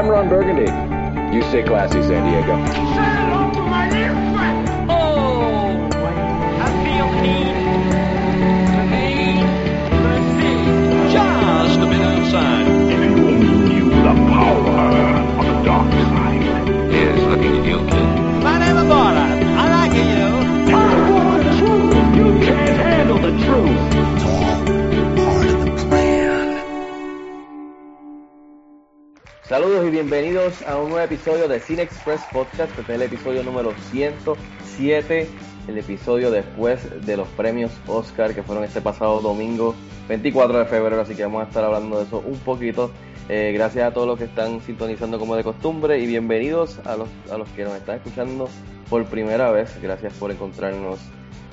I'm 0.00 0.08
Ron 0.08 0.30
Burgundy. 0.30 0.62
You 1.36 1.42
stay 1.50 1.62
classy, 1.62 2.00
San 2.00 2.24
Diego. 2.24 2.56
Say 2.64 2.72
hello 2.72 3.52
to 3.52 3.60
my 3.68 3.86
dear 3.90 4.14
friend. 4.32 4.90
Oh, 4.90 5.76
I 6.58 6.66
feel. 6.82 7.08
Just 11.12 11.80
a 11.80 11.86
bit 11.86 12.00
outside. 12.00 12.89
Saludos 29.50 29.84
y 29.84 29.90
bienvenidos 29.90 30.62
a 30.62 30.76
un 30.76 30.90
nuevo 30.90 31.04
episodio 31.04 31.48
de 31.48 31.58
Cine 31.58 31.82
Express 31.82 32.20
Podcast. 32.32 32.70
Este 32.78 32.82
es 32.82 32.88
el 32.90 33.02
episodio 33.02 33.42
número 33.42 33.74
107, 33.90 35.28
el 35.66 35.76
episodio 35.76 36.30
después 36.30 37.04
de 37.04 37.16
los 37.16 37.26
premios 37.30 37.72
Oscar 37.88 38.32
que 38.32 38.44
fueron 38.44 38.62
este 38.62 38.80
pasado 38.80 39.20
domingo 39.20 39.74
24 40.06 40.56
de 40.56 40.64
febrero, 40.66 41.00
así 41.00 41.16
que 41.16 41.24
vamos 41.24 41.42
a 41.42 41.48
estar 41.48 41.64
hablando 41.64 41.98
de 41.98 42.04
eso 42.04 42.22
un 42.24 42.38
poquito. 42.38 42.92
Eh, 43.28 43.50
gracias 43.52 43.88
a 43.88 43.92
todos 43.92 44.06
los 44.06 44.18
que 44.18 44.26
están 44.26 44.60
sintonizando 44.60 45.18
como 45.18 45.34
de 45.34 45.42
costumbre 45.42 45.98
y 45.98 46.06
bienvenidos 46.06 46.78
a 46.86 46.96
los, 46.96 47.08
a 47.28 47.36
los 47.36 47.48
que 47.48 47.64
nos 47.64 47.74
están 47.74 47.96
escuchando 47.96 48.48
por 48.88 49.04
primera 49.06 49.50
vez. 49.50 49.76
Gracias 49.82 50.12
por 50.12 50.30
encontrarnos 50.30 51.00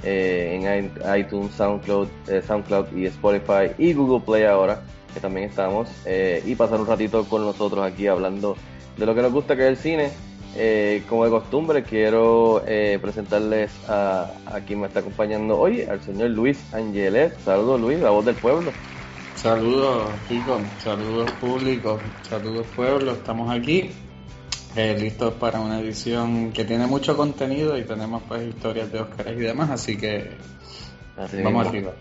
eh, 0.03 0.59
en 0.61 1.19
iTunes, 1.19 1.51
SoundCloud, 1.55 2.07
eh, 2.27 2.43
SoundCloud 2.45 2.95
y 2.95 3.07
Spotify 3.07 3.71
y 3.79 3.93
Google 3.93 4.23
Play 4.23 4.43
ahora 4.43 4.83
que 5.17 5.21
también 5.21 5.49
estamos, 5.49 5.89
eh, 6.05 6.43
y 6.45 6.53
pasar 6.53 6.79
un 6.79 6.85
ratito 6.85 7.25
con 7.25 7.43
nosotros 7.43 7.83
aquí 7.83 8.05
hablando 8.05 8.55
de 8.95 9.05
lo 9.05 9.15
que 9.15 9.21
nos 9.23 9.31
gusta 9.31 9.55
que 9.55 9.63
es 9.63 9.69
el 9.69 9.77
cine. 9.77 10.11
Eh, 10.55 11.03
como 11.09 11.25
de 11.25 11.31
costumbre, 11.31 11.83
quiero 11.83 12.63
eh, 12.67 12.99
presentarles 13.01 13.71
a, 13.87 14.31
a, 14.45 14.59
quien 14.61 14.79
me 14.81 14.87
está 14.87 14.99
acompañando 14.99 15.57
hoy, 15.57 15.81
al 15.81 16.01
señor 16.01 16.29
Luis 16.29 16.59
Angelet. 16.71 17.37
Saludos 17.39 17.81
Luis, 17.81 17.99
la 17.99 18.11
voz 18.11 18.25
del 18.25 18.35
pueblo. 18.35 18.71
Saludos 19.35 20.09
chicos, 20.27 20.61
saludos 20.83 21.31
público, 21.33 21.99
saludos 22.27 22.65
pueblo, 22.75 23.11
estamos 23.13 23.51
aquí 23.51 23.91
listos 24.75 25.33
para 25.35 25.59
una 25.59 25.79
edición 25.79 26.51
que 26.51 26.63
tiene 26.63 26.85
mucho 26.85 27.17
contenido 27.17 27.75
y 27.77 27.83
tenemos 27.83 28.21
pues 28.27 28.47
historias 28.47 28.91
de 28.91 28.99
Oscar 28.99 29.33
y 29.33 29.41
demás, 29.41 29.71
así 29.71 29.97
que 29.97 30.37
Así 31.17 31.41
vamos 31.41 31.65
mismo. 31.65 31.89
arriba. 31.89 31.93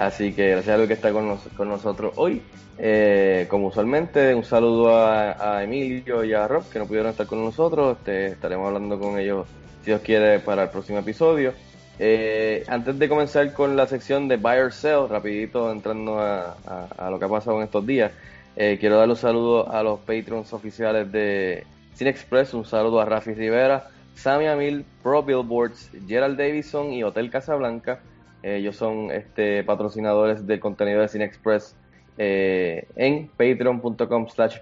Así 0.00 0.32
que 0.32 0.50
gracias 0.50 0.74
a 0.74 0.76
Luis 0.78 0.88
que 0.88 0.94
está 0.94 1.12
con, 1.12 1.28
nos- 1.28 1.48
con 1.56 1.68
nosotros 1.68 2.12
hoy. 2.16 2.40
Eh, 2.78 3.46
como 3.50 3.66
usualmente, 3.66 4.34
un 4.34 4.44
saludo 4.44 4.96
a, 4.96 5.62
Emilio 5.62 6.24
y 6.24 6.32
a 6.32 6.48
Rob 6.48 6.64
que 6.70 6.78
no 6.78 6.86
pudieron 6.86 7.10
estar 7.10 7.26
con 7.26 7.44
nosotros. 7.44 7.98
Este, 7.98 8.26
estaremos 8.28 8.68
hablando 8.68 8.98
con 8.98 9.18
ellos, 9.18 9.46
si 9.80 9.90
Dios 9.90 10.00
quiere, 10.00 10.38
para 10.40 10.62
el 10.64 10.68
próximo 10.70 10.98
episodio. 11.00 11.52
Eh, 11.98 12.64
antes 12.68 12.98
de 12.98 13.08
comenzar 13.10 13.52
con 13.52 13.76
la 13.76 13.86
sección 13.86 14.26
de 14.26 14.38
Buy 14.38 14.58
or 14.58 14.72
Sell, 14.72 15.06
rapidito 15.08 15.70
entrando 15.70 16.18
a 16.18 17.10
lo 17.10 17.18
que 17.18 17.24
ha 17.26 17.28
pasado 17.28 17.58
en 17.58 17.64
estos 17.64 17.86
días, 17.86 18.10
eh, 18.56 18.78
quiero 18.80 18.96
dar 18.96 19.08
un 19.10 19.16
saludo 19.16 19.70
a 19.70 19.82
los 19.82 20.00
patrons 20.00 20.50
oficiales 20.54 21.12
de 21.12 21.64
Cine 21.94 22.08
Express, 22.08 22.54
un 22.54 22.64
saludo 22.64 23.00
a 23.00 23.04
Rafi 23.04 23.34
Rivera, 23.34 23.88
Sammy 24.14 24.46
Amil, 24.46 24.86
Pro 25.02 25.22
Billboards, 25.22 25.90
Gerald 26.08 26.38
Davison 26.38 26.90
y 26.90 27.02
Hotel 27.04 27.30
Casablanca. 27.30 28.00
Eh, 28.42 28.56
ellos 28.56 28.76
son 28.76 29.10
este, 29.10 29.64
patrocinadores 29.64 30.46
del 30.46 30.60
contenido 30.60 31.00
de 31.00 31.08
Cine 31.08 31.24
Express 31.24 31.76
eh, 32.18 32.86
en 32.96 33.28
patreon.com 33.28 34.28
slash 34.28 34.58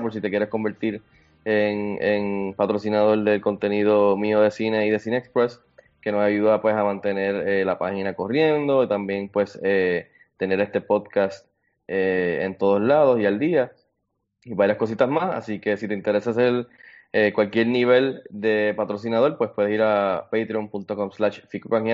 por 0.00 0.12
si 0.12 0.20
te 0.20 0.30
quieres 0.30 0.48
convertir 0.48 1.02
en, 1.44 2.54
patrocinador 2.54 3.22
del 3.22 3.40
contenido 3.40 4.16
mío 4.16 4.40
de 4.40 4.50
cine 4.50 4.86
y 4.86 4.90
de 4.90 4.98
Cine 4.98 5.18
Express 5.18 5.60
que 6.00 6.12
nos 6.12 6.22
ayuda 6.22 6.60
pues 6.60 6.74
a 6.74 6.84
mantener 6.84 7.48
eh, 7.48 7.64
la 7.64 7.78
página 7.78 8.14
corriendo 8.14 8.84
y 8.84 8.88
también 8.88 9.28
pues 9.28 9.58
eh, 9.62 10.10
tener 10.36 10.60
este 10.60 10.80
podcast 10.80 11.48
eh, 11.88 12.40
en 12.42 12.58
todos 12.58 12.80
lados 12.80 13.20
y 13.20 13.26
al 13.26 13.38
día 13.38 13.72
y 14.44 14.54
varias 14.54 14.76
cositas 14.76 15.08
más. 15.08 15.34
Así 15.34 15.60
que 15.60 15.76
si 15.76 15.88
te 15.88 15.94
interesa 15.94 16.30
hacer 16.30 16.66
cualquier 17.32 17.68
nivel 17.68 18.24
de 18.28 18.74
patrocinador 18.76 19.38
pues 19.38 19.50
puedes 19.54 19.72
ir 19.72 19.82
a 19.82 20.28
patreon.com 20.32 21.12
slash 21.12 21.42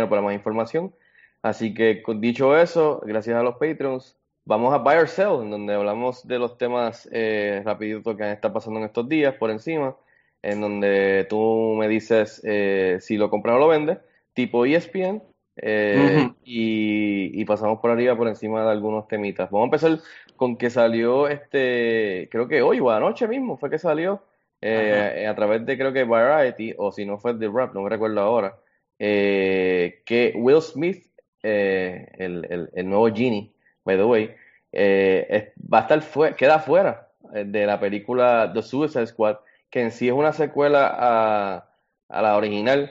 para 0.08 0.22
más 0.22 0.34
información 0.34 0.94
Así 1.42 1.72
que 1.72 2.02
con 2.02 2.20
dicho 2.20 2.56
eso, 2.56 3.00
gracias 3.04 3.36
a 3.36 3.42
los 3.42 3.56
Patreons, 3.56 4.16
vamos 4.44 4.74
a 4.74 4.78
Buy 4.78 4.96
or 4.96 5.08
Sell, 5.08 5.42
en 5.42 5.50
donde 5.50 5.74
hablamos 5.74 6.26
de 6.26 6.38
los 6.38 6.58
temas 6.58 7.08
eh, 7.12 7.62
rapidito 7.64 8.16
que 8.16 8.32
están 8.32 8.52
pasando 8.52 8.78
en 8.80 8.86
estos 8.86 9.08
días 9.08 9.34
por 9.34 9.50
encima, 9.50 9.96
en 10.42 10.60
donde 10.60 11.26
tú 11.30 11.76
me 11.78 11.88
dices 11.88 12.42
eh, 12.44 12.98
si 13.00 13.16
lo 13.16 13.30
compras 13.30 13.56
o 13.56 13.58
lo 13.58 13.68
vendes, 13.68 13.98
tipo 14.34 14.66
ESPN, 14.66 15.22
eh, 15.56 16.30
y 16.44 17.44
pasamos 17.44 17.80
por 17.80 17.90
arriba 17.90 18.16
por 18.16 18.28
encima 18.28 18.64
de 18.64 18.70
algunos 18.70 19.08
temitas. 19.08 19.50
Vamos 19.50 19.64
a 19.64 19.68
empezar 19.68 19.98
con 20.36 20.56
que 20.56 20.70
salió 20.70 21.28
este, 21.28 22.28
creo 22.30 22.48
que 22.48 22.62
hoy 22.62 22.80
o 22.80 22.90
anoche 22.90 23.28
mismo 23.28 23.58
fue 23.58 23.70
que 23.70 23.78
salió, 23.78 24.22
eh, 24.62 25.26
a 25.28 25.34
través 25.34 25.64
de 25.66 25.76
creo 25.76 25.92
que 25.92 26.04
Variety, 26.04 26.74
o 26.76 26.92
si 26.92 27.04
no 27.04 27.18
fue 27.18 27.34
The 27.34 27.48
Rap, 27.52 27.74
no 27.74 27.82
me 27.82 27.90
recuerdo 27.90 28.20
ahora, 28.20 28.58
eh, 28.98 30.02
que 30.04 30.32
Will 30.36 30.62
Smith 30.62 31.09
eh, 31.42 32.08
el, 32.18 32.70
el, 32.72 32.88
nuevo 32.88 33.08
Genie, 33.08 33.52
by 33.84 33.96
the 33.96 34.04
way, 34.04 34.30
eh, 34.72 35.52
va 35.72 35.78
a 35.78 35.80
estar 35.82 36.02
fue- 36.02 36.34
queda 36.36 36.58
fuera 36.60 37.10
eh, 37.34 37.44
de 37.46 37.66
la 37.66 37.80
película 37.80 38.50
The 38.54 38.62
Suicide 38.62 39.06
Squad, 39.06 39.38
que 39.70 39.82
en 39.82 39.90
sí 39.92 40.08
es 40.08 40.14
una 40.14 40.32
secuela 40.32 40.88
a, 40.98 41.70
a 42.08 42.22
la 42.22 42.36
original, 42.36 42.90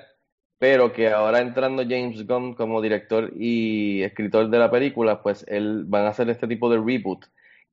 pero 0.57 0.91
que 0.93 1.09
ahora 1.09 1.39
entrando 1.41 1.83
James 1.83 2.25
Gunn 2.27 2.53
como 2.55 2.81
director 2.81 3.31
y 3.35 4.01
escritor 4.03 4.49
de 4.49 4.57
la 4.59 4.69
película, 4.71 5.21
pues 5.23 5.45
él 5.47 5.85
van 5.87 6.05
a 6.05 6.09
hacer 6.09 6.29
este 6.29 6.47
tipo 6.47 6.69
de 6.69 6.77
reboot, 6.77 7.25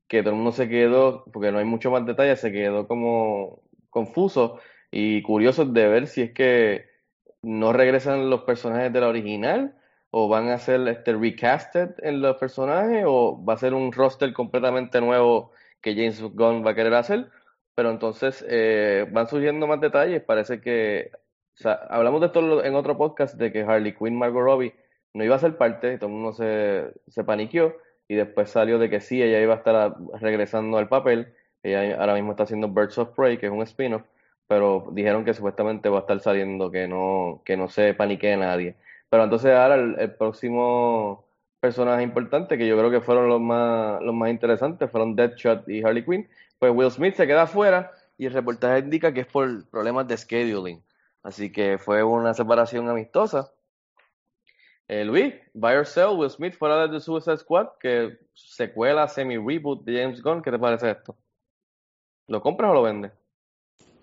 que 0.07 0.21
todo 0.21 0.31
el 0.31 0.35
mundo 0.37 0.51
se 0.53 0.69
quedó, 0.69 1.25
porque 1.33 1.51
no 1.51 1.59
hay 1.59 1.65
mucho 1.65 1.91
más 1.91 2.05
detalle, 2.05 2.35
se 2.37 2.51
quedó 2.51 2.87
como 2.87 3.61
confuso 3.89 4.59
y 4.91 5.21
curioso 5.21 5.65
de 5.65 5.87
ver 5.87 6.07
si 6.07 6.21
es 6.21 6.33
que 6.33 6.85
no 7.41 7.73
regresan 7.73 8.29
los 8.29 8.41
personajes 8.43 8.91
de 8.93 9.01
la 9.01 9.07
original 9.09 9.76
o 10.19 10.27
van 10.27 10.49
a 10.49 10.57
ser 10.57 10.87
este 10.87 11.13
recasted 11.13 11.91
en 12.01 12.21
los 12.21 12.37
personajes 12.37 13.03
o 13.05 13.43
va 13.45 13.53
a 13.53 13.57
ser 13.57 13.73
un 13.75 13.91
roster 13.91 14.33
completamente 14.33 14.99
nuevo 14.99 15.51
que 15.81 15.93
James 15.93 16.19
Gunn 16.21 16.65
va 16.65 16.71
a 16.71 16.75
querer 16.75 16.95
hacer 16.95 17.29
pero 17.75 17.91
entonces 17.91 18.43
eh, 18.49 19.05
van 19.11 19.27
surgiendo 19.27 19.67
más 19.67 19.79
detalles. 19.79 20.23
Parece 20.23 20.59
que 20.59 21.11
hablamos 21.89 22.21
de 22.21 22.27
esto 22.27 22.63
en 22.63 22.73
otro 22.73 22.97
podcast 22.97 23.35
de 23.35 23.51
que 23.51 23.61
Harley 23.61 23.93
Quinn 23.93 24.17
Margot 24.17 24.41
Robbie 24.41 24.73
no 25.13 25.23
iba 25.23 25.35
a 25.35 25.39
ser 25.39 25.57
parte 25.57 25.99
todo 25.99 26.09
el 26.09 26.15
mundo 26.15 26.33
se, 26.33 26.91
se 27.07 27.23
paniqueó 27.23 27.75
y 28.07 28.15
después 28.15 28.49
salió 28.49 28.79
de 28.79 28.89
que 28.89 28.99
sí 28.99 29.21
ella 29.21 29.39
iba 29.39 29.53
a 29.53 29.57
estar 29.57 29.95
regresando 30.19 30.79
al 30.79 30.87
papel. 30.87 31.35
Ella 31.61 31.99
ahora 31.99 32.15
mismo 32.15 32.31
está 32.31 32.43
haciendo 32.43 32.67
Birds 32.69 32.97
of 32.97 33.09
Prey 33.15 33.37
que 33.37 33.45
es 33.45 33.51
un 33.51 33.61
spin-off 33.61 34.01
pero 34.47 34.87
dijeron 34.93 35.23
que 35.23 35.35
supuestamente 35.35 35.89
va 35.89 35.97
a 35.99 36.01
estar 36.01 36.19
saliendo 36.19 36.71
que 36.71 36.87
no 36.87 37.43
que 37.45 37.55
no 37.57 37.69
se 37.69 37.93
paniquee 37.93 38.37
nadie 38.37 38.75
pero 39.09 39.23
entonces 39.23 39.51
ahora 39.51 39.75
el, 39.75 40.15
próximo 40.15 41.25
personaje 41.59 42.03
importante, 42.03 42.57
que 42.57 42.67
yo 42.67 42.77
creo 42.77 42.91
que 42.91 43.01
fueron 43.01 43.29
los 43.29 43.41
más, 43.41 44.01
los 44.01 44.13
más 44.13 44.29
interesantes, 44.29 44.89
fueron 44.91 45.15
Deadshot 45.15 45.67
y 45.69 45.83
Harley 45.83 46.03
Quinn, 46.03 46.27
pues 46.59 46.71
Will 46.73 46.91
Smith 46.91 47.15
se 47.15 47.27
queda 47.27 47.43
afuera 47.43 47.91
y 48.17 48.25
el 48.25 48.33
reportaje 48.33 48.79
indica 48.79 49.13
que 49.13 49.21
es 49.21 49.27
por 49.27 49.65
problemas 49.69 50.07
de 50.07 50.17
scheduling. 50.17 50.83
Así 51.23 51.51
que 51.51 51.77
fue 51.77 52.03
una 52.03 52.33
separación 52.33 52.89
amistosa. 52.89 53.51
Eh, 54.87 55.03
Luis, 55.03 55.33
Buy 55.53 55.75
or 55.75 55.85
Sell, 55.85 56.17
Will 56.17 56.29
Smith 56.29 56.55
fuera 56.55 56.87
de 56.87 56.89
The 56.89 56.99
Suicide 57.01 57.37
Squad, 57.37 57.67
que 57.79 58.17
secuela, 58.33 59.07
semi-reboot 59.07 59.83
de 59.83 60.01
James 60.01 60.21
Gunn, 60.21 60.41
¿qué 60.41 60.51
te 60.51 60.59
parece 60.59 60.91
esto? 60.91 61.17
¿Lo 62.27 62.41
compras 62.41 62.71
o 62.71 62.73
lo 62.73 62.83
vendes? 62.83 63.11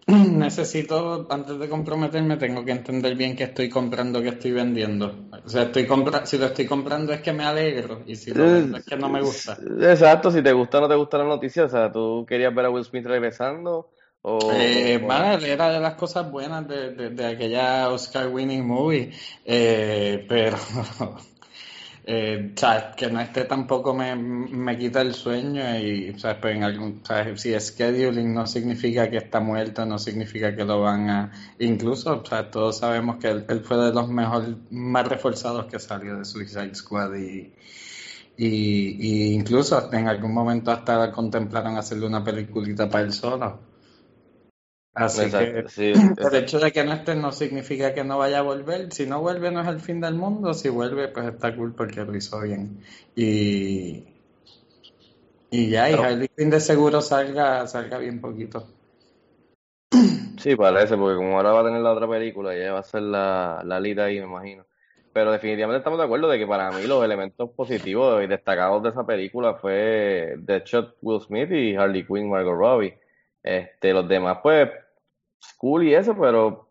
Necesito, 0.44 1.26
antes 1.30 1.58
de 1.58 1.68
comprometerme, 1.68 2.36
tengo 2.36 2.64
que 2.64 2.72
entender 2.72 3.14
bien 3.16 3.34
qué 3.36 3.44
estoy 3.44 3.68
comprando, 3.70 4.20
qué 4.20 4.28
estoy 4.28 4.52
vendiendo. 4.52 5.30
O 5.44 5.48
sea, 5.48 5.62
estoy 5.62 5.86
compra 5.86 6.26
si 6.26 6.36
lo 6.38 6.46
estoy 6.46 6.66
comprando 6.66 7.12
es 7.12 7.22
que 7.22 7.32
me 7.32 7.44
alegro 7.44 8.02
y 8.06 8.16
si 8.16 8.32
lo 8.34 8.44
vendo 8.44 8.76
es 8.78 8.84
que 8.84 8.96
no 8.96 9.08
me 9.08 9.22
gusta. 9.22 9.58
Exacto, 9.80 10.30
si 10.30 10.42
te 10.42 10.52
gusta 10.52 10.78
o 10.78 10.80
no 10.82 10.88
te 10.88 10.94
gusta 10.94 11.18
la 11.18 11.24
noticia, 11.24 11.64
o 11.64 11.68
sea, 11.68 11.90
¿tú 11.90 12.24
querías 12.28 12.54
ver 12.54 12.66
a 12.66 12.70
Will 12.70 12.84
Smith 12.84 13.06
regresando? 13.06 13.90
O, 14.22 14.38
Eh, 14.50 14.98
o- 15.02 15.06
vale, 15.06 15.50
era 15.52 15.70
de 15.70 15.80
las 15.80 15.94
cosas 15.94 16.30
buenas 16.30 16.66
de, 16.68 16.90
de, 16.90 17.10
de 17.10 17.26
aquella 17.26 17.88
Oscar 17.90 18.28
winning 18.28 18.66
movie, 18.66 19.10
eh, 19.44 20.24
pero 20.28 20.56
eh, 22.06 22.52
sea, 22.56 22.92
que 22.96 23.10
no 23.10 23.20
esté 23.20 23.44
tampoco 23.44 23.94
me, 23.94 24.14
me 24.16 24.76
quita 24.78 25.00
el 25.00 25.14
sueño 25.14 25.78
y 25.78 26.18
sea, 26.18 26.40
pues 26.40 26.56
en 26.56 26.62
algún, 26.64 27.04
sea, 27.04 27.36
si 27.36 27.58
scheduling 27.58 28.34
no 28.34 28.46
significa 28.46 29.10
que 29.10 29.18
está 29.18 29.40
muerto, 29.40 29.86
no 29.86 29.98
significa 29.98 30.54
que 30.54 30.64
lo 30.64 30.80
van 30.80 31.10
a, 31.10 31.32
incluso, 31.58 32.24
sea, 32.24 32.50
todos 32.50 32.78
sabemos 32.78 33.16
que 33.16 33.28
él, 33.28 33.44
él 33.48 33.60
fue 33.60 33.78
de 33.78 33.92
los 33.92 34.08
mejor, 34.08 34.56
más 34.70 35.08
reforzados 35.08 35.66
que 35.66 35.78
salió 35.78 36.18
de 36.18 36.24
Suicide 36.24 36.74
Squad 36.74 37.14
y 37.14 37.52
y, 38.36 39.28
y 39.30 39.34
incluso 39.34 39.92
en 39.92 40.08
algún 40.08 40.32
momento 40.34 40.70
hasta 40.70 41.12
contemplaron 41.12 41.76
hacerle 41.76 42.06
una 42.06 42.24
peliculita 42.24 42.88
para 42.88 43.04
él 43.04 43.12
solo. 43.12 43.73
Así 44.94 45.22
Exacto, 45.22 45.64
que 45.64 45.68
sí, 45.68 45.92
el 45.92 46.34
hecho 46.36 46.60
de 46.60 46.70
que 46.70 46.84
no 46.84 46.92
esté 46.92 47.16
no 47.16 47.32
significa 47.32 47.92
que 47.92 48.04
no 48.04 48.18
vaya 48.18 48.38
a 48.38 48.42
volver. 48.42 48.92
Si 48.92 49.06
no 49.06 49.20
vuelve 49.20 49.50
no 49.50 49.60
es 49.60 49.66
el 49.66 49.80
fin 49.80 50.00
del 50.00 50.14
mundo. 50.14 50.54
Si 50.54 50.68
vuelve 50.68 51.08
pues 51.08 51.26
está 51.26 51.54
cool 51.56 51.74
porque 51.74 52.04
lo 52.04 52.14
hizo 52.14 52.40
bien. 52.40 52.78
Y, 53.16 54.04
y 55.50 55.68
ya, 55.68 55.90
y 55.90 55.94
Harley 55.94 56.28
Quinn 56.28 56.50
de 56.50 56.60
seguro 56.60 57.00
salga, 57.00 57.66
salga 57.66 57.98
bien 57.98 58.20
poquito. 58.20 58.68
Sí, 60.38 60.54
parece, 60.56 60.96
porque 60.96 61.16
como 61.16 61.36
ahora 61.36 61.52
va 61.52 61.60
a 61.62 61.64
tener 61.64 61.80
la 61.80 61.92
otra 61.92 62.08
película, 62.08 62.54
ella 62.54 62.74
va 62.74 62.80
a 62.80 62.84
ser 62.84 63.02
la, 63.02 63.62
la 63.64 63.80
lead 63.80 63.98
ahí, 63.98 64.20
me 64.20 64.26
imagino. 64.26 64.66
Pero 65.12 65.32
definitivamente 65.32 65.78
estamos 65.78 65.98
de 65.98 66.04
acuerdo 66.04 66.28
de 66.28 66.38
que 66.38 66.46
para 66.46 66.70
mí 66.70 66.86
los 66.86 67.04
elementos 67.04 67.50
positivos 67.50 68.22
y 68.22 68.26
destacados 68.26 68.82
de 68.82 68.90
esa 68.90 69.06
película 69.06 69.54
fue 69.54 70.34
Deadshot 70.38 70.96
Will 71.02 71.20
Smith 71.20 71.50
y 71.50 71.74
Harley 71.76 72.06
Quinn 72.06 72.28
Margot 72.28 72.54
Robbie. 72.56 72.98
Este, 73.42 73.92
los 73.92 74.08
demás, 74.08 74.38
pues, 74.42 74.70
cool 75.58 75.84
y 75.84 75.94
eso, 75.94 76.16
pero 76.18 76.68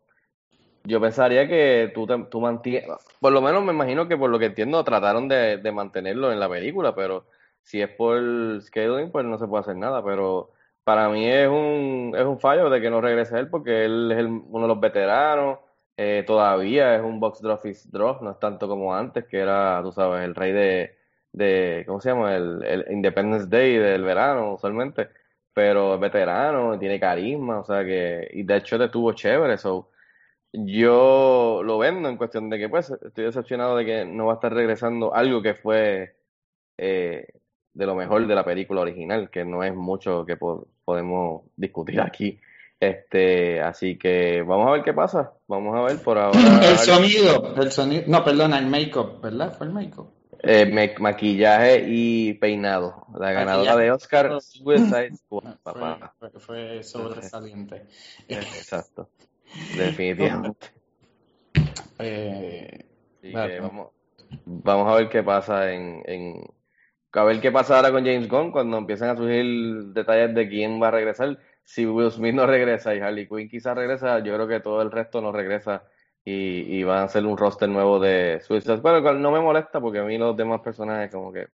yo 0.84 1.00
pensaría 1.02 1.48
que 1.48 1.92
tú, 1.94 2.06
tú 2.30 2.42
mantienes, 2.42 2.90
por 3.20 3.32
lo 3.32 3.42
menos 3.42 3.64
me 3.64 3.74
imagino 3.74 4.08
que 4.08 4.18
por 4.18 4.30
lo 4.30 4.40
que 4.40 4.48
entiendo 4.48 4.84
trataron 4.84 5.28
de, 5.28 5.58
de 5.58 5.72
mantenerlo 5.72 6.32
en 6.32 6.40
la 6.40 6.50
película, 6.50 6.94
pero 6.96 7.26
si 7.62 7.82
es 7.82 7.90
por 7.90 8.20
scheduling, 8.62 9.12
pues 9.12 9.26
no 9.26 9.38
se 9.38 9.48
puede 9.48 9.62
hacer 9.62 9.78
nada, 9.78 10.04
pero 10.04 10.52
para 10.84 11.08
mí 11.10 11.26
es 11.28 11.48
un, 11.48 12.14
es 12.18 12.26
un 12.26 12.40
fallo 12.40 12.70
de 12.70 12.82
que 12.82 12.90
no 12.90 13.00
regrese 13.02 13.40
él 13.40 13.50
porque 13.50 13.86
él 13.86 14.12
es 14.12 14.18
el- 14.20 14.28
uno 14.28 14.62
de 14.64 14.68
los 14.68 14.80
veteranos, 14.82 15.60
eh, 15.96 16.24
todavía 16.28 16.96
es 16.96 17.02
un 17.02 17.20
box 17.20 17.44
office 17.46 17.88
draw, 17.92 18.18
no 18.22 18.32
es 18.32 18.40
tanto 18.40 18.68
como 18.68 18.94
antes, 18.96 19.26
que 19.26 19.40
era, 19.40 19.80
tú 19.84 19.92
sabes, 19.92 20.24
el 20.26 20.36
rey 20.36 20.52
de, 20.52 20.98
de 21.32 21.84
¿cómo 21.88 22.02
se 22.02 22.10
llama? 22.10 22.36
El, 22.36 22.64
el 22.64 22.86
Independence 22.92 23.48
Day 23.48 23.78
del 23.78 24.04
verano, 24.04 24.54
usualmente, 24.56 25.10
pero 25.54 25.96
es 25.96 26.00
veterano, 26.00 26.78
tiene 26.80 27.00
carisma, 27.00 27.60
o 27.60 27.64
sea 27.64 27.84
que, 27.86 28.28
y 28.34 28.44
de 28.44 28.58
hecho 28.58 28.78
te 28.78 28.86
estuvo 28.86 29.14
chévere, 29.14 29.58
so, 29.58 29.90
yo 30.52 31.62
lo 31.64 31.78
vendo 31.80 32.10
en 32.10 32.18
cuestión 32.18 32.50
de 32.50 32.60
que, 32.60 32.70
pues, 32.70 32.92
estoy 32.92 33.26
decepcionado 33.26 33.76
de 33.76 33.86
que 33.86 34.06
no 34.06 34.28
va 34.28 34.34
a 34.34 34.36
estar 34.36 34.54
regresando 34.54 35.14
algo 35.14 35.42
que 35.42 35.56
fue 35.56 36.16
eh, 36.78 37.28
de 37.74 37.86
lo 37.86 37.96
mejor 37.96 38.28
de 38.28 38.36
la 38.36 38.46
película 38.46 38.82
original, 38.82 39.30
que 39.32 39.44
no 39.46 39.64
es 39.64 39.74
mucho 39.74 40.26
que 40.26 40.38
po- 40.38 40.68
podemos 40.86 41.44
discutir 41.56 42.00
aquí. 42.02 42.40
Este, 42.80 43.62
así 43.62 43.98
que 43.98 44.44
vamos 44.44 44.68
a 44.68 44.72
ver 44.74 44.84
qué 44.84 44.94
pasa. 44.94 45.32
Vamos 45.48 45.76
a 45.76 45.82
ver 45.84 45.98
por 46.04 46.18
ahora. 46.20 46.38
El 46.70 46.78
sonido, 46.78 47.56
el 47.56 47.72
sonido, 47.72 48.04
no, 48.08 48.24
perdona, 48.24 48.60
el 48.60 48.68
make-up, 48.68 49.22
¿verdad? 49.22 49.54
Fue 49.58 49.66
el 49.68 49.74
make-up. 49.74 50.10
Eh, 50.46 50.66
me- 50.66 50.94
maquillaje 51.00 51.86
y 51.88 52.34
peinado. 52.34 53.08
La 53.18 53.32
ganadora 53.32 53.78
de 53.78 53.92
Oscar, 53.92 54.42
Suicide 54.42 55.16
Squad, 55.16 55.56
papá. 55.64 56.14
Fue, 56.20 56.30
fue, 56.32 56.84
sobresaliente. 56.84 57.88
Exacto. 58.28 59.10
Definitivamente. 59.78 60.68
Eh, 62.00 62.86
Claro. 63.22 63.50
que 63.50 63.60
vamos, 63.62 63.92
vamos 64.46 64.92
a 64.92 64.96
ver 64.98 65.08
qué 65.08 65.24
pasa 65.24 65.72
en, 65.72 66.04
en- 66.06 66.44
a 67.14 67.24
ver 67.24 67.40
qué 67.40 67.52
pasa 67.52 67.78
ahora 67.78 67.92
con 67.92 68.04
James 68.04 68.28
Gunn 68.28 68.52
cuando 68.52 68.78
empiezan 68.78 69.12
a 69.12 69.16
surgir 69.16 69.94
detalles 69.94 70.36
de 70.36 70.50
quién 70.50 70.82
va 70.82 70.90
a 70.90 70.92
regresar. 70.92 71.40
Si 71.64 71.86
Will 71.86 72.12
Smith 72.12 72.36
no 72.36 72.46
regresa 72.46 72.94
y 72.94 73.00
Harley 73.00 73.30
Quinn 73.30 73.48
quizás 73.48 73.78
regresa, 73.78 74.20
yo 74.20 74.34
creo 74.34 74.48
que 74.48 74.60
todo 74.60 74.82
el 74.82 74.92
resto 74.92 75.22
no 75.22 75.32
regresa 75.32 75.84
y, 76.26 76.80
y 76.80 76.84
van 76.84 77.00
a 77.00 77.04
hacer 77.04 77.26
un 77.26 77.38
roster 77.38 77.70
nuevo 77.70 78.00
de 78.00 78.40
Suicide 78.42 78.82
cual 78.82 79.22
no 79.22 79.32
me 79.32 79.42
molesta 79.42 79.82
porque 79.82 80.00
a 80.00 80.04
mí 80.04 80.18
los 80.18 80.38
demás 80.38 80.62
personajes 80.62 81.12
como 81.12 81.34
que 81.34 81.48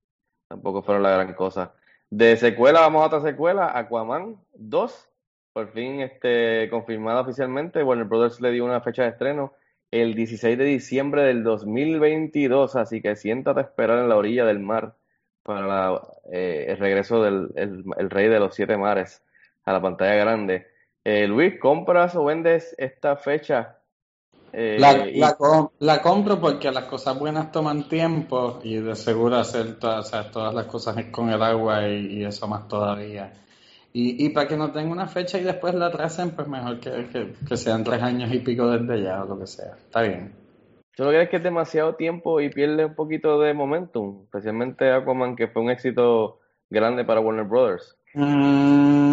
tampoco 0.48 0.82
fueron 0.84 1.04
la 1.04 1.12
gran 1.12 1.34
cosa. 1.34 1.74
De 2.10 2.38
secuela 2.38 2.82
vamos 2.82 3.04
a 3.04 3.08
otra 3.08 3.22
secuela, 3.22 3.78
Aquaman 3.78 4.38
2, 4.56 5.10
por 5.54 5.72
fin 5.72 6.02
este, 6.02 6.70
confirmada 6.70 7.22
oficialmente. 7.22 7.84
Warner 7.84 8.06
Brothers 8.08 8.42
le 8.42 8.52
dio 8.52 8.66
una 8.66 8.82
fecha 8.82 9.04
de 9.04 9.10
estreno 9.10 9.54
el 9.92 10.14
16 10.14 10.58
de 10.58 10.66
diciembre 10.66 11.24
del 11.24 11.44
2022, 11.44 12.76
así 12.76 13.02
que 13.02 13.16
siéntate 13.16 13.60
a 13.60 13.64
esperar 13.64 14.00
en 14.00 14.10
la 14.10 14.18
orilla 14.18 14.46
del 14.46 14.60
mar 14.60 14.96
para 15.44 15.66
la, 15.66 16.02
eh, 16.32 16.66
el 16.70 16.78
regreso 16.78 17.24
del 17.24 17.50
el, 17.56 17.84
el 17.98 18.10
rey 18.10 18.28
de 18.28 18.40
los 18.40 18.54
siete 18.54 18.78
mares 18.78 19.24
a 19.66 19.74
la 19.74 19.82
pantalla 19.82 20.16
grande. 20.16 20.68
Eh, 21.04 21.28
Luis, 21.28 21.60
¿compras 21.60 22.16
o 22.16 22.26
vendes 22.26 22.76
esta 22.78 23.16
fecha? 23.16 23.79
Eh, 24.54 24.78
la, 24.80 25.08
y- 25.08 25.20
la, 25.20 25.36
com- 25.36 25.70
la 25.80 26.02
compro 26.02 26.40
porque 26.40 26.72
las 26.72 26.86
cosas 26.86 27.18
buenas 27.18 27.52
toman 27.52 27.88
tiempo 27.88 28.60
y 28.64 28.78
de 28.78 28.96
seguro 28.96 29.38
hacer 29.38 29.78
todas, 29.80 30.08
o 30.08 30.10
sea, 30.10 30.32
todas 30.32 30.54
las 30.54 30.66
cosas 30.66 30.96
con 31.12 31.30
el 31.30 31.42
agua 31.42 31.88
y, 31.88 32.18
y 32.20 32.26
eso 32.26 32.48
más 32.48 32.68
todavía. 32.68 33.34
Y, 33.92 34.24
y 34.26 34.30
para 34.30 34.48
que 34.48 34.56
no 34.58 34.72
tenga 34.72 34.92
una 34.92 35.08
fecha 35.08 35.38
y 35.40 35.44
después 35.44 35.74
la 35.74 35.88
atrasen, 35.88 36.32
pues 36.32 36.48
mejor 36.48 36.80
que, 36.80 37.08
que, 37.12 37.34
que 37.48 37.58
sean 37.58 37.84
tres 37.84 38.02
años 38.02 38.32
y 38.34 38.40
pico 38.40 38.70
desde 38.70 39.04
ya 39.04 39.24
o 39.24 39.28
lo 39.28 39.40
que 39.40 39.48
sea. 39.48 39.74
Está 39.78 40.02
bien. 40.02 40.34
¿Tú 40.96 41.04
no 41.06 41.10
crees 41.10 41.30
que 41.30 41.38
es 41.38 41.44
demasiado 41.44 41.96
tiempo 41.96 42.42
y 42.42 42.50
pierde 42.50 42.86
un 42.86 42.94
poquito 42.94 43.40
de 43.40 43.54
momentum? 43.54 44.24
Especialmente 44.26 44.92
Aquaman, 44.92 45.36
que 45.36 45.48
fue 45.48 45.62
un 45.62 45.70
éxito 45.70 46.40
grande 46.70 47.06
para 47.06 47.20
Warner 47.22 47.46
Brothers. 47.46 47.96
Mm, 48.14 49.09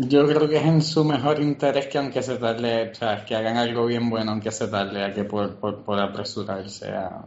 yo 0.00 0.28
creo 0.28 0.48
que 0.48 0.58
es 0.58 0.64
en 0.64 0.80
su 0.80 1.04
mejor 1.04 1.40
interés 1.40 1.88
que 1.88 1.98
aunque 1.98 2.22
se 2.22 2.36
tarde, 2.36 2.90
o 2.92 2.94
sea, 2.94 3.24
que 3.24 3.34
hagan 3.34 3.56
algo 3.56 3.86
bien 3.86 4.08
bueno 4.08 4.30
aunque 4.30 4.52
se 4.52 4.68
tarde, 4.68 5.04
a 5.04 5.12
que 5.12 5.24
por, 5.24 5.56
por, 5.56 5.82
por 5.82 5.98
apresurarse 5.98 6.90
a 6.90 7.24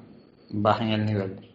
bajen 0.49 0.89
el 0.89 1.05
nivel. 1.05 1.49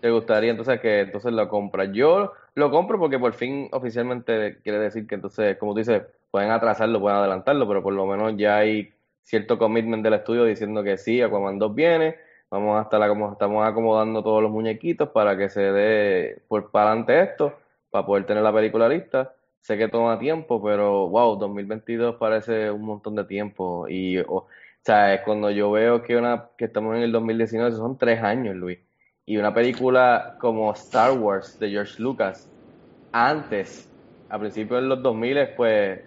¿Te 0.00 0.10
gustaría 0.10 0.50
entonces 0.50 0.80
que 0.80 1.00
entonces 1.00 1.32
lo 1.32 1.48
compras? 1.48 1.90
Yo 1.92 2.32
lo 2.54 2.70
compro 2.70 2.98
porque 2.98 3.18
por 3.18 3.34
fin 3.34 3.68
oficialmente 3.72 4.58
quiere 4.62 4.78
decir 4.78 5.06
que 5.06 5.16
entonces, 5.16 5.58
como 5.58 5.72
tú 5.72 5.78
dices, 5.78 6.02
pueden 6.30 6.50
atrasarlo, 6.50 7.00
pueden 7.00 7.18
adelantarlo, 7.18 7.68
pero 7.68 7.82
por 7.82 7.92
lo 7.92 8.06
menos 8.06 8.34
ya 8.36 8.56
hay 8.58 8.90
cierto 9.22 9.58
commitment 9.58 10.02
del 10.02 10.14
estudio 10.14 10.44
diciendo 10.44 10.82
que 10.82 10.96
sí, 10.96 11.20
Aquaman 11.20 11.58
2 11.58 11.74
viene, 11.74 12.16
vamos 12.50 12.78
a 12.78 12.82
estar 12.82 13.06
como 13.08 13.32
estamos 13.32 13.66
acomodando 13.66 14.22
todos 14.22 14.42
los 14.42 14.50
muñequitos 14.50 15.10
para 15.10 15.36
que 15.36 15.48
se 15.48 15.60
dé 15.60 16.42
por 16.48 16.70
para 16.70 16.90
adelante 16.90 17.20
esto, 17.20 17.54
para 17.90 18.06
poder 18.06 18.24
tener 18.24 18.42
la 18.42 18.52
película 18.52 18.88
lista. 18.88 19.34
Sé 19.66 19.78
que 19.78 19.88
toma 19.88 20.18
tiempo, 20.18 20.62
pero 20.62 21.08
wow, 21.08 21.36
2022 21.38 22.16
parece 22.16 22.70
un 22.70 22.82
montón 22.82 23.14
de 23.16 23.24
tiempo 23.24 23.86
y 23.88 24.18
o, 24.18 24.46
sea, 24.82 25.22
cuando 25.24 25.50
yo 25.50 25.70
veo 25.72 26.02
que 26.02 26.16
una 26.16 26.50
que 26.58 26.66
estamos 26.66 26.94
en 26.96 27.02
el 27.02 27.12
2019, 27.12 27.70
esos 27.70 27.80
son 27.80 27.96
tres 27.98 28.22
años, 28.22 28.54
Luis. 28.56 28.78
Y 29.24 29.38
una 29.38 29.54
película 29.54 30.36
como 30.38 30.70
Star 30.74 31.12
Wars 31.18 31.58
de 31.58 31.70
George 31.70 31.94
Lucas, 32.02 32.50
antes, 33.12 33.90
a 34.28 34.38
principios 34.38 34.82
de 34.82 34.88
los 34.88 35.02
2000, 35.02 35.38
pues, 35.56 36.02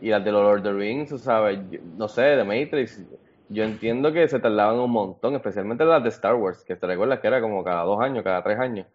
y 0.00 0.10
las 0.10 0.24
de 0.24 0.32
Lord 0.32 0.58
of 0.58 0.64
the 0.64 0.72
Rings, 0.72 1.22
sabes, 1.22 1.58
yo- 1.70 1.80
no 1.84 2.08
sé, 2.08 2.22
de 2.22 2.44
Matrix, 2.44 3.00
yo 3.48 3.64
entiendo 3.64 4.12
que 4.12 4.28
se 4.28 4.40
tardaban 4.40 4.78
un 4.78 4.90
montón, 4.90 5.34
especialmente 5.36 5.84
las 5.84 6.02
de 6.02 6.10
Star 6.10 6.34
Wars, 6.36 6.64
que 6.64 6.76
te 6.76 6.86
recuerdas 6.86 7.20
que 7.20 7.28
era 7.28 7.40
como 7.40 7.64
cada 7.64 7.82
dos 7.84 8.00
años, 8.02 8.24
cada 8.24 8.42
tres 8.42 8.58
años. 8.58 8.86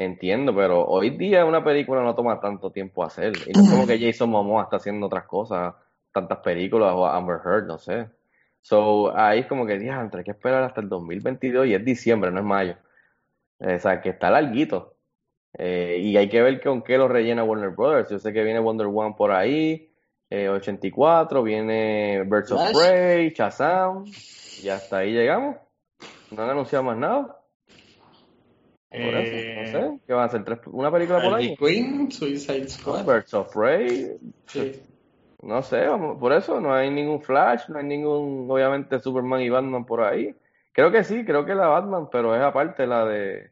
Entiendo, 0.00 0.54
pero 0.54 0.86
hoy 0.86 1.10
día 1.10 1.44
una 1.44 1.64
película 1.64 2.00
no 2.04 2.14
toma 2.14 2.38
tanto 2.38 2.70
tiempo 2.70 3.02
hacer. 3.02 3.32
Y 3.48 3.50
no 3.52 3.62
es 3.62 3.68
como 3.68 3.84
que 3.84 3.98
Jason 4.00 4.30
Momoa 4.30 4.62
está 4.62 4.76
haciendo 4.76 5.06
otras 5.06 5.24
cosas, 5.24 5.74
tantas 6.12 6.38
películas, 6.38 6.92
o 6.94 7.04
Amber 7.04 7.40
Heard, 7.44 7.66
no 7.66 7.78
sé. 7.78 8.08
So, 8.60 9.12
ahí 9.16 9.40
es 9.40 9.46
como 9.46 9.66
que, 9.66 9.76
diantre, 9.76 10.20
hay 10.20 10.24
que 10.24 10.30
esperar 10.30 10.62
hasta 10.62 10.80
el 10.80 10.88
2022 10.88 11.66
y 11.66 11.74
es 11.74 11.84
diciembre, 11.84 12.30
no 12.30 12.38
es 12.38 12.44
mayo. 12.44 12.76
Eh, 13.58 13.74
O 13.74 13.78
sea, 13.80 14.00
que 14.00 14.10
está 14.10 14.30
larguito. 14.30 14.94
Eh, 15.54 15.98
y 16.00 16.16
hay 16.16 16.28
que 16.28 16.42
ver 16.42 16.62
con 16.62 16.82
qué 16.82 16.96
lo 16.96 17.08
rellena 17.08 17.42
Warner 17.42 17.70
Brothers. 17.70 18.10
Yo 18.10 18.20
sé 18.20 18.32
que 18.32 18.44
viene 18.44 18.60
Wonder 18.60 18.86
Woman 18.86 19.16
por 19.16 19.32
ahí, 19.32 19.90
eh, 20.30 20.48
84, 20.48 21.42
viene 21.42 22.22
Birds 22.22 22.52
of. 22.52 22.70
Prey, 22.72 23.30
Shazam, 23.30 24.04
y 24.62 24.68
hasta 24.68 24.98
ahí 24.98 25.12
llegamos. 25.12 25.56
No 26.30 26.44
han 26.44 26.50
anunciado 26.50 26.84
más 26.84 26.96
nada. 26.96 27.37
Por 28.90 28.98
Eh, 29.00 29.62
eso, 29.64 29.78
no 29.78 29.80
sé. 29.96 29.98
¿Qué 30.06 30.12
van 30.14 30.22
a 30.22 30.26
hacer? 30.26 30.44
¿Tres- 30.44 30.60
¿Una 30.66 30.90
película 30.90 31.20
por 31.22 31.34
año? 31.34 31.54
Quinn, 31.58 32.10
Suicide 32.10 32.68
Squad. 32.68 33.04
Birds 33.04 33.34
of 33.34 33.52
Prey, 33.54 34.16
Sí. 34.46 34.82
no 35.42 35.62
sé, 35.62 35.86
por 36.18 36.32
eso 36.32 36.58
no 36.60 36.72
hay 36.72 36.90
ningún 36.90 37.20
Flash, 37.20 37.68
no 37.68 37.78
hay 37.78 37.84
ningún, 37.84 38.46
obviamente, 38.50 38.98
Superman 38.98 39.42
y 39.42 39.50
Batman 39.50 39.84
por 39.84 40.02
ahí. 40.02 40.34
Creo 40.72 40.90
que 40.90 41.04
sí, 41.04 41.24
creo 41.24 41.44
que 41.44 41.54
la 41.54 41.66
Batman, 41.66 42.08
pero 42.10 42.34
es 42.34 42.40
aparte 42.42 42.86
la 42.86 43.04
de 43.04 43.50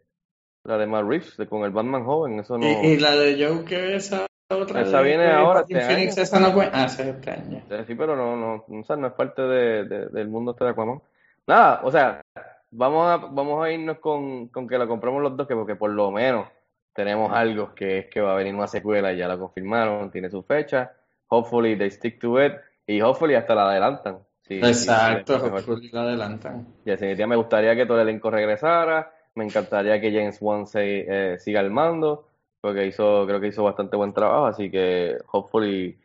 la 0.64 0.78
de 0.78 0.86
Matt 0.86 1.04
Reeves, 1.06 1.36
de- 1.36 1.46
con 1.46 1.62
el 1.62 1.70
Batman 1.70 2.04
joven, 2.04 2.40
eso 2.40 2.56
no. 2.58 2.66
Y, 2.66 2.86
y 2.86 2.96
la 2.98 3.14
de 3.14 3.46
Joker, 3.46 3.94
esa 3.94 4.26
otra 4.50 4.80
Esa 4.80 5.00
viene 5.00 5.24
de 5.24 5.32
ahora, 5.32 5.60
este 5.60 5.80
Phoenix, 5.80 6.14
año. 6.14 6.22
esa 6.24 6.40
no 6.40 6.52
cuenta. 6.54 6.82
Ah, 6.82 6.86
esa 6.86 7.02
es 7.02 7.08
este 7.14 7.30
año. 7.30 7.62
Eh, 7.70 7.84
Sí, 7.86 7.94
pero 7.94 8.16
no, 8.16 8.36
no, 8.36 8.64
o 8.66 8.84
sea, 8.84 8.96
no 8.96 9.06
es 9.08 9.12
parte 9.12 9.42
de, 9.42 9.84
de- 9.84 10.08
del 10.08 10.26
mundo 10.28 10.52
este 10.52 10.64
de 10.64 10.70
Aquaman. 10.70 11.00
Nada, 11.46 11.80
o 11.84 11.92
sea, 11.92 12.20
vamos 12.70 13.06
a, 13.06 13.16
vamos 13.16 13.64
a 13.64 13.70
irnos 13.70 13.98
con, 13.98 14.48
con 14.48 14.66
que 14.68 14.78
la 14.78 14.86
compramos 14.86 15.22
los 15.22 15.36
dos, 15.36 15.46
que 15.46 15.54
porque 15.54 15.76
por 15.76 15.90
lo 15.90 16.10
menos 16.10 16.48
tenemos 16.92 17.32
algo 17.32 17.74
que 17.74 17.98
es 17.98 18.06
que 18.06 18.20
va 18.20 18.32
a 18.32 18.36
venir 18.36 18.54
una 18.54 18.66
secuela, 18.66 19.12
y 19.12 19.18
ya 19.18 19.28
la 19.28 19.38
confirmaron, 19.38 20.10
tiene 20.10 20.30
su 20.30 20.42
fecha. 20.42 20.92
Hopefully 21.28 21.76
they 21.76 21.90
stick 21.90 22.18
to 22.20 22.42
it, 22.42 22.54
y 22.86 23.00
hopefully 23.00 23.34
hasta 23.34 23.54
la 23.54 23.70
adelantan. 23.70 24.18
Sí, 24.42 24.58
Exacto, 24.58 25.36
hopefully 25.36 25.90
la 25.90 26.02
adelantan. 26.02 26.66
Y 26.84 26.90
definitivamente 26.90 27.26
me 27.26 27.36
gustaría 27.36 27.76
que 27.76 27.84
todo 27.84 28.00
el 28.00 28.08
elenco 28.08 28.30
regresara, 28.30 29.12
me 29.34 29.44
encantaría 29.44 30.00
que 30.00 30.12
James 30.12 30.38
Wan 30.40 30.66
se, 30.66 31.32
eh, 31.34 31.38
siga 31.38 31.60
al 31.60 31.70
mando, 31.70 32.28
porque 32.60 32.86
hizo, 32.86 33.26
creo 33.26 33.40
que 33.40 33.48
hizo 33.48 33.62
bastante 33.62 33.96
buen 33.96 34.12
trabajo, 34.12 34.46
así 34.46 34.70
que 34.70 35.18
hopefully 35.30 35.98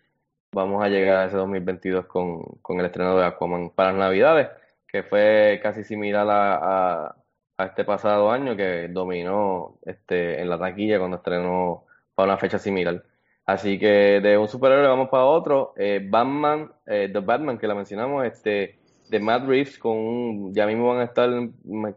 vamos 0.51 0.83
a 0.83 0.89
llegar 0.89 1.17
a 1.17 1.25
ese 1.25 1.37
2022 1.37 2.05
con, 2.05 2.41
con 2.61 2.79
el 2.79 2.85
estreno 2.87 3.17
de 3.17 3.25
Aquaman 3.25 3.69
para 3.69 3.91
las 3.91 3.99
Navidades, 3.99 4.49
que 4.91 5.03
fue 5.03 5.59
casi 5.63 5.83
similar 5.83 6.27
a, 6.29 7.07
a, 7.57 7.65
este 7.65 7.83
pasado 7.85 8.31
año 8.31 8.55
que 8.55 8.87
dominó 8.89 9.77
este, 9.85 10.41
en 10.41 10.49
la 10.49 10.57
taquilla 10.59 10.97
cuando 10.99 11.17
estrenó 11.17 11.85
para 12.15 12.29
una 12.33 12.37
fecha 12.37 12.57
similar. 12.59 13.03
Así 13.45 13.77
que 13.79 14.19
de 14.21 14.37
un 14.37 14.47
superhéroe 14.47 14.87
vamos 14.87 15.09
para 15.09 15.25
otro. 15.25 15.73
Eh, 15.77 16.05
Batman, 16.09 16.71
eh, 16.85 17.09
The 17.11 17.19
Batman, 17.19 17.57
que 17.57 17.67
la 17.67 17.75
mencionamos, 17.75 18.25
este, 18.25 18.79
de 19.09 19.19
Matt 19.19 19.45
Reeves, 19.47 19.77
con 19.77 19.97
un- 19.97 20.53
ya 20.53 20.65
mismo 20.65 20.89
van 20.89 20.99
a 21.01 21.03
estar, 21.05 21.29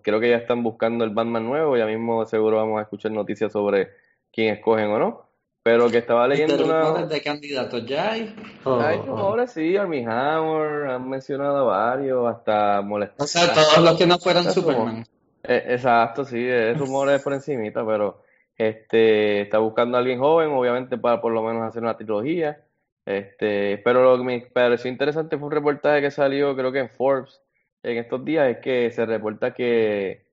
creo 0.03 0.21
que 0.21 0.31
ya 0.31 0.37
están 0.37 0.63
buscando 0.63 1.05
el 1.05 1.11
Batman 1.11 1.45
nuevo, 1.47 1.77
ya 1.77 1.87
mismo 1.87 2.25
seguro 2.27 2.57
vamos 2.59 2.79
a 2.79 2.83
escuchar 2.83 3.13
noticias 3.13 3.53
sobre 3.53 3.91
quién 4.33 4.53
escogen 4.55 4.89
o 4.91 4.99
no. 4.99 5.29
Pero 5.65 5.91
que 5.91 5.97
estaba 5.99 6.27
¿Y 6.27 6.29
de 6.29 6.35
leyendo 6.37 6.67
una... 6.67 6.83
rumores 6.83 7.09
de 7.09 7.23
candidatos 7.23 7.87
ya 7.87 8.13
hay? 8.13 8.35
O- 8.65 8.81
Hay 8.81 8.99
o- 8.99 9.03
rumores, 9.07 9.51
sí, 9.51 9.77
Armie 9.79 10.05
Hammer, 10.07 10.91
han 10.91 11.09
mencionado 11.09 11.73
a 11.73 11.91
varios, 11.91 12.29
hasta 12.29 12.83
molestar. 12.83 13.25
o 13.25 13.27
sea, 13.27 13.53
todos 13.55 13.79
los 13.83 13.97
que 13.99 14.07
no 14.07 14.19
fueran 14.19 14.45
Superman. 14.53 15.05
Eh, 15.43 15.65
exacto, 15.71 16.25
sí, 16.27 16.47
es 16.47 16.79
rumores 16.79 17.23
por 17.23 17.33
encimita, 17.33 17.85
pero 17.85 18.23
este 18.59 19.41
está 19.43 19.59
buscando 19.59 19.97
a 19.97 20.01
alguien 20.01 20.19
joven, 20.19 20.51
obviamente 20.51 20.99
para 20.99 21.21
por 21.23 21.33
lo 21.33 21.43
menos 21.43 21.63
hacer 21.63 21.83
una 21.83 21.97
trilogía. 21.97 22.61
Este, 23.07 23.79
pero 23.85 24.03
lo 24.03 24.19
que 24.19 24.25
me 24.25 24.41
pareció 24.43 24.91
interesante 24.91 25.37
fue 25.39 25.47
un 25.47 25.53
reportaje 25.53 26.03
que 26.03 26.11
salió, 26.11 26.55
creo 26.55 26.73
que 26.73 26.81
en 26.81 26.91
Forbes, 26.91 27.41
en 27.83 27.97
estos 27.99 28.23
días, 28.25 28.49
es 28.51 28.59
que 28.59 28.91
se 28.91 29.05
reporta 29.07 29.55
que, 29.55 30.27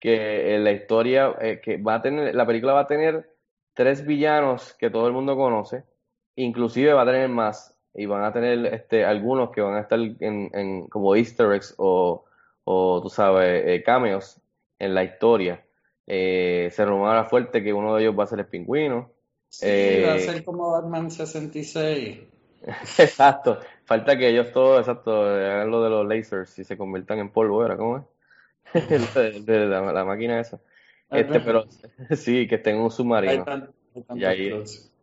que 0.00 0.58
la 0.60 0.72
historia, 0.72 1.34
eh, 1.40 1.60
que 1.62 1.76
va 1.76 1.96
a 1.96 2.02
tener, 2.02 2.34
la 2.34 2.46
película 2.46 2.72
va 2.72 2.80
a 2.80 2.86
tener 2.86 3.34
tres 3.78 4.04
villanos 4.06 4.74
que 4.74 4.90
todo 4.90 5.06
el 5.06 5.12
mundo 5.14 5.36
conoce, 5.36 5.84
inclusive 6.36 6.92
va 6.92 7.02
a 7.02 7.06
tener 7.06 7.28
más, 7.30 7.76
y 7.94 8.06
van 8.06 8.24
a 8.24 8.32
tener 8.32 8.66
este, 8.74 9.04
algunos 9.04 9.50
que 9.52 9.60
van 9.62 9.76
a 9.76 9.80
estar 9.80 9.98
en, 10.00 10.50
en 10.52 10.88
como 10.88 11.14
Easter 11.16 11.52
eggs 11.52 11.74
o, 11.78 12.24
o 12.64 13.00
tú 13.02 13.08
sabes, 13.10 13.64
eh, 13.66 13.82
cameos 13.84 14.40
en 14.78 14.94
la 14.94 15.04
historia. 15.04 15.64
Eh, 16.06 16.70
se 16.72 16.84
rumora 16.84 17.24
fuerte 17.24 17.62
que 17.62 17.72
uno 17.72 17.94
de 17.94 18.02
ellos 18.02 18.18
va 18.18 18.24
a 18.24 18.26
ser 18.26 18.40
el 18.40 18.46
pingüino. 18.48 19.12
Sí, 19.48 19.66
Eh, 19.66 20.02
va 20.06 20.14
a 20.14 20.18
ser 20.18 20.44
como 20.44 20.70
Batman 20.72 21.10
66. 21.10 22.20
Exacto. 22.98 23.60
Falta 23.84 24.16
que 24.18 24.28
ellos 24.28 24.52
todos, 24.52 24.80
exacto, 24.80 25.22
hagan 25.24 25.70
lo 25.70 25.82
de 25.82 25.90
los 25.90 26.06
lasers 26.06 26.58
y 26.58 26.64
se 26.64 26.76
conviertan 26.76 27.18
en 27.20 27.30
polvo, 27.32 27.64
¿era? 27.64 27.76
¿Cómo 27.76 27.98
es? 27.98 28.04
De, 29.14 29.40
de 29.42 29.66
la, 29.66 29.92
la 29.92 30.04
máquina 30.04 30.40
esa. 30.40 30.60
Este, 31.10 31.40
pero 31.40 31.64
sí, 32.16 32.46
que 32.46 32.56
esté 32.56 32.70
en 32.70 32.78
un 32.78 32.90
submarino. 32.90 33.44
tan- 33.44 33.70
Y 34.14 34.24
ahí, 34.24 34.50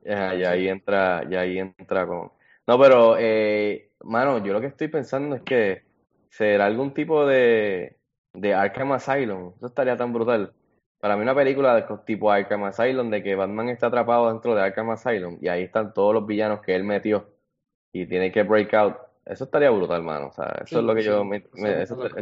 ya, 0.04 0.36
y 0.36 0.44
ahí 0.44 0.68
entra, 0.68 1.24
y 1.30 1.36
ahí 1.36 1.60
entra 1.60 2.06
con. 2.08 2.32
No, 2.68 2.80
pero, 2.80 3.16
eh, 3.20 3.92
mano, 4.04 4.44
yo 4.44 4.54
lo 4.54 4.62
que 4.62 4.68
estoy 4.68 4.88
pensando 4.88 5.36
es 5.36 5.42
que 5.44 5.84
será 6.30 6.66
algún 6.66 6.94
tipo 6.94 7.26
de, 7.26 7.98
de 8.34 8.54
Arkham 8.54 8.92
Asylum. 8.94 9.54
Eso 9.58 9.68
estaría 9.68 9.98
tan 9.98 10.14
brutal. 10.14 10.54
Para 11.00 11.16
mí 11.16 11.22
una 11.22 11.36
película 11.36 11.76
de 11.76 11.86
tipo 12.06 12.32
Arkham 12.32 12.64
Asylum, 12.64 13.10
de 13.10 13.22
que 13.22 13.36
Batman 13.36 13.70
está 13.70 13.88
atrapado 13.88 14.30
dentro 14.32 14.56
de 14.56 14.62
Arkham 14.62 14.90
Asylum 14.90 15.38
y 15.42 15.48
ahí 15.48 15.64
están 15.64 15.94
todos 15.94 16.14
los 16.14 16.26
villanos 16.26 16.62
que 16.62 16.76
él 16.76 16.84
metió 16.84 17.28
y 17.94 18.06
tiene 18.08 18.32
que 18.32 18.44
break 18.44 18.74
out. 18.74 18.96
Eso 19.26 19.44
estaría 19.46 19.70
brutal, 19.70 20.04
mano. 20.04 20.28
O 20.28 20.32
sea, 20.32 20.46
eso 20.58 20.66
Sí, 20.66 20.76
es 20.78 20.84
lo 20.84 20.96
que 20.96 21.04
yo 21.04 21.24
me, 21.24 21.38
eso 21.84 22.06
es 22.06 22.14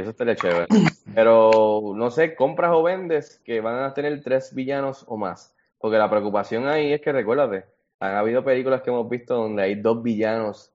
Eso 0.00 0.10
estaría 0.10 0.36
chévere. 0.36 0.66
Pero 1.14 1.92
no 1.94 2.10
sé, 2.10 2.34
compras 2.34 2.72
o 2.74 2.82
vendes 2.82 3.40
que 3.44 3.60
van 3.60 3.78
a 3.84 3.94
tener 3.94 4.22
tres 4.22 4.54
villanos 4.54 5.04
o 5.08 5.16
más. 5.16 5.54
Porque 5.78 5.98
la 5.98 6.10
preocupación 6.10 6.66
ahí 6.66 6.92
es 6.92 7.00
que 7.00 7.12
recuérdate, 7.12 7.66
han 8.00 8.14
habido 8.16 8.44
películas 8.44 8.82
que 8.82 8.90
hemos 8.90 9.08
visto 9.08 9.34
donde 9.34 9.62
hay 9.62 9.74
dos 9.76 10.02
villanos, 10.02 10.72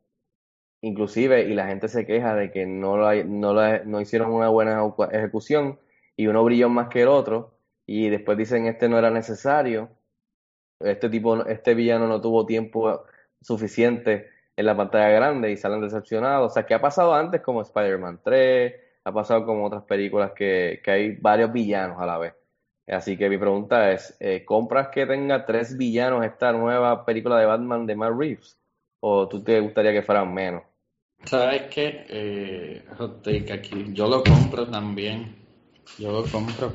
inclusive, 0.81 1.43
y 1.43 1.53
la 1.55 1.67
gente 1.67 1.87
se 1.87 2.05
queja 2.05 2.35
de 2.35 2.51
que 2.51 2.65
no, 2.65 2.97
lo 2.97 3.07
hay- 3.07 3.23
no, 3.25 3.53
la- 3.53 3.83
no 3.85 4.01
hicieron 4.01 4.31
una 4.31 4.49
buena 4.49 4.81
ejecu- 4.81 5.09
ejecución 5.13 5.79
y 6.15 6.27
uno 6.27 6.43
brilló 6.43 6.69
más 6.69 6.89
que 6.89 7.01
el 7.03 7.07
otro, 7.09 7.53
y 7.85 8.09
después 8.09 8.37
dicen 8.37 8.67
este 8.67 8.87
no 8.89 8.97
era 8.99 9.09
necesario, 9.11 9.89
este 10.79 11.09
tipo, 11.09 11.45
este 11.45 11.73
villano 11.73 12.07
no 12.07 12.21
tuvo 12.21 12.45
tiempo 12.45 13.03
suficiente 13.41 14.29
en 14.55 14.65
la 14.65 14.75
pantalla 14.75 15.09
grande 15.09 15.51
y 15.51 15.57
salen 15.57 15.81
decepcionados. 15.81 16.51
O 16.51 16.53
sea, 16.53 16.65
que 16.65 16.73
ha 16.73 16.81
pasado 16.81 17.13
antes 17.13 17.41
como 17.41 17.61
Spider-Man 17.61 18.21
3, 18.23 18.73
ha 19.03 19.11
pasado 19.11 19.45
como 19.45 19.65
otras 19.65 19.83
películas 19.83 20.31
que, 20.35 20.81
que 20.83 20.91
hay 20.91 21.15
varios 21.15 21.51
villanos 21.51 21.99
a 21.99 22.05
la 22.05 22.17
vez. 22.17 22.33
Así 22.87 23.17
que 23.17 23.29
mi 23.29 23.37
pregunta 23.37 23.91
es, 23.91 24.15
eh, 24.19 24.43
¿compras 24.43 24.87
que 24.89 25.05
tenga 25.05 25.45
tres 25.45 25.77
villanos 25.77 26.25
esta 26.25 26.51
nueva 26.51 27.05
película 27.05 27.37
de 27.37 27.45
Batman 27.45 27.85
de 27.85 27.95
Matt 27.95 28.17
Reeves? 28.17 28.57
¿O 28.99 29.27
tú 29.27 29.43
te 29.43 29.59
gustaría 29.59 29.93
que 29.93 30.01
fueran 30.01 30.33
menos? 30.33 30.63
¿Sabes 31.25 31.63
qué? 31.73 32.05
Eh, 32.09 32.83
aquí. 33.53 33.93
Yo 33.93 34.07
lo 34.07 34.23
compro 34.23 34.67
también. 34.67 35.35
Yo 35.99 36.11
lo 36.11 36.23
compro. 36.23 36.73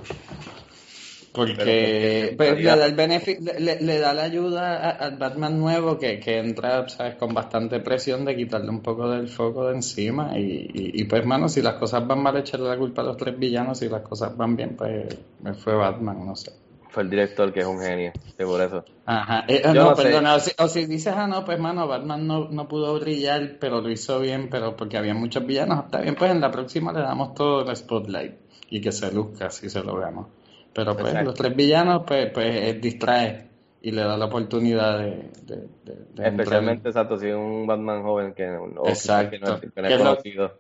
Porque 1.34 2.36
Pero, 2.36 2.36
pues, 2.36 2.60
le 2.60 2.62
da 2.76 2.86
el 2.86 3.64
le, 3.64 3.80
le- 3.80 3.98
da 3.98 4.14
la 4.14 4.22
ayuda 4.22 4.90
al 4.90 5.16
Batman 5.18 5.58
nuevo 5.58 5.98
que, 5.98 6.20
que 6.20 6.38
entra, 6.38 6.88
¿sabes? 6.88 7.16
Con 7.16 7.34
bastante 7.34 7.80
presión 7.80 8.24
de 8.24 8.36
quitarle 8.36 8.70
un 8.70 8.80
poco 8.80 9.10
del 9.10 9.26
foco 9.28 9.66
de 9.66 9.74
encima. 9.74 10.38
Y, 10.38 10.42
y, 10.72 11.00
y, 11.02 11.04
pues, 11.04 11.26
mano, 11.26 11.48
si 11.48 11.60
las 11.60 11.74
cosas 11.74 12.06
van 12.06 12.22
mal, 12.22 12.36
echarle 12.36 12.68
la 12.68 12.76
culpa 12.78 13.02
a 13.02 13.06
los 13.06 13.16
tres 13.16 13.36
villanos. 13.36 13.78
Si 13.78 13.88
las 13.88 14.02
cosas 14.02 14.36
van 14.36 14.54
bien, 14.54 14.76
pues 14.76 15.06
me 15.42 15.54
fue 15.54 15.74
Batman, 15.74 16.24
no 16.24 16.36
sé. 16.36 16.52
Fue 16.90 17.02
el 17.02 17.10
director 17.10 17.52
que 17.52 17.60
es 17.60 17.66
un 17.66 17.80
genio, 17.80 18.12
que 18.38 18.44
por 18.44 18.60
eso. 18.60 18.84
Ajá, 19.04 19.44
eh, 19.48 19.60
no, 19.64 19.74
no 19.74 19.94
perdona, 19.96 20.36
o 20.36 20.38
si, 20.40 20.52
o 20.56 20.68
si 20.68 20.86
dices, 20.86 21.12
ah, 21.16 21.26
no, 21.26 21.44
pues 21.44 21.58
mano, 21.58 21.88
Batman 21.88 22.24
no, 22.24 22.48
no 22.48 22.68
pudo 22.68 22.94
brillar, 23.00 23.56
pero 23.58 23.80
lo 23.80 23.90
hizo 23.90 24.20
bien, 24.20 24.48
pero 24.48 24.76
porque 24.76 24.96
había 24.96 25.14
muchos 25.14 25.44
villanos, 25.44 25.86
está 25.86 26.00
bien, 26.00 26.14
pues 26.14 26.30
en 26.30 26.40
la 26.40 26.52
próxima 26.52 26.92
le 26.92 27.00
damos 27.00 27.34
todo 27.34 27.68
el 27.68 27.76
spotlight 27.76 28.34
y 28.70 28.80
que 28.80 28.92
se 28.92 29.12
luzca 29.12 29.50
si 29.50 29.68
se 29.68 29.82
lo 29.82 29.96
vemos. 29.96 30.28
Pero 30.74 30.94
pues 30.94 31.06
Exacto. 31.08 31.30
los 31.30 31.34
tres 31.34 31.54
villanos, 31.56 32.02
pues, 32.06 32.30
pues 32.32 32.80
distrae 32.80 33.48
y 33.80 33.90
le 33.92 34.02
da 34.02 34.16
la 34.16 34.24
oportunidad 34.26 34.98
de, 34.98 35.30
de, 35.42 35.56
de- 35.84 36.04
de 36.14 36.28
Especialmente, 36.28 36.88
exacto, 36.88 37.18
si 37.18 37.28
es 37.28 37.34
un 37.34 37.66
Batman 37.66 38.02
joven 38.02 38.34
que, 38.34 38.48
o 38.50 38.88
Exacto. 38.88 39.30
que 39.30 39.38
no, 39.38 39.54
es- 39.54 39.60
que 39.60 39.82
no 39.82 39.88
Que 39.88 39.94
es 39.94 39.98
lo- 40.00 40.10
conocido. 40.10 40.58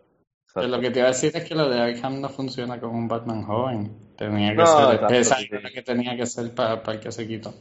Que 0.54 0.68
lo 0.68 0.78
que 0.80 0.90
te 0.92 1.00
iba 1.00 1.08
a 1.08 1.10
decir 1.10 1.32
es 1.36 1.44
que 1.48 1.54
lo 1.56 1.68
de 1.68 1.80
Arkham 1.80 2.20
no 2.20 2.28
funciona 2.28 2.78
con 2.78 2.90
un 2.90 3.08
Batman 3.08 3.42
joven. 3.42 3.90
Tenía 4.16 4.50
que 4.50 4.56
No, 4.58 4.66
ser, 4.66 4.94
exacto, 4.94 5.14
esa 5.14 5.34
sí, 5.36 5.48
era 5.50 5.58
sí. 5.58 5.64
la 5.64 5.70
que 5.72 5.82
tenía 5.82 6.16
que 6.16 6.26
ser 6.26 6.54
para 6.54 6.80
el 6.92 7.00
que 7.00 7.10
se 7.10 7.26
quitó. 7.26 7.52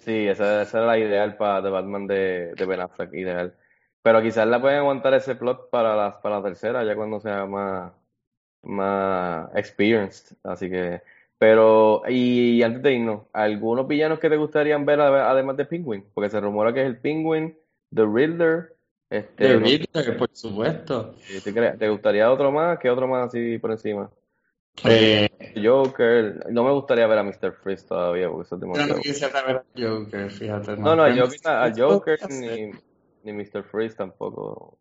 Sí, 0.00 0.26
esa, 0.26 0.62
esa 0.62 0.78
era 0.78 0.86
la 0.88 0.98
ideal 0.98 1.36
para 1.36 1.62
de 1.62 1.70
Batman 1.70 2.08
de, 2.08 2.54
de 2.56 2.66
Ben 2.66 2.80
Affleck, 2.80 3.14
ideal. 3.14 3.54
Pero 4.02 4.20
quizás 4.20 4.48
la 4.48 4.60
pueden 4.60 4.78
aguantar 4.80 5.14
ese 5.14 5.36
plot 5.36 5.70
para 5.70 5.94
la, 5.94 6.20
para 6.20 6.38
la 6.38 6.42
tercera, 6.42 6.82
ya 6.84 6.96
cuando 6.96 7.20
sea 7.20 7.46
más, 7.46 7.92
más 8.62 9.48
experienced. 9.54 10.36
Así 10.42 10.68
que, 10.68 11.02
pero, 11.44 12.00
y, 12.08 12.62
antes 12.62 12.82
de 12.82 12.94
irnos, 12.94 13.24
¿algunos 13.34 13.86
villanos 13.86 14.18
que 14.18 14.30
te 14.30 14.36
gustarían 14.38 14.86
ver 14.86 14.98
ade- 14.98 15.20
además 15.28 15.58
de 15.58 15.66
Penguin? 15.66 16.02
Porque 16.14 16.30
se 16.30 16.40
rumora 16.40 16.72
que 16.72 16.80
es 16.80 16.86
el 16.86 16.96
Penguin, 16.96 17.54
The 17.94 18.02
Riddler, 18.06 18.74
este, 19.10 19.48
The 19.48 19.54
no- 19.60 19.66
Riddler, 19.66 20.16
por 20.16 20.30
supuesto. 20.32 21.14
¿te, 21.44 21.52
te 21.52 21.88
gustaría 21.90 22.32
otro 22.32 22.50
más? 22.50 22.78
¿Qué 22.78 22.88
otro 22.88 23.06
más 23.06 23.26
así 23.26 23.58
por 23.58 23.72
encima? 23.72 24.10
Eh, 24.84 25.28
Joker, 25.62 26.46
no 26.50 26.64
me 26.64 26.70
gustaría 26.72 27.06
ver 27.06 27.18
a 27.18 27.22
Mr. 27.22 27.52
Freeze 27.62 27.86
todavía, 27.86 28.30
porque 28.30 28.46
eso 28.46 28.54
es 28.54 28.60
demasiado. 28.62 28.94
no 28.94 29.00
quisiera 29.02 29.42
ver 29.42 29.56
a 29.56 29.64
Joker, 29.76 30.30
fíjate. 30.30 30.76
No, 30.78 30.96
no, 30.96 31.04
Pero- 31.04 31.14
yo 31.14 31.24
a 31.44 31.70
Joker 31.76 32.18
ni, 32.30 32.70
ni 33.22 33.32
Mr. 33.34 33.64
Freeze 33.64 33.96
tampoco. 33.96 34.78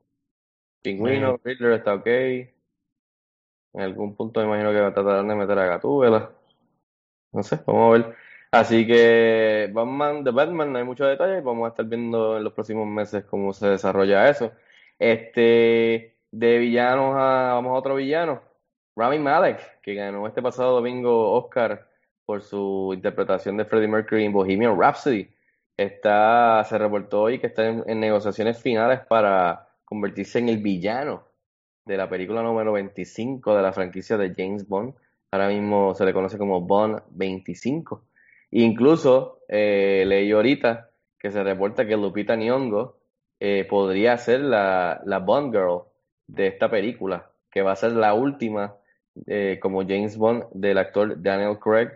Pingüino, 0.82 1.38
Riddler 1.43 1.74
está 1.74 1.93
ok. 1.96 2.08
En 2.08 3.82
algún 3.82 4.15
punto 4.15 4.39
me 4.39 4.46
imagino 4.46 4.72
que 4.72 4.93
tratarán 4.93 5.27
de 5.27 5.36
meter 5.36 5.60
a 5.60 5.65
Gatúbela. 5.65 6.29
No 7.34 7.44
sé, 7.44 7.60
vamos 7.66 7.90
a 7.90 7.98
ver. 7.98 8.16
Así 8.52 8.86
que 8.86 9.70
Batman, 9.74 10.24
de 10.24 10.32
Batman 10.32 10.72
no 10.72 10.78
hay 10.80 10.86
mucho 10.86 11.06
detalle. 11.06 11.42
Vamos 11.42 11.66
a 11.66 11.70
estar 11.70 11.86
viendo 11.86 12.38
en 12.38 12.44
los 12.44 12.54
próximos 12.54 12.88
meses 12.88 13.25
cómo 13.25 13.54
se 13.54 13.68
desarrolla 13.68 14.30
eso. 14.30 14.52
Este, 15.00 16.18
de 16.32 16.58
villanos 16.60 17.16
a, 17.18 17.54
vamos 17.54 17.72
a 17.72 17.80
otro 17.80 17.96
villano. 17.96 18.42
Rami 18.96 19.20
Malek, 19.20 19.82
que 19.82 19.96
ganó 19.96 20.28
este 20.28 20.42
pasado 20.42 20.75
domingo 20.75 21.32
Oscar 21.34 21.90
por 22.25 22.42
su 22.44 22.92
interpretación 22.94 23.58
de 23.58 23.66
Freddie 23.66 23.88
Mercury 23.88 24.25
en 24.25 24.34
Bohemian 24.34 24.80
Rhapsody. 24.80 25.28
Está, 25.75 26.63
se 26.66 26.78
reportó 26.78 27.24
hoy 27.24 27.40
que 27.40 27.48
está 27.48 27.68
en, 27.68 27.84
en 27.88 28.00
negociaciones 28.00 28.62
finales 28.62 29.00
para 29.08 29.68
convertirse 29.84 30.40
en 30.40 30.50
el 30.50 30.58
villano 30.60 31.24
de 31.86 31.98
la 31.98 32.08
película 32.10 32.44
número 32.44 32.74
25 32.74 33.56
de 33.56 33.62
la 33.63 33.74
franquicia 33.74 34.18
de 34.18 34.34
James 34.36 34.68
Bond. 34.68 34.94
Ahora 35.34 35.48
mismo 35.48 35.96
se 35.96 36.06
le 36.06 36.13
conoce 36.13 36.38
como 36.38 36.62
Bond 36.62 37.02
25. 37.10 38.04
Incluso 38.52 39.40
eh, 39.48 40.04
leí 40.06 40.32
ahorita 40.32 40.92
que 41.18 41.32
se 41.32 41.44
reporta 41.44 41.88
que 41.88 41.98
Lupita 41.98 42.36
Nyong'o 42.36 42.98
eh, 43.40 43.66
podría 43.68 44.16
ser 44.20 44.42
la, 44.42 45.02
Bond 45.25 45.52
Girl 45.52 45.86
de 46.28 46.46
esta 46.46 46.70
película, 46.70 47.32
que 47.50 47.63
va 47.63 47.72
a 47.72 47.75
ser 47.75 47.94
la 47.94 48.13
última 48.13 48.75
eh, 49.25 49.58
como 49.60 49.82
James 49.82 50.18
Bond 50.20 50.44
del 50.54 50.78
actor 50.78 51.20
Daniel 51.20 51.58
Craig, 51.58 51.90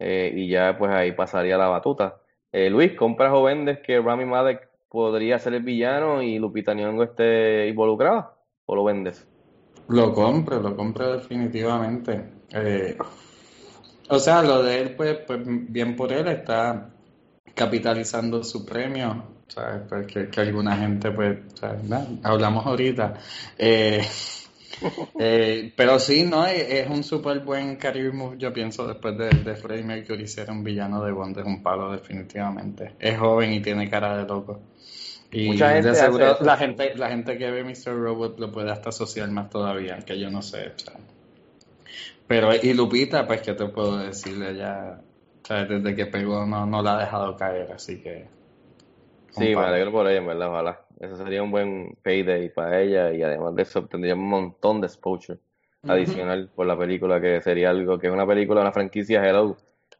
eh, 0.00 0.32
y 0.34 0.48
ya 0.48 0.76
pues 0.76 0.90
ahí 0.90 1.12
pasaría 1.12 1.56
la 1.56 1.68
batuta. 1.68 2.16
Eh, 2.50 2.68
Luis, 2.68 2.94
¿compras 2.96 3.30
o 3.32 3.44
vendes 3.44 3.78
que 3.78 4.00
Rami 4.00 4.24
Malek 4.24 4.68
podría 4.88 5.38
ser 5.38 5.54
el 5.54 5.62
villano 5.62 6.20
y 6.20 6.36
Lupita 6.40 6.74
Nyong'o 6.74 7.04
esté 7.04 7.68
involucrada? 7.68 8.34
¿O 8.66 8.74
lo 8.74 8.82
vendes? 8.82 9.31
Lo 9.92 10.14
compro, 10.14 10.60
lo 10.60 10.74
compro 10.74 11.12
definitivamente. 11.12 12.24
Eh, 12.50 12.96
o 14.08 14.18
sea, 14.18 14.42
lo 14.42 14.62
de 14.62 14.80
él, 14.80 14.94
pues, 14.94 15.18
pues 15.26 15.40
bien 15.44 15.94
por 15.96 16.10
él, 16.12 16.28
está 16.28 16.88
capitalizando 17.54 18.42
su 18.42 18.64
premio, 18.64 19.22
¿sabes? 19.48 19.82
Porque 19.86 20.30
que 20.30 20.40
alguna 20.40 20.76
gente, 20.78 21.10
pues, 21.10 21.38
¿sabes? 21.60 21.82
hablamos 22.22 22.64
ahorita. 22.64 23.14
Eh, 23.58 24.02
eh, 25.18 25.70
pero 25.76 25.98
sí, 25.98 26.24
¿no? 26.24 26.46
Es, 26.46 26.70
es 26.70 26.88
un 26.88 27.04
súper 27.04 27.40
buen 27.40 27.76
career 27.76 28.14
move, 28.14 28.38
yo 28.38 28.50
pienso, 28.50 28.86
después 28.86 29.18
de, 29.18 29.28
de 29.28 29.54
Freddie 29.56 29.84
Mercury 29.84 30.26
ser 30.26 30.50
un 30.50 30.64
villano 30.64 31.04
de 31.04 31.12
Bond, 31.12 31.36
es 31.38 31.44
un 31.44 31.62
palo 31.62 31.92
definitivamente. 31.92 32.94
Es 32.98 33.18
joven 33.18 33.52
y 33.52 33.60
tiene 33.60 33.90
cara 33.90 34.16
de 34.16 34.24
loco. 34.26 34.58
Y 35.32 35.48
Mucha 35.48 35.72
gente 35.72 35.88
hace 35.88 36.44
la 36.44 36.56
gente, 36.58 36.94
la 36.94 37.08
gente 37.08 37.38
que 37.38 37.50
ve 37.50 37.64
Mr. 37.64 37.94
Robot 37.94 38.38
lo 38.38 38.52
puede 38.52 38.70
hasta 38.70 38.90
asociar 38.90 39.30
más 39.30 39.48
todavía, 39.48 39.98
que 40.00 40.18
yo 40.18 40.30
no 40.30 40.42
sé. 40.42 40.68
o 40.68 40.78
sea. 40.78 40.94
Pero, 42.26 42.50
y 42.54 42.74
Lupita, 42.74 43.26
pues, 43.26 43.40
¿qué 43.40 43.54
te 43.54 43.66
puedo 43.66 43.96
decir? 43.96 44.42
Ella, 44.42 45.00
o 45.42 45.46
sea, 45.46 45.64
desde 45.64 45.94
que 45.96 46.06
pegó 46.06 46.44
no, 46.44 46.66
no 46.66 46.82
la 46.82 46.96
ha 46.96 47.00
dejado 47.00 47.36
caer, 47.36 47.72
así 47.72 48.00
que... 48.02 48.26
Sí, 49.30 49.48
me 49.48 49.54
palo. 49.54 49.68
alegro 49.68 49.92
por 49.92 50.06
ella, 50.06 50.18
en 50.18 50.26
verdad, 50.26 50.48
ojalá. 50.48 50.80
Eso 51.00 51.16
sería 51.16 51.42
un 51.42 51.50
buen 51.50 51.96
payday 52.02 52.50
para 52.50 52.80
ella 52.80 53.12
y 53.12 53.22
además 53.22 53.54
de 53.54 53.62
eso 53.62 53.80
obtendría 53.80 54.14
un 54.14 54.28
montón 54.28 54.80
de 54.80 54.86
exposure 54.86 55.38
adicional 55.82 56.48
por 56.54 56.66
la 56.66 56.78
película, 56.78 57.20
que 57.20 57.40
sería 57.40 57.70
algo 57.70 57.98
que 57.98 58.06
es 58.06 58.12
una 58.12 58.26
película, 58.26 58.60
una 58.60 58.72
franquicia 58.72 59.26
Hello, 59.26 59.56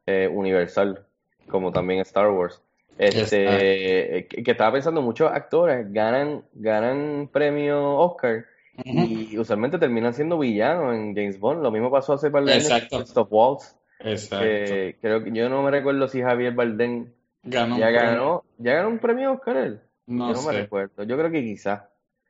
eh, 0.07 0.29
universal, 0.31 1.05
como 1.49 1.73
también 1.73 2.01
Star 2.01 2.31
Wars. 2.31 2.62
Este, 2.99 4.19
eh, 4.19 4.27
que, 4.27 4.43
que 4.43 4.51
estaba 4.51 4.73
pensando, 4.73 5.03
muchos 5.03 5.31
actores 5.31 5.93
ganan, 5.93 6.45
ganan 6.55 7.29
premio 7.33 7.97
Oscar 7.97 8.45
y 8.85 9.37
usualmente 9.39 9.79
terminan 9.79 10.15
siendo 10.15 10.39
villanos 10.39 10.95
en 10.95 11.15
James 11.15 11.39
Bond. 11.39 11.63
Lo 11.63 11.71
mismo 11.71 11.91
pasó 11.91 12.15
hace 12.15 12.31
par 12.31 12.45
de 12.45 12.53
años 12.53 12.69
con 12.89 13.01
Christoph 13.01 13.29
Waltz. 13.31 13.77
Exacto. 14.01 14.45
que 14.45 14.97
creo 15.01 15.23
que 15.23 15.33
yo 15.33 15.49
no 15.49 15.63
me 15.63 15.71
recuerdo 15.71 16.09
si 16.09 16.21
Javier 16.21 16.53
Bardem 16.55 17.07
Ganó 17.45 17.79
ya 17.79 17.91
ganó, 17.91 18.45
ya 18.59 18.75
ganó 18.75 18.89
un 18.89 18.99
premio 18.99 19.33
Oscar 19.33 19.57
él. 19.57 19.81
No 20.07 20.29
Yo 20.29 20.35
no 20.35 20.43
me 20.49 20.55
sé. 20.55 20.63
recuerdo. 20.63 21.03
Yo 21.05 21.17
creo 21.17 21.31
que 21.31 21.43
quizás. 21.43 21.83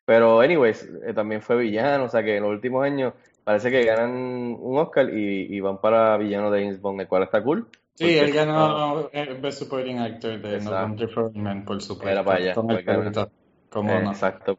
Pero, 0.04 0.40
anyways, 0.40 0.88
eh, 1.06 1.12
también 1.14 1.42
fue 1.42 1.56
villano. 1.56 2.04
O 2.04 2.08
sea 2.08 2.22
que 2.22 2.36
en 2.36 2.42
los 2.42 2.52
últimos 2.52 2.84
años 2.84 3.14
parece 3.44 3.70
que 3.70 3.84
ganan 3.84 4.56
un 4.58 4.78
Oscar 4.78 5.10
y, 5.10 5.54
y 5.54 5.60
van 5.60 5.80
para 5.80 6.16
villano 6.16 6.50
de 6.50 6.62
James 6.62 6.80
Bond, 6.80 7.00
el 7.02 7.08
cual 7.08 7.24
está 7.24 7.42
cool. 7.42 7.66
Sí, 7.94 8.04
porque 8.04 8.20
él 8.20 8.32
ganó 8.32 9.10
el 9.12 9.34
Best 9.38 9.58
Supporting 9.60 9.98
Actor 9.98 10.40
de 10.40 10.60
No. 10.60 10.70
Country 10.70 11.06
for 11.08 11.36
Men, 11.36 11.64
por 11.64 11.80
supuesto. 11.82 12.10
Era 12.10 12.24
para 12.24 12.38
allá. 12.38 12.54
¿Cómo 13.70 13.90
eh, 13.90 14.02
no? 14.02 14.10
Exacto. 14.10 14.58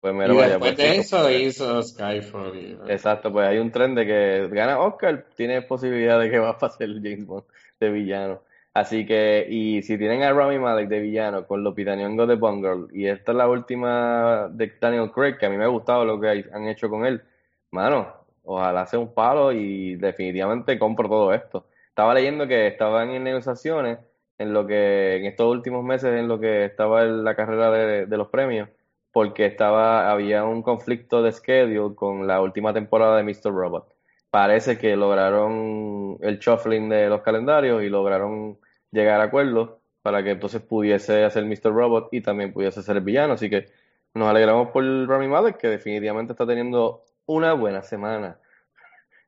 Pues 0.00 0.14
Y 0.14 0.18
mira, 0.18 0.34
vaya, 0.34 0.48
después 0.48 0.74
pues, 0.76 1.10
de 1.26 1.42
hizo 1.42 1.82
Skyfall. 1.82 2.56
y- 2.56 2.78
Exacto, 2.92 3.32
pues 3.32 3.48
hay 3.48 3.58
un 3.58 3.70
tren 3.70 3.94
de 3.94 4.04
que 4.06 4.48
gana 4.52 4.78
Oscar, 4.78 5.24
tiene 5.34 5.62
posibilidad 5.62 6.20
de 6.20 6.30
que 6.30 6.38
va 6.38 6.50
a 6.50 6.58
pasar 6.58 6.88
James 6.88 7.26
Bond 7.26 7.44
de 7.80 7.90
villano. 7.90 8.40
Así 8.74 9.06
que, 9.06 9.46
y 9.48 9.82
si 9.82 9.96
tienen 9.96 10.22
a 10.22 10.32
Rami 10.32 10.58
Malek 10.58 10.88
de 10.88 11.00
villano 11.00 11.46
con 11.46 11.62
Lupita 11.62 11.94
Nyong'o 11.94 12.26
de 12.26 12.34
Bond 12.34 12.62
Girl, 12.64 12.88
y 12.92 13.06
esta 13.06 13.32
es 13.32 13.38
la 13.38 13.48
última 13.48 14.48
de 14.50 14.72
Daniel 14.80 15.10
Craig, 15.12 15.38
que 15.38 15.46
a 15.46 15.50
mí 15.50 15.56
me 15.56 15.64
ha 15.64 15.68
gustado 15.68 16.04
lo 16.04 16.20
que 16.20 16.44
han 16.52 16.66
hecho 16.68 16.90
con 16.90 17.06
él, 17.06 17.22
mano, 17.70 18.12
ojalá 18.42 18.84
sea 18.86 18.98
un 18.98 19.14
palo 19.14 19.52
y 19.52 19.94
definitivamente 19.96 20.78
compro 20.78 21.08
todo 21.08 21.32
esto. 21.32 21.66
Estaba 21.94 22.12
leyendo 22.12 22.48
que 22.48 22.66
estaban 22.66 23.10
en 23.10 23.22
negociaciones 23.22 24.00
en 24.38 24.52
lo 24.52 24.66
que, 24.66 25.14
en 25.14 25.26
estos 25.26 25.46
últimos 25.48 25.84
meses, 25.84 26.12
en 26.18 26.26
lo 26.26 26.40
que 26.40 26.64
estaba 26.64 27.04
en 27.04 27.22
la 27.22 27.36
carrera 27.36 27.70
de, 27.70 28.16
los 28.16 28.30
premios, 28.30 28.68
porque 29.12 29.46
estaba, 29.46 30.10
había 30.10 30.42
un 30.42 30.62
conflicto 30.62 31.22
de 31.22 31.30
schedule 31.30 31.94
con 31.94 32.26
la 32.26 32.40
última 32.40 32.72
temporada 32.74 33.16
de 33.16 33.22
Mr. 33.22 33.54
Robot. 33.54 33.94
Parece 34.28 34.76
que 34.76 34.96
lograron 34.96 36.18
el 36.20 36.40
shuffling 36.40 36.88
de 36.88 37.08
los 37.08 37.22
calendarios 37.22 37.80
y 37.84 37.88
lograron 37.88 38.58
llegar 38.90 39.20
a 39.20 39.24
acuerdos 39.24 39.74
para 40.02 40.24
que 40.24 40.32
entonces 40.32 40.62
pudiese 40.62 41.22
hacer 41.22 41.44
Mr. 41.44 41.72
Robot 41.72 42.08
y 42.10 42.22
también 42.22 42.52
pudiese 42.52 42.82
ser 42.82 42.96
el 42.96 43.04
villano. 43.04 43.34
Así 43.34 43.48
que 43.48 43.66
nos 44.14 44.28
alegramos 44.28 44.70
por 44.70 44.82
Rami 44.82 45.28
Malek, 45.28 45.58
que 45.58 45.68
definitivamente 45.68 46.32
está 46.32 46.44
teniendo 46.44 47.04
una 47.26 47.52
buena 47.52 47.84
semana. 47.84 48.40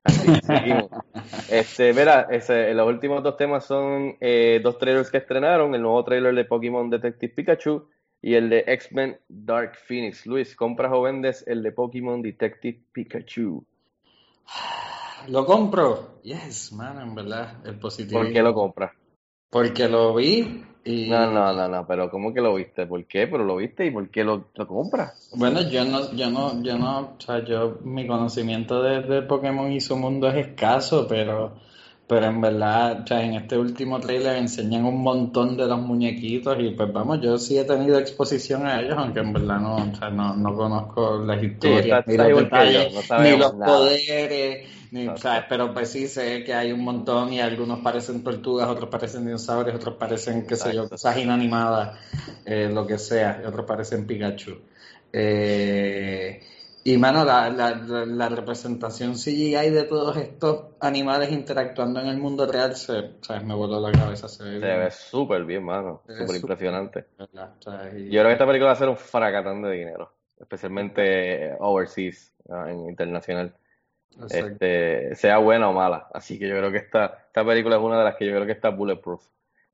Así, 0.02 0.34
seguimos. 0.42 0.90
Este, 1.48 1.92
verá, 1.92 2.28
ese, 2.30 2.74
los 2.74 2.86
últimos 2.88 3.22
dos 3.22 3.36
temas 3.36 3.64
son 3.64 4.16
eh, 4.20 4.60
dos 4.62 4.78
trailers 4.78 5.10
que 5.10 5.18
estrenaron, 5.18 5.74
el 5.74 5.82
nuevo 5.82 6.02
trailer 6.04 6.34
de 6.34 6.44
Pokémon 6.44 6.90
Detective 6.90 7.32
Pikachu 7.34 7.88
y 8.22 8.34
el 8.34 8.48
de 8.48 8.64
X-Men 8.66 9.18
Dark 9.28 9.76
Phoenix. 9.76 10.26
Luis, 10.26 10.56
¿compras 10.56 10.92
o 10.92 11.02
vendes 11.02 11.44
el 11.46 11.62
de 11.62 11.72
Pokémon 11.72 12.20
Detective 12.22 12.80
Pikachu? 12.92 13.64
Lo 15.28 15.44
compro. 15.44 16.20
Yes, 16.22 16.72
man, 16.72 17.00
en 17.00 17.14
verdad. 17.14 17.54
El 17.64 17.78
positivo. 17.78 18.20
¿Por 18.20 18.32
qué 18.32 18.42
lo 18.42 18.54
compras? 18.54 18.92
Porque 19.50 19.88
lo 19.88 20.14
vi 20.14 20.64
y... 20.84 21.10
No, 21.10 21.30
no, 21.32 21.52
no, 21.54 21.68
no, 21.68 21.86
pero 21.86 22.10
¿cómo 22.10 22.34
que 22.34 22.40
lo 22.42 22.54
viste? 22.54 22.86
¿Por 22.86 23.06
qué? 23.06 23.26
Pero 23.26 23.44
lo 23.44 23.56
viste 23.56 23.86
y 23.86 23.90
¿por 23.90 24.10
qué 24.10 24.24
lo, 24.24 24.50
lo 24.54 24.66
compras? 24.68 25.14
Bueno, 25.32 25.60
yo 25.68 25.84
no, 25.84 26.12
yo 26.14 26.30
no, 26.30 26.62
yo 26.62 26.78
no, 26.78 27.00
o 27.18 27.20
sea, 27.20 27.44
yo, 27.44 27.78
mi 27.84 28.06
conocimiento 28.06 28.82
de, 28.82 29.02
de 29.02 29.22
Pokémon 29.22 29.70
y 29.72 29.80
su 29.80 29.96
mundo 29.96 30.28
es 30.28 30.46
escaso, 30.46 31.06
pero, 31.08 31.54
pero 32.08 32.26
en 32.26 32.40
verdad, 32.40 33.02
o 33.02 33.06
sea, 33.06 33.22
en 33.22 33.34
este 33.34 33.58
último 33.58 34.00
trailer 34.00 34.36
enseñan 34.36 34.84
un 34.84 35.02
montón 35.02 35.56
de 35.56 35.66
los 35.66 35.78
muñequitos 35.80 36.56
y 36.60 36.70
pues 36.70 36.92
vamos, 36.92 37.20
yo 37.20 37.36
sí 37.38 37.58
he 37.58 37.64
tenido 37.64 37.98
exposición 37.98 38.66
a 38.66 38.80
ellos, 38.80 38.94
aunque 38.96 39.20
en 39.20 39.32
verdad 39.32 39.60
no, 39.60 39.76
o 39.76 39.94
sea, 39.94 40.10
no, 40.10 40.34
no 40.36 40.56
conozco 40.56 41.18
las 41.18 41.42
historias, 41.42 41.98
estás- 41.98 42.06
ni 42.06 42.14
estás 42.14 42.28
los 42.28 42.28
igual 42.28 42.50
que 42.50 42.72
yo, 42.72 42.80
detalles, 42.84 42.92
no 42.92 43.02
ni 43.16 43.36
los 43.36 43.54
nada. 43.56 43.62
poderes, 43.62 44.68
Pero 45.48 45.72
pues 45.72 45.90
sí 45.90 46.08
sé 46.08 46.44
que 46.44 46.54
hay 46.54 46.72
un 46.72 46.82
montón 46.84 47.32
y 47.32 47.40
algunos 47.40 47.80
parecen 47.80 48.22
tortugas, 48.22 48.68
otros 48.68 48.88
parecen 48.88 49.24
dinosaurios, 49.24 49.76
otros 49.76 49.96
parecen, 49.96 50.46
qué 50.46 50.56
sé 50.56 50.74
yo, 50.74 50.88
cosas 50.88 51.16
inanimadas, 51.18 51.98
eh, 52.44 52.70
lo 52.72 52.86
que 52.86 52.98
sea, 52.98 53.40
y 53.42 53.46
otros 53.46 53.66
parecen 53.66 54.06
Pikachu. 54.06 54.58
Eh, 55.12 56.40
y 56.84 56.98
mano, 56.98 57.24
la, 57.24 57.50
la, 57.50 57.74
la, 58.06 58.28
representación 58.28 59.16
CGI 59.16 59.70
de 59.70 59.82
todos 59.88 60.16
estos 60.18 60.66
animales 60.80 61.32
interactuando 61.32 62.00
en 62.00 62.06
el 62.06 62.18
mundo 62.18 62.46
real, 62.46 62.76
se, 62.76 63.14
¿sabes? 63.22 63.42
me 63.42 63.54
voló 63.54 63.80
la 63.80 63.90
cabeza. 63.90 64.28
Se 64.28 64.44
ve 64.44 64.60
Se 64.60 64.66
ve 64.66 64.90
súper 64.92 65.44
bien, 65.44 65.64
mano. 65.64 66.02
Súper 66.06 66.36
impresionante. 66.36 67.06
¿verdad? 67.18 67.54
O 67.58 67.62
sea, 67.62 67.90
y- 67.92 68.04
Yo 68.04 68.20
creo 68.20 68.26
que 68.26 68.32
esta 68.34 68.46
película 68.46 68.66
va 68.66 68.72
a 68.74 68.76
ser 68.76 68.88
un 68.88 68.96
fracatán 68.96 69.62
de 69.62 69.72
dinero, 69.72 70.12
especialmente 70.38 71.46
eh, 71.46 71.56
overseas, 71.58 72.32
ah, 72.50 72.70
en 72.70 72.88
internacional. 72.88 73.52
Este, 74.30 75.14
sea 75.14 75.38
buena 75.38 75.68
o 75.68 75.72
mala. 75.72 76.08
Así 76.12 76.38
que 76.38 76.48
yo 76.48 76.56
creo 76.56 76.72
que 76.72 76.78
esta, 76.78 77.24
esta 77.26 77.44
película 77.44 77.76
es 77.76 77.82
una 77.82 77.98
de 77.98 78.04
las 78.04 78.16
que 78.16 78.26
yo 78.26 78.32
creo 78.32 78.46
que 78.46 78.52
está 78.52 78.70
bulletproof 78.70 79.24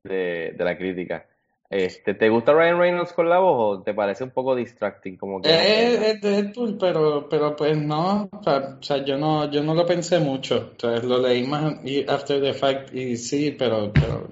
de, 0.03 0.53
de 0.57 0.63
la 0.63 0.77
crítica. 0.77 1.25
Este, 1.69 2.13
¿te 2.13 2.29
gusta 2.29 2.53
Ryan 2.53 2.77
Reynolds 2.77 3.13
con 3.13 3.27
la 3.27 3.39
voz 3.39 3.79
o 3.79 3.81
te 3.81 3.95
parece 3.95 4.23
un 4.23 4.29
poco 4.29 4.55
distracting? 4.55 5.17
Como 5.17 5.41
que 5.41 5.49
Es, 5.49 6.21
Deadpool, 6.21 6.77
pero, 6.77 7.27
pero 7.27 7.55
pues 7.55 7.75
no, 7.75 8.29
o 8.31 8.43
sea, 8.79 9.03
yo 9.03 9.17
no, 9.17 9.49
yo 9.49 9.63
no 9.63 9.73
lo 9.73 9.83
pensé 9.83 10.19
mucho, 10.19 10.73
sea, 10.77 10.99
lo 10.99 11.17
leí 11.17 11.47
más 11.47 11.83
y 11.83 12.07
after 12.07 12.39
the 12.39 12.53
fact 12.53 12.93
y 12.93 13.17
sí, 13.17 13.55
pero, 13.57 13.91
pero 13.91 14.29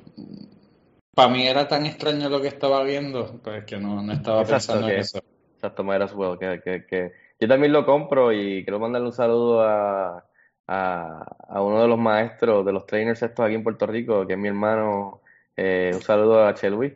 para 1.16 1.30
mí 1.30 1.48
era 1.48 1.68
tan 1.68 1.88
extraño 1.88 2.30
lo 2.30 2.40
que 2.40 2.50
estaba 2.50 2.84
viendo, 2.84 3.40
pues 3.44 3.66
que 3.66 3.78
no, 3.78 4.04
no 4.04 4.14
estaba 4.14 4.42
Exacto, 4.42 4.74
pensando 4.74 4.90
en 4.90 5.00
eso. 5.00 5.24
Exacto, 5.56 5.84
might 5.84 6.02
as 6.02 6.14
well, 6.14 6.38
que, 6.38 6.62
que, 6.64 6.86
que 6.86 7.12
yo 7.42 7.48
también 7.48 7.74
lo 7.74 7.86
compro 7.86 8.32
y 8.32 8.64
quiero 8.64 8.80
mandarle 8.80 9.08
un 9.08 9.14
saludo 9.14 9.62
a, 9.64 10.24
a, 10.68 11.36
a 11.50 11.62
uno 11.62 11.82
de 11.82 11.88
los 11.88 11.98
maestros, 12.00 12.66
de 12.66 12.72
los 12.72 12.86
trainers 12.86 13.22
estos 13.22 13.44
aquí 13.46 13.56
en 13.56 13.64
Puerto 13.64 13.86
Rico, 13.88 14.26
que 14.26 14.34
es 14.34 14.40
mi 14.40 14.48
hermano, 14.48 15.22
eh, 15.58 15.92
un 15.94 16.02
saludo 16.02 16.46
a 16.46 16.54
Chelwi, 16.54 16.96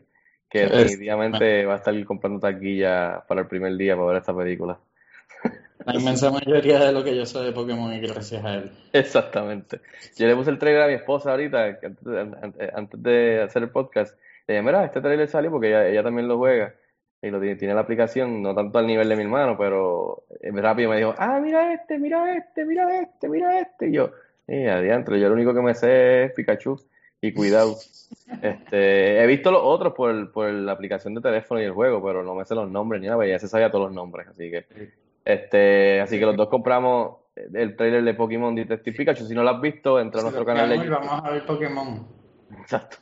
que 0.50 0.64
Es- 0.64 0.72
definitivamente 0.72 1.66
va 1.66 1.74
a 1.74 1.78
estar 1.78 2.06
comprando 2.06 2.40
taquilla 2.40 3.24
para 3.28 3.42
el 3.42 3.48
primer 3.48 3.76
día 3.76 3.96
para 3.96 4.08
ver 4.08 4.18
esta 4.18 4.34
película. 4.36 4.78
La 5.86 5.94
inmensa 5.96 6.32
mayoría 6.32 6.80
de 6.80 6.92
lo 6.94 7.04
que 7.04 7.16
yo 7.16 7.26
sé 7.26 7.40
de 7.40 7.52
Pokémon 7.52 7.92
es 7.94 8.02
gracias 8.02 8.44
a 8.44 8.56
él. 8.56 8.72
Exactamente. 8.94 9.82
Yo 10.16 10.26
le 10.26 10.36
puse 10.36 10.50
el 10.50 10.58
trailer 10.58 10.84
a 10.84 10.88
mi 10.88 10.94
esposa 10.94 11.32
ahorita, 11.32 11.66
antes 11.84 12.04
de, 12.04 12.72
antes 12.74 13.04
de 13.04 13.42
hacer 13.44 13.64
el 13.64 13.70
podcast. 13.70 14.18
Le 14.48 14.54
dije, 14.56 14.66
mira, 14.66 14.86
este 14.86 15.02
trailer 15.02 15.28
salió 15.28 15.52
porque 15.52 15.68
ella, 15.70 15.88
ella 15.88 16.02
también 16.04 16.28
lo 16.28 16.38
juega 16.38 16.74
y 17.26 17.32
lo 17.32 17.40
tiene, 17.40 17.56
tiene 17.56 17.74
la 17.74 17.82
aplicación, 17.82 18.42
no 18.42 18.54
tanto 18.54 18.78
al 18.78 18.86
nivel 18.86 19.10
de 19.10 19.16
mi 19.16 19.24
hermano, 19.24 19.58
pero 19.58 20.26
eh, 20.42 20.52
rápido 20.52 20.92
me 20.92 20.98
dijo, 20.98 21.16
ah, 21.18 21.40
mira 21.42 21.74
este, 21.74 21.98
mira 21.98 22.36
este, 22.38 22.66
mira 22.66 23.00
este, 23.02 23.28
mira 23.28 23.60
este. 23.60 23.90
Y 23.90 23.94
yo, 23.94 24.12
eh, 24.48 24.70
adiantro, 24.70 25.18
yo 25.18 25.28
lo 25.28 25.34
único 25.34 25.54
que 25.54 25.62
me 25.62 25.74
sé 25.74 26.26
es 26.26 26.34
Pikachu 26.34 26.80
y 27.22 27.34
cuidado. 27.34 27.76
Este, 28.42 29.22
he 29.22 29.28
visto 29.28 29.52
los 29.52 29.62
otros 29.64 29.94
por, 29.94 30.32
por 30.32 30.50
la 30.50 30.72
aplicación 30.72 31.16
de 31.16 31.22
teléfono 31.22 31.60
y 31.60 31.64
el 31.64 31.72
juego, 31.72 32.04
pero 32.04 32.24
no 32.24 32.36
me 32.36 32.46
sé 32.46 32.54
los 32.54 32.70
nombres 32.70 33.02
ni 33.02 33.08
nada, 33.08 33.18
porque 33.18 33.32
ya 33.32 33.40
se 33.40 33.48
sabía 33.48 33.72
todos 33.72 33.86
los 33.86 33.94
nombres, 33.94 34.28
así 34.28 34.50
que 34.50 34.66
este, 35.26 36.02
así 36.02 36.20
que 36.20 36.26
los 36.26 36.38
dos 36.38 36.50
compramos 36.50 37.18
el 37.36 37.76
trailer 37.76 38.04
de 38.04 38.14
Pokémon 38.14 38.54
Detective 38.54 38.96
Pikachu. 38.96 39.26
Si 39.26 39.34
no 39.34 39.44
lo 39.44 39.50
has 39.50 39.62
visto, 39.62 40.00
entra 40.00 40.22
a 40.22 40.24
nuestro 40.24 40.46
canal 40.46 40.70
de 40.70 40.78
YouTube. 40.78 40.92
vamos 40.92 41.26
a 41.26 41.32
ver 41.32 41.46
Pokémon. 41.46 42.08
Exacto. 42.62 42.98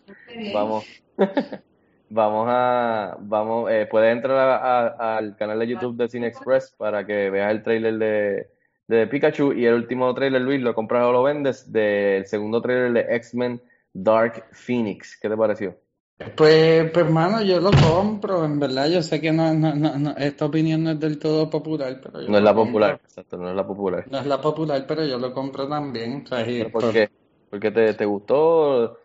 Vamos. 0.53 0.85
vamos 2.13 2.47
a, 2.49 3.17
vamos, 3.19 3.71
eh, 3.71 3.87
puedes 3.89 4.11
entrar 4.11 4.37
a- 4.37 4.87
a- 4.87 5.17
al 5.17 5.35
canal 5.35 5.57
de 5.59 5.67
YouTube 5.67 5.97
de 5.97 6.07
Cine 6.07 6.27
Express 6.27 6.73
para 6.77 7.05
que 7.05 7.29
veas 7.31 7.51
el 7.51 7.63
trailer 7.63 7.97
de, 7.97 8.47
de 8.87 9.07
Pikachu 9.07 9.53
y 9.53 9.65
el 9.65 9.73
último 9.73 10.13
trailer, 10.13 10.41
Luis, 10.41 10.61
lo 10.61 10.75
compras 10.75 11.05
o 11.05 11.11
lo 11.11 11.23
vendes, 11.23 11.71
del 11.71 12.25
segundo 12.27 12.61
trailer 12.61 12.93
de 12.93 13.15
X-Men 13.15 13.61
Dark 13.93 14.45
Phoenix. 14.51 15.17
¿Qué 15.19 15.27
te 15.27 15.35
pareció? 15.35 15.75
Pues, 16.35 16.91
pues, 16.91 17.05
hermano, 17.05 17.41
yo 17.41 17.59
lo 17.59 17.71
compro, 17.71 18.45
en 18.45 18.59
verdad, 18.59 18.87
yo 18.89 19.01
sé 19.01 19.19
que 19.19 19.31
no, 19.31 19.51
no, 19.53 19.73
no, 19.73 19.97
no, 19.97 20.11
esta 20.15 20.45
opinión 20.45 20.83
no 20.83 20.91
es 20.91 20.99
del 20.99 21.17
todo 21.17 21.49
popular, 21.49 21.99
pero 22.01 22.21
yo 22.21 22.29
No 22.29 22.37
es 22.37 22.43
la 22.43 22.53
popular, 22.53 22.99
exacto, 23.03 23.37
no 23.37 23.49
es 23.49 23.55
la 23.55 23.65
popular. 23.65 24.05
No 24.09 24.19
es 24.19 24.25
la 24.27 24.39
popular, 24.39 24.85
pero 24.87 25.03
yo 25.05 25.17
lo 25.17 25.33
compro 25.33 25.67
también, 25.67 26.21
o 26.23 26.27
sea, 26.27 26.47
y 26.47 26.59
¿Pero 26.59 26.71
por- 26.71 26.81
¿Por 26.81 26.93
qué? 26.93 27.09
¿Porque 27.53 27.69
te, 27.69 27.93
te 27.93 28.05
gustó? 28.05 28.97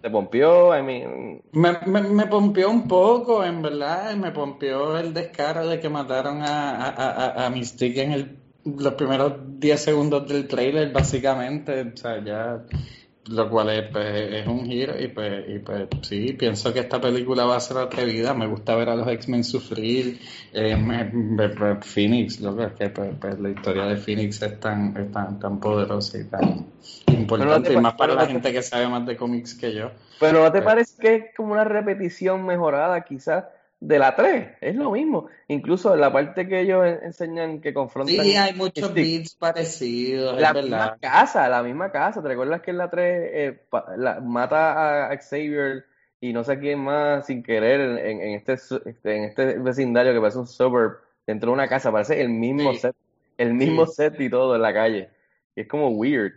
¿Te 0.00 0.08
pompió? 0.08 0.74
I 0.74 0.82
mean, 0.82 1.42
Me, 1.52 2.00
me, 2.00 2.26
pompeó 2.28 2.70
un 2.70 2.88
poco, 2.88 3.44
en 3.44 3.60
verdad, 3.60 4.16
me 4.16 4.30
pompeó 4.30 4.96
el 4.96 5.12
descaro 5.12 5.68
de 5.68 5.80
que 5.80 5.90
mataron 5.90 6.40
a, 6.40 6.76
a, 6.76 6.88
a, 6.88 7.44
a 7.44 7.50
Mystique 7.50 8.02
en 8.02 8.12
el, 8.12 8.38
los 8.64 8.94
primeros 8.94 9.34
10 9.60 9.78
segundos 9.78 10.26
del 10.26 10.48
trailer, 10.48 10.94
básicamente, 10.94 11.82
o 11.82 11.94
sea, 11.94 12.24
ya, 12.24 12.64
lo 13.28 13.48
cual 13.48 13.70
es, 13.70 13.88
pues, 13.90 14.32
es 14.32 14.46
un 14.46 14.64
giro, 14.66 15.00
y 15.00 15.08
pues, 15.08 15.44
y 15.48 15.58
pues 15.58 15.88
sí, 16.02 16.32
pienso 16.34 16.72
que 16.72 16.80
esta 16.80 17.00
película 17.00 17.44
va 17.44 17.56
a 17.56 17.60
ser 17.60 17.78
atrevida, 17.78 18.34
me 18.34 18.46
gusta 18.46 18.74
ver 18.76 18.88
a 18.90 18.96
los 18.96 19.08
X-Men 19.08 19.44
sufrir, 19.44 20.18
eh, 20.52 20.76
me- 20.76 21.04
me- 21.04 21.48
me- 21.48 21.76
Phoenix, 21.82 22.40
lo 22.40 22.56
que 22.56 22.64
es 22.64 22.72
que 22.72 22.88
pues, 22.90 23.10
pues, 23.20 23.40
la 23.40 23.50
historia 23.50 23.84
de 23.86 23.96
Phoenix 23.96 24.42
es 24.42 24.60
tan, 24.60 24.96
es 24.96 25.10
tan, 25.12 25.38
tan 25.38 25.58
poderosa 25.60 26.18
y 26.18 26.24
tan 26.24 26.66
importante, 27.08 27.68
te 27.68 27.74
y 27.74 27.76
más 27.80 27.94
para 27.94 28.14
la 28.14 28.26
gente 28.26 28.52
que 28.52 28.62
sabe 28.62 28.88
más 28.88 29.06
de 29.06 29.16
cómics 29.16 29.54
que 29.54 29.74
yo. 29.74 29.90
Pero 30.20 30.42
¿no 30.42 30.52
te 30.52 30.62
parece 30.62 31.00
que 31.00 31.14
es 31.14 31.24
como 31.36 31.52
una 31.52 31.64
repetición 31.64 32.44
mejorada 32.44 33.00
quizás 33.02 33.44
de 33.86 33.98
la 33.98 34.14
3? 34.16 34.52
Es 34.60 34.74
lo 34.74 34.90
mismo. 34.92 35.28
Incluso 35.48 35.94
en 35.94 36.00
la 36.00 36.12
parte 36.12 36.48
que 36.48 36.60
ellos 36.60 36.84
en- 36.86 37.00
enseñan 37.04 37.60
que 37.60 37.74
confrontan 37.74 38.14
Sí, 38.24 38.34
hay 38.36 38.54
muchos 38.54 38.92
beats 38.94 39.34
parecidos, 39.36 40.40
La 40.40 40.48
es 40.50 40.54
misma 40.62 40.76
verdad. 40.78 40.98
casa, 41.00 41.48
la 41.48 41.62
misma 41.62 41.90
casa. 41.92 42.22
¿Te 42.22 42.28
recuerdas 42.28 42.62
que 42.62 42.70
en 42.70 42.78
la 42.78 42.90
3 42.90 43.30
eh, 43.32 43.60
la- 43.96 44.20
mata 44.20 45.10
a 45.10 45.16
Xavier 45.18 45.84
y 46.20 46.32
no 46.32 46.44
sé 46.44 46.58
quién 46.58 46.80
más 46.80 47.26
sin 47.26 47.42
querer 47.42 47.80
en, 47.80 47.98
en- 47.98 48.20
en 48.20 48.30
este, 48.34 48.54
este- 48.54 49.16
en 49.16 49.24
este 49.24 49.58
vecindario 49.58 50.12
que 50.14 50.20
parece 50.20 50.38
un 50.38 50.46
suburb 50.46 50.98
dentro 51.26 51.50
de 51.50 51.54
una 51.54 51.68
casa? 51.68 51.92
Parece 51.92 52.20
el 52.20 52.30
mismo 52.30 52.72
Sí. 52.72 52.78
set, 52.78 52.96
el 53.36 53.52
mismo 53.54 53.86
Sí. 53.86 53.94
set 53.96 54.20
y 54.20 54.30
todo 54.30 54.56
en 54.56 54.62
la 54.62 54.72
calle. 54.72 55.10
Y 55.54 55.60
es 55.62 55.68
como 55.68 55.88
weird. 55.90 56.32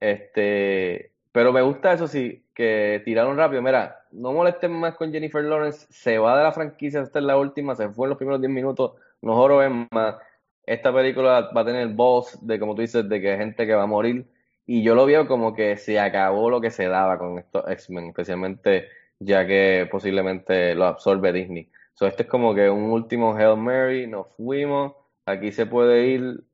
Este, 0.00 1.12
pero 1.32 1.52
me 1.52 1.62
gusta 1.62 1.92
eso 1.94 2.06
sí, 2.06 2.44
que 2.54 3.00
tiraron 3.04 3.36
rápido. 3.36 3.62
Mira, 3.62 4.01
no 4.12 4.32
molesten 4.32 4.72
más 4.72 4.94
con 4.94 5.12
Jennifer 5.12 5.42
Lawrence, 5.42 5.86
se 5.90 6.18
va 6.18 6.36
de 6.36 6.44
la 6.44 6.52
franquicia, 6.52 7.00
esta 7.00 7.18
es 7.18 7.24
la 7.24 7.36
última, 7.36 7.74
se 7.74 7.88
fue 7.88 8.06
en 8.06 8.10
los 8.10 8.18
primeros 8.18 8.40
10 8.40 8.52
minutos, 8.52 8.92
no 9.20 9.34
joroben 9.34 9.88
más. 9.90 10.16
Esta 10.64 10.92
película 10.92 11.50
va 11.56 11.60
a 11.62 11.64
tener 11.64 11.88
voz 11.88 12.38
de, 12.46 12.58
como 12.58 12.74
tú 12.74 12.82
dices, 12.82 13.08
de 13.08 13.20
que 13.20 13.36
gente 13.36 13.66
que 13.66 13.74
va 13.74 13.82
a 13.82 13.86
morir. 13.86 14.26
Y 14.66 14.82
yo 14.82 14.94
lo 14.94 15.06
veo 15.06 15.26
como 15.26 15.54
que 15.54 15.76
se 15.76 15.98
acabó 15.98 16.50
lo 16.50 16.60
que 16.60 16.70
se 16.70 16.86
daba 16.86 17.18
con 17.18 17.38
estos 17.38 17.68
X-Men, 17.68 18.08
especialmente 18.08 18.88
ya 19.18 19.46
que 19.46 19.88
posiblemente 19.90 20.74
lo 20.74 20.86
absorbe 20.86 21.32
Disney. 21.32 21.68
So, 21.94 22.06
este 22.06 22.24
es 22.24 22.28
como 22.28 22.54
que 22.54 22.70
un 22.70 22.90
último 22.90 23.34
Hail 23.36 23.56
Mary, 23.56 24.06
nos 24.06 24.28
fuimos, 24.36 24.94
aquí 25.26 25.52
se 25.52 25.66
puede 25.66 26.06
ir, 26.06 26.44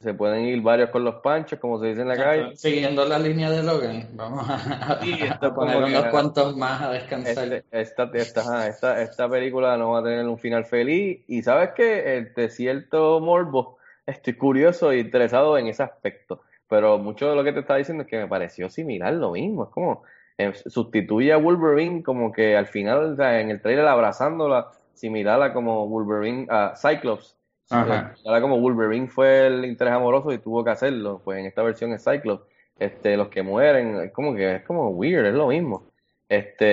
se 0.00 0.12
pueden 0.12 0.44
ir 0.44 0.60
varios 0.60 0.90
con 0.90 1.04
los 1.04 1.16
panchos, 1.16 1.58
como 1.58 1.80
se 1.80 1.86
dice 1.86 2.02
en 2.02 2.08
la 2.08 2.16
calle. 2.16 2.56
Siguiendo 2.56 3.04
la 3.06 3.18
línea 3.18 3.50
de 3.50 3.62
Logan, 3.62 4.08
vamos 4.12 4.46
a, 4.48 5.00
Sí, 5.02 5.18
poner 5.54 5.82
unos 5.82 6.06
cuantos 6.06 6.56
más 6.56 6.82
a 6.82 6.90
descansar. 6.90 7.52
Este- 7.52 7.80
esta, 7.80 8.10
esta, 8.12 8.66
esta, 8.68 9.02
esta 9.02 9.28
película 9.28 9.76
no 9.76 9.92
va 9.92 10.00
a 10.00 10.04
tener 10.04 10.26
un 10.26 10.38
final 10.38 10.66
feliz. 10.66 11.24
Y 11.28 11.42
sabes 11.42 11.70
que 11.70 12.30
de 12.34 12.48
cierto 12.50 13.20
morbo, 13.20 13.78
estoy 14.04 14.34
curioso 14.34 14.92
e 14.92 14.98
interesado 14.98 15.56
en 15.56 15.68
ese 15.68 15.82
aspecto. 15.82 16.42
Pero 16.68 16.98
mucho 16.98 17.30
de 17.30 17.36
lo 17.36 17.44
que 17.44 17.52
te 17.52 17.60
estaba 17.60 17.78
diciendo 17.78 18.02
es 18.02 18.08
que 18.10 18.18
me 18.18 18.28
pareció 18.28 18.68
similar 18.68 19.14
lo 19.14 19.32
mismo. 19.32 19.64
Es 19.64 19.70
como 19.70 20.02
eh, 20.36 20.52
sustituye 20.66 21.32
a 21.32 21.38
Wolverine 21.38 22.02
como 22.02 22.32
que 22.32 22.56
al 22.56 22.66
final, 22.66 23.12
o 23.12 23.16
sea, 23.16 23.40
en 23.40 23.50
el 23.50 23.62
trailer 23.62 23.86
abrazándola, 23.86 24.72
similar 24.92 25.40
a 25.42 25.52
como 25.54 25.88
Wolverine, 25.88 26.46
a 26.50 26.74
Cyclops. 26.76 27.35
Ajá. 27.70 28.14
Ahora 28.24 28.40
como 28.40 28.60
Wolverine 28.60 29.08
fue 29.08 29.46
el 29.46 29.64
interés 29.64 29.94
amoroso 29.94 30.32
y 30.32 30.38
tuvo 30.38 30.62
que 30.62 30.70
hacerlo, 30.70 31.20
pues 31.24 31.38
en 31.38 31.46
esta 31.46 31.62
versión 31.62 31.92
es 31.92 32.04
Cyclops. 32.04 32.46
Este, 32.78 33.16
los 33.16 33.28
que 33.28 33.42
mueren, 33.42 33.96
es 34.02 34.12
como 34.12 34.34
que 34.34 34.56
es 34.56 34.62
como 34.64 34.90
weird, 34.90 35.26
es 35.26 35.34
lo 35.34 35.48
mismo. 35.48 35.90
Este, 36.28 36.64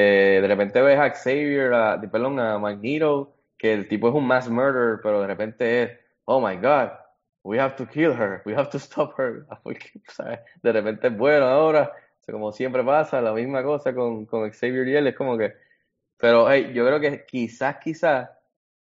de 0.42 0.48
repente 0.48 0.82
ves 0.82 1.00
a 1.00 1.12
Xavier, 1.12 1.74
a, 1.74 2.02
perdón, 2.02 2.40
a 2.40 2.58
Magneto, 2.60 3.36
que 3.58 3.74
el 3.74 3.88
tipo 3.88 4.10
es 4.10 4.16
un 4.16 4.28
mass 4.28 4.50
murderer, 4.50 5.00
pero 5.02 5.22
de 5.22 5.28
repente 5.28 5.84
es, 5.84 5.92
oh 6.26 6.46
my 6.46 6.58
God, 6.58 6.90
we 7.44 7.60
have 7.60 7.76
to 7.76 7.88
kill 7.88 8.12
her, 8.12 8.42
we 8.46 8.54
have 8.54 8.70
to 8.70 8.78
stop 8.78 9.18
her. 9.18 9.46
Porque, 9.64 10.02
¿sabes? 10.10 10.40
De 10.62 10.72
repente 10.72 11.08
es 11.08 11.18
bueno 11.18 11.46
ahora, 11.46 11.92
o 12.22 12.24
sea, 12.24 12.34
como 12.34 12.52
siempre 12.52 12.84
pasa, 12.84 13.22
la 13.22 13.34
misma 13.34 13.64
cosa 13.64 13.94
con, 13.94 14.26
con 14.26 14.50
Xavier 14.52 14.88
y 14.88 14.96
él, 14.96 15.08
es 15.08 15.16
como 15.16 15.38
que, 15.38 15.54
pero 16.18 16.50
hey, 16.50 16.72
yo 16.74 16.86
creo 16.86 17.00
que 17.00 17.26
quizás, 17.26 17.78
quizás 17.78 18.30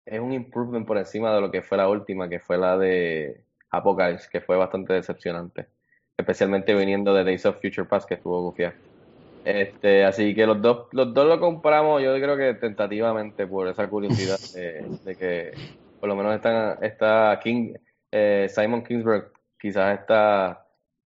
es 0.06 0.20
un 0.20 0.32
improvement 0.32 0.86
por 0.86 0.98
encima 0.98 1.34
de 1.34 1.40
lo 1.40 1.50
que 1.50 1.62
fue 1.62 1.78
la 1.78 1.88
última, 1.88 2.28
que 2.28 2.40
fue 2.40 2.58
la 2.58 2.76
de 2.76 3.40
Apocalypse, 3.70 4.28
que 4.30 4.40
fue 4.40 4.56
bastante 4.56 4.92
decepcionante, 4.92 5.66
especialmente 6.16 6.74
viniendo 6.74 7.14
de 7.14 7.24
Days 7.24 7.46
of 7.46 7.60
Future 7.60 7.86
Past, 7.86 8.08
que 8.08 8.14
estuvo 8.14 8.42
gufiado. 8.42 8.74
Este, 9.44 10.04
así 10.04 10.34
que 10.34 10.46
los 10.46 10.60
dos, 10.62 10.88
los 10.92 11.12
dos 11.12 11.26
lo 11.26 11.38
compramos, 11.38 12.02
yo 12.02 12.14
creo 12.14 12.36
que 12.36 12.54
tentativamente 12.54 13.46
por 13.46 13.68
esa 13.68 13.88
curiosidad 13.88 14.38
de, 14.54 14.86
de 15.04 15.16
que 15.16 15.52
por 16.00 16.08
lo 16.08 16.16
menos 16.16 16.34
está, 16.34 16.74
está 16.80 17.38
King, 17.42 17.74
eh, 18.10 18.46
Simon 18.48 18.82
Kingsburg 18.84 19.32
quizás 19.58 20.00
está 20.00 20.63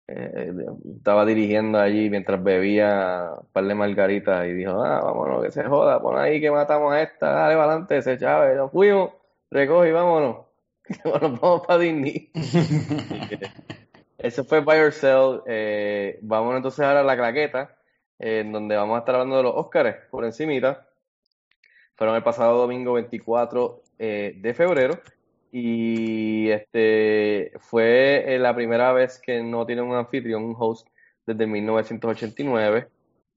eh, 0.09 0.53
estaba 0.97 1.27
dirigiendo 1.27 1.79
allí 1.79 2.09
mientras 2.09 2.42
bebía 2.42 3.33
un 3.38 3.47
par 3.53 3.64
de 3.64 3.75
margaritas 3.75 4.47
y 4.47 4.53
dijo, 4.55 4.83
ah, 4.83 5.03
vámonos, 5.03 5.44
que 5.44 5.51
se 5.51 5.64
joda, 5.64 6.01
pon 6.01 6.18
ahí 6.18 6.40
que 6.40 6.51
matamos 6.51 6.92
a 6.94 7.03
esta, 7.03 7.29
dale 7.29 7.55
para 7.55 7.73
adelante, 7.73 7.99
ese 7.99 8.18
Chávez, 8.18 8.57
nos 8.57 8.73
fuimos, 8.73 9.11
recoge 9.51 9.90
y 9.90 9.92
vámonos, 9.92 10.47
nos 11.05 11.40
vamos 11.40 11.66
para 11.66 11.79
Disney. 11.79 12.31
Eso 14.18 14.44
fue 14.44 14.61
By 14.61 14.81
Yourself. 14.81 15.44
Eh, 15.47 16.18
vamos 16.23 16.57
entonces 16.57 16.85
ahora 16.85 17.01
a 17.01 17.05
la 17.05 17.16
claqueta, 17.16 17.77
eh, 18.18 18.40
en 18.40 18.51
donde 18.51 18.77
vamos 18.77 18.97
a 18.97 19.01
estar 19.01 19.14
hablando 19.14 19.37
de 19.37 19.44
los 19.44 19.55
Óscares 19.55 19.97
por 20.11 20.25
encimita. 20.25 20.88
Fueron 21.94 22.16
el 22.16 22.23
pasado 22.23 22.59
domingo 22.59 22.94
24 22.94 23.83
eh, 23.99 24.35
de 24.37 24.55
febrero 24.55 25.01
y 25.52 26.50
este 26.50 27.52
fue 27.58 28.34
eh, 28.34 28.38
la 28.38 28.54
primera 28.54 28.92
vez 28.92 29.20
que 29.20 29.42
no 29.42 29.66
tiene 29.66 29.82
un 29.82 29.94
anfitrión, 29.94 30.44
un 30.44 30.56
host, 30.58 30.87
desde 31.26 31.46
1989. 31.46 32.88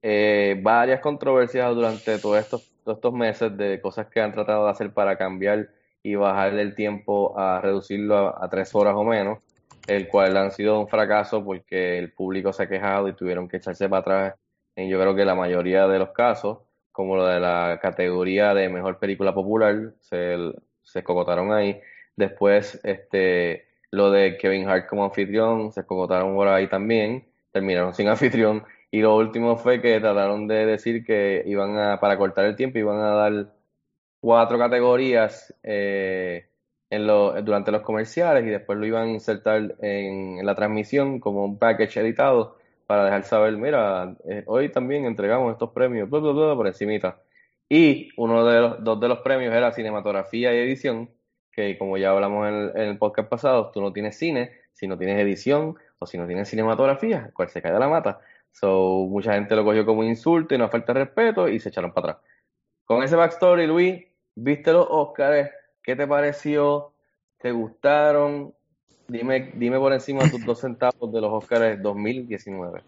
Eh, 0.04 0.60
varias 0.62 1.00
controversias 1.00 1.74
durante 1.76 2.18
todos 2.20 2.40
estos, 2.40 2.72
estos 2.86 3.14
meses 3.14 3.56
de 3.58 3.80
cosas 3.82 4.08
que 4.08 4.22
han 4.22 4.32
tratado 4.32 4.66
de 4.66 4.72
hacer 4.72 4.94
para 4.94 5.18
cambiar 5.18 5.70
y 6.04 6.16
bajar 6.16 6.54
el 6.58 6.74
tiempo 6.76 7.38
a 7.38 7.62
reducirlo 7.62 8.18
a, 8.18 8.46
a 8.46 8.50
tres 8.50 8.74
horas 8.74 8.96
o 8.96 9.04
menos, 9.04 9.40
el 9.88 10.08
cual 10.08 10.36
han 10.38 10.52
sido 10.52 10.80
un 10.80 10.88
fracaso 10.88 11.44
porque 11.44 12.00
el 12.00 12.12
público 12.14 12.52
se 12.54 12.64
ha 12.64 12.70
quejado 12.70 13.08
y 13.08 13.14
tuvieron 13.14 13.48
que 13.48 13.58
echarse 13.58 13.88
para 13.88 14.00
atrás 14.00 14.36
en 14.76 14.90
yo 14.90 15.00
creo 15.00 15.16
que 15.16 15.26
la 15.26 15.36
mayoría 15.36 15.88
de 15.88 16.00
los 16.00 16.12
casos, 16.12 16.60
como 16.92 17.16
lo 17.16 17.26
de 17.28 17.40
la 17.40 17.80
categoría 17.82 18.54
de 18.54 18.70
mejor 18.70 19.00
película 19.00 19.34
popular, 19.34 19.94
se, 20.00 20.38
se 20.82 21.04
cocotaron 21.04 21.52
ahí. 21.52 21.80
Después, 22.16 22.80
este, 22.84 23.68
lo 23.92 24.12
de 24.12 24.38
Kevin 24.38 24.68
Hart 24.68 24.88
como 24.88 25.06
anfitrión, 25.06 25.72
se 25.72 25.86
cocotaron 25.86 26.36
por 26.36 26.48
ahí 26.48 26.68
también, 26.68 27.26
terminaron 27.52 27.94
sin 27.94 28.08
anfitrión. 28.10 28.64
Y 28.92 29.02
lo 29.02 29.16
último 29.16 29.58
fue 29.58 29.82
que 29.82 30.00
trataron 30.00 30.48
de 30.48 30.66
decir 30.66 31.06
que 31.06 31.44
iban 31.46 31.78
a, 31.78 32.00
para 32.00 32.18
cortar 32.18 32.46
el 32.46 32.56
tiempo, 32.56 32.78
iban 32.80 33.00
a 33.00 33.12
dar 33.12 33.54
cuatro 34.20 34.58
categorías 34.60 35.54
eh, 35.64 36.48
en 36.90 37.08
lo, 37.08 37.42
durante 37.42 37.72
los 37.72 37.82
comerciales 37.82 38.46
y 38.46 38.50
después 38.50 38.78
lo 38.78 38.86
iban 38.86 39.08
a 39.10 39.12
insertar 39.12 39.76
en, 39.82 40.40
en 40.40 40.46
la 40.46 40.56
transmisión 40.56 41.20
como 41.20 41.46
un 41.46 41.58
package 41.58 42.02
editado 42.02 42.58
para 42.92 43.06
dejar 43.06 43.24
saber, 43.24 43.56
mira, 43.56 44.18
eh, 44.26 44.44
hoy 44.48 44.70
también 44.70 45.06
entregamos 45.06 45.54
estos 45.54 45.70
premios, 45.72 46.10
bla, 46.10 46.20
bla, 46.20 46.34
bla, 46.34 46.56
por 46.56 46.68
encimita. 46.68 47.22
Y 47.70 48.10
uno 48.18 48.46
de 48.46 48.60
los, 48.60 48.84
dos 48.84 49.00
de 49.00 49.08
los 49.08 49.20
premios 49.20 49.54
era 49.56 49.72
cinematografía 49.72 50.54
y 50.54 50.58
edición, 50.58 51.10
que 51.52 51.78
como 51.78 51.98
ya 51.98 52.12
hablamos 52.12 52.48
en 52.48 52.56
el, 52.56 52.72
en 52.76 52.90
el 52.90 52.98
podcast 52.98 53.30
pasado, 53.30 53.72
tú 53.72 53.82
no 53.82 53.92
tienes 53.92 54.18
cine, 54.18 54.52
si 54.72 54.88
no 54.88 54.98
tienes 54.98 55.20
edición 55.20 55.76
o 56.00 56.06
si 56.06 56.18
no 56.18 56.26
tienes 56.26 56.50
cinematografía, 56.50 57.32
cual 57.34 57.50
se 57.50 57.62
cae 57.62 57.74
de 57.74 57.80
la 57.80 57.90
mata. 57.90 58.20
So, 58.52 59.06
mucha 59.10 59.34
gente 59.34 59.56
lo 59.56 59.64
cogió 59.64 59.86
como 59.86 60.02
un 60.02 60.08
insulto 60.08 60.54
y 60.54 60.58
una 60.58 60.70
falta 60.70 60.94
de 60.94 61.06
respeto 61.06 61.48
y 61.48 61.60
se 61.60 61.70
echaron 61.70 61.94
para 61.94 62.12
atrás. 62.14 62.26
Con 62.86 63.04
ese 63.04 63.16
backstory, 63.16 63.68
Luis, 63.68 64.04
viste 64.36 64.74
los 64.74 64.88
Oscars, 64.90 65.52
¿qué 65.82 65.96
te 65.96 66.08
pareció? 66.08 66.94
¿Te 67.38 67.52
gustaron? 67.52 68.54
Dime, 69.08 69.52
dime 69.56 69.78
por 69.78 69.94
encima 69.94 70.30
tus 70.30 70.46
dos 70.46 70.60
centavos 70.60 71.12
de 71.12 71.22
los 71.22 71.32
Oscars 71.32 71.82
2019. 71.82 72.82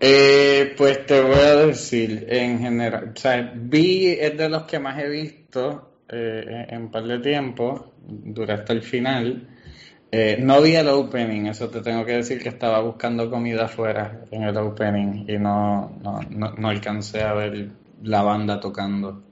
Eh, 0.00 0.74
pues 0.76 1.06
te 1.06 1.20
voy 1.20 1.34
a 1.34 1.56
decir, 1.66 2.26
en 2.28 2.58
general, 2.58 3.12
o 3.14 3.18
sea, 3.18 3.52
vi 3.54 4.08
es 4.08 4.36
de 4.36 4.48
los 4.48 4.64
que 4.64 4.78
más 4.78 4.98
he 4.98 5.08
visto 5.08 5.93
eh, 6.08 6.66
en 6.68 6.82
un 6.82 6.90
par 6.90 7.04
de 7.04 7.18
tiempo, 7.18 7.92
dura 8.06 8.54
hasta 8.54 8.72
el 8.72 8.82
final. 8.82 9.48
Eh, 10.10 10.38
no 10.40 10.62
vi 10.62 10.76
el 10.76 10.88
opening, 10.88 11.46
eso 11.46 11.68
te 11.70 11.80
tengo 11.80 12.04
que 12.04 12.12
decir 12.12 12.40
que 12.40 12.48
estaba 12.48 12.80
buscando 12.80 13.28
comida 13.30 13.64
afuera 13.64 14.20
en 14.30 14.44
el 14.44 14.56
opening 14.56 15.24
y 15.28 15.38
no, 15.38 15.90
no, 16.02 16.20
no, 16.30 16.52
no 16.52 16.68
alcancé 16.68 17.22
a 17.22 17.32
ver 17.34 17.70
la 18.02 18.22
banda 18.22 18.60
tocando. 18.60 19.22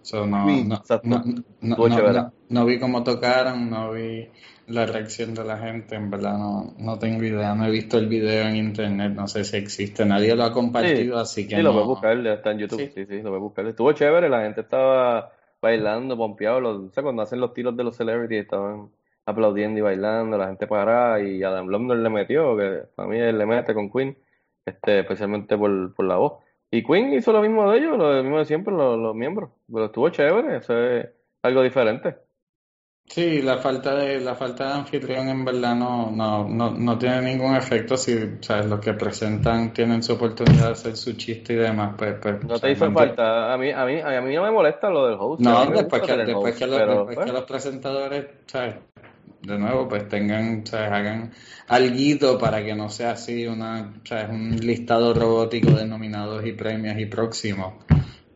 So, 0.00 0.26
no, 0.26 0.48
Sí, 0.48 0.64
no, 0.64 0.74
exacto. 0.76 1.08
no, 1.08 1.22
no, 1.24 1.70
Estuvo 1.70 1.88
no- 1.88 1.96
chévere. 1.96 2.18
no- 2.20 2.32
no 2.50 2.64
vi 2.66 2.78
cómo 2.78 3.02
tocaron, 3.02 3.68
no 3.70 3.92
vi 3.92 4.28
la 4.68 4.86
reacción 4.86 5.34
de 5.34 5.44
la 5.44 5.58
gente, 5.58 5.94
en 5.96 6.10
verdad 6.10 6.38
no, 6.38 6.74
no 6.78 6.98
tengo 6.98 7.22
idea, 7.22 7.54
no 7.54 7.66
he 7.66 7.70
visto 7.70 7.98
el 7.98 8.06
video 8.06 8.46
en 8.48 8.56
internet, 8.56 9.12
no 9.14 9.26
sé 9.28 9.44
si 9.44 9.56
existe, 9.58 10.04
nadie 10.06 10.34
lo 10.36 10.44
ha 10.44 10.52
compartido, 10.52 11.18
así 11.18 11.46
que 11.46 11.56
Sí, 11.56 11.62
lo 11.62 11.70
no. 11.70 11.72
puedes 11.74 11.88
buscar, 11.88 12.26
está 12.26 12.52
en 12.52 12.58
YouTube. 12.60 12.80
Sí. 12.80 12.92
Sí, 12.94 13.06
sí, 13.06 13.16
lo 13.16 13.28
puedes 13.30 13.42
buscar. 13.42 13.66
Estuvo 13.66 13.92
chévere, 13.92 14.28
la 14.30 14.42
gente 14.42 14.60
estaba 14.62 15.32
bailando, 15.64 16.16
pompeado. 16.16 16.60
Los, 16.60 16.76
o 16.90 16.90
sea, 16.92 17.02
cuando 17.02 17.22
hacen 17.22 17.40
los 17.40 17.54
tiros 17.54 17.76
de 17.76 17.84
los 17.84 17.96
celebrities 17.96 18.44
estaban 18.44 18.90
aplaudiendo 19.26 19.78
y 19.78 19.82
bailando, 19.82 20.36
la 20.38 20.48
gente 20.48 20.66
parada 20.66 21.20
y 21.20 21.42
Adam 21.42 21.68
Lambert 21.68 22.00
le 22.02 22.10
metió, 22.10 22.56
que 22.56 22.84
para 22.94 23.08
mí 23.08 23.18
él 23.18 23.38
le 23.38 23.46
mete 23.46 23.74
con 23.74 23.90
Queen, 23.90 24.16
este, 24.66 25.00
especialmente 25.00 25.56
por, 25.56 25.94
por 25.94 26.06
la 26.06 26.16
voz. 26.16 26.34
Y 26.70 26.84
Queen 26.84 27.12
hizo 27.14 27.32
lo 27.32 27.40
mismo 27.40 27.70
de 27.70 27.78
ellos, 27.78 27.96
lo 27.98 28.22
mismo 28.22 28.38
de 28.38 28.44
siempre, 28.44 28.74
los, 28.74 28.98
los 28.98 29.14
miembros. 29.14 29.50
Pero 29.72 29.86
estuvo 29.86 30.08
chévere, 30.10 30.58
eso 30.58 30.78
es 30.78 31.08
algo 31.42 31.62
diferente. 31.62 32.16
Sí, 33.06 33.42
la 33.42 33.58
falta 33.58 33.94
de 33.94 34.18
la 34.20 34.34
falta 34.34 34.66
de 34.66 34.72
anfitrión 34.72 35.28
en 35.28 35.44
verdad 35.44 35.76
no, 35.76 36.10
no, 36.10 36.48
no, 36.48 36.70
no 36.70 36.98
tiene 36.98 37.20
ningún 37.20 37.54
efecto 37.54 37.96
si 37.96 38.18
sabes 38.40 38.66
los 38.66 38.80
que 38.80 38.94
presentan 38.94 39.72
tienen 39.72 40.02
su 40.02 40.14
oportunidad 40.14 40.66
de 40.66 40.72
hacer 40.72 40.96
su 40.96 41.12
chiste 41.12 41.52
y 41.52 41.56
demás, 41.56 41.94
pues, 41.96 42.16
pues 42.20 42.42
¿No 42.42 42.58
te 42.58 42.72
hizo 42.72 42.90
falta? 42.90 43.52
A 43.52 43.58
mí, 43.58 43.70
a 43.70 43.84
mí, 43.84 44.00
a 44.00 44.20
mí 44.20 44.34
no 44.34 44.42
me 44.42 44.50
molesta 44.50 44.88
lo 44.88 45.06
del 45.06 45.16
host. 45.20 45.42
No, 45.42 45.66
después 45.66 46.02
que, 46.02 46.16
después 46.16 46.54
host, 46.54 46.58
que 46.58 46.66
los, 46.66 46.78
pero, 46.78 46.94
después 46.96 47.14
pues, 47.16 47.26
que 47.26 47.32
los 47.32 47.44
presentadores, 47.44 48.26
¿sabes? 48.46 48.76
De 49.42 49.58
nuevo, 49.58 49.86
pues 49.86 50.08
tengan, 50.08 50.66
¿sabes? 50.66 50.90
Hagan 50.90 51.32
alguito 51.68 52.38
para 52.38 52.64
que 52.64 52.74
no 52.74 52.88
sea 52.88 53.12
así 53.12 53.46
una, 53.46 53.92
¿sabes? 54.04 54.30
Un 54.30 54.56
listado 54.56 55.12
robótico 55.12 55.70
de 55.72 55.86
nominados 55.86 56.44
y 56.46 56.52
premios 56.52 56.98
y 56.98 57.06
próximos. 57.06 57.74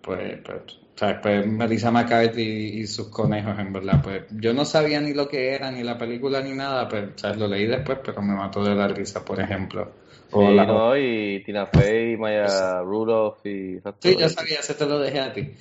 Pues, 0.02 0.38
pues, 0.44 0.78
¿sabes? 0.98 1.18
Pues 1.22 1.46
Melissa 1.46 1.92
McCarthy 1.92 2.80
y, 2.80 2.86
sus 2.88 3.08
conejos, 3.08 3.56
en 3.56 3.72
verdad. 3.72 4.00
Pues 4.02 4.24
yo 4.30 4.52
no 4.52 4.64
sabía 4.64 5.00
ni 5.00 5.14
lo 5.14 5.28
que 5.28 5.54
era, 5.54 5.70
ni 5.70 5.84
la 5.84 5.96
película, 5.96 6.40
ni 6.40 6.54
nada, 6.54 6.88
pues, 6.88 7.10
¿sabes? 7.14 7.38
Lo 7.38 7.46
leí 7.46 7.66
después, 7.66 7.98
pero 8.04 8.20
me 8.20 8.34
mató 8.34 8.64
de 8.64 8.74
la 8.74 8.88
risa, 8.88 9.24
por 9.24 9.40
ejemplo. 9.40 9.92
O 10.32 10.50
Sí, 10.50 10.56
la- 10.56 10.66
no, 10.66 10.96
y 10.96 11.42
Tina 11.44 11.66
Fey, 11.66 12.16
Maya 12.16 12.82
Rudolph 12.82 13.46
y 13.46 13.78
Sí, 14.00 14.16
yo 14.18 14.28
sabía, 14.28 14.58
ese 14.58 14.74
te 14.74 14.86
lo 14.86 14.98
dejé 14.98 15.20
a 15.20 15.32
ti. 15.32 15.52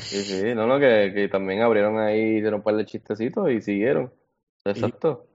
Sí, 0.00 0.22
sí, 0.24 0.54
no, 0.56 0.66
no, 0.66 0.80
que, 0.80 1.12
que 1.14 1.28
también 1.28 1.62
abrieron 1.62 2.00
ahí, 2.00 2.38
hicieron 2.38 2.54
un 2.54 2.62
par 2.62 2.74
de 2.74 2.84
chistecitos 2.84 3.50
y 3.52 3.60
siguieron. 3.60 4.12
Exacto. 4.64 5.26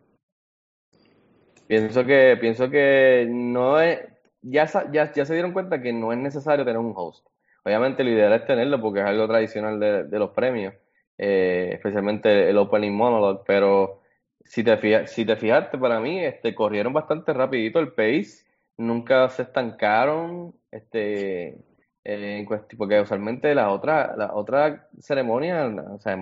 Pienso 1.67 2.05
que, 2.05 2.37
pienso 2.39 2.69
que 2.69 3.27
no 3.29 3.79
es, 3.79 3.99
ya, 4.41 4.69
ya, 4.91 5.11
ya 5.13 5.25
se 5.25 5.33
dieron 5.33 5.53
cuenta 5.53 5.81
que 5.81 5.93
no 5.93 6.11
es 6.11 6.17
necesario 6.17 6.65
tener 6.65 6.79
un 6.79 6.93
host. 6.95 7.25
Obviamente 7.67 8.01
lo 8.01 8.11
ideal 8.11 8.31
es 8.31 8.45
tenerlo 8.45 8.79
porque 8.79 9.01
es 9.01 9.05
algo 9.05 9.27
tradicional 9.27 9.77
de, 9.77 10.19
los 10.19 10.29
premios, 10.29 10.73
eh, 11.17 11.71
especialmente 11.73 12.49
el 12.49 12.57
opening 12.57 12.93
monologue, 12.93 13.41
pero 13.45 13.99
si 14.45 14.63
te 14.63 14.77
fijas, 14.77 15.11
si 15.11 15.25
te 15.25 15.35
fijaste, 15.35 15.77
para 15.77 15.99
mí, 15.99 16.23
este, 16.23 16.55
corrieron 16.55 16.93
bastante 16.93 17.33
rapidito 17.33 17.79
el 17.79 17.89
pace, 17.89 18.45
nunca 18.77 19.27
se 19.27 19.41
estancaron, 19.41 20.55
este, 20.71 21.57
eh, 22.05 22.47
porque 22.77 23.01
usualmente 23.01 23.53
la 23.53 23.69
otra, 23.71 24.15
la 24.15 24.33
otra 24.33 24.87
ceremonia, 24.99 25.67
o 25.67 25.99
sea, 25.99 26.17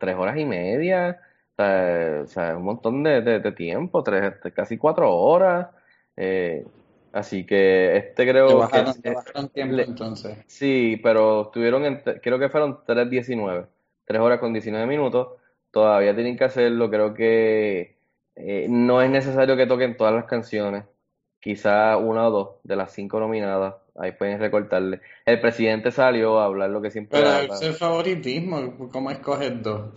tres 0.00 0.16
horas 0.16 0.36
y 0.38 0.44
media, 0.44 1.20
o 1.56 2.26
sea, 2.26 2.56
un 2.56 2.64
montón 2.64 3.04
de 3.04 3.52
tiempo, 3.52 4.02
tres, 4.02 4.24
este, 4.24 4.52
casi 4.52 4.76
cuatro 4.76 5.14
horas, 5.14 5.68
eh, 6.16 6.64
así 7.12 7.44
que 7.46 7.96
este 7.96 8.28
creo 8.28 8.48
que 8.48 8.54
bajaron, 8.54 8.94
le 9.02 9.10
bajaron 9.14 9.48
tiempo 9.50 9.76
le- 9.76 9.84
entonces. 9.84 10.38
Sí, 10.46 10.98
pero 11.02 11.42
estuvieron 11.42 11.84
en, 11.84 12.02
creo 12.22 12.38
que 12.38 12.48
fueron 12.48 12.80
3.19, 12.84 13.66
3 14.04 14.20
horas 14.20 14.38
con 14.40 14.52
19 14.52 14.86
minutos. 14.86 15.28
Todavía 15.70 16.14
tienen 16.14 16.36
que 16.36 16.44
hacerlo. 16.44 16.90
Creo 16.90 17.14
que 17.14 17.96
eh, 18.34 18.66
no 18.68 19.00
es 19.02 19.10
necesario 19.10 19.56
que 19.56 19.66
toquen 19.66 19.96
todas 19.96 20.14
las 20.14 20.24
canciones. 20.24 20.84
Quizá 21.38 21.96
una 21.96 22.28
o 22.28 22.30
dos 22.30 22.48
de 22.64 22.76
las 22.76 22.92
cinco 22.92 23.20
nominadas. 23.20 23.74
Ahí 23.96 24.12
pueden 24.12 24.38
recortarle. 24.40 25.00
El 25.24 25.40
presidente 25.40 25.90
salió 25.90 26.38
a 26.40 26.44
hablar 26.46 26.70
lo 26.70 26.82
que 26.82 26.90
siempre 26.90 27.20
Pero 27.20 27.54
es 27.54 27.62
el 27.62 27.74
favoritismo, 27.74 28.88
¿cómo 28.90 29.10
escoges 29.10 29.62
dos? 29.62 29.90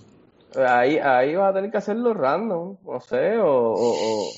Ahí, 0.56 0.99
ahí 0.99 1.36
vas 1.36 1.49
a 1.52 1.54
tener 1.56 1.71
que 1.71 1.78
hacerlo 1.78 2.13
random, 2.13 2.78
no 2.84 2.99
sé, 3.02 3.38
o, 3.38 3.47
o- 3.47 4.28
o- 4.28 4.32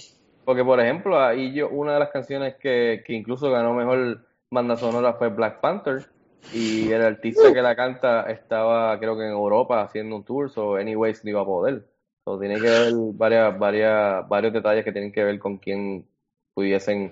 porque 0.46 0.64
por 0.64 0.80
ejemplo, 0.80 1.20
ahí 1.20 1.54
yo, 1.54 1.70
una 1.70 1.94
de 1.94 2.00
las 2.00 2.10
canciones 2.10 2.56
que, 2.56 3.04
que 3.06 3.14
incluso 3.14 3.52
ganó 3.52 3.74
mejor 3.74 4.26
banda 4.50 4.78
sonora 4.78 5.14
fue 5.14 5.30
Black 5.30 5.60
Panther, 5.60 6.06
y 6.54 6.92
el 6.92 7.02
artista 7.02 7.54
que 7.54 7.62
la 7.62 7.76
canta 7.76 8.30
estaba, 8.30 8.98
creo 9.00 9.18
que 9.18 9.24
en 9.24 9.32
Europa 9.32 9.82
haciendo 9.82 10.16
un 10.16 10.24
tour, 10.24 10.50
so 10.50 10.76
anyways 10.76 11.24
no 11.24 11.32
iba 11.32 11.42
a 11.42 11.46
poder. 11.46 11.86
So, 12.24 12.40
tiene 12.40 12.56
que 12.56 12.70
ver 12.70 12.94
varias, 13.14 13.58
varias, 13.58 14.28
varios 14.28 14.54
detalles 14.54 14.84
que 14.84 14.92
tienen 14.92 15.12
que 15.12 15.24
ver 15.24 15.38
con 15.40 15.58
quién 15.58 16.06
pudiesen 16.54 17.12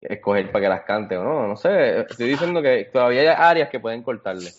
escoger 0.00 0.50
para 0.50 0.62
que 0.62 0.68
las 0.68 0.82
cante 0.82 1.16
o 1.16 1.22
no, 1.22 1.46
no 1.46 1.56
sé, 1.56 2.00
estoy 2.00 2.30
diciendo 2.30 2.62
que 2.62 2.88
todavía 2.92 3.20
hay 3.20 3.26
áreas 3.28 3.68
que 3.68 3.80
pueden 3.80 4.02
cortarle. 4.02 4.50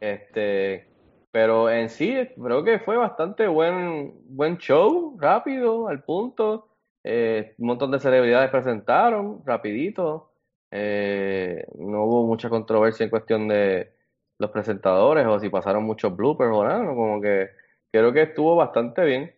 Este, 0.00 0.86
pero 1.30 1.70
en 1.70 1.90
sí, 1.90 2.16
creo 2.42 2.64
que 2.64 2.78
fue 2.78 2.96
bastante 2.96 3.46
buen, 3.46 4.14
buen 4.28 4.58
show, 4.58 5.16
rápido, 5.18 5.88
al 5.88 6.02
punto. 6.02 6.68
Eh, 7.08 7.54
un 7.58 7.66
montón 7.68 7.92
de 7.92 8.00
celebridades 8.00 8.50
presentaron, 8.50 9.42
rapidito. 9.46 10.32
Eh, 10.72 11.64
no 11.78 12.04
hubo 12.04 12.26
mucha 12.26 12.48
controversia 12.48 13.04
en 13.04 13.10
cuestión 13.10 13.46
de 13.48 13.92
los 14.38 14.50
presentadores 14.50 15.24
o 15.26 15.38
si 15.38 15.48
pasaron 15.48 15.84
muchos 15.84 16.14
bloopers 16.16 16.52
o 16.52 16.64
nada, 16.64 16.82
¿no? 16.82 16.96
como 16.96 17.20
que 17.20 17.50
creo 17.92 18.12
que 18.12 18.22
estuvo 18.22 18.56
bastante 18.56 19.04
bien. 19.04 19.32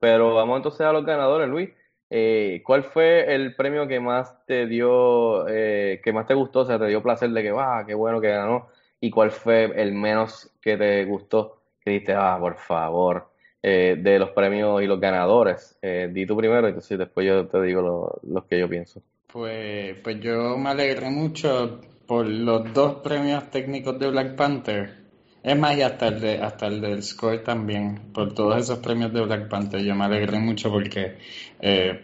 Pero 0.00 0.34
vamos 0.34 0.58
entonces 0.58 0.82
a 0.82 0.92
los 0.92 1.04
ganadores, 1.06 1.48
Luis. 1.48 1.70
Eh, 2.10 2.62
¿cuál 2.66 2.84
fue 2.84 3.34
el 3.34 3.54
premio 3.56 3.88
que 3.88 4.00
más 4.00 4.44
te 4.46 4.66
dio, 4.66 5.48
eh, 5.48 6.00
que 6.04 6.12
más 6.12 6.26
te 6.26 6.34
gustó? 6.34 6.60
O 6.60 6.64
sea, 6.66 6.78
te 6.78 6.86
dio 6.86 7.02
placer 7.02 7.30
de 7.30 7.42
que, 7.42 7.54
ah, 7.56 7.84
qué 7.86 7.94
bueno 7.94 8.20
que 8.20 8.28
ganó. 8.28 8.68
¿Y 9.00 9.10
cuál 9.10 9.30
fue 9.30 9.64
el 9.80 9.92
menos 9.94 10.50
que 10.60 10.76
te 10.76 11.04
gustó? 11.04 11.62
Que 11.80 11.92
dijiste, 11.92 12.14
ah, 12.14 12.36
por 12.40 12.56
favor, 12.56 13.31
eh, 13.62 13.96
de 13.98 14.18
los 14.18 14.30
premios 14.30 14.82
y 14.82 14.86
los 14.86 15.00
ganadores. 15.00 15.76
Eh, 15.82 16.10
di 16.12 16.26
tú 16.26 16.36
primero 16.36 16.66
y 16.66 16.70
entonces 16.70 16.98
después 16.98 17.26
yo 17.26 17.46
te 17.46 17.62
digo 17.62 17.80
lo- 17.82 18.20
los 18.32 18.44
que 18.44 18.58
yo 18.58 18.68
pienso. 18.68 19.02
Pues, 19.32 19.96
pues 20.02 20.20
yo 20.20 20.58
me 20.58 20.70
alegré 20.70 21.08
mucho 21.10 21.80
por 22.06 22.26
los 22.26 22.72
dos 22.74 22.96
premios 22.96 23.50
técnicos 23.50 23.98
de 23.98 24.10
Black 24.10 24.34
Panther. 24.36 25.02
Es 25.42 25.58
más, 25.58 25.76
y 25.76 25.82
hasta 25.82 26.08
el 26.08 26.20
de, 26.20 26.38
hasta 26.38 26.66
el 26.66 26.80
del 26.80 27.02
score 27.02 27.42
también, 27.42 28.12
por 28.12 28.34
todos 28.34 28.58
esos 28.60 28.78
premios 28.78 29.12
de 29.12 29.22
Black 29.22 29.48
Panther. 29.48 29.80
Yo 29.80 29.94
me 29.94 30.04
alegré 30.04 30.38
mucho 30.38 30.70
porque 30.70 31.16
eh, 31.60 32.00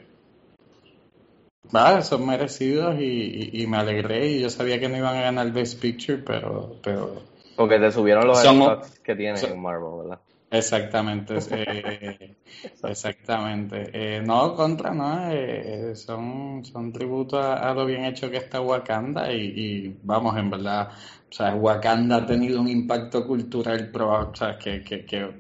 son 2.02 2.26
merecidos 2.26 2.98
y, 2.98 3.04
y- 3.04 3.62
y 3.62 3.66
me 3.66 3.76
alegré 3.76 4.28
y 4.28 4.40
yo 4.40 4.50
sabía 4.50 4.80
que 4.80 4.88
no 4.88 4.96
iban 4.96 5.16
a 5.16 5.20
ganar 5.22 5.52
Best 5.52 5.80
Picture, 5.80 6.18
pero, 6.24 6.76
pero 6.82 7.22
Porque 7.56 7.78
te 7.78 7.92
subieron 7.92 8.26
los 8.26 8.38
Son- 8.38 8.80
que 9.02 9.14
tienen 9.14 9.36
son- 9.36 9.52
en 9.52 9.60
Marvel, 9.62 9.90
¿verdad? 10.02 10.20
Exactamente, 10.50 11.34
eh, 11.50 12.37
exactamente. 12.82 13.90
Eh, 13.92 14.22
no, 14.22 14.54
contra, 14.54 14.92
no, 14.94 15.30
eh, 15.30 15.94
son, 15.94 16.64
son 16.64 16.90
tributos 16.92 17.38
a, 17.44 17.70
a 17.70 17.74
lo 17.74 17.84
bien 17.84 18.04
hecho 18.06 18.30
que 18.30 18.38
está 18.38 18.61
Wakanda 18.62 19.30
y, 19.32 19.40
y 19.87 19.98
vamos, 20.02 20.37
en 20.38 20.48
verdad, 20.50 20.88
o 21.30 21.32
sea, 21.32 21.54
Wakanda 21.54 22.16
ha 22.16 22.26
tenido 22.26 22.61
un 22.62 22.68
impacto 22.68 23.26
cultural 23.26 23.90
pro, 23.90 24.30
o 24.30 24.34
sea, 24.34 24.58
que, 24.58 24.82
que, 24.82 25.04
que 25.04 25.22
o 25.24 25.32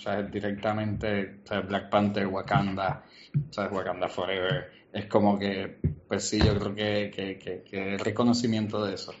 sea, 0.00 0.22
directamente, 0.22 1.40
o 1.44 1.46
sea, 1.46 1.60
Black 1.60 1.90
Panther, 1.90 2.26
Wakanda, 2.26 3.04
o 3.50 3.52
sea, 3.52 3.66
Wakanda 3.68 4.08
Forever, 4.08 4.70
es 4.92 5.04
como 5.06 5.38
que, 5.38 5.80
pues 6.08 6.26
sí, 6.28 6.40
yo 6.40 6.58
creo 6.58 6.74
que, 6.74 7.10
que, 7.14 7.38
que, 7.38 7.62
que 7.62 7.92
el 7.94 7.98
reconocimiento 7.98 8.82
de 8.86 8.94
eso. 8.94 9.12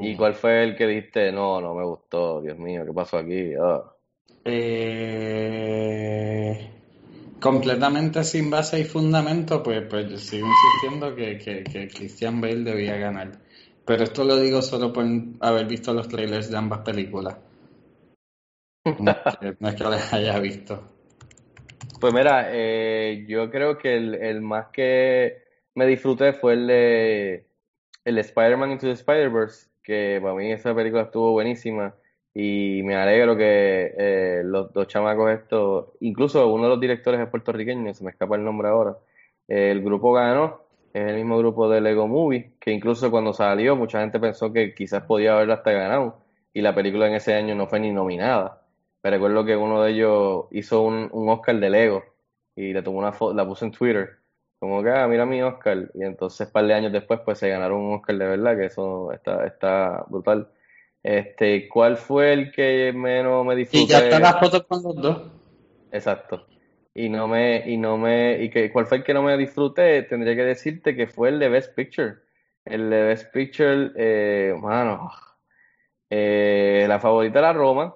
¿Y 0.00 0.16
cuál 0.16 0.34
fue 0.34 0.64
el 0.64 0.76
que 0.76 0.86
dijiste, 0.86 1.30
no, 1.32 1.60
no 1.60 1.74
me 1.74 1.84
gustó, 1.84 2.40
Dios 2.40 2.58
mío, 2.58 2.84
¿qué 2.86 2.92
pasó 2.92 3.18
aquí? 3.18 3.52
Ah. 3.60 3.82
Eh, 4.44 5.50
completamente 7.40 8.24
sin 8.24 8.50
base 8.50 8.80
y 8.80 8.84
fundamento, 8.84 9.62
pues, 9.62 9.82
pues 9.88 10.08
yo 10.08 10.16
sigo 10.16 10.46
insistiendo 10.46 11.14
que, 11.14 11.38
que, 11.38 11.62
que 11.64 11.88
Christian 11.88 12.40
Bale 12.40 12.64
debía 12.64 12.96
ganar. 12.96 13.32
Pero 13.84 14.04
esto 14.04 14.24
lo 14.24 14.36
digo 14.36 14.62
solo 14.62 14.92
por 14.92 15.04
haber 15.40 15.66
visto 15.66 15.92
los 15.92 16.08
trailers 16.08 16.50
de 16.50 16.56
ambas 16.56 16.80
películas. 16.80 17.36
No 18.98 19.10
es 19.10 19.36
que, 19.38 19.56
no 19.58 19.68
es 19.68 19.74
que 19.74 19.84
las 19.84 20.12
haya 20.12 20.38
visto. 20.38 20.82
Pues 22.00 22.14
mira, 22.14 22.46
eh, 22.50 23.26
yo 23.28 23.50
creo 23.50 23.76
que 23.76 23.96
el, 23.96 24.14
el 24.14 24.40
más 24.40 24.68
que 24.68 25.42
me 25.74 25.86
disfruté 25.86 26.32
fue 26.32 26.54
el 26.54 26.66
de, 26.66 27.46
el 28.04 28.14
de 28.14 28.20
Spider-Man 28.22 28.72
Into 28.72 28.86
the 28.86 28.92
Spider-Verse, 28.92 29.69
que 29.82 30.18
para 30.22 30.34
mí 30.34 30.52
esa 30.52 30.74
película 30.74 31.02
estuvo 31.02 31.32
buenísima 31.32 31.94
y 32.34 32.82
me 32.84 32.96
alegro 32.96 33.36
que 33.36 33.94
eh, 33.98 34.42
los 34.44 34.72
dos 34.72 34.86
chamacos 34.86 35.30
estos, 35.32 35.88
incluso 36.00 36.46
uno 36.52 36.64
de 36.64 36.68
los 36.70 36.80
directores 36.80 37.20
es 37.20 37.28
puertorriqueño, 37.28 37.92
se 37.94 38.04
me 38.04 38.10
escapa 38.10 38.36
el 38.36 38.44
nombre 38.44 38.68
ahora, 38.68 38.96
el 39.48 39.82
grupo 39.82 40.12
ganó, 40.12 40.62
es 40.92 41.06
el 41.08 41.16
mismo 41.16 41.38
grupo 41.38 41.68
de 41.68 41.80
Lego 41.80 42.06
Movie, 42.06 42.52
que 42.60 42.72
incluso 42.72 43.10
cuando 43.10 43.32
salió 43.32 43.76
mucha 43.76 44.00
gente 44.00 44.20
pensó 44.20 44.52
que 44.52 44.74
quizás 44.74 45.02
podía 45.04 45.34
haberla 45.34 45.54
hasta 45.54 45.72
ganado 45.72 46.20
y 46.52 46.62
la 46.62 46.74
película 46.74 47.06
en 47.08 47.14
ese 47.14 47.34
año 47.34 47.54
no 47.54 47.66
fue 47.66 47.80
ni 47.80 47.92
nominada. 47.92 48.62
Me 49.02 49.10
recuerdo 49.10 49.44
que 49.44 49.56
uno 49.56 49.82
de 49.82 49.92
ellos 49.92 50.46
hizo 50.50 50.82
un, 50.82 51.08
un 51.12 51.28
Oscar 51.28 51.58
de 51.58 51.70
Lego 51.70 52.04
y 52.54 52.72
le 52.72 52.82
tomó 52.82 52.98
una 52.98 53.12
foto, 53.12 53.34
la 53.34 53.46
puso 53.46 53.64
en 53.64 53.72
Twitter, 53.72 54.19
como 54.60 54.82
que, 54.82 54.90
ah, 54.90 55.08
mira 55.08 55.24
mi 55.24 55.42
Oscar, 55.42 55.90
y 55.94 56.04
entonces 56.04 56.46
un 56.46 56.52
par 56.52 56.66
de 56.66 56.74
años 56.74 56.92
después 56.92 57.20
pues 57.24 57.38
se 57.38 57.48
ganaron 57.48 57.80
un 57.80 57.94
Oscar 57.94 58.18
de 58.18 58.26
verdad, 58.26 58.56
que 58.56 58.66
eso 58.66 59.10
está, 59.10 59.46
está 59.46 60.04
brutal. 60.08 60.48
Este, 61.02 61.66
¿cuál 61.66 61.96
fue 61.96 62.34
el 62.34 62.52
que 62.52 62.92
menos 62.94 63.44
me 63.46 63.56
disfruté? 63.56 63.84
Y 63.84 63.86
ya 63.86 63.98
están 64.00 64.20
las 64.20 64.38
fotos 64.38 64.64
con 64.64 64.82
los 64.82 64.96
dos. 64.96 65.22
Exacto. 65.90 66.46
Y 66.94 67.08
no 67.08 67.26
me, 67.26 67.70
y 67.70 67.78
no 67.78 67.96
me, 67.96 68.42
y 68.42 68.50
que, 68.50 68.70
¿cuál 68.70 68.84
fue 68.84 68.98
el 68.98 69.04
que 69.04 69.14
no 69.14 69.22
me 69.22 69.38
disfruté? 69.38 70.02
Tendría 70.02 70.36
que 70.36 70.44
decirte 70.44 70.94
que 70.94 71.06
fue 71.06 71.30
el 71.30 71.38
de 71.38 71.48
Best 71.48 71.74
Picture. 71.74 72.16
El 72.66 72.90
de 72.90 73.02
Best 73.02 73.32
Picture, 73.32 73.92
eh, 73.96 74.54
mano, 74.60 75.10
eh, 76.10 76.84
la 76.86 77.00
favorita 77.00 77.38
era 77.38 77.54
Roma, 77.54 77.94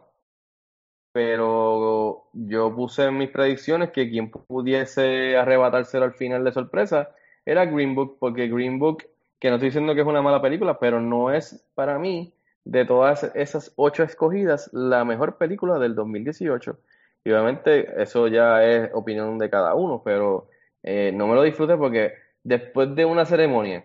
pero 1.14 2.24
yo 2.32 2.74
puse 2.74 3.04
en 3.04 3.16
mis 3.18 3.30
predicciones 3.30 3.90
que 3.92 4.10
quien 4.10 4.32
pudiese 4.32 5.36
arrebatárselo 5.36 6.06
al 6.06 6.14
final 6.14 6.42
de 6.42 6.50
sorpresa 6.50 7.10
era 7.46 7.66
Green 7.66 7.94
Book, 7.94 8.16
porque 8.18 8.48
Green 8.48 8.80
Book, 8.80 9.04
que 9.38 9.48
no 9.48 9.54
estoy 9.54 9.68
diciendo 9.68 9.94
que 9.94 10.00
es 10.00 10.06
una 10.08 10.22
mala 10.22 10.42
película, 10.42 10.76
pero 10.80 11.00
no 11.00 11.30
es 11.32 11.64
para 11.76 12.00
mí, 12.00 12.34
de 12.64 12.84
todas 12.84 13.30
esas 13.36 13.72
ocho 13.76 14.02
escogidas, 14.02 14.68
la 14.72 15.04
mejor 15.04 15.38
película 15.38 15.78
del 15.78 15.94
2018. 15.94 16.76
Y 17.24 17.30
obviamente 17.30 18.02
eso 18.02 18.26
ya 18.26 18.64
es 18.64 18.90
opinión 18.92 19.38
de 19.38 19.48
cada 19.48 19.76
uno, 19.76 20.02
pero 20.04 20.48
eh, 20.82 21.12
no 21.14 21.28
me 21.28 21.36
lo 21.36 21.44
disfruté 21.44 21.76
porque 21.76 22.14
después 22.42 22.92
de 22.96 23.04
una 23.04 23.24
ceremonia, 23.24 23.84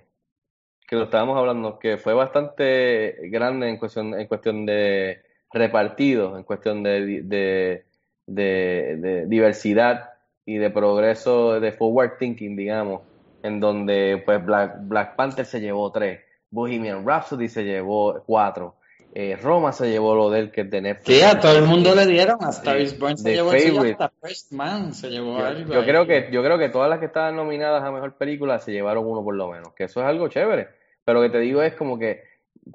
que 0.87 0.95
lo 0.95 1.03
estábamos 1.03 1.37
hablando, 1.37 1.77
que 1.77 1.97
fue 1.99 2.15
bastante 2.15 3.17
grande 3.29 3.69
en 3.69 3.77
cuestión, 3.77 4.19
en 4.19 4.25
cuestión 4.25 4.65
de 4.65 5.28
repartido, 5.51 6.37
en 6.37 6.43
cuestión 6.43 6.83
de, 6.83 7.21
de, 7.23 7.85
de, 8.27 8.97
de 8.97 9.25
diversidad 9.27 10.11
y 10.45 10.57
de 10.57 10.69
progreso, 10.69 11.59
de 11.59 11.71
forward 11.71 12.17
thinking, 12.17 12.55
digamos, 12.55 13.01
en 13.43 13.59
donde 13.59 14.21
pues 14.25 14.43
Black, 14.45 14.77
Black 14.81 15.15
Panther 15.15 15.45
se 15.45 15.61
llevó 15.61 15.91
tres, 15.91 16.21
Bohemian 16.51 17.05
Rhapsody 17.05 17.47
se 17.49 17.63
llevó 17.63 18.23
cuatro, 18.25 18.75
eh, 19.13 19.35
Roma 19.41 19.71
se 19.71 19.89
llevó 19.89 20.15
lo 20.15 20.29
del 20.29 20.51
que 20.51 20.63
de 20.63 20.81
Netflix. 20.81 21.17
Sí, 21.17 21.23
a 21.23 21.39
todo 21.39 21.57
el 21.57 21.65
mundo 21.65 21.95
le 21.95 22.05
dieron, 22.05 22.37
a 22.43 22.49
Star 22.49 22.79
is 22.79 22.97
Born 22.99 23.17
se 23.17 23.33
llevó 23.33 23.51
hasta 23.51 24.09
First 24.21 24.51
Man 24.51 24.93
se 24.93 25.09
llevó 25.09 25.37
Yo, 25.37 25.45
algo 25.45 25.73
yo 25.73 25.81
ahí. 25.81 25.85
creo 25.85 26.05
que, 26.05 26.29
yo 26.31 26.43
creo 26.43 26.57
que 26.59 26.69
todas 26.69 26.89
las 26.89 26.99
que 26.99 27.05
estaban 27.05 27.35
nominadas 27.35 27.83
a 27.83 27.91
mejor 27.91 28.17
película 28.17 28.59
se 28.59 28.71
llevaron 28.71 29.05
uno 29.07 29.23
por 29.23 29.35
lo 29.35 29.47
menos, 29.49 29.73
que 29.73 29.85
eso 29.85 30.01
es 30.01 30.05
algo 30.05 30.27
chévere. 30.27 30.67
Pero 31.05 31.19
lo 31.21 31.25
que 31.25 31.31
te 31.31 31.39
digo 31.39 31.61
es 31.63 31.73
como 31.73 31.97
que 31.97 32.23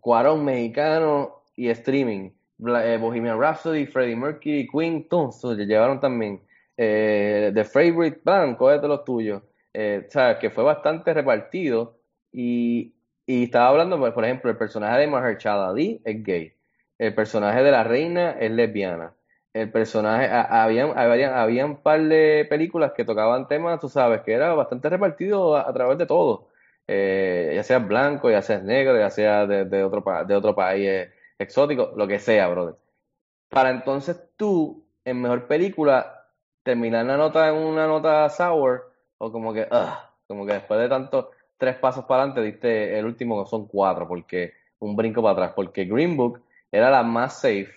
Cuarón 0.01 0.45
mexicano 0.45 1.43
y 1.57 1.69
streaming, 1.69 2.31
Bohemian 2.59 3.39
Rhapsody, 3.39 3.87
Freddie 3.87 4.17
Mercury, 4.17 4.69
Queen, 4.73 5.09
todos 5.09 5.43
llevaron 5.59 6.01
también. 6.01 6.41
Eh, 6.77 7.51
The 7.55 7.65
Favorite 7.65 8.21
Band, 8.25 8.57
cógete 8.57 8.89
los 8.89 9.05
tuyos. 9.05 9.43
Eh, 9.73 10.05
o 10.07 10.11
sea, 10.11 10.39
que 10.39 10.51
fue 10.51 10.65
bastante 10.65 11.13
repartido 11.15 11.99
y, 12.33 12.95
y 13.27 13.45
estaba 13.45 13.69
hablando, 13.69 13.99
pues, 13.99 14.13
por 14.13 14.25
ejemplo, 14.25 14.51
el 14.51 14.57
personaje 14.57 15.01
de 15.01 15.07
Mahershala 15.09 15.69
Ali 15.71 16.01
es 16.05 16.23
gay, 16.23 16.53
el 16.99 17.15
personaje 17.15 17.63
de 17.63 17.71
la 17.73 17.83
reina 17.85 18.33
es 18.33 18.51
lesbiana, 18.53 19.15
el 19.53 19.71
personaje, 19.71 20.27
a- 20.27 20.63
habían, 20.65 20.97
habían, 20.97 21.33
habían 21.35 21.71
un 21.71 21.77
par 21.83 22.03
de 22.03 22.47
películas 22.49 22.93
que 22.97 23.05
tocaban 23.05 23.49
temas, 23.49 23.81
tú 23.81 23.89
sabes, 23.89 24.23
que 24.23 24.33
era 24.33 24.55
bastante 24.55 24.89
repartido 24.89 25.57
a, 25.57 25.73
través 25.73 25.99
de 25.99 26.07
todo, 26.07 26.49
Eh, 26.87 27.53
ya 27.55 27.63
sea 27.63 27.79
blanco, 27.79 28.31
ya 28.31 28.43
sea 28.43 28.59
negro, 28.61 28.99
ya 28.99 29.09
sea 29.11 29.47
de, 29.47 29.65
de 29.65 29.83
otro, 29.85 30.05
de 30.27 30.35
otro 30.37 30.55
país 30.55 30.87
eh, 30.87 31.11
exótico, 31.39 31.93
lo 31.97 32.07
que 32.07 32.19
sea, 32.19 32.49
brother. 32.49 32.77
Para 33.49 33.71
entonces 33.71 34.21
tú, 34.37 34.85
en 35.05 35.21
mejor 35.21 35.47
película, 35.47 36.27
terminar 36.63 37.05
la 37.07 37.17
nota 37.17 37.49
en 37.49 37.57
una 37.57 37.87
nota 37.87 38.29
sour, 38.29 38.93
o 39.19 39.31
como 39.31 39.53
que, 39.53 39.69
ugh, 39.71 39.99
como 40.27 40.47
que 40.47 40.55
después 40.55 40.81
de 40.81 40.89
tantos 40.89 41.27
tres 41.59 41.77
pasos 41.77 42.05
para 42.05 42.23
adelante, 42.23 42.43
diste 42.43 42.99
el 42.99 43.05
último 43.05 43.43
que 43.43 43.51
son 43.51 43.67
cuatro, 43.67 44.09
porque 44.09 44.55
un 44.81 44.97
brinco 44.97 45.23
para 45.23 45.33
atrás, 45.33 45.53
porque 45.55 45.85
Green 45.85 46.17
Book 46.17 46.43
era 46.73 46.91
la 46.91 47.03
más 47.03 47.41
safe 47.41 47.71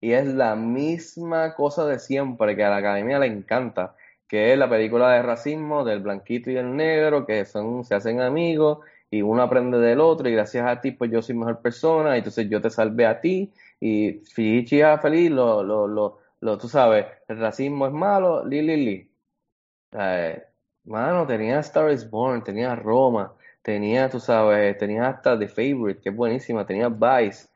y 0.00 0.12
es 0.12 0.26
la 0.26 0.54
misma 0.54 1.54
cosa 1.54 1.86
de 1.86 1.98
siempre 1.98 2.54
que 2.54 2.64
a 2.64 2.70
la 2.70 2.76
academia 2.76 3.18
le 3.18 3.26
encanta, 3.26 3.96
que 4.28 4.52
es 4.52 4.58
la 4.58 4.68
película 4.68 5.10
de 5.12 5.22
racismo 5.22 5.84
del 5.84 6.00
blanquito 6.00 6.50
y 6.50 6.56
el 6.56 6.76
negro, 6.76 7.26
que 7.26 7.44
son, 7.44 7.84
se 7.84 7.94
hacen 7.94 8.20
amigos 8.20 8.78
y 9.16 9.22
uno 9.22 9.42
aprende 9.42 9.78
del 9.78 10.00
otro 10.00 10.28
y 10.28 10.32
gracias 10.32 10.66
a 10.66 10.80
ti 10.80 10.90
pues 10.92 11.10
yo 11.10 11.22
soy 11.22 11.34
mejor 11.36 11.60
persona 11.60 12.14
y 12.14 12.18
entonces 12.18 12.48
yo 12.48 12.60
te 12.60 12.70
salvé 12.70 13.06
a 13.06 13.20
ti 13.20 13.52
y 13.80 14.22
Fichi 14.24 14.80
feliz, 15.00 15.30
lo, 15.30 15.62
lo, 15.62 15.86
lo, 15.86 16.18
lo, 16.40 16.58
tú 16.58 16.68
sabes, 16.68 17.06
el 17.28 17.38
racismo 17.38 17.86
es 17.86 17.92
malo, 17.92 18.44
li, 18.44 18.62
li, 18.62 18.84
li. 18.84 19.10
Eh, 19.92 20.42
mano, 20.84 21.26
tenía 21.26 21.60
Star 21.60 21.90
is 21.92 22.08
Born, 22.08 22.42
tenía 22.42 22.74
Roma, 22.74 23.34
tenía, 23.62 24.08
tú 24.10 24.18
sabes, 24.20 24.76
tenía 24.78 25.08
hasta 25.08 25.38
The 25.38 25.48
Favorite, 25.48 26.00
que 26.00 26.08
es 26.10 26.16
buenísima, 26.16 26.66
tenía 26.66 26.88
Vice, 26.88 27.48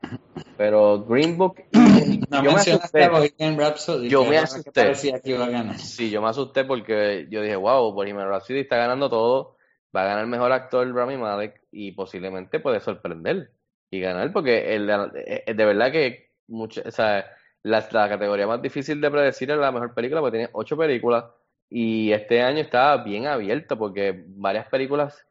pero 0.55 1.03
Green 1.03 1.37
Book, 1.37 1.55
No 2.29 2.43
yo 2.43 2.51
me 2.51 2.59
asusté. 2.59 3.09
Rhapsody, 3.57 4.09
Yo 4.09 4.23
me 4.23 4.31
que 4.31 4.37
asusté. 4.37 4.71
parecía 4.71 5.19
que 5.19 5.31
iba 5.31 5.45
a 5.45 5.49
ganar. 5.49 5.77
Sí, 5.77 6.09
yo 6.09 6.21
me 6.21 6.29
asusté 6.29 6.63
porque 6.63 7.27
yo 7.29 7.41
dije, 7.41 7.55
wow, 7.55 7.91
Bohemian 7.91 8.27
Rhapsody 8.27 8.59
está 8.59 8.77
ganando 8.77 9.09
todo, 9.09 9.55
va 9.95 10.03
a 10.03 10.05
ganar 10.05 10.27
mejor 10.27 10.51
actor 10.51 10.93
Rami 10.93 11.17
Malek 11.17 11.61
y 11.71 11.91
posiblemente 11.91 12.59
puede 12.59 12.79
sorprender 12.79 13.51
y 13.91 13.99
ganar 13.99 14.31
porque 14.31 14.75
el, 14.75 14.89
eh, 14.89 15.53
de 15.53 15.65
verdad 15.65 15.91
que 15.91 16.31
mucho, 16.47 16.81
o 16.85 16.91
sea, 16.91 17.25
la, 17.63 17.87
la 17.91 18.09
categoría 18.09 18.47
más 18.47 18.61
difícil 18.61 19.01
de 19.01 19.11
predecir 19.11 19.49
es 19.51 19.57
la 19.57 19.71
mejor 19.71 19.93
película 19.93 20.21
porque 20.21 20.37
tiene 20.37 20.49
ocho 20.53 20.77
películas 20.77 21.25
y 21.69 22.11
este 22.11 22.41
año 22.41 22.59
está 22.59 22.97
bien 22.97 23.27
abierto 23.27 23.77
porque 23.77 24.23
varias 24.27 24.67
películas 24.67 25.25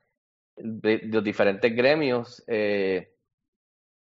de, 0.57 0.99
diferentes 1.23 1.75
gremios 1.75 2.42
eh, 2.47 3.12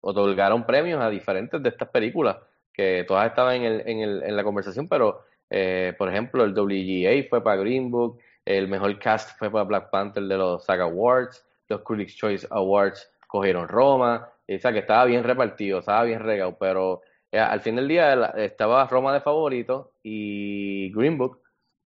otorgaron 0.00 0.66
premios 0.66 1.00
a 1.00 1.10
diferentes 1.10 1.62
de 1.62 1.68
estas 1.68 1.88
películas 1.88 2.36
que 2.72 3.04
todas 3.06 3.28
estaban 3.28 3.56
en, 3.56 3.62
el, 3.64 3.88
en, 3.88 4.00
el, 4.00 4.22
en 4.24 4.36
la 4.36 4.42
conversación, 4.42 4.88
pero 4.88 5.24
eh, 5.48 5.94
por 5.96 6.08
ejemplo 6.08 6.44
el 6.44 6.52
WGA 6.52 7.28
fue 7.28 7.42
para 7.42 7.56
Green 7.56 7.90
Book, 7.90 8.18
el 8.44 8.68
mejor 8.68 8.98
cast 8.98 9.38
fue 9.38 9.50
para 9.50 9.64
Black 9.64 9.90
Panther 9.90 10.22
de 10.24 10.36
los 10.36 10.64
SAG 10.64 10.80
Awards, 10.80 11.44
los 11.68 11.82
Critics 11.82 12.16
Choice 12.16 12.46
Awards 12.50 13.10
cogieron 13.26 13.68
Roma, 13.68 14.28
o 14.48 14.58
sea 14.58 14.72
que 14.72 14.80
estaba 14.80 15.04
bien 15.06 15.24
repartido, 15.24 15.78
estaba 15.78 16.04
bien 16.04 16.20
regado, 16.20 16.56
pero 16.58 17.02
eh, 17.32 17.38
al 17.38 17.60
fin 17.60 17.76
del 17.76 17.88
día 17.88 18.12
estaba 18.36 18.86
Roma 18.86 19.12
de 19.14 19.20
favorito 19.20 19.92
y 20.02 20.92
Green 20.92 21.18
Book 21.18 21.40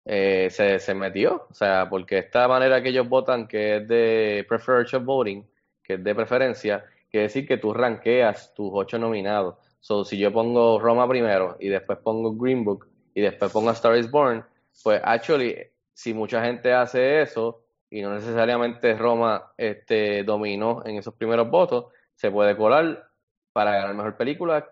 eh, 0.05 0.49
se, 0.49 0.79
se 0.79 0.93
metió, 0.95 1.45
o 1.49 1.53
sea, 1.53 1.87
porque 1.89 2.17
esta 2.17 2.47
manera 2.47 2.81
que 2.81 2.89
ellos 2.89 3.07
votan, 3.07 3.47
que 3.47 3.77
es 3.77 3.87
de 3.87 4.45
preferential 4.49 5.03
voting, 5.03 5.43
que 5.83 5.93
es 5.93 6.03
de 6.03 6.15
preferencia, 6.15 6.85
quiere 7.09 7.23
decir 7.27 7.47
que 7.47 7.57
tú 7.57 7.73
ranqueas 7.73 8.53
tus 8.53 8.71
ocho 8.73 8.97
nominados. 8.97 9.55
So, 9.79 10.03
si 10.03 10.17
yo 10.17 10.31
pongo 10.33 10.79
Roma 10.79 11.07
primero 11.07 11.57
y 11.59 11.69
después 11.69 11.99
pongo 11.99 12.35
Green 12.35 12.63
Book 12.65 12.87
y 13.13 13.21
después 13.21 13.51
pongo 13.51 13.71
Star 13.71 13.97
is 13.97 14.09
Born, 14.09 14.43
pues 14.83 15.01
actually, 15.03 15.55
si 15.99 16.13
mucha 16.13 16.41
gente 16.41 16.71
hace 16.71 17.21
eso 17.21 17.65
y 17.89 18.01
no 18.01 18.13
necesariamente 18.13 18.95
Roma 18.95 19.51
este, 19.57 20.23
dominó 20.23 20.81
en 20.85 20.95
esos 20.95 21.13
primeros 21.13 21.49
votos, 21.49 21.87
se 22.15 22.31
puede 22.31 22.55
colar 22.55 23.11
para 23.51 23.73
ganar 23.73 23.93
mejor 23.95 24.15
película, 24.15 24.65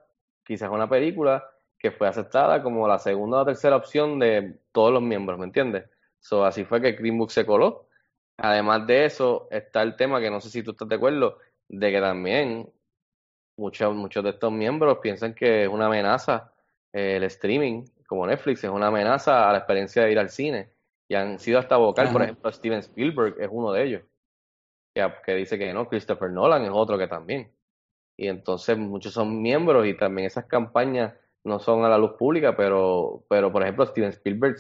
quizás 0.46 0.70
una 0.70 0.88
película 0.88 1.46
que 1.78 1.92
fue 1.92 2.08
aceptada 2.08 2.64
como 2.64 2.88
la 2.88 2.98
segunda 2.98 3.42
o 3.42 3.46
tercera 3.46 3.76
opción 3.76 4.20
de 4.20 4.62
todos 4.72 4.94
los 4.94 5.02
miembros, 5.02 5.38
¿me 5.38 5.44
entiendes? 5.44 5.90
Así 6.46 6.64
fue 6.64 6.82
que 6.82 6.94
Green 6.94 7.18
Book 7.18 7.32
se 7.32 7.46
coló. 7.46 7.90
Además 8.38 8.88
de 8.88 9.04
eso, 9.04 9.50
está 9.52 9.82
el 9.82 9.98
tema 9.98 10.22
que 10.22 10.32
no 10.32 10.40
sé 10.40 10.50
si 10.50 10.64
tú 10.64 10.72
estás 10.72 10.88
de 10.88 10.96
acuerdo, 10.96 11.40
de 11.68 11.92
que 11.92 12.00
también 12.00 12.72
muchos, 13.58 13.94
muchos 13.94 14.24
de 14.24 14.30
estos 14.30 14.54
miembros 14.54 15.00
piensan 15.00 15.34
que 15.34 15.64
es 15.64 15.68
una 15.68 15.88
amenaza 15.88 16.54
eh, 16.94 17.18
el 17.18 17.24
streaming, 17.24 17.84
como 18.08 18.26
Netflix, 18.26 18.64
es 18.64 18.70
una 18.70 18.88
amenaza 18.88 19.50
a 19.50 19.52
la 19.52 19.58
experiencia 19.58 20.04
de 20.04 20.12
ir 20.14 20.20
al 20.20 20.30
cine. 20.30 20.77
Y 21.10 21.16
han 21.16 21.40
sido 21.40 21.60
hasta 21.60 21.78
vocal, 21.78 22.12
por 22.12 22.22
ejemplo, 22.22 22.52
Steven 22.52 22.80
Spielberg 22.80 23.36
es 23.40 23.48
uno 23.52 23.72
de 23.72 23.84
ellos, 23.84 24.02
que, 24.94 25.08
que 25.26 25.36
dice 25.36 25.58
que 25.58 25.74
no, 25.74 25.88
Christopher 25.88 26.30
Nolan 26.32 26.64
es 26.64 26.72
otro 26.74 26.98
que 26.98 27.08
también. 27.08 27.52
Y 28.18 28.28
entonces 28.28 28.78
muchos 28.78 29.14
son 29.14 29.42
miembros 29.42 29.86
y 29.86 29.94
también 29.96 30.28
esas 30.28 30.46
campañas 30.46 31.14
no 31.44 31.60
son 31.60 31.86
a 31.86 31.90
la 31.90 31.98
luz 31.98 32.14
pública, 32.14 32.58
pero, 32.58 33.24
pero 33.30 33.52
por 33.52 33.62
ejemplo, 33.64 33.86
Steven 33.86 34.10
Spielberg 34.10 34.58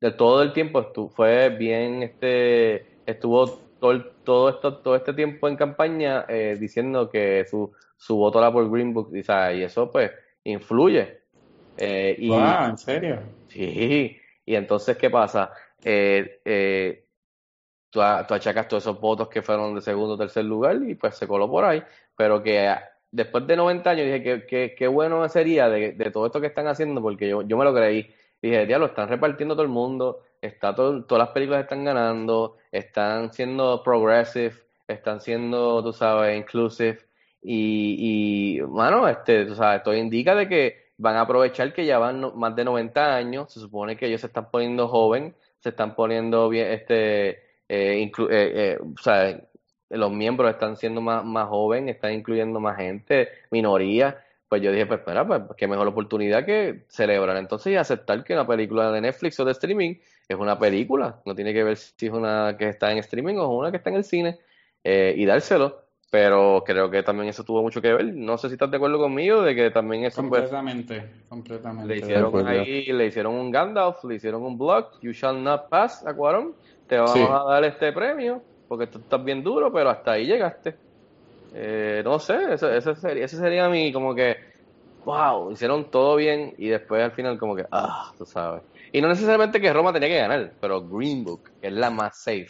de 0.00 0.10
todo 0.10 0.42
el 0.42 0.52
tiempo 0.52 0.80
estu- 0.80 1.10
fue 1.10 1.50
bien, 1.50 2.02
este, 2.02 2.86
estuvo 3.06 3.46
todo, 3.78 4.04
todo, 4.24 4.48
esto, 4.48 4.78
todo 4.78 4.96
este 4.96 5.12
tiempo 5.12 5.48
en 5.48 5.56
campaña 5.56 6.24
eh, 6.28 6.56
diciendo 6.58 7.08
que 7.08 7.44
su, 7.44 7.72
su 7.96 8.16
voto 8.16 8.38
era 8.38 8.52
por 8.52 8.68
Green 8.70 8.92
Book, 8.92 9.10
y, 9.14 9.62
eso 9.62 9.90
pues 9.90 10.10
influye. 10.42 11.20
Eh, 11.76 12.16
y, 12.18 12.28
Wow, 12.28 12.70
¿en 12.70 12.78
serio? 12.78 13.22
Sí, 13.48 14.16
y 14.46 14.54
entonces, 14.54 14.96
¿qué 14.96 15.10
pasa? 15.10 15.52
Eh, 15.84 16.40
eh, 16.44 17.06
tú, 17.90 18.00
tú 18.28 18.34
achacas 18.34 18.68
todos 18.68 18.82
esos 18.82 19.00
votos 19.00 19.28
que 19.28 19.42
fueron 19.42 19.74
de 19.74 19.80
segundo 19.82 20.14
o 20.14 20.18
tercer 20.18 20.44
lugar 20.44 20.76
y 20.82 20.94
pues 20.94 21.16
se 21.16 21.26
coló 21.28 21.48
por 21.50 21.64
ahí, 21.64 21.82
pero 22.16 22.42
que 22.42 22.66
ah, 22.68 22.82
después 23.10 23.46
de 23.46 23.56
90 23.56 23.90
años 23.90 24.06
dije 24.06 24.46
que, 24.46 24.74
qué 24.76 24.88
bueno 24.88 25.28
sería 25.28 25.68
de, 25.68 25.92
de 25.92 26.10
todo 26.10 26.26
esto 26.26 26.40
que 26.40 26.48
están 26.48 26.66
haciendo, 26.66 27.00
porque 27.00 27.28
yo, 27.28 27.42
yo 27.42 27.56
me 27.56 27.64
lo 27.64 27.74
creí. 27.74 28.12
Dije, 28.42 28.66
diablo, 28.66 28.86
están 28.86 29.08
repartiendo 29.08 29.54
todo 29.54 29.62
el 29.62 29.70
mundo, 29.70 30.22
está 30.40 30.74
todo, 30.74 31.04
todas 31.04 31.26
las 31.26 31.34
películas 31.34 31.62
están 31.62 31.84
ganando, 31.84 32.56
están 32.72 33.32
siendo 33.32 33.82
progressive, 33.82 34.54
están 34.86 35.20
siendo, 35.20 35.82
tú 35.82 35.92
sabes, 35.92 36.36
inclusive, 36.38 36.98
y, 37.40 38.58
y 38.58 38.62
mano, 38.62 39.08
este, 39.08 39.46
tú 39.46 39.54
sabes, 39.54 39.78
esto 39.78 39.94
indica 39.94 40.34
de 40.34 40.48
que 40.48 40.84
van 40.96 41.16
a 41.16 41.22
aprovechar 41.22 41.72
que 41.72 41.86
ya 41.86 41.98
van 41.98 42.32
más 42.36 42.54
de 42.56 42.64
90 42.64 43.16
años, 43.16 43.52
se 43.52 43.60
supone 43.60 43.96
que 43.96 44.06
ellos 44.06 44.20
se 44.20 44.28
están 44.28 44.50
poniendo 44.50 44.88
joven, 44.88 45.34
se 45.64 45.70
están 45.70 45.94
poniendo 45.94 46.50
bien, 46.50 46.72
este, 46.72 47.30
eh, 47.70 48.02
eh, 48.02 48.10
eh, 48.28 48.78
o 48.78 49.02
sea, 49.02 49.40
los 49.88 50.12
miembros 50.12 50.50
están 50.50 50.76
siendo 50.76 51.00
más, 51.00 51.24
más 51.24 51.48
joven, 51.48 51.88
están 51.88 52.12
incluyendo 52.12 52.60
más 52.60 52.76
gente, 52.76 53.30
minoría, 53.50 54.22
pues 54.46 54.60
yo 54.60 54.70
dije, 54.70 54.84
pues 54.84 55.00
espera, 55.00 55.26
pues 55.26 55.40
qué 55.56 55.66
mejor 55.66 55.88
oportunidad 55.88 56.44
que 56.44 56.84
celebrar 56.88 57.38
entonces 57.38 57.72
y 57.72 57.76
aceptar 57.76 58.22
que 58.24 58.34
una 58.34 58.46
película 58.46 58.92
de 58.92 59.00
Netflix 59.00 59.40
o 59.40 59.46
de 59.46 59.52
streaming 59.52 59.94
es 60.28 60.36
una 60.36 60.58
película, 60.58 61.22
no 61.24 61.34
tiene 61.34 61.54
que 61.54 61.64
ver 61.64 61.78
si 61.78 62.08
es 62.08 62.12
una 62.12 62.56
que 62.58 62.68
está 62.68 62.92
en 62.92 62.98
streaming 62.98 63.36
o 63.36 63.48
una 63.48 63.70
que 63.70 63.78
está 63.78 63.88
en 63.88 63.96
el 63.96 64.04
cine, 64.04 64.38
y 64.84 65.24
dárselo, 65.24 65.83
pero 66.14 66.62
creo 66.64 66.88
que 66.90 67.02
también 67.02 67.28
eso 67.30 67.42
tuvo 67.42 67.60
mucho 67.62 67.82
que 67.82 67.92
ver, 67.92 68.14
no 68.14 68.38
sé 68.38 68.46
si 68.48 68.54
estás 68.54 68.70
de 68.70 68.76
acuerdo 68.76 68.98
conmigo 68.98 69.42
de 69.42 69.52
que 69.56 69.70
también 69.72 70.04
eso 70.04 70.24
pues 70.28 70.48
Completamente, 70.52 71.24
completamente. 71.28 71.88
le 71.88 71.98
hicieron 71.98 72.46
ahí, 72.46 72.86
le 72.86 73.06
hicieron 73.06 73.34
un 73.34 73.50
Gandalf, 73.50 74.02
le 74.04 74.14
hicieron 74.16 74.42
un 74.42 74.56
block, 74.58 74.98
You 75.02 75.12
Shall 75.12 75.42
Not 75.42 75.68
Pass, 75.68 76.06
a 76.06 76.14
Cuarón, 76.14 76.56
te 76.86 76.96
vamos 76.98 77.12
Sí. 77.12 77.40
a 77.40 77.44
dar 77.52 77.64
este 77.64 77.92
premio, 77.92 78.44
porque 78.66 78.86
tú 78.86 79.00
estás 79.00 79.22
bien 79.24 79.42
duro, 79.42 79.72
pero 79.72 79.90
hasta 79.90 80.12
ahí 80.12 80.26
llegaste. 80.26 80.78
Eh, 81.52 82.02
no 82.04 82.18
sé, 82.20 82.54
eso, 82.54 82.72
eso 82.72 82.94
sería, 82.96 83.24
ese 83.26 83.38
sería 83.38 83.68
mi, 83.68 83.92
como 83.92 84.14
que, 84.14 84.36
wow, 85.04 85.52
hicieron 85.52 85.90
todo 85.90 86.16
bien, 86.16 86.54
y 86.58 86.68
después 86.68 87.02
al 87.04 87.12
final 87.12 87.38
como 87.38 87.56
que, 87.56 87.66
ah, 87.72 88.12
tú 88.18 88.26
sabes. 88.26 88.64
Y 88.92 89.02
no 89.02 89.08
necesariamente 89.08 89.60
que 89.60 89.72
Roma 89.72 89.92
tenía 89.92 90.08
que 90.10 90.18
ganar, 90.18 90.56
pero 90.60 90.88
Green 90.88 91.24
Book, 91.24 91.50
que 91.60 91.68
es 91.68 91.74
la 91.74 91.90
más 91.90 92.22
safe. 92.22 92.48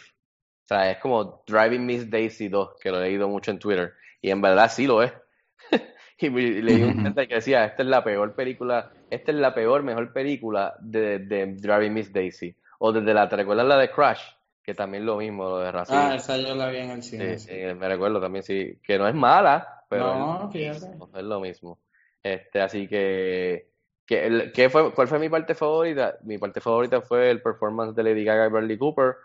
O 0.65 0.67
sea, 0.67 0.89
es 0.89 0.97
como 0.97 1.43
Driving 1.45 1.85
Miss 1.85 2.09
Daisy 2.09 2.47
2, 2.47 2.79
que 2.81 2.89
lo 2.89 2.97
he 2.97 3.09
leído 3.09 3.29
mucho 3.29 3.51
en 3.51 3.59
Twitter, 3.59 3.93
y 4.19 4.31
en 4.31 4.41
verdad 4.41 4.71
sí 4.71 4.87
lo 4.87 5.03
es. 5.03 5.13
Y 6.17 6.29
leí 6.29 6.81
un 6.81 7.13
tweet 7.13 7.27
que 7.27 7.35
decía, 7.35 7.65
esta 7.65 7.83
es 7.83 7.89
la 7.89 8.01
peor 8.01 8.35
película, 8.35 8.89
esta 9.09 9.31
es 9.33 9.37
la 9.37 9.53
peor, 9.53 9.83
mejor 9.83 10.13
película 10.13 10.73
de, 10.79 11.19
de 11.19 11.47
Driving 11.55 11.93
Miss 11.93 12.13
Daisy. 12.13 12.55
O 12.79 12.93
desde 12.93 13.13
la, 13.13 13.27
¿te 13.27 13.35
recuerdas 13.35 13.67
la 13.67 13.77
de 13.77 13.91
Crash? 13.91 14.21
Que 14.63 14.73
también 14.73 15.05
lo 15.05 15.17
mismo, 15.17 15.43
lo 15.49 15.59
de 15.59 15.71
racismo. 15.73 15.99
Ah, 16.01 16.15
esa 16.15 16.37
yo 16.37 16.55
la 16.55 16.69
vi 16.69 16.77
en 16.77 16.91
el 16.91 17.03
cine. 17.03 17.37
Sí, 17.37 17.49
sí, 17.49 17.73
me 17.75 17.89
recuerdo 17.89 18.21
también, 18.21 18.43
sí, 18.43 18.79
que 18.81 18.97
no 18.97 19.09
es 19.09 19.13
mala, 19.13 19.83
pero 19.89 20.05
No, 20.05 20.49
es, 20.53 20.81
lo 20.81 20.87
mismo, 20.87 21.09
es 21.13 21.23
lo 21.23 21.39
mismo. 21.41 21.79
Este, 22.23 22.61
así 22.61 22.87
que, 22.87 23.67
que 24.05 24.51
¿qué 24.53 24.69
fue, 24.69 24.93
¿cuál 24.93 25.09
fue 25.09 25.19
mi 25.19 25.27
parte 25.27 25.53
favorita? 25.53 26.15
Mi 26.23 26.37
parte 26.37 26.61
favorita 26.61 27.01
fue 27.01 27.29
el 27.29 27.41
performance 27.41 27.93
de 27.93 28.03
Lady 28.03 28.23
Gaga 28.23 28.47
y 28.47 28.49
Bradley 28.49 28.77
Cooper, 28.77 29.15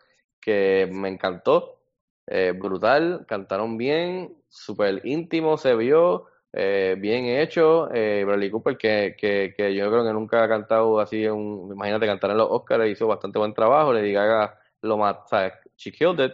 que 0.41 0.88
me 0.91 1.09
encantó, 1.09 1.80
eh, 2.26 2.53
brutal, 2.57 3.24
cantaron 3.28 3.76
bien, 3.76 4.36
súper 4.49 5.01
íntimo 5.05 5.57
se 5.57 5.74
vio, 5.74 6.26
eh, 6.53 6.97
bien 6.99 7.26
hecho. 7.26 7.93
Eh, 7.93 8.24
Bradley 8.24 8.51
Cooper, 8.51 8.76
que, 8.76 9.14
que, 9.18 9.55
que 9.57 9.74
yo 9.74 9.91
creo 9.91 10.05
que 10.05 10.12
nunca 10.12 10.45
ha 10.45 10.49
cantado 10.49 11.01
así, 11.01 11.26
un, 11.26 11.70
imagínate 11.72 12.07
cantar 12.07 12.30
en 12.30 12.38
los 12.38 12.49
Oscars, 12.51 12.88
hizo 12.88 13.07
bastante 13.07 13.38
buen 13.38 13.55
trabajo. 13.55 13.93
Lady 13.93 14.12
Gaga 14.12 14.59
lo 14.82 14.97
mató, 14.97 15.22
¿sabes? 15.28 15.53
She 15.76 15.93
killed 15.93 16.20
it. 16.24 16.32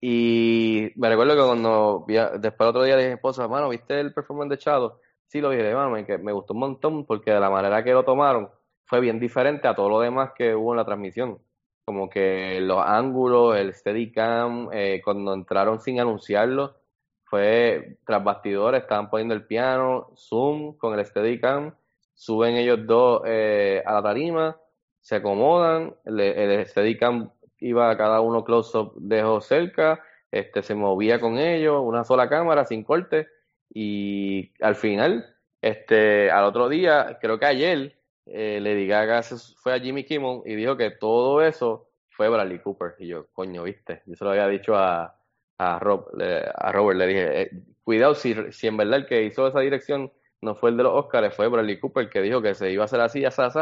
Y 0.00 0.90
me 0.96 1.08
recuerdo 1.10 1.34
que 1.34 1.42
cuando 1.42 2.06
después 2.38 2.70
otro 2.70 2.82
día 2.84 2.96
le 2.96 3.02
dije, 3.02 3.14
esposa, 3.14 3.46
mano, 3.48 3.68
¿viste 3.68 4.00
el 4.00 4.14
performance 4.14 4.50
de 4.50 4.58
Chado? 4.58 5.00
Sí, 5.26 5.40
lo 5.40 5.50
vi, 5.50 5.58
mano, 5.58 5.90
me, 5.90 6.18
me 6.18 6.32
gustó 6.32 6.54
un 6.54 6.60
montón 6.60 7.04
porque 7.06 7.30
de 7.32 7.40
la 7.40 7.50
manera 7.50 7.84
que 7.84 7.92
lo 7.92 8.04
tomaron 8.04 8.48
fue 8.84 9.00
bien 9.00 9.20
diferente 9.20 9.68
a 9.68 9.74
todo 9.74 9.88
lo 9.88 10.00
demás 10.00 10.32
que 10.34 10.54
hubo 10.54 10.72
en 10.72 10.78
la 10.78 10.84
transmisión. 10.84 11.38
Como 11.90 12.08
que 12.08 12.60
los 12.60 12.80
ángulos, 12.86 13.56
el 13.56 13.74
Steadicam, 13.74 14.68
eh, 14.72 15.02
cuando 15.04 15.34
entraron 15.34 15.80
sin 15.80 15.98
anunciarlo, 15.98 16.76
fue 17.24 17.98
tras 18.06 18.22
bastidores, 18.22 18.82
estaban 18.82 19.10
poniendo 19.10 19.34
el 19.34 19.44
piano, 19.44 20.12
zoom 20.14 20.78
con 20.78 20.96
el 20.96 21.04
Steadicam, 21.04 21.74
suben 22.14 22.54
ellos 22.54 22.86
dos 22.86 23.22
eh, 23.26 23.82
a 23.84 23.94
la 23.94 24.02
tarima, 24.04 24.56
se 25.00 25.16
acomodan, 25.16 25.96
el, 26.04 26.20
el 26.20 26.64
Steadicam 26.64 27.32
iba 27.58 27.90
a 27.90 27.96
cada 27.96 28.20
uno 28.20 28.44
close-up 28.44 28.94
lejos 29.02 29.46
cerca, 29.46 30.00
este, 30.30 30.62
se 30.62 30.76
movía 30.76 31.18
con 31.18 31.38
ellos, 31.38 31.82
una 31.84 32.04
sola 32.04 32.28
cámara 32.28 32.66
sin 32.66 32.84
corte, 32.84 33.26
y 33.68 34.52
al 34.62 34.76
final, 34.76 35.26
este, 35.60 36.30
al 36.30 36.44
otro 36.44 36.68
día, 36.68 37.18
creo 37.20 37.40
que 37.40 37.46
ayer, 37.46 37.99
eh, 38.30 38.60
Lady 38.60 38.86
Gaga 38.86 39.22
se 39.22 39.36
fue 39.56 39.74
a 39.74 39.80
Jimmy 39.80 40.04
Kimmel 40.04 40.42
y 40.46 40.54
dijo 40.54 40.76
que 40.76 40.90
todo 40.90 41.42
eso 41.42 41.88
fue 42.10 42.28
Bradley 42.28 42.60
Cooper. 42.60 42.94
Y 42.98 43.08
yo, 43.08 43.26
coño, 43.32 43.62
viste, 43.64 44.02
yo 44.06 44.14
se 44.16 44.24
lo 44.24 44.30
había 44.30 44.48
dicho 44.48 44.74
a, 44.76 45.16
a, 45.58 45.78
Rob, 45.78 46.08
le- 46.16 46.44
a 46.54 46.72
Robert, 46.72 46.98
le 46.98 47.06
dije, 47.06 47.42
eh, 47.42 47.50
cuidado 47.84 48.14
si, 48.14 48.34
si 48.52 48.66
en 48.68 48.76
verdad 48.76 49.00
el 49.00 49.06
que 49.06 49.22
hizo 49.24 49.46
esa 49.46 49.60
dirección 49.60 50.12
no 50.42 50.54
fue 50.54 50.70
el 50.70 50.76
de 50.76 50.84
los 50.84 50.94
Oscars, 50.94 51.34
fue 51.36 51.48
Bradley 51.48 51.78
Cooper 51.80 52.08
que 52.10 52.22
dijo 52.22 52.40
que 52.42 52.54
se 52.54 52.70
iba 52.72 52.82
a 52.84 52.86
hacer 52.86 53.00
así, 53.00 53.24
así, 53.24 53.42
así, 53.42 53.58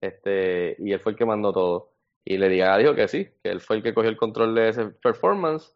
este, 0.00 0.76
y 0.78 0.92
él 0.92 1.00
fue 1.00 1.12
el 1.12 1.18
que 1.18 1.24
mandó 1.24 1.52
todo. 1.52 1.92
Y 2.24 2.38
Lady 2.38 2.58
Gaga 2.58 2.78
dijo 2.78 2.94
que 2.94 3.08
sí, 3.08 3.28
que 3.42 3.50
él 3.50 3.60
fue 3.60 3.76
el 3.76 3.82
que 3.82 3.94
cogió 3.94 4.10
el 4.10 4.16
control 4.16 4.54
de 4.54 4.68
ese 4.70 4.86
performance 4.86 5.74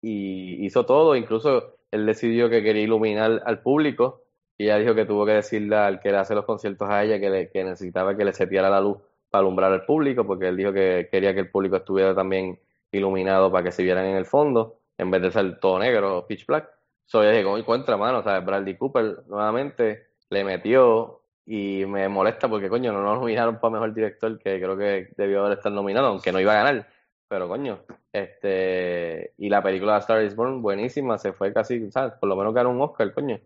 y 0.00 0.64
hizo 0.64 0.86
todo, 0.86 1.16
incluso 1.16 1.78
él 1.90 2.06
decidió 2.06 2.48
que 2.50 2.62
quería 2.62 2.82
iluminar 2.82 3.42
al 3.44 3.62
público 3.62 4.24
y 4.58 4.64
ella 4.64 4.78
dijo 4.78 4.94
que 4.94 5.04
tuvo 5.06 5.24
que 5.26 5.32
decirle 5.32 5.76
al 5.76 6.00
que 6.00 6.10
le 6.10 6.18
hace 6.18 6.34
los 6.34 6.44
conciertos 6.44 6.88
a 6.90 7.04
ella 7.04 7.18
que, 7.20 7.30
le- 7.30 7.50
que 7.50 7.64
necesitaba 7.64 8.16
que 8.16 8.24
le 8.24 8.32
seteara 8.32 8.68
la 8.70 8.80
luz 8.80 8.98
para 9.30 9.40
alumbrar 9.40 9.72
al 9.72 9.84
público, 9.86 10.26
porque 10.26 10.48
él 10.48 10.56
dijo 10.56 10.72
que 10.72 11.08
quería 11.10 11.34
que 11.34 11.40
el 11.40 11.50
público 11.50 11.76
estuviera 11.76 12.14
también 12.14 12.58
iluminado 12.92 13.50
para 13.52 13.64
que 13.64 13.72
se 13.72 13.82
vieran 13.82 14.06
en 14.06 14.16
el 14.16 14.26
fondo, 14.26 14.80
en 14.98 15.10
vez 15.10 15.22
de 15.22 15.30
ser 15.30 15.60
todo 15.60 15.78
negro, 15.78 16.26
pitch 16.26 16.46
black. 16.46 16.68
So, 17.06 17.22
dije, 17.22 17.42
como 17.44 17.56
encuentra, 17.58 17.96
mano, 17.96 18.22
sea, 18.22 18.40
Bradley 18.40 18.76
Cooper 18.76 19.24
nuevamente 19.28 20.08
le 20.30 20.44
metió 20.44 21.22
y 21.46 21.84
me 21.86 22.08
molesta 22.08 22.48
porque, 22.48 22.68
coño, 22.68 22.92
no 22.92 23.02
nos 23.02 23.18
nominaron 23.20 23.58
para 23.60 23.72
mejor 23.74 23.94
director, 23.94 24.38
que 24.38 24.58
creo 24.60 24.76
que 24.76 25.08
debió 25.16 25.40
haber 25.44 25.58
estado 25.58 25.74
nominado, 25.76 26.08
aunque 26.08 26.32
no 26.32 26.40
iba 26.40 26.52
a 26.52 26.64
ganar. 26.64 26.88
Pero, 27.28 27.48
coño, 27.48 27.80
este, 28.12 29.34
y 29.38 29.48
la 29.48 29.62
película 29.62 29.94
de 29.94 29.98
Star 30.00 30.22
is 30.22 30.34
Born, 30.36 30.60
buenísima, 30.62 31.18
se 31.18 31.32
fue 31.32 31.52
casi, 31.52 31.90
¿sabes? 31.90 32.14
Por 32.14 32.28
lo 32.28 32.36
menos 32.36 32.54
ganó 32.54 32.70
un 32.70 32.80
Oscar, 32.82 33.12
coño. 33.12 33.38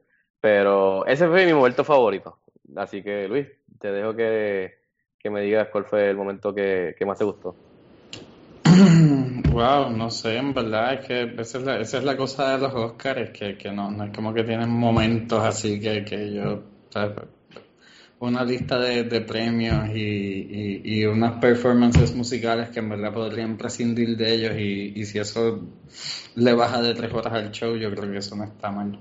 Pero 0.42 1.06
ese 1.06 1.28
fue 1.28 1.46
mi 1.46 1.54
momento 1.54 1.84
favorito. 1.84 2.36
Así 2.74 3.00
que, 3.00 3.28
Luis, 3.28 3.46
te 3.78 3.92
dejo 3.92 4.14
que, 4.16 4.74
que 5.16 5.30
me 5.30 5.40
digas 5.40 5.68
cuál 5.70 5.84
fue 5.84 6.10
el 6.10 6.16
momento 6.16 6.52
que, 6.52 6.96
que 6.98 7.06
más 7.06 7.16
te 7.16 7.24
gustó. 7.24 7.54
Wow, 9.52 9.90
no 9.90 10.10
sé, 10.10 10.38
en 10.38 10.54
verdad 10.54 10.94
es 10.94 11.06
que 11.06 11.34
esa 11.38 11.58
es 11.58 11.64
la, 11.64 11.78
esa 11.78 11.98
es 11.98 12.04
la 12.04 12.16
cosa 12.16 12.52
de 12.52 12.58
los 12.58 12.72
Oscars, 12.72 13.30
que, 13.38 13.58
que 13.58 13.70
no, 13.70 13.90
no 13.90 14.04
es 14.04 14.10
como 14.16 14.32
que 14.32 14.44
tienen 14.44 14.70
momentos 14.70 15.44
así 15.44 15.78
que, 15.78 16.02
que 16.06 16.32
yo, 16.32 16.62
una 18.20 18.42
lista 18.44 18.78
de, 18.78 19.04
de 19.04 19.20
premios 19.20 19.90
y, 19.90 20.00
y, 20.00 20.80
y 20.84 21.04
unas 21.04 21.38
performances 21.38 22.14
musicales 22.14 22.70
que 22.70 22.78
en 22.78 22.88
verdad 22.88 23.12
podrían 23.12 23.58
prescindir 23.58 24.16
de 24.16 24.32
ellos 24.32 24.54
y, 24.56 24.98
y 24.98 25.04
si 25.04 25.18
eso 25.18 25.60
le 26.36 26.54
baja 26.54 26.80
de 26.80 26.94
tres 26.94 27.12
horas 27.12 27.34
al 27.34 27.50
show, 27.50 27.76
yo 27.76 27.90
creo 27.94 28.10
que 28.10 28.18
eso 28.18 28.34
no 28.34 28.44
está 28.44 28.70
mal. 28.70 28.98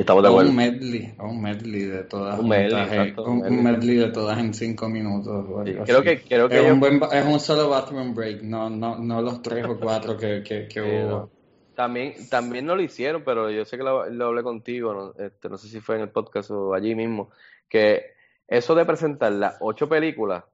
Estamos 0.00 0.22
de 0.22 0.28
acuerdo. 0.28 0.50
un 0.50 0.56
medley, 0.56 1.14
un 1.18 1.40
medley 1.42 1.82
de 1.82 2.04
todas 2.04 2.38
Un 2.38 2.48
medley, 2.48 2.80
eh, 2.80 2.84
exacto, 2.84 3.24
un 3.24 3.62
medley. 3.62 3.96
de 3.96 4.08
todas 4.10 4.38
en 4.38 4.54
cinco 4.54 4.88
minutos 4.88 5.46
Sí, 5.66 5.74
creo 5.84 6.02
que, 6.02 6.22
creo 6.22 6.48
que 6.48 6.58
Es 6.58 6.72
un 6.72 6.80
buen, 6.80 6.98
ba- 7.00 7.08
es 7.12 7.24
un 7.24 7.40
solo 7.40 7.68
bathroom 7.68 8.14
break, 8.14 8.42
no, 8.42 8.68
no, 8.70 8.98
no 8.98 9.22
los 9.22 9.42
tres 9.42 9.64
o 9.66 9.78
cuatro 9.78 10.16
que, 10.16 10.42
que, 10.42 10.68
que 10.68 10.80
Sí, 10.80 10.86
hubo. 10.86 11.08
no. 11.10 11.30
También, 11.74 12.14
también 12.30 12.64
no 12.64 12.74
lo 12.74 12.82
hicieron, 12.82 13.22
pero 13.22 13.50
yo 13.50 13.64
sé 13.66 13.76
que 13.76 13.82
lo, 13.84 14.08
lo 14.08 14.26
hablé 14.26 14.42
contigo, 14.42 14.94
no, 14.94 15.14
Este, 15.22 15.48
no 15.48 15.58
sé 15.58 15.68
si 15.68 15.80
fue 15.80 15.96
en 15.96 16.02
el 16.02 16.08
podcast 16.10 16.50
o 16.50 16.72
allí 16.72 16.94
mismo, 16.94 17.30
que 17.68 18.12
eso 18.48 18.74
de 18.74 18.86
presentar 18.86 19.32
las 19.32 19.56
ocho 19.60 19.86
películas, 19.88 20.44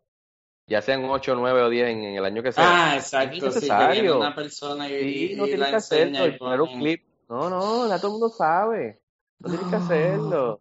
ya 0.67 0.83
sean 0.83 1.05
ocho, 1.05 1.35
nueve 1.37 1.63
o 1.63 1.69
diez 1.69 1.91
en, 1.91 2.03
en 2.03 2.17
el 2.17 2.25
año 2.25 2.43
que 2.43 2.51
sea, 2.53 2.65
Ah, 2.93 2.97
es 2.97 3.05
exacto, 3.05 3.51
sí, 3.53 3.69
que 3.69 3.87
viene 3.93 4.13
una 4.13 4.35
persona 4.35 4.89
y, 4.89 4.99
Sí, 4.99 5.35
no 5.37 5.45
y 5.45 5.49
tienes 5.49 5.59
la 5.61 5.71
que 5.71 5.77
hacerlo 5.77 6.07
enseña 6.07 6.27
y 6.35 6.39
poner 6.39 6.61
un 6.61 6.79
clip. 6.79 7.03
No, 7.29 7.49
no, 7.49 7.89
ya 7.89 7.99
todo 7.99 8.09
el 8.09 8.13
mundo 8.13 8.29
sabe. 8.31 9.02
No 9.43 9.49
tienes 9.49 9.67
que 9.69 9.77
hacerlo. 9.77 10.61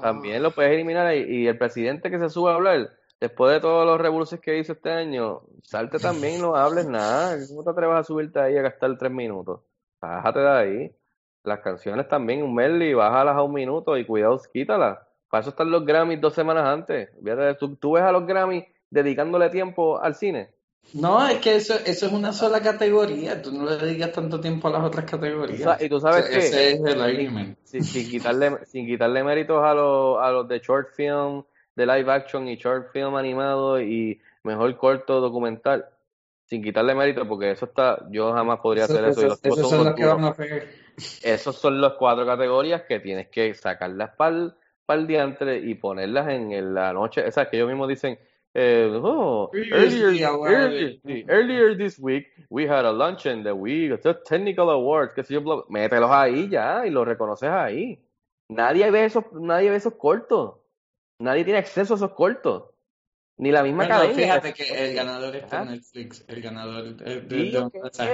También 0.00 0.42
lo 0.42 0.52
puedes 0.52 0.72
eliminar 0.72 1.06
ahí. 1.06 1.22
Y 1.28 1.46
el 1.46 1.58
presidente 1.58 2.10
que 2.10 2.18
se 2.18 2.30
sube 2.30 2.50
a 2.50 2.54
hablar, 2.54 2.90
después 3.20 3.52
de 3.52 3.60
todos 3.60 3.84
los 3.84 4.00
revoluciones 4.00 4.42
que 4.42 4.58
hizo 4.58 4.72
este 4.72 4.90
año, 4.90 5.42
salte 5.62 5.98
también 5.98 6.38
y 6.38 6.40
no 6.40 6.56
hables 6.56 6.86
nada. 6.88 7.36
¿Cómo 7.48 7.62
te 7.62 7.70
atreves 7.70 7.96
a 7.96 8.04
subirte 8.04 8.40
ahí 8.40 8.56
a 8.56 8.62
gastar 8.62 8.96
tres 8.96 9.12
minutos? 9.12 9.60
Bájate 10.00 10.40
de 10.40 10.50
ahí. 10.50 10.96
Las 11.44 11.60
canciones 11.60 12.08
también, 12.08 12.42
un 12.42 12.54
medley, 12.54 12.94
bájalas 12.94 13.36
a 13.36 13.42
un 13.42 13.52
minuto 13.52 13.96
y 13.98 14.06
cuidado, 14.06 14.40
quítalas. 14.52 14.98
Para 15.28 15.42
eso 15.42 15.50
están 15.50 15.70
los 15.70 15.84
Grammys 15.84 16.20
dos 16.20 16.34
semanas 16.34 16.66
antes. 16.66 17.10
¿Tú, 17.58 17.76
tú 17.76 17.92
ves 17.92 18.02
a 18.02 18.12
los 18.12 18.26
Grammys 18.26 18.64
dedicándole 18.88 19.50
tiempo 19.50 20.00
al 20.00 20.14
cine. 20.14 20.54
No, 20.92 21.26
es 21.26 21.38
que 21.38 21.54
eso, 21.56 21.74
eso 21.86 22.06
es 22.06 22.12
una 22.12 22.32
sola 22.32 22.60
categoría. 22.60 23.40
Tú 23.40 23.52
no 23.52 23.64
le 23.64 23.76
dedicas 23.76 24.12
tanto 24.12 24.40
tiempo 24.40 24.68
a 24.68 24.72
las 24.72 24.82
otras 24.82 25.04
categorías. 25.04 25.80
Y 25.80 25.88
tú 25.88 26.00
sabes 26.00 26.28
que 26.28 26.38
Ese 26.38 26.72
es 26.72 26.80
el 26.80 27.00
argument. 27.00 27.58
sin, 27.62 27.84
sin 27.84 28.10
quitarle, 28.10 28.58
sin 28.66 28.86
quitarle 28.86 29.22
méritos 29.22 29.62
a 29.62 29.72
los, 29.72 30.18
a 30.20 30.30
los 30.32 30.48
de 30.48 30.58
short 30.58 30.88
film, 30.94 31.44
de 31.76 31.86
live 31.86 32.10
action 32.12 32.48
y 32.48 32.56
short 32.56 32.92
film 32.92 33.14
animado 33.14 33.80
y 33.80 34.20
mejor 34.42 34.76
corto 34.76 35.20
documental, 35.20 35.86
sin 36.44 36.62
quitarle 36.62 36.94
méritos 36.94 37.26
porque 37.28 37.52
eso 37.52 37.66
está, 37.66 38.06
yo 38.10 38.32
jamás 38.32 38.58
podría 38.58 38.84
hacer 38.84 39.04
eso. 39.04 39.22
y 39.22 39.24
los 39.26 39.40
esos 39.44 39.70
son 39.70 39.84
los 39.84 39.94
que 39.94 40.04
van 40.04 40.24
a 40.24 40.34
pegar. 40.34 40.62
Esos 41.22 41.56
son 41.56 41.80
las 41.80 41.92
cuatro 41.94 42.26
categorías 42.26 42.82
que 42.82 42.98
tienes 43.00 43.28
que 43.28 43.54
sacarlas 43.54 44.10
para 44.16 44.52
el 44.88 45.06
diantre 45.06 45.58
y 45.58 45.74
ponerlas 45.76 46.28
en, 46.28 46.52
en 46.52 46.74
la 46.74 46.92
noche. 46.92 47.24
O 47.26 47.30
sea, 47.30 47.48
que 47.48 47.56
ellos 47.56 47.68
mismos 47.68 47.88
dicen, 47.88 48.18
oh, 48.54 49.50
earlier, 49.54 51.00
earlier, 51.28 51.76
this 51.76 51.98
week 51.98 52.26
we 52.48 52.66
had 52.66 52.84
a 52.84 52.92
luncheon 52.92 53.42
that 53.44 53.56
we 53.56 53.88
got 53.88 54.24
technical 54.24 54.70
awards, 54.70 55.14
que 55.14 55.22
sé 55.22 55.34
yo, 55.34 55.64
mételos 55.68 56.10
ahí 56.10 56.48
ya 56.48 56.84
y 56.86 56.90
los 56.90 57.06
reconoces 57.06 57.48
ahí. 57.48 58.04
Nadie 58.48 58.90
ve 58.90 59.04
esos, 59.04 59.24
nadie 59.32 59.70
ve 59.70 59.76
esos 59.76 59.94
cortos. 59.94 60.56
Nadie 61.20 61.44
tiene 61.44 61.58
acceso 61.60 61.94
a 61.94 61.96
esos 61.96 62.12
cortos. 62.12 62.64
Ni 63.36 63.50
la 63.50 63.62
misma 63.62 63.84
Bueno, 63.84 63.94
academia. 63.94 64.40
fíjate 64.40 64.52
que 64.52 64.84
el 64.90 64.94
ganador 64.94 65.34
Ah. 65.50 65.62
en 65.62 65.70
Netflix. 65.70 66.24
El 66.28 66.42
ganador 66.42 66.94
de, 66.96 67.20
de, 67.22 67.70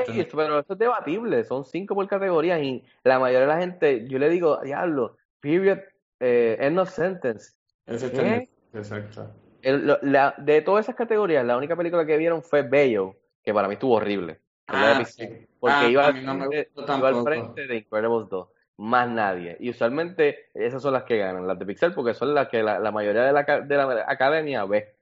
Sí, 0.07 0.27
pero 0.33 0.61
eso 0.61 0.73
es 0.75 0.79
debatible, 0.79 1.43
son 1.45 1.65
cinco 1.65 1.95
por 1.97 2.07
categoría 2.07 2.61
y 2.61 2.85
la 3.03 3.19
mayoría 3.19 3.41
de 3.41 3.47
la 3.55 3.59
gente, 3.59 4.07
yo 4.07 4.19
le 4.19 4.29
digo, 4.29 4.61
diablo, 4.63 5.17
period, 5.41 5.79
eh, 6.21 6.57
end 6.61 6.79
of 6.79 6.91
sentence. 6.91 7.55
Exacto. 7.87 9.33
El- 9.67 9.87
lo- 9.87 9.99
la- 10.03 10.35
de 10.39 10.63
todas 10.63 10.85
esas 10.85 10.95
categorías, 10.95 11.45
la 11.45 11.57
única 11.57 11.75
película 11.77 12.07
que 12.07 12.17
vieron 12.17 12.43
fue 12.43 12.63
Bello, 12.63 13.17
que 13.43 13.53
para 13.53 13.67
mí 13.69 13.75
estuvo 13.75 13.95
horrible. 13.95 14.39
Ah, 14.69 15.05
sí. 15.05 15.29
Porque 15.59 15.75
Ah, 15.77 15.89
iba, 15.89 16.03
a 16.05 16.07
al 16.09 16.25
no 16.25 16.49
frente, 16.51 16.71
iba 16.99 17.09
al 17.09 17.15
frente 17.25 17.67
de 17.67 17.77
Incredibles 17.77 18.29
2, 18.29 18.49
más 18.77 19.09
nadie. 19.09 19.57
Y 19.59 19.71
usualmente 19.71 20.51
esas 20.55 20.83
son 20.83 20.93
las 20.93 21.03
que 21.05 21.19
ganan, 21.19 21.47
las 21.47 21.59
de 21.59 21.67
Pixar, 21.67 21.95
porque 21.95 22.15
son 22.15 22.35
las 22.35 22.49
que 22.49 22.63
la, 22.63 22.79
la 22.79 22.91
mayoría 22.93 23.23
de 23.23 23.33
la, 23.33 23.45
ca- 23.45 23.61
de 23.61 23.77
la 23.77 24.05
academia 24.07 24.65
ve. 24.65 24.95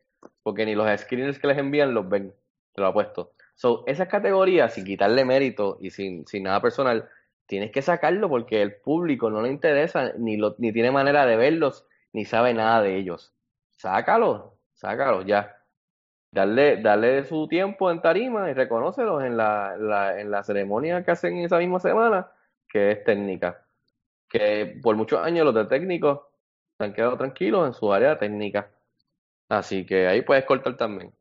Porque 0.43 0.65
ni 0.65 0.75
los 0.75 0.89
screeners 1.01 1.39
que 1.39 1.47
les 1.49 1.59
envían 1.59 1.93
los 1.93 2.09
ven, 2.09 2.33
te 2.73 2.81
lo 2.81 2.87
apuesto. 2.87 3.33
So, 3.55 3.85
esas 3.87 4.09
categorías, 4.09 4.73
sin 4.73 4.85
quitarle 4.85 5.25
mérito 5.27 5.77
y 5.81 5.91
sin, 5.91 6.27
sin 6.27 6.45
nada 6.45 6.61
personal, 6.63 7.09
tienes 7.47 7.71
que 7.71 7.83
sacarlo 7.83 8.29
porque 8.31 8.63
el 8.63 8.77
público 8.77 9.29
no 9.31 9.43
le 9.43 9.51
interesa, 9.51 10.13
ni, 10.17 10.37
lo, 10.39 10.55
ni 10.59 10.73
tiene 10.73 10.91
manera 10.91 11.27
de 11.27 11.37
verlos, 11.37 11.87
ni 12.15 12.25
sabe 12.25 12.55
nada 12.55 12.81
de 12.81 12.97
ellos. 12.97 13.35
Sácalo, 13.77 14.54
sácalo 14.75 15.23
ya. 15.23 15.57
Darle, 16.33 16.79
darle 16.83 17.25
su 17.25 17.49
tiempo 17.49 17.91
en 17.91 18.03
tarima 18.03 18.51
y 18.51 18.55
reconócelos 18.55 19.23
en 19.25 19.37
la, 19.37 19.77
la- 19.79 20.21
en 20.21 20.31
la 20.31 20.43
ceremonia 20.45 21.05
que 21.05 21.13
hacen 21.13 21.39
esa 21.39 21.59
misma 21.59 21.81
semana, 21.81 22.31
que 22.69 22.91
es 22.93 23.05
técnica. 23.05 23.67
Que 24.29 24.81
por 24.83 24.97
muchos 24.97 25.21
años 25.21 25.45
los 25.47 25.55
de 25.55 25.67
técnicos 25.67 26.21
se 26.79 26.85
han 26.85 26.95
quedado 26.95 27.17
tranquilos 27.19 27.67
en 27.69 27.75
su 27.75 27.93
área 27.93 28.19
técnica. 28.19 28.71
Así 29.49 29.87
que 29.87 30.07
ahí 30.09 30.23
puedes 30.23 30.45
cortar 30.45 30.77
también. 30.77 31.13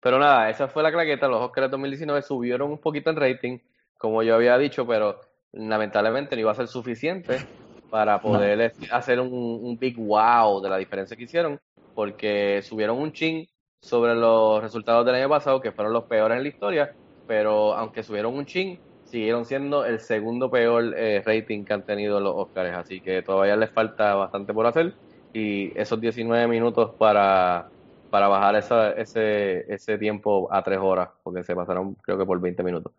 Pero 0.00 0.18
nada, 0.18 0.50
esa 0.50 0.68
fue 0.68 0.82
la 0.82 0.92
claqueta. 0.92 1.28
Los 1.28 1.42
Oscars 1.42 1.70
2019 1.70 2.22
subieron 2.22 2.70
un 2.70 2.78
poquito 2.80 3.10
en 3.10 3.16
rating, 3.16 3.58
como 3.98 4.22
yo 4.22 4.34
había 4.36 4.58
dicho, 4.58 4.86
pero 4.86 5.20
lamentablemente 5.52 6.36
no 6.36 6.42
iba 6.42 6.52
a 6.52 6.54
ser 6.54 6.68
suficiente 6.68 7.48
para 7.88 8.20
poder 8.20 8.60
este, 8.60 8.88
hacer 8.90 9.20
un, 9.20 9.32
un 9.32 9.78
big 9.78 9.96
wow 9.98 10.60
de 10.60 10.68
la 10.70 10.76
diferencia 10.78 11.16
que 11.16 11.24
hicieron, 11.24 11.60
porque 11.96 12.60
subieron 12.62 12.98
un 12.98 13.10
chin 13.10 13.48
sobre 13.80 14.14
los 14.14 14.62
resultados 14.62 15.04
del 15.06 15.14
año 15.14 15.30
pasado, 15.30 15.60
que 15.60 15.72
fueron 15.72 15.94
los 15.94 16.04
peores 16.04 16.36
en 16.36 16.42
la 16.42 16.48
historia, 16.48 16.94
pero 17.26 17.74
aunque 17.74 18.02
subieron 18.02 18.34
un 18.34 18.44
chin, 18.44 18.78
siguieron 19.04 19.46
siendo 19.46 19.84
el 19.86 19.98
segundo 19.98 20.50
peor 20.50 20.94
eh, 20.94 21.22
rating 21.24 21.64
que 21.64 21.72
han 21.72 21.86
tenido 21.86 22.20
los 22.20 22.34
Oscars, 22.36 22.76
así 22.76 23.00
que 23.00 23.22
todavía 23.22 23.56
les 23.56 23.70
falta 23.70 24.14
bastante 24.14 24.52
por 24.52 24.66
hacer 24.66 24.94
y 25.32 25.72
esos 25.78 25.98
19 26.00 26.46
minutos 26.48 26.92
para, 26.98 27.70
para 28.10 28.28
bajar 28.28 28.56
esa, 28.56 28.92
ese, 28.92 29.72
ese 29.72 29.96
tiempo 29.96 30.48
a 30.52 30.62
3 30.62 30.78
horas, 30.78 31.08
porque 31.22 31.44
se 31.44 31.56
pasaron 31.56 31.94
creo 31.94 32.18
que 32.18 32.26
por 32.26 32.40
20 32.40 32.62
minutos. 32.62 32.92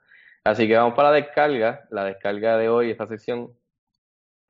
Así 0.43 0.68
que 0.68 0.76
vamos 0.76 0.95
para 0.95 1.10
la 1.12 1.18
descarga. 1.18 1.86
La 1.91 2.06
descarga 2.06 2.58
de 2.58 2.70
hoy, 2.70 2.89
esta 2.89 3.06
sección, 3.06 3.52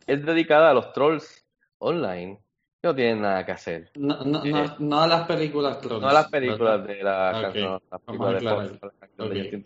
es 0.06 0.26
dedicada 0.26 0.70
a 0.70 0.74
los 0.74 0.93
trolls 0.93 1.45
online 1.80 2.39
no 2.84 2.95
tienen 2.95 3.21
nada 3.21 3.45
que 3.45 3.51
hacer. 3.51 3.91
No, 3.95 4.23
no, 4.23 4.41
Sí. 4.41 4.51
no, 4.51 4.75
no 4.80 5.01
a 5.01 5.07
las 5.07 5.28
películas 5.28 5.80
trolls. 5.82 6.01
No 6.01 6.11
las 6.11 6.28
películas 6.30 6.82
¿verdad? 6.84 6.95
de 6.97 7.03
la 7.03 7.32
Ok, 7.36 7.41
canción, 7.43 7.82
las 7.91 8.01
películas 8.01 8.43
de. 8.43 8.49
Fox, 8.49 9.30
de. 9.30 9.65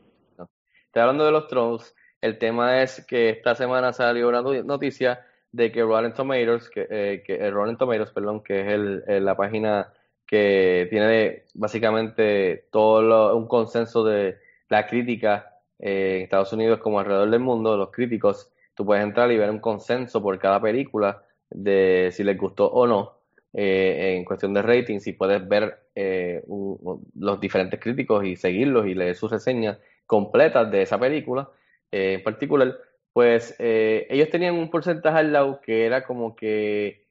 Estoy 0.86 1.01
hablando 1.01 1.26
de 1.26 1.32
los 1.32 1.47
trolls. 1.47 1.95
El 2.20 2.38
tema 2.38 2.82
es 2.82 3.05
que 3.07 3.30
esta 3.30 3.55
semana 3.55 3.93
salió 3.93 4.30
una 4.30 4.41
no- 4.41 4.64
noticia 4.64 5.26
de 5.51 5.72
que 5.72 5.82
Rotten 5.84 6.14
Tomatoes, 6.14 6.70
que, 6.70 6.88
eh, 6.89 7.24
que 7.26 7.36
eh, 7.36 7.49
Rotten 7.51 7.78
Tomatoes, 7.78 8.12
perdón, 8.12 8.41
que 8.43 8.62
es 8.62 8.68
el, 8.68 9.26
la 9.26 9.36
página 9.36 9.91
que 10.26 10.88
tiene 10.89 11.43
básicamente 11.55 12.68
todo 12.72 13.01
lo- 13.01 13.36
un 13.36 13.47
consenso 13.47 14.03
de 14.03 14.38
la 14.70 14.86
crítica 14.88 15.57
eh, 15.80 16.18
en 16.18 16.22
Estados 16.24 16.53
Unidos 16.53 16.80
como 16.80 16.99
alrededor 16.99 17.30
del 17.30 17.39
mundo, 17.41 17.76
los 17.76 17.89
críticos, 17.91 18.49
tú 18.76 18.86
puedes 18.86 19.03
entrar 19.03 19.30
y 19.32 19.38
ver 19.38 19.49
un 19.49 19.59
consenso 19.59 20.22
por 20.22 20.38
cada 20.39 20.62
película 20.62 21.24
de 21.52 22.10
si 22.14 22.24
les 22.24 22.38
gustó 22.38 22.68
o 22.72 22.88
no 22.88 23.14
eh, 23.54 24.16
en 24.18 24.26
cuestión 24.26 24.54
de 24.54 24.62
rating, 24.62 24.99
si 24.99 25.14
puedes 25.14 25.45
ver 25.47 25.78
eh, 25.95 26.41
un- 26.47 27.06
los 27.16 27.39
diferentes 27.39 27.80
críticos 27.80 28.24
y 28.26 28.36
seguirlos 28.36 28.88
y 28.88 28.93
leer 28.95 29.16
sus 29.16 29.32
reseñas 29.32 29.78
completas 30.06 30.72
de 30.72 30.82
esa 30.84 30.99
película 30.99 31.49
eh, 31.91 32.14
en 32.14 32.24
particular, 32.24 32.78
pues 33.14 33.56
eh, 33.60 34.08
ellos 34.10 34.30
tenían 34.30 34.56
un 34.56 34.70
porcentaje 34.70 35.18
al 35.20 35.34
lado 35.34 35.60
que 35.62 35.86
era 35.86 36.04
como 36.06 36.36
que 36.36 37.02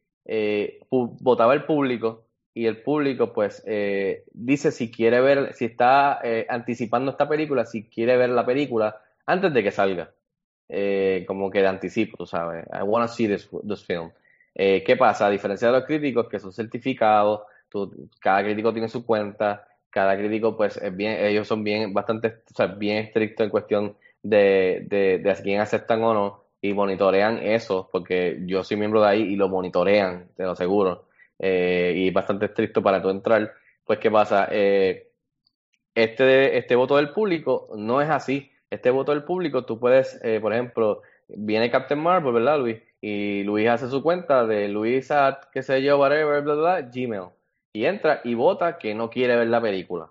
votaba 0.91 1.55
el 1.55 1.64
público 1.64 2.24
y 2.55 2.66
el 2.66 2.82
público 2.82 3.32
pues 3.32 3.62
dice 4.32 4.72
si 4.72 4.91
quiere 4.91 5.20
ver, 5.20 5.55
si 5.55 5.66
está 5.66 6.20
anticipando 6.49 7.11
esta 7.12 7.28
película, 7.28 7.64
si 7.66 7.84
quiere 7.88 8.16
ver 8.16 8.30
la 8.30 8.45
película 8.47 9.01
antes 9.26 9.53
de 9.53 9.62
que 9.62 9.70
salga, 9.70 10.12
como 11.26 11.51
que 11.51 11.61
de 11.61 11.66
anticipo, 11.68 12.26
sabes, 12.26 12.64
I 12.72 12.82
wanna 12.82 13.09
see 13.09 13.28
this, 13.28 13.49
this 13.66 13.84
film. 13.84 14.11
Eh, 14.55 14.82
¿qué 14.84 14.96
pasa? 14.96 15.26
A 15.26 15.30
diferencia 15.30 15.68
de 15.68 15.74
los 15.74 15.84
críticos 15.84 16.28
que 16.28 16.38
son 16.38 16.53
certificados, 16.53 17.42
cada 18.20 18.42
crítico 18.42 18.72
tiene 18.72 18.88
su 18.88 19.05
cuenta, 19.07 19.68
cada 19.90 20.16
crítico 20.16 20.57
pues 20.57 20.76
es 20.76 20.94
bien, 20.96 21.24
ellos 21.24 21.46
son 21.46 21.62
bien, 21.64 21.92
bastante, 21.92 22.42
bien 22.76 22.98
estrictos 22.98 23.44
en 23.44 23.51
cuestión 23.51 23.96
de, 24.22 25.22
a 25.28 25.42
quién 25.42 25.61
aceptan 25.61 26.03
o 26.03 26.14
no 26.14 26.44
y 26.61 26.72
monitorean 26.74 27.38
eso, 27.38 27.88
porque 27.90 28.38
yo 28.44 28.62
soy 28.64 28.76
miembro 28.76 29.01
de 29.01 29.09
ahí 29.09 29.22
y 29.22 29.36
lo 29.36 29.48
monitorean, 29.48 30.28
te 30.36 30.42
lo 30.42 30.51
aseguro, 30.51 31.07
eh, 31.38 31.94
y 31.96 32.11
bastante 32.11 32.46
estricto 32.46 32.82
para 32.82 33.01
tú 33.01 33.09
entrar. 33.09 33.55
Pues, 33.84 33.98
¿qué 33.98 34.11
pasa? 34.11 34.46
Eh, 34.51 35.11
este, 35.94 36.59
este 36.59 36.76
voto 36.76 36.96
del 36.96 37.12
público 37.12 37.68
no 37.76 38.01
es 38.01 38.11
así. 38.11 38.53
Este 38.70 38.90
voto 38.90 39.12
del 39.12 39.24
público, 39.24 39.64
tú 39.64 39.80
puedes, 39.80 40.20
eh, 40.22 40.38
por 40.40 40.53
ejemplo, 40.53 41.03
viene 41.37 41.70
Captain 41.70 42.01
Marvel, 42.01 42.33
¿verdad, 42.33 42.59
Luis? 42.59 42.78
Y 43.01 43.43
Luis 43.45 43.68
hace 43.68 43.89
su 43.89 44.03
cuenta 44.03 44.47
de 44.47 44.68
Luis 44.68 45.11
at, 45.11 45.45
qué 45.53 45.62
sé 45.62 45.83
yo, 45.83 45.99
whatever, 45.99 46.43
bla, 46.43 46.55
bla, 46.55 46.81
bla, 46.81 46.91
Gmail. 46.93 47.28
Y 47.72 47.85
entra 47.85 48.20
y 48.24 48.35
vota 48.35 48.78
que 48.78 48.95
no 48.95 49.09
quiere 49.11 49.37
ver 49.37 49.49
la 49.49 49.61
película. 49.61 50.11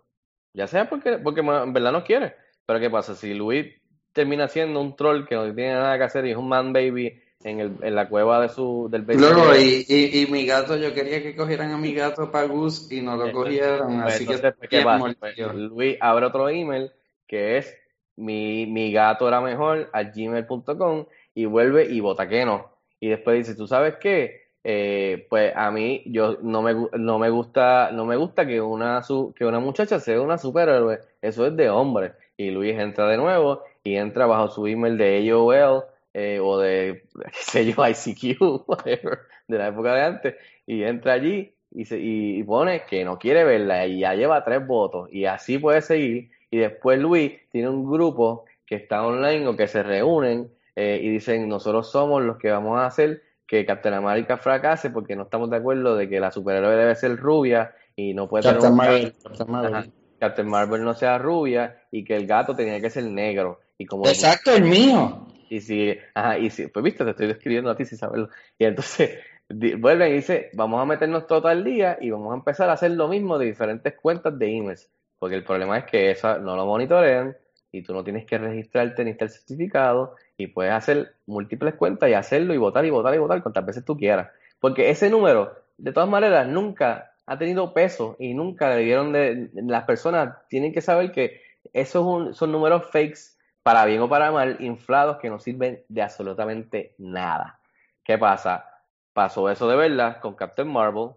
Ya 0.53 0.65
sea 0.67 0.89
porque, 0.89 1.17
porque 1.17 1.41
en 1.41 1.73
verdad 1.73 1.91
no 1.91 2.03
quiere. 2.03 2.35
Pero 2.65 2.79
¿qué 2.79 2.89
pasa? 2.89 3.15
Si 3.15 3.33
Luis 3.33 3.67
termina 4.13 4.47
siendo 4.47 4.81
un 4.81 4.95
troll 4.95 5.27
que 5.27 5.35
no 5.35 5.53
tiene 5.53 5.73
nada 5.73 5.97
que 5.97 6.03
hacer 6.03 6.25
y 6.25 6.31
es 6.31 6.37
un 6.37 6.49
man 6.49 6.73
baby 6.73 7.21
en, 7.43 7.59
el, 7.59 7.71
en 7.81 7.95
la 7.95 8.09
cueva 8.09 8.41
de 8.41 8.49
su, 8.49 8.89
del 8.91 9.05
Luego, 9.17 9.45
basement, 9.47 9.89
y, 9.89 10.19
y, 10.19 10.23
y 10.23 10.27
mi 10.27 10.45
gato, 10.45 10.75
yo 10.75 10.93
quería 10.93 11.21
que 11.21 11.35
cogieran 11.35 11.71
a 11.71 11.77
mi 11.77 11.93
gato 11.93 12.31
para 12.31 12.47
Gus 12.47 12.91
y 12.91 13.01
no 13.01 13.15
lo 13.15 13.27
Entonces, 13.27 13.59
cogieron, 13.59 14.01
Pues 14.01 14.15
así 14.15 14.25
que 14.25 14.33
entonces, 14.33 14.57
pues, 14.57 14.69
¿qué 14.69 14.75
bien 14.77 14.85
pasa? 14.87 14.99
Pues, 14.99 15.37
molestillo. 15.37 15.53
Luis 15.53 15.97
abre 16.01 16.25
otro 16.25 16.49
email 16.49 16.91
que 17.27 17.57
es 17.57 17.77
mi, 18.19 18.65
mi 18.65 18.91
gato 18.91 19.27
era 19.27 19.41
mejor 19.41 19.89
a 19.93 20.03
gmail.com 20.03 21.05
y 21.35 21.45
vuelve 21.45 21.85
y 21.85 21.99
vota 21.99 22.27
que 22.27 22.45
no. 22.45 22.71
Y 22.99 23.09
después 23.09 23.37
dice, 23.37 23.55
¿tú 23.55 23.67
sabes 23.67 23.95
qué? 23.97 24.49
Eh, 24.63 25.25
pues 25.29 25.53
a 25.55 25.71
mí 25.71 26.03
yo 26.05 26.37
no 26.41 26.61
me, 26.61 26.75
no 26.97 27.17
me 27.17 27.29
gusta 27.29 27.91
no 27.93 28.05
me 28.05 28.17
gusta 28.17 28.45
que 28.45 28.59
una 28.59 29.01
que 29.33 29.45
una 29.45 29.59
muchacha 29.59 29.99
sea 29.99 30.21
una 30.21 30.37
superhéroe. 30.37 30.99
Eso 31.21 31.45
es 31.47 31.55
de 31.55 31.69
hombre. 31.69 32.13
Y 32.37 32.51
Luis 32.51 32.77
entra 32.77 33.07
de 33.07 33.17
nuevo 33.17 33.63
y 33.83 33.95
entra 33.95 34.25
bajo 34.25 34.49
su 34.49 34.67
email 34.67 34.97
de 34.97 35.29
AOL 35.31 35.85
eh, 36.13 36.39
o 36.41 36.57
de 36.59 37.03
sé 37.33 37.65
yo, 37.65 37.85
ICQ, 37.87 38.65
de 39.47 39.57
la 39.57 39.67
época 39.67 39.93
de 39.93 40.01
antes 40.01 40.35
y 40.69 40.83
entra 40.83 41.13
allí 41.13 41.51
y, 41.71 41.85
se, 41.85 41.97
y 41.99 42.43
pone 42.43 42.83
que 42.85 43.03
no 43.03 43.17
quiere 43.17 43.43
verla 43.43 43.87
y 43.87 43.99
ya 43.99 44.13
lleva 44.13 44.43
tres 44.43 44.65
votos 44.65 45.09
y 45.11 45.25
así 45.25 45.57
puede 45.57 45.81
seguir. 45.81 46.31
Y 46.51 46.57
después 46.57 46.99
Luis 46.99 47.33
tiene 47.51 47.69
un 47.69 47.89
grupo 47.89 48.45
que 48.65 48.75
está 48.75 49.05
online 49.05 49.47
o 49.47 49.55
que 49.55 49.67
se 49.67 49.83
reúnen 49.83 50.51
eh, 50.75 50.99
y 51.01 51.09
dicen 51.09 51.47
nosotros 51.47 51.91
somos 51.91 52.21
los 52.23 52.37
que 52.37 52.51
vamos 52.51 52.79
a 52.79 52.85
hacer 52.85 53.23
que 53.47 53.65
Captain 53.65 53.95
America 53.95 54.37
fracase 54.37 54.91
porque 54.91 55.15
no 55.15 55.23
estamos 55.23 55.49
de 55.49 55.57
acuerdo 55.57 55.95
de 55.95 56.07
que 56.07 56.19
la 56.19 56.31
superhéroe 56.31 56.75
debe 56.75 56.95
ser 56.95 57.17
rubia 57.17 57.73
y 57.95 58.13
no 58.13 58.29
puede 58.29 58.43
Captain 58.43 58.71
un 58.71 58.77
Marvel, 58.77 59.15
Captain 59.23 59.51
Marvel. 59.51 59.73
Ajá. 59.73 59.85
Captain 60.19 60.47
Marvel 60.47 60.83
no 60.83 60.93
sea 60.93 61.17
rubia 61.17 61.81
y 61.91 62.03
que 62.03 62.15
el 62.15 62.27
gato 62.27 62.55
tenía 62.55 62.79
que 62.79 62.89
ser 62.89 63.05
negro. 63.05 63.61
Y 63.77 63.85
como 63.85 64.05
Exacto, 64.05 64.51
el 64.51 64.65
mío. 64.65 65.25
y 65.49 65.61
si, 65.61 65.97
ajá, 66.13 66.37
y 66.37 66.49
si, 66.49 66.67
pues 66.67 66.83
viste, 66.83 67.03
te 67.05 67.11
estoy 67.11 67.27
describiendo 67.27 67.71
a 67.71 67.75
ti 67.75 67.85
sin 67.85 67.97
saberlo. 67.97 68.29
Y 68.57 68.65
entonces 68.65 69.17
vuelven 69.49 70.11
y 70.11 70.15
dice, 70.15 70.49
vamos 70.53 70.81
a 70.81 70.85
meternos 70.85 71.25
todo 71.25 71.47
al 71.47 71.63
día 71.63 71.97
y 71.99 72.11
vamos 72.11 72.33
a 72.33 72.35
empezar 72.35 72.69
a 72.69 72.73
hacer 72.73 72.91
lo 72.91 73.07
mismo 73.07 73.39
de 73.39 73.47
diferentes 73.47 73.95
cuentas 73.95 74.37
de 74.37 74.57
emails. 74.57 74.89
Porque 75.19 75.35
el 75.35 75.43
problema 75.43 75.77
es 75.77 75.85
que 75.85 76.11
esa 76.11 76.39
no 76.39 76.55
lo 76.55 76.65
monitorean 76.65 77.35
y 77.71 77.83
tú 77.83 77.93
no 77.93 78.03
tienes 78.03 78.25
que 78.25 78.37
registrarte 78.37 79.03
ni 79.03 79.11
estar 79.11 79.29
certificado 79.29 80.15
y 80.37 80.47
puedes 80.47 80.73
hacer 80.73 81.15
múltiples 81.27 81.75
cuentas 81.75 82.09
y 82.09 82.13
hacerlo 82.13 82.53
y 82.53 82.57
votar 82.57 82.85
y 82.85 82.89
votar 82.89 83.13
y 83.13 83.19
votar 83.19 83.41
cuantas 83.43 83.65
veces 83.65 83.85
tú 83.85 83.97
quieras. 83.97 84.29
Porque 84.59 84.89
ese 84.89 85.09
número, 85.09 85.53
de 85.77 85.93
todas 85.93 86.09
maneras, 86.09 86.47
nunca 86.47 87.13
ha 87.25 87.37
tenido 87.37 87.73
peso 87.73 88.15
y 88.17 88.33
nunca 88.33 88.69
le 88.69 88.83
dieron 88.83 89.11
de... 89.11 89.49
Las 89.53 89.83
personas 89.83 90.35
tienen 90.47 90.73
que 90.73 90.81
saber 90.81 91.11
que 91.11 91.41
esos 91.73 92.35
son 92.35 92.51
números 92.51 92.89
fakes 92.91 93.37
para 93.61 93.85
bien 93.85 94.01
o 94.01 94.09
para 94.09 94.31
mal, 94.31 94.57
inflados 94.61 95.17
que 95.17 95.29
no 95.29 95.39
sirven 95.39 95.83
de 95.89 96.01
absolutamente 96.01 96.95
nada. 96.97 97.59
¿Qué 98.03 98.17
pasa? 98.17 98.65
Pasó 99.13 99.49
eso 99.49 99.67
de 99.67 99.75
verdad 99.75 100.19
con 100.21 100.35
Captain 100.35 100.67
Marvel. 100.67 101.11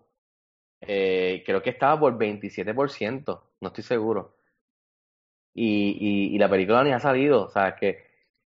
Eh, 0.82 1.42
creo 1.46 1.62
que 1.62 1.70
estaba 1.70 1.98
por 2.00 2.18
27%, 2.18 3.42
no 3.60 3.68
estoy 3.68 3.84
seguro. 3.84 4.36
Y, 5.54 6.32
y, 6.34 6.38
la 6.38 6.48
película 6.48 6.82
ni 6.84 6.92
ha 6.92 7.00
salido. 7.00 7.44
O 7.44 7.48
sea, 7.50 7.76
que, 7.76 8.04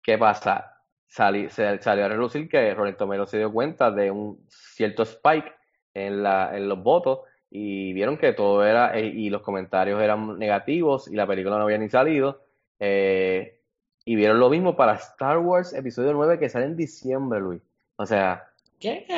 ¿qué 0.02 0.18
pasa? 0.18 0.84
Sali- 1.08 1.50
se, 1.50 1.80
salió 1.82 2.06
a 2.06 2.10
relucir 2.10 2.50
que 2.50 2.74
Rotten 2.74 2.98
Tomatoes 2.98 3.30
se 3.30 3.38
dio 3.38 3.52
cuenta 3.52 3.92
de 3.92 4.12
un 4.12 4.44
cierto 4.50 5.04
spike 5.04 5.54
en, 5.94 6.24
la, 6.24 6.56
en 6.58 6.68
los 6.68 6.82
votos 6.84 7.20
y 7.50 7.94
vieron 7.94 8.18
que 8.18 8.34
todo 8.34 8.66
era, 8.66 8.98
eh, 8.98 9.06
y 9.06 9.30
los 9.30 9.42
comentarios 9.42 10.02
eran 10.02 10.38
negativos 10.38 11.08
y 11.08 11.16
la 11.16 11.28
película 11.28 11.58
no 11.58 11.64
había 11.64 11.78
ni 11.78 11.90
salido. 11.90 12.44
Eh, 12.80 13.60
y 14.06 14.16
vieron 14.16 14.40
lo 14.40 14.50
mismo 14.50 14.76
para 14.76 14.94
Star 14.96 15.38
Wars 15.40 15.74
Episodio 15.74 16.14
9 16.14 16.40
que 16.40 16.50
sale 16.50 16.66
en 16.66 16.76
diciembre, 16.76 17.40
Luis. 17.40 17.62
O 17.98 18.06
sea, 18.06 18.48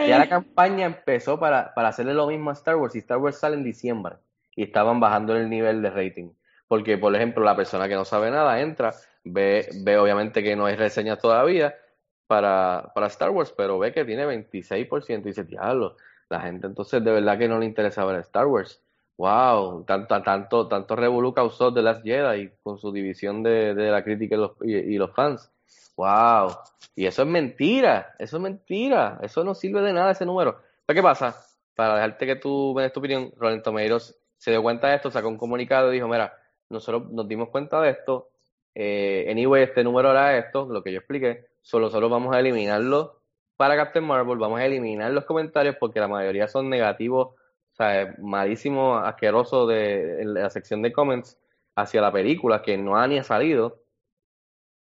Ya 0.08 0.20
la 0.20 0.30
campaña 0.30 0.86
empezó 0.86 1.40
para, 1.40 1.74
para 1.74 1.90
hacerle 1.90 2.14
lo 2.14 2.28
mismo 2.28 2.50
a 2.50 2.54
Star 2.54 2.78
Wars 2.78 2.96
y 2.96 3.00
Star 3.00 3.18
Wars 3.18 3.38
sale 3.38 3.56
en 3.56 3.64
diciembre 3.64 4.16
y 4.56 4.64
estaban 4.64 5.00
bajando 5.00 5.36
el 5.36 5.50
nivel 5.50 5.82
de 5.82 5.90
rating. 5.90 6.32
Porque, 6.68 6.98
por 6.98 7.16
ejemplo, 7.16 7.44
la 7.44 7.56
persona 7.56 7.88
que 7.88 7.96
no 7.96 8.06
sabe 8.06 8.32
nada 8.32 8.62
entra, 8.62 8.94
ve, 9.24 9.68
ve 9.84 9.98
obviamente 9.98 10.44
que 10.44 10.56
no 10.56 10.66
hay 10.66 10.76
reseñas 10.76 11.20
todavía 11.20 11.76
para, 12.28 12.92
para 12.94 13.08
Star 13.08 13.32
Wars, 13.32 13.54
pero 13.56 13.80
ve 13.80 13.92
que 13.92 14.06
tiene 14.06 14.26
26% 14.26 15.20
y 15.22 15.30
dice, 15.30 15.44
diablo, 15.44 15.98
la 16.30 16.42
gente 16.42 16.68
entonces 16.68 17.04
de 17.04 17.12
verdad 17.12 17.38
que 17.38 17.48
no 17.48 17.60
le 17.60 17.66
interesa 17.66 18.06
ver 18.06 18.20
Star 18.20 18.46
Wars. 18.46 18.82
Wow, 19.18 19.84
tanto, 19.84 20.22
tanto, 20.22 20.68
tanto 20.70 20.96
revolú 20.96 21.34
causó 21.34 21.74
The 21.74 21.82
Last 21.82 22.04
Jedi 22.04 22.52
con 22.64 22.78
su 22.78 22.94
división 22.94 23.44
de, 23.44 23.74
de 23.74 23.92
la 23.92 24.04
crítica 24.04 24.36
y 24.36 24.38
los, 24.38 24.52
y 24.62 24.98
los 24.98 25.14
fans. 25.14 25.52
Wow, 25.96 26.56
y 26.96 27.06
eso 27.06 27.24
es 27.24 27.28
mentira, 27.28 28.16
eso 28.20 28.38
es 28.38 28.44
mentira, 28.44 29.20
eso 29.22 29.44
no 29.44 29.54
sirve 29.54 29.82
de 29.82 29.94
nada 29.94 30.12
ese 30.12 30.26
número. 30.26 30.62
¿Pero 30.86 30.98
qué 30.98 31.04
pasa? 31.04 31.36
Para 31.76 31.96
dejarte 31.96 32.26
que 32.26 32.36
tú 32.38 32.74
des 32.78 32.94
tu 32.94 33.00
opinión, 33.00 33.32
Roland 33.38 33.64
Tomeiros 33.64 34.18
se 34.38 34.52
dio 34.52 34.62
cuenta 34.62 34.88
de 34.88 34.96
esto, 34.96 35.12
sacó 35.12 35.28
un 35.28 35.38
comunicado 35.38 35.92
y 35.92 35.96
dijo, 35.96 36.08
mira, 36.08 36.34
nosotros 36.70 37.12
nos 37.12 37.28
dimos 37.28 37.50
cuenta 37.50 37.82
de 37.82 37.90
esto, 37.92 38.30
eh, 38.74 39.28
anyway, 39.30 39.64
este 39.64 39.84
número 39.84 40.12
era 40.12 40.38
esto, 40.38 40.68
lo 40.70 40.82
que 40.82 40.92
yo 40.92 41.00
expliqué, 41.00 41.48
solo 41.62 41.90
solo 41.90 42.08
vamos 42.10 42.34
a 42.34 42.40
eliminarlo 42.40 43.20
para 43.58 43.76
Captain 43.76 44.06
Marvel, 44.06 44.38
vamos 44.38 44.60
a 44.62 44.66
eliminar 44.66 45.12
los 45.12 45.26
comentarios 45.26 45.76
porque 45.78 46.00
la 46.00 46.08
mayoría 46.08 46.48
son 46.48 46.70
negativos, 46.70 47.28
o 47.28 47.76
sea, 47.76 48.16
malísimo, 48.20 48.98
asqueroso 48.98 49.68
de, 49.68 50.22
en 50.22 50.34
la 50.34 50.50
sección 50.50 50.82
de 50.82 50.94
comments 50.94 51.38
hacia 51.76 52.00
la 52.00 52.12
película 52.12 52.62
que 52.62 52.78
no 52.78 52.96
ha 52.96 53.06
ni 53.06 53.18
ha 53.18 53.24
salido. 53.24 53.82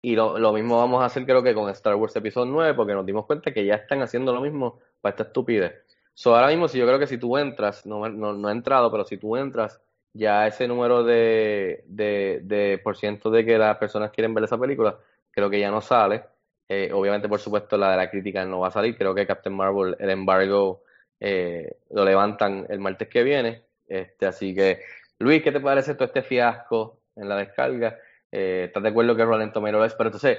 Y 0.05 0.17
lo, 0.17 0.39
lo 0.39 0.53
mismo 0.53 0.77
vamos 0.77 1.03
a 1.03 1.07
hacer 1.07 1.25
creo 1.25 1.43
que 1.43 1.55
con 1.55 1.71
Star 1.71 1.95
Wars 1.95 2.15
Episodio 2.15 2.53
9 2.53 2.75
porque 2.75 2.93
nos 2.93 3.07
dimos 3.07 3.25
cuenta 3.25 3.55
que 3.55 3.65
ya 3.65 3.77
están 3.77 4.03
haciendo 4.03 4.35
lo 4.35 4.43
mismo 4.43 4.79
para 5.01 5.13
esta 5.13 5.23
estupidez. 5.23 5.73
So, 6.13 6.37
ahora 6.37 6.49
mismo, 6.49 6.69
si 6.69 6.77
yo 6.79 6.87
creo 6.87 6.99
que 6.99 7.07
si 7.07 7.17
tú 7.17 7.39
entras, 7.39 7.87
no, 7.87 8.07
no, 8.11 8.35
no 8.35 8.49
he 8.51 8.53
entrado, 8.53 8.91
pero 8.91 9.07
si 9.07 9.17
tú 9.17 9.35
entras, 9.35 9.81
ya 10.13 10.47
ese 10.47 10.69
número 10.69 11.05
de, 11.05 11.85
de, 11.87 12.41
de 12.45 12.79
por 12.85 12.99
ciento 12.99 13.31
de 13.31 13.47
que 13.47 13.57
las 13.57 13.79
personas 13.79 14.11
quieren 14.11 14.35
ver 14.35 14.45
esa 14.45 14.59
película, 14.59 14.99
creo 15.31 15.49
que 15.49 15.59
ya 15.59 15.71
no 15.71 15.81
sale. 15.81 16.25
Eh, 16.69 16.91
obviamente, 16.93 17.27
por 17.27 17.41
supuesto, 17.41 17.79
la 17.79 17.93
de 17.93 17.97
la 17.97 18.11
crítica 18.11 18.45
no 18.45 18.61
va 18.61 18.69
a 18.69 18.73
salir. 18.73 18.99
Creo 18.99 19.15
que 19.15 19.27
Captain 19.27 19.57
Marvel, 19.57 19.97
el 19.99 20.11
embargo, 20.11 20.83
eh, 21.19 21.79
lo 21.91 22.05
levantan 22.05 22.67
el 22.69 22.79
martes 22.79 23.09
que 23.09 23.23
viene. 23.23 23.63
Este, 23.89 24.27
así 24.27 24.55
que, 24.55 24.81
Luis, 25.19 25.43
¿qué 25.43 25.51
te 25.51 25.61
parece 25.61 25.95
todo 25.95 26.05
este 26.05 26.23
fiasco 26.23 27.01
en 27.17 27.27
la 27.27 27.37
descarga? 27.37 27.99
Eh, 28.37 28.65
¿Estás 28.65 28.83
de 28.83 28.89
acuerdo 28.89 29.15
que 29.15 29.25
Roland 29.25 29.53
Tomero 29.53 29.85
es? 29.85 29.95
Pero 29.95 30.09
entonces, 30.09 30.39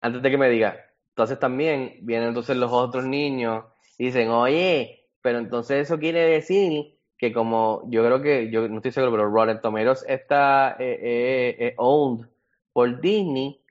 antes 0.00 0.20
de 0.20 0.30
que 0.30 0.36
me 0.36 0.48
diga, 0.48 0.84
entonces 1.10 1.38
también 1.38 1.98
vienen 2.02 2.28
entonces 2.28 2.56
los 2.56 2.72
otros 2.72 3.04
niños 3.04 3.66
y 3.98 4.06
dicen, 4.06 4.30
oye, 4.30 5.08
pero 5.22 5.38
entonces 5.38 5.82
eso 5.82 5.98
quiere 6.00 6.20
decir 6.22 6.98
que 7.16 7.32
como 7.32 7.82
yo 7.88 8.04
creo 8.04 8.20
que, 8.20 8.50
yo 8.50 8.68
no 8.68 8.76
estoy 8.76 8.90
seguro, 8.90 9.12
pero 9.12 9.30
Rotten 9.30 9.60
Tomatoes 9.60 10.04
está 10.08 10.76
eh, 10.80 10.98
eh, 11.00 11.56
eh, 11.66 11.74
owned 11.76 12.26
por 12.72 13.00
Disney, 13.00 13.62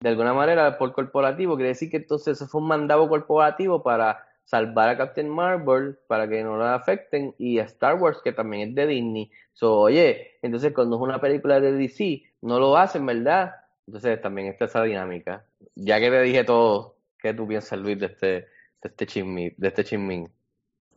de 0.00 0.08
alguna 0.10 0.34
manera 0.34 0.76
por 0.76 0.92
corporativo, 0.92 1.54
quiere 1.54 1.68
decir 1.68 1.90
que 1.90 1.96
entonces 1.98 2.36
eso 2.36 2.46
fue 2.48 2.60
un 2.60 2.68
mandado 2.68 3.08
corporativo 3.08 3.82
para 3.82 4.26
salvar 4.44 4.88
a 4.88 4.96
Captain 4.96 5.28
Marvel, 5.28 5.98
para 6.06 6.28
que 6.28 6.42
no 6.42 6.56
la 6.56 6.74
afecten, 6.74 7.34
y 7.38 7.58
a 7.58 7.64
Star 7.64 7.96
Wars, 7.96 8.20
que 8.22 8.32
también 8.32 8.68
es 8.68 8.74
de 8.74 8.86
Disney. 8.86 9.30
So, 9.52 9.78
oye, 9.80 10.38
entonces 10.42 10.72
cuando 10.72 10.96
es 10.96 11.02
una 11.02 11.20
película 11.20 11.60
de 11.60 11.72
DC, 11.72 12.22
no 12.42 12.58
lo 12.58 12.76
hacen, 12.76 13.06
¿verdad? 13.06 13.54
Entonces 13.86 14.20
también 14.20 14.48
está 14.48 14.66
esa 14.66 14.82
dinámica. 14.82 15.44
Ya 15.74 15.98
que 16.00 16.10
te 16.10 16.22
dije 16.22 16.44
todo, 16.44 16.96
¿qué 17.18 17.34
tú 17.34 17.46
piensas, 17.46 17.78
Luis, 17.78 17.98
de 17.98 18.06
este, 18.06 18.26
de 18.26 18.48
este 18.82 19.06
chismi, 19.06 19.50
de 19.56 19.68
este 19.68 19.84
chismín? 19.84 20.30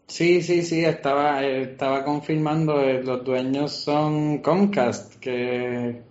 Sí, 0.08 0.42
sí, 0.42 0.62
sí, 0.62 0.86
estaba, 0.86 1.44
estaba 1.46 2.06
confirmando, 2.06 2.82
eh, 2.82 3.04
los 3.04 3.26
dueños 3.26 3.74
son 3.74 4.38
Comcast, 4.38 5.16
que 5.20 6.02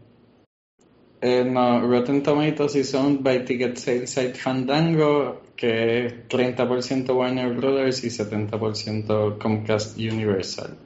eh, 1.23 1.45
no, 1.45 1.81
Rotten 1.81 2.23
Tomatoes 2.23 2.77
is 2.77 2.95
owned 2.95 3.23
by 3.23 3.45
Ticket 3.45 3.79
Sales 3.79 4.11
Site 4.11 4.35
Fandango, 4.35 5.41
que 5.57 6.07
es 6.07 6.29
30% 6.29 7.15
Warner 7.15 7.55
Brothers 7.55 8.05
y 8.05 8.11
70% 8.11 9.39
Comcast 9.39 9.97
Universal. 9.97 10.77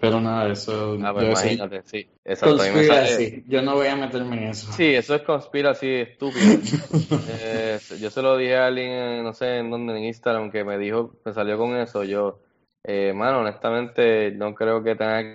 Pero 0.00 0.20
nada, 0.20 0.50
eso 0.52 0.98
Ah, 1.02 1.12
pues 1.12 1.26
imagínate, 1.26 1.82
sí. 1.84 2.06
Conspiracy. 2.40 3.44
Yo 3.46 3.62
no 3.62 3.74
voy 3.74 3.86
a 3.86 3.96
meterme 3.96 4.36
en 4.36 4.44
eso. 4.50 4.72
Sí, 4.72 4.94
eso 4.94 5.14
es 5.14 5.22
conspiracy 5.22 5.88
estúpido. 5.88 6.58
Eh, 7.28 7.78
yo 8.00 8.10
se 8.10 8.22
lo 8.22 8.36
dije 8.36 8.56
a 8.56 8.66
alguien, 8.66 9.22
no 9.24 9.32
sé 9.32 9.58
en 9.58 9.70
dónde, 9.70 9.96
en 9.96 10.04
Instagram, 10.04 10.50
que 10.50 10.64
me 10.64 10.78
dijo, 10.78 11.16
me 11.24 11.32
salió 11.32 11.56
con 11.58 11.76
eso. 11.76 12.04
Yo, 12.04 12.40
eh, 12.84 13.12
mano, 13.14 13.40
honestamente, 13.40 14.30
no 14.32 14.54
creo 14.54 14.82
que 14.82 14.94
tenga 14.96 15.34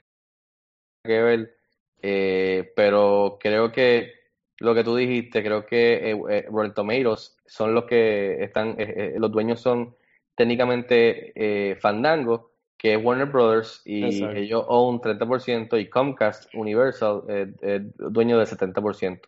que 1.04 1.22
ver, 1.22 1.58
eh, 2.02 2.72
pero 2.76 3.38
creo 3.42 3.72
que 3.72 4.14
lo 4.60 4.76
que 4.76 4.84
tú 4.84 4.96
dijiste, 4.96 5.44
creo 5.44 5.66
que 5.66 6.12
eh, 6.12 6.22
eh, 6.30 6.46
Rotten 6.50 6.74
Tomatoes 6.74 7.36
son 7.52 7.76
los 7.76 7.84
que 7.84 8.42
están, 8.42 8.70
eh, 8.80 8.94
eh, 8.96 9.14
los 9.18 9.30
dueños 9.30 9.60
son 9.60 9.94
técnicamente 10.36 11.34
eh, 11.36 11.76
Fandango, 11.76 12.52
que 12.78 12.94
es 12.96 13.04
Warner 13.04 13.28
Brothers, 13.28 13.82
y 13.84 14.06
Exacto. 14.06 14.38
ellos 14.38 14.64
own 14.70 15.02
30%, 15.02 15.78
y 15.80 15.90
Comcast 15.90 16.46
Universal, 16.56 17.24
eh, 17.28 17.54
eh, 17.62 17.82
dueño 17.98 18.38
del 18.40 18.48
70%. 18.48 19.20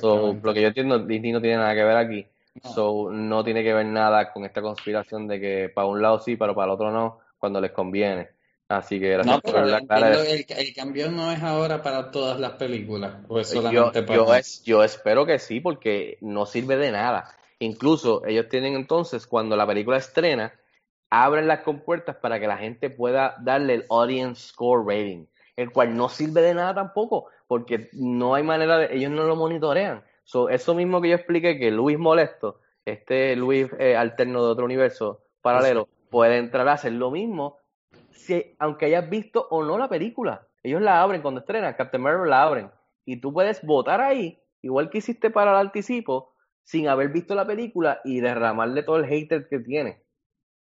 So, 0.00 0.32
lo 0.42 0.54
que 0.54 0.62
yo 0.62 0.68
entiendo, 0.68 0.98
Disney 1.00 1.32
no 1.32 1.40
tiene 1.42 1.58
nada 1.58 1.74
que 1.74 1.84
ver 1.84 1.96
aquí. 1.98 2.26
No. 2.64 2.70
So, 2.72 3.10
no 3.12 3.44
tiene 3.44 3.62
que 3.62 3.74
ver 3.74 3.84
nada 3.84 4.32
con 4.32 4.46
esta 4.46 4.62
conspiración 4.62 5.28
de 5.28 5.38
que 5.38 5.68
para 5.68 5.86
un 5.86 6.00
lado 6.00 6.18
sí, 6.20 6.36
pero 6.36 6.54
para 6.54 6.68
el 6.68 6.72
otro 6.72 6.90
no, 6.90 7.18
cuando 7.38 7.60
les 7.60 7.72
conviene. 7.72 8.28
Así 8.68 8.98
que 8.98 9.10
gracias 9.10 9.36
No, 9.36 9.40
por 9.42 9.66
la 9.66 9.80
clara. 9.82 10.22
el, 10.22 10.44
el 10.48 10.74
cambio 10.74 11.10
no 11.10 11.30
es 11.30 11.42
ahora 11.42 11.82
para 11.82 12.10
todas 12.10 12.40
las 12.40 12.52
películas, 12.52 13.16
o 13.28 13.38
es 13.38 13.52
Yo, 13.52 13.60
solamente 13.60 14.02
para... 14.02 14.16
yo, 14.16 14.34
es, 14.34 14.64
yo 14.64 14.82
espero 14.82 15.26
que 15.26 15.38
sí, 15.38 15.60
porque 15.60 16.16
no 16.22 16.46
sirve 16.46 16.76
de 16.78 16.90
nada. 16.90 17.36
Incluso 17.58 18.24
ellos 18.26 18.48
tienen 18.48 18.74
entonces, 18.74 19.26
cuando 19.26 19.56
la 19.56 19.66
película 19.66 19.96
estrena, 19.96 20.52
abren 21.10 21.46
las 21.46 21.60
compuertas 21.60 22.16
para 22.16 22.38
que 22.38 22.46
la 22.46 22.58
gente 22.58 22.90
pueda 22.90 23.36
darle 23.40 23.74
el 23.74 23.86
audience 23.88 24.48
score 24.48 24.84
rating, 24.86 25.26
el 25.56 25.72
cual 25.72 25.96
no 25.96 26.08
sirve 26.08 26.42
de 26.42 26.54
nada 26.54 26.74
tampoco, 26.74 27.28
porque 27.46 27.88
no 27.92 28.34
hay 28.34 28.42
manera 28.42 28.78
de, 28.78 28.94
ellos 28.96 29.10
no 29.10 29.24
lo 29.24 29.36
monitorean. 29.36 30.04
So, 30.24 30.48
eso 30.48 30.74
mismo 30.74 31.00
que 31.00 31.10
yo 31.10 31.16
expliqué, 31.16 31.58
que 31.58 31.70
Luis 31.70 31.98
molesto, 31.98 32.60
este 32.84 33.36
Luis 33.36 33.68
eh, 33.78 33.96
alterno 33.96 34.44
de 34.44 34.50
otro 34.50 34.64
universo 34.64 35.22
paralelo, 35.40 35.88
puede 36.10 36.38
entrar 36.38 36.68
a 36.68 36.72
hacer 36.72 36.92
lo 36.92 37.10
mismo 37.10 37.58
si, 38.10 38.56
aunque 38.58 38.86
hayas 38.86 39.08
visto 39.08 39.46
o 39.50 39.62
no 39.62 39.78
la 39.78 39.88
película. 39.88 40.46
Ellos 40.62 40.82
la 40.82 41.00
abren 41.00 41.22
cuando 41.22 41.40
estrenan, 41.40 41.74
Captain 41.74 42.02
Marvel 42.02 42.28
la 42.28 42.42
abren. 42.42 42.70
Y 43.04 43.20
tú 43.20 43.32
puedes 43.32 43.64
votar 43.64 44.00
ahí, 44.00 44.42
igual 44.62 44.90
que 44.90 44.98
hiciste 44.98 45.30
para 45.30 45.52
el 45.52 45.58
anticipo, 45.58 46.32
sin 46.66 46.88
haber 46.88 47.10
visto 47.10 47.34
la 47.34 47.46
película 47.46 48.00
y 48.04 48.20
derramarle 48.20 48.82
todo 48.82 48.96
el 48.96 49.06
hater 49.06 49.48
que 49.48 49.60
tiene. 49.60 50.02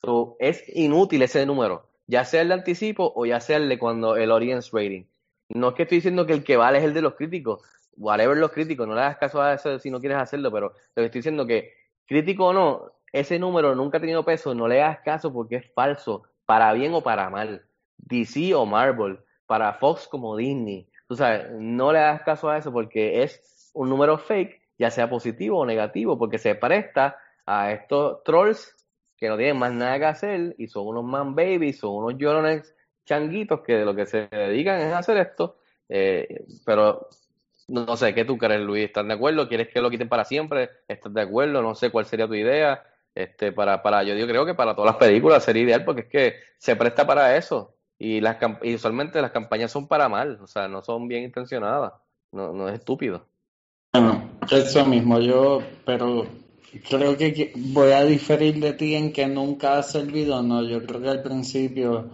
So, 0.04 0.38
es 0.40 0.64
inútil 0.76 1.24
ese 1.24 1.46
número, 1.46 1.90
ya 2.06 2.24
sea 2.24 2.44
el 2.44 2.50
de 2.50 2.54
anticipo 2.54 3.12
o 3.16 3.26
ya 3.26 3.40
sea 3.40 3.58
el 3.58 3.68
de 3.68 3.80
cuando 3.80 4.16
el 4.16 4.30
audience 4.32 4.70
rating. 4.72 5.06
No 5.50 5.70
es 5.70 5.76
que 5.76 5.84
estoy 5.84 5.98
diciendo 5.98 6.28
que 6.28 6.34
el 6.34 6.44
que 6.44 6.56
vale 6.56 6.78
es 6.78 6.84
el 6.84 6.94
de 6.94 7.02
los 7.02 7.16
críticos, 7.16 7.64
whatever 7.98 8.38
los 8.38 8.52
críticos, 8.52 8.88
no 8.88 8.94
le 8.94 9.02
hagas 9.02 9.18
caso 9.18 9.42
a 9.42 9.56
eso 9.56 9.80
si 9.80 9.90
no 9.90 10.00
quieres 10.00 10.20
hacerlo, 10.20 10.52
pero 10.52 10.68
lo 10.68 11.02
que 11.02 11.06
estoy 11.06 11.20
diciendo 11.20 11.48
que 11.48 11.74
crítico 12.06 12.46
o 12.46 12.54
no, 12.54 12.92
ese 13.12 13.40
número 13.40 13.74
nunca 13.74 13.98
ha 13.98 14.02
tenido 14.02 14.24
peso, 14.24 14.54
no 14.54 14.68
le 14.68 14.84
hagas 14.84 15.00
caso 15.00 15.34
porque 15.34 15.56
es 15.56 15.74
falso, 15.74 16.24
para 16.46 16.72
bien 16.74 16.94
o 16.94 17.02
para 17.02 17.32
mal. 17.32 17.66
DC 17.98 18.54
o 18.54 18.68
Marvel, 18.68 19.20
para 19.48 19.74
Fox 19.74 20.08
como 20.08 20.38
Disney. 20.38 20.88
Tú 21.08 21.16
sabes, 21.16 21.50
no 21.54 21.92
le 21.92 22.00
hagas 22.00 22.22
caso 22.22 22.50
a 22.50 22.58
eso 22.60 22.72
porque 22.72 23.24
es 23.24 23.72
un 23.74 23.90
número 23.90 24.20
fake, 24.20 24.62
ya 24.78 24.92
sea 24.92 25.10
positivo 25.10 25.60
o 25.60 25.66
negativo, 25.66 26.18
porque 26.18 26.38
se 26.38 26.56
presta 26.56 27.18
a 27.46 27.72
estos 27.72 28.24
trolls 28.24 28.76
que 29.18 29.30
no 29.30 29.38
tienen 29.38 29.58
más 29.58 29.74
nada 29.74 29.98
que 29.98 30.06
hacer 30.06 30.56
y 30.58 30.68
son 30.68 30.88
unos 30.88 31.04
man 31.04 31.36
babies, 31.36 31.80
son 31.80 32.04
unos 32.04 32.18
llorones 32.20 32.76
changuitos 33.06 33.62
que 33.62 33.74
de 33.74 33.86
lo 33.86 33.96
que 33.96 34.06
se 34.06 34.28
dedican 34.28 34.80
es 34.80 34.94
hacer 34.94 35.18
esto. 35.18 35.58
Eh, 35.90 36.46
pero 36.66 37.08
no 37.68 37.98
sé, 37.98 38.14
¿qué 38.14 38.26
tú 38.26 38.38
crees, 38.38 38.62
Luis? 38.62 38.86
¿Estás 38.86 39.08
de 39.08 39.14
acuerdo? 39.14 39.48
¿Quieres 39.48 39.70
que 39.70 39.82
lo 39.82 39.90
quiten 39.90 40.10
para 40.10 40.26
siempre? 40.26 40.70
¿Estás 40.88 41.14
de 41.14 41.22
acuerdo? 41.22 41.62
No 41.62 41.76
sé 41.76 41.90
cuál 41.90 42.06
sería 42.06 42.28
tu 42.28 42.36
idea. 42.36 42.84
Este, 43.16 43.52
para, 43.52 43.82
para, 43.82 44.04
yo, 44.04 44.28
creo 44.28 44.46
que 44.46 44.54
para 44.54 44.76
todas 44.76 44.92
las 44.92 44.98
películas 44.98 45.44
sería 45.44 45.64
ideal 45.64 45.84
porque 45.84 46.02
es 46.02 46.08
que 46.08 46.36
se 46.58 46.76
presta 46.76 47.08
para 47.08 47.36
eso. 47.36 47.74
Y, 47.98 48.22
las, 48.22 48.38
y 48.62 48.76
usualmente 48.76 49.22
las 49.22 49.32
campañas 49.32 49.72
son 49.72 49.88
para 49.88 50.08
mal, 50.08 50.40
o 50.40 50.46
sea, 50.46 50.68
no 50.68 50.84
son 50.84 51.08
bien 51.08 51.24
intencionadas. 51.24 51.94
No, 52.32 52.54
no 52.54 52.70
es 52.70 52.76
estúpido. 52.76 53.26
Eso 54.52 54.86
mismo, 54.86 55.20
yo, 55.20 55.62
pero 55.86 56.26
creo 56.90 57.18
que 57.18 57.54
voy 57.56 57.92
a 57.92 58.04
diferir 58.04 58.60
de 58.60 58.74
ti 58.74 58.96
en 58.96 59.12
que 59.12 59.28
nunca 59.28 59.78
ha 59.78 59.84
servido, 59.84 60.42
no, 60.42 60.64
yo 60.64 60.86
creo 60.86 61.02
que 61.02 61.10
al 61.10 61.22
principio 61.22 62.12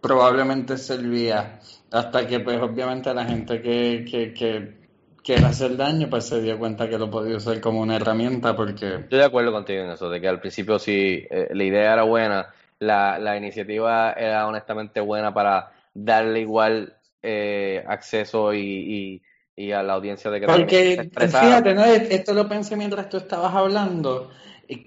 probablemente 0.00 0.76
servía, 0.76 1.60
hasta 1.90 2.26
que 2.26 2.40
pues 2.40 2.60
obviamente 2.60 3.12
la 3.14 3.24
gente 3.24 3.60
que, 3.60 4.04
que, 4.10 4.32
que 4.32 4.80
quiere 5.22 5.46
hacer 5.46 5.76
daño, 5.76 6.08
pues 6.08 6.26
se 6.26 6.40
dio 6.40 6.58
cuenta 6.58 6.88
que 6.88 6.98
lo 6.98 7.10
podía 7.10 7.36
usar 7.36 7.60
como 7.60 7.80
una 7.80 7.96
herramienta 7.96 8.56
porque... 8.56 8.94
Estoy 8.96 9.18
de 9.18 9.24
acuerdo 9.24 9.52
contigo 9.52 9.82
en 9.82 9.90
eso, 9.90 10.08
de 10.08 10.20
que 10.20 10.28
al 10.28 10.40
principio 10.40 10.78
sí, 10.78 11.26
eh, 11.30 11.48
la 11.52 11.64
idea 11.64 11.92
era 11.92 12.02
buena, 12.02 12.48
la, 12.78 13.18
la 13.18 13.36
iniciativa 13.36 14.12
era 14.12 14.46
honestamente 14.46 15.00
buena 15.00 15.34
para 15.34 15.72
darle 15.94 16.40
igual 16.40 16.96
eh, 17.22 17.84
acceso 17.86 18.54
y, 18.54 18.60
y, 18.60 19.22
y, 19.64 19.72
a 19.72 19.82
la 19.82 19.94
audiencia 19.94 20.30
de 20.30 20.40
que 20.40 20.46
Porque, 20.46 21.10
fíjate, 21.14 21.74
¿no? 21.74 21.84
esto 21.84 22.34
lo 22.34 22.48
pensé 22.48 22.76
mientras 22.76 23.08
tú 23.08 23.18
estabas 23.18 23.54
hablando, 23.54 24.30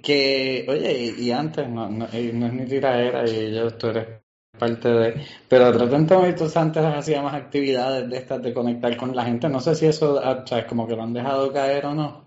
que, 0.02 0.66
oye, 0.70 1.14
y, 1.18 1.32
antes, 1.32 1.68
no, 1.68 1.90
no, 1.90 2.08
no 2.08 2.46
es 2.48 2.54
ni 2.54 2.66
tiraera, 2.66 3.28
y 3.30 3.54
yo, 3.54 3.72
tú 3.72 3.88
eres 3.88 4.08
parte 4.58 4.90
de... 4.90 5.26
Pero 5.48 5.72
de 5.72 5.78
repente 5.78 6.14
momentos 6.16 6.56
antes 6.56 6.84
hacía 6.84 7.22
más 7.22 7.34
actividades 7.34 8.10
de 8.10 8.18
estas 8.18 8.42
de 8.42 8.54
conectar 8.54 8.96
con 8.96 9.16
la 9.16 9.26
gente. 9.26 9.50
No 9.50 9.60
sé 9.60 9.76
si 9.76 9.88
eso, 9.88 10.16
o 10.16 10.48
sea, 10.48 10.66
como 10.68 10.88
que 10.88 10.96
lo 10.96 11.04
han 11.04 11.14
dejado 11.14 11.52
caer 11.52 11.86
o 11.88 11.94
no. 11.94 12.24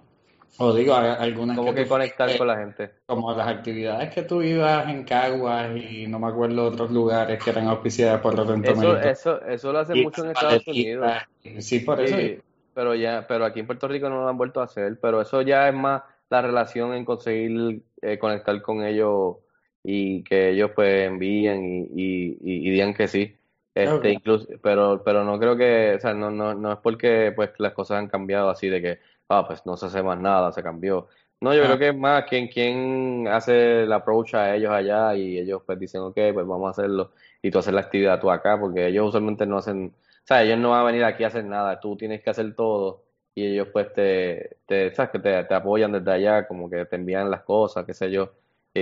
O 0.59 0.73
digo, 0.73 0.95
algunas 0.95 1.57
como 1.57 1.75
que, 1.75 1.87
conectar 1.87 2.37
con 2.39 2.47
la 2.47 2.57
gente. 2.57 2.91
Como 3.07 3.35
las 3.35 3.47
actividades 3.47 4.15
que 4.15 4.23
tú 4.23 4.43
ibas 4.43 4.89
en 4.89 5.05
Caguas 5.05 5.77
y 5.77 6.07
no 6.07 6.19
me 6.19 6.29
acuerdo 6.29 6.65
otros 6.65 6.91
lugares 6.91 7.43
que 7.43 7.51
eran 7.51 7.69
auspiciadas 7.69 8.21
por 8.21 8.37
repente 8.37 8.71
eso, 8.71 8.99
eso, 8.99 9.43
eso 9.43 9.73
lo 9.73 9.81
hacen 9.81 10.03
mucho 10.03 10.25
en 10.25 10.31
Estados 10.31 10.67
Unidos. 10.67 11.13
Sí, 11.59 11.81
por 11.81 12.01
eso. 12.01 12.43
pero 12.73 12.95
ya, 12.95 13.27
pero 13.29 13.45
aquí 13.45 13.61
en 13.61 13.67
Puerto 13.67 13.87
Rico 13.87 14.09
no 14.09 14.23
lo 14.23 14.29
han 14.29 14.39
vuelto 14.39 14.61
a 14.61 14.65
hacer. 14.65 14.99
Pero 15.01 15.21
eso 15.21 15.43
ya 15.43 15.69
es 15.69 15.75
más 15.75 16.03
la 16.31 16.43
relación 16.43 16.95
en 16.95 17.05
conseguir 17.05 17.83
eh, 18.03 18.19
conectar 18.19 18.61
con 18.63 18.85
ellos 18.85 19.37
y 19.83 20.25
que 20.25 20.51
ellos 20.51 20.73
pues 20.75 21.07
envíen 21.07 21.65
y, 21.65 22.03
y, 22.03 22.39
y, 22.41 22.71
digan 22.71 22.95
que 22.95 23.07
sí. 23.07 23.37
Este, 23.75 24.11
incluso, 24.11 24.49
pero, 24.63 25.03
pero 25.05 25.23
no 25.23 25.39
creo 25.39 25.55
que, 25.57 25.95
o 25.97 26.01
sea, 26.01 26.15
no, 26.15 26.31
no, 26.31 26.55
no 26.55 26.73
es 26.73 26.79
porque 26.79 27.33
pues 27.37 27.51
las 27.59 27.75
cosas 27.75 27.99
han 27.99 28.09
cambiado 28.09 28.49
así 28.49 28.69
de 28.69 28.81
que, 28.81 28.99
ah, 29.29 29.47
pues 29.47 29.65
no 29.67 29.77
se 29.77 29.87
hace 29.87 30.03
más 30.03 30.19
nada, 30.19 30.53
se 30.53 30.63
cambió. 30.63 31.09
No, 31.41 31.55
yo 31.55 31.65
creo 31.65 31.79
que 31.79 31.89
es 31.91 31.97
más 31.97 32.25
quien, 32.25 32.49
quien 32.49 33.29
hace 33.29 33.83
el 33.83 33.93
approach 33.93 34.35
a 34.35 34.55
ellos 34.57 34.73
allá 34.73 35.15
y 35.15 35.39
ellos 35.39 35.63
pues 35.67 35.79
dicen, 35.79 36.01
ok, 36.01 36.15
pues 36.33 36.47
vamos 36.47 36.69
a 36.69 36.71
hacerlo 36.71 37.13
y 37.43 37.51
tú 37.51 37.59
haces 37.59 37.75
la 37.75 37.83
actividad 37.83 38.21
tú 38.21 38.31
acá, 38.31 38.59
porque 38.59 38.87
ellos 38.87 39.09
usualmente 39.09 39.47
no 39.47 39.59
hacen, 39.59 39.95
o 39.95 40.27
sea, 40.27 40.43
ellos 40.43 40.59
no 40.59 40.71
van 40.71 40.81
a 40.81 40.85
venir 40.85 41.05
aquí 41.05 41.25
a 41.25 41.29
hacer 41.29 41.45
nada, 41.45 41.79
tú 41.81 41.97
tienes 41.97 42.23
que 42.23 42.31
hacer 42.31 42.55
todo 42.55 43.05
y 43.35 43.47
ellos 43.47 43.69
pues 43.73 43.93
te, 43.93 44.57
te 44.67 44.95
sabes 44.95 45.11
que 45.13 45.19
te, 45.19 45.45
te 45.45 45.55
apoyan 45.55 45.93
desde 45.93 46.11
allá, 46.11 46.47
como 46.49 46.71
que 46.71 46.87
te 46.87 46.97
envían 46.97 47.31
las 47.31 47.43
cosas, 47.43 47.85
qué 47.85 47.93
sé 47.95 48.11
yo 48.11 48.33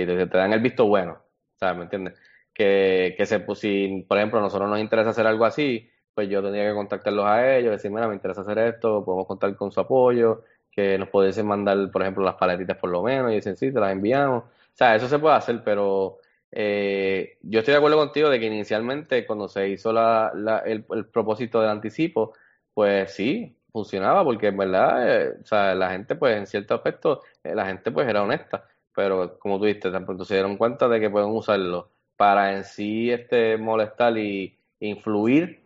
y 0.01 0.05
te, 0.05 0.27
te 0.27 0.37
dan 0.37 0.53
el 0.53 0.59
visto 0.59 0.87
bueno, 0.87 1.19
¿sabes? 1.55 1.77
¿Me 1.77 1.83
entiendes? 1.83 2.19
Que, 2.53 3.15
que 3.17 3.25
se, 3.25 3.39
pues, 3.39 3.59
si, 3.59 4.05
por 4.07 4.17
ejemplo, 4.17 4.39
a 4.39 4.41
nosotros 4.41 4.69
nos 4.69 4.79
interesa 4.79 5.09
hacer 5.09 5.27
algo 5.27 5.45
así, 5.45 5.89
pues 6.15 6.29
yo 6.29 6.41
tendría 6.41 6.69
que 6.69 6.73
contactarlos 6.73 7.25
a 7.25 7.57
ellos, 7.57 7.71
decir, 7.73 7.91
mira, 7.91 8.07
me 8.07 8.15
interesa 8.15 8.41
hacer 8.41 8.57
esto, 8.59 9.03
podemos 9.05 9.27
contar 9.27 9.55
con 9.55 9.71
su 9.71 9.79
apoyo, 9.79 10.43
que 10.71 10.97
nos 10.97 11.09
pudiesen 11.09 11.45
mandar, 11.47 11.91
por 11.91 12.01
ejemplo, 12.01 12.23
las 12.23 12.35
paletitas 12.35 12.77
por 12.77 12.89
lo 12.89 13.03
menos, 13.03 13.31
y 13.31 13.35
dicen, 13.35 13.55
sí, 13.57 13.71
te 13.71 13.79
las 13.79 13.91
enviamos. 13.91 14.43
O 14.45 14.49
sea, 14.73 14.95
eso 14.95 15.07
se 15.07 15.19
puede 15.19 15.35
hacer, 15.35 15.61
pero 15.63 16.17
eh, 16.51 17.37
yo 17.43 17.59
estoy 17.59 17.73
de 17.73 17.77
acuerdo 17.77 17.97
contigo 17.97 18.29
de 18.29 18.39
que 18.39 18.47
inicialmente, 18.47 19.25
cuando 19.25 19.47
se 19.47 19.69
hizo 19.69 19.93
la, 19.93 20.31
la, 20.35 20.59
el, 20.59 20.85
el, 20.91 21.05
propósito 21.07 21.61
del 21.61 21.69
anticipo, 21.69 22.33
pues 22.73 23.13
sí, 23.13 23.57
funcionaba, 23.71 24.23
porque 24.23 24.47
en 24.47 24.57
verdad, 24.57 25.27
eh, 25.27 25.37
o 25.41 25.45
sea, 25.45 25.75
la 25.75 25.91
gente, 25.91 26.15
pues 26.15 26.37
en 26.37 26.47
cierto 26.47 26.75
aspecto, 26.75 27.21
eh, 27.43 27.53
la 27.55 27.65
gente 27.67 27.91
pues 27.91 28.07
era 28.07 28.23
honesta 28.23 28.65
pero 28.95 29.37
como 29.37 29.59
tú 29.59 29.65
dijiste, 29.65 29.91
tan 29.91 30.05
pronto 30.05 30.25
se 30.25 30.35
dieron 30.35 30.57
cuenta 30.57 30.87
de 30.87 30.99
que 30.99 31.09
pueden 31.09 31.29
usarlo 31.29 31.91
para 32.15 32.53
en 32.55 32.63
sí 32.63 33.11
este 33.11 33.57
molestar 33.57 34.17
y 34.17 34.57
influir 34.79 35.61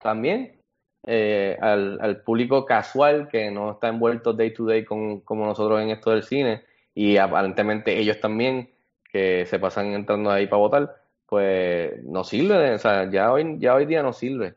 también 0.00 0.60
eh, 1.06 1.56
al, 1.60 1.98
al, 2.00 2.22
público 2.22 2.66
casual 2.66 3.28
que 3.28 3.50
no 3.50 3.72
está 3.72 3.88
envuelto 3.88 4.32
day 4.32 4.52
to 4.52 4.64
day 4.66 4.84
con, 4.84 5.20
como 5.20 5.46
nosotros 5.46 5.80
en 5.80 5.90
esto 5.90 6.10
del 6.10 6.24
cine 6.24 6.64
y 6.94 7.16
aparentemente 7.16 7.98
ellos 7.98 8.20
también 8.20 8.70
que 9.10 9.46
se 9.46 9.58
pasan 9.58 9.94
entrando 9.94 10.30
ahí 10.30 10.46
para 10.46 10.58
votar 10.58 10.96
pues 11.26 12.02
no 12.04 12.24
sirve, 12.24 12.74
o 12.74 12.78
sea, 12.78 13.08
ya 13.08 13.32
hoy, 13.32 13.56
ya 13.60 13.74
hoy 13.76 13.86
día 13.86 14.02
no 14.02 14.12
sirve. 14.12 14.56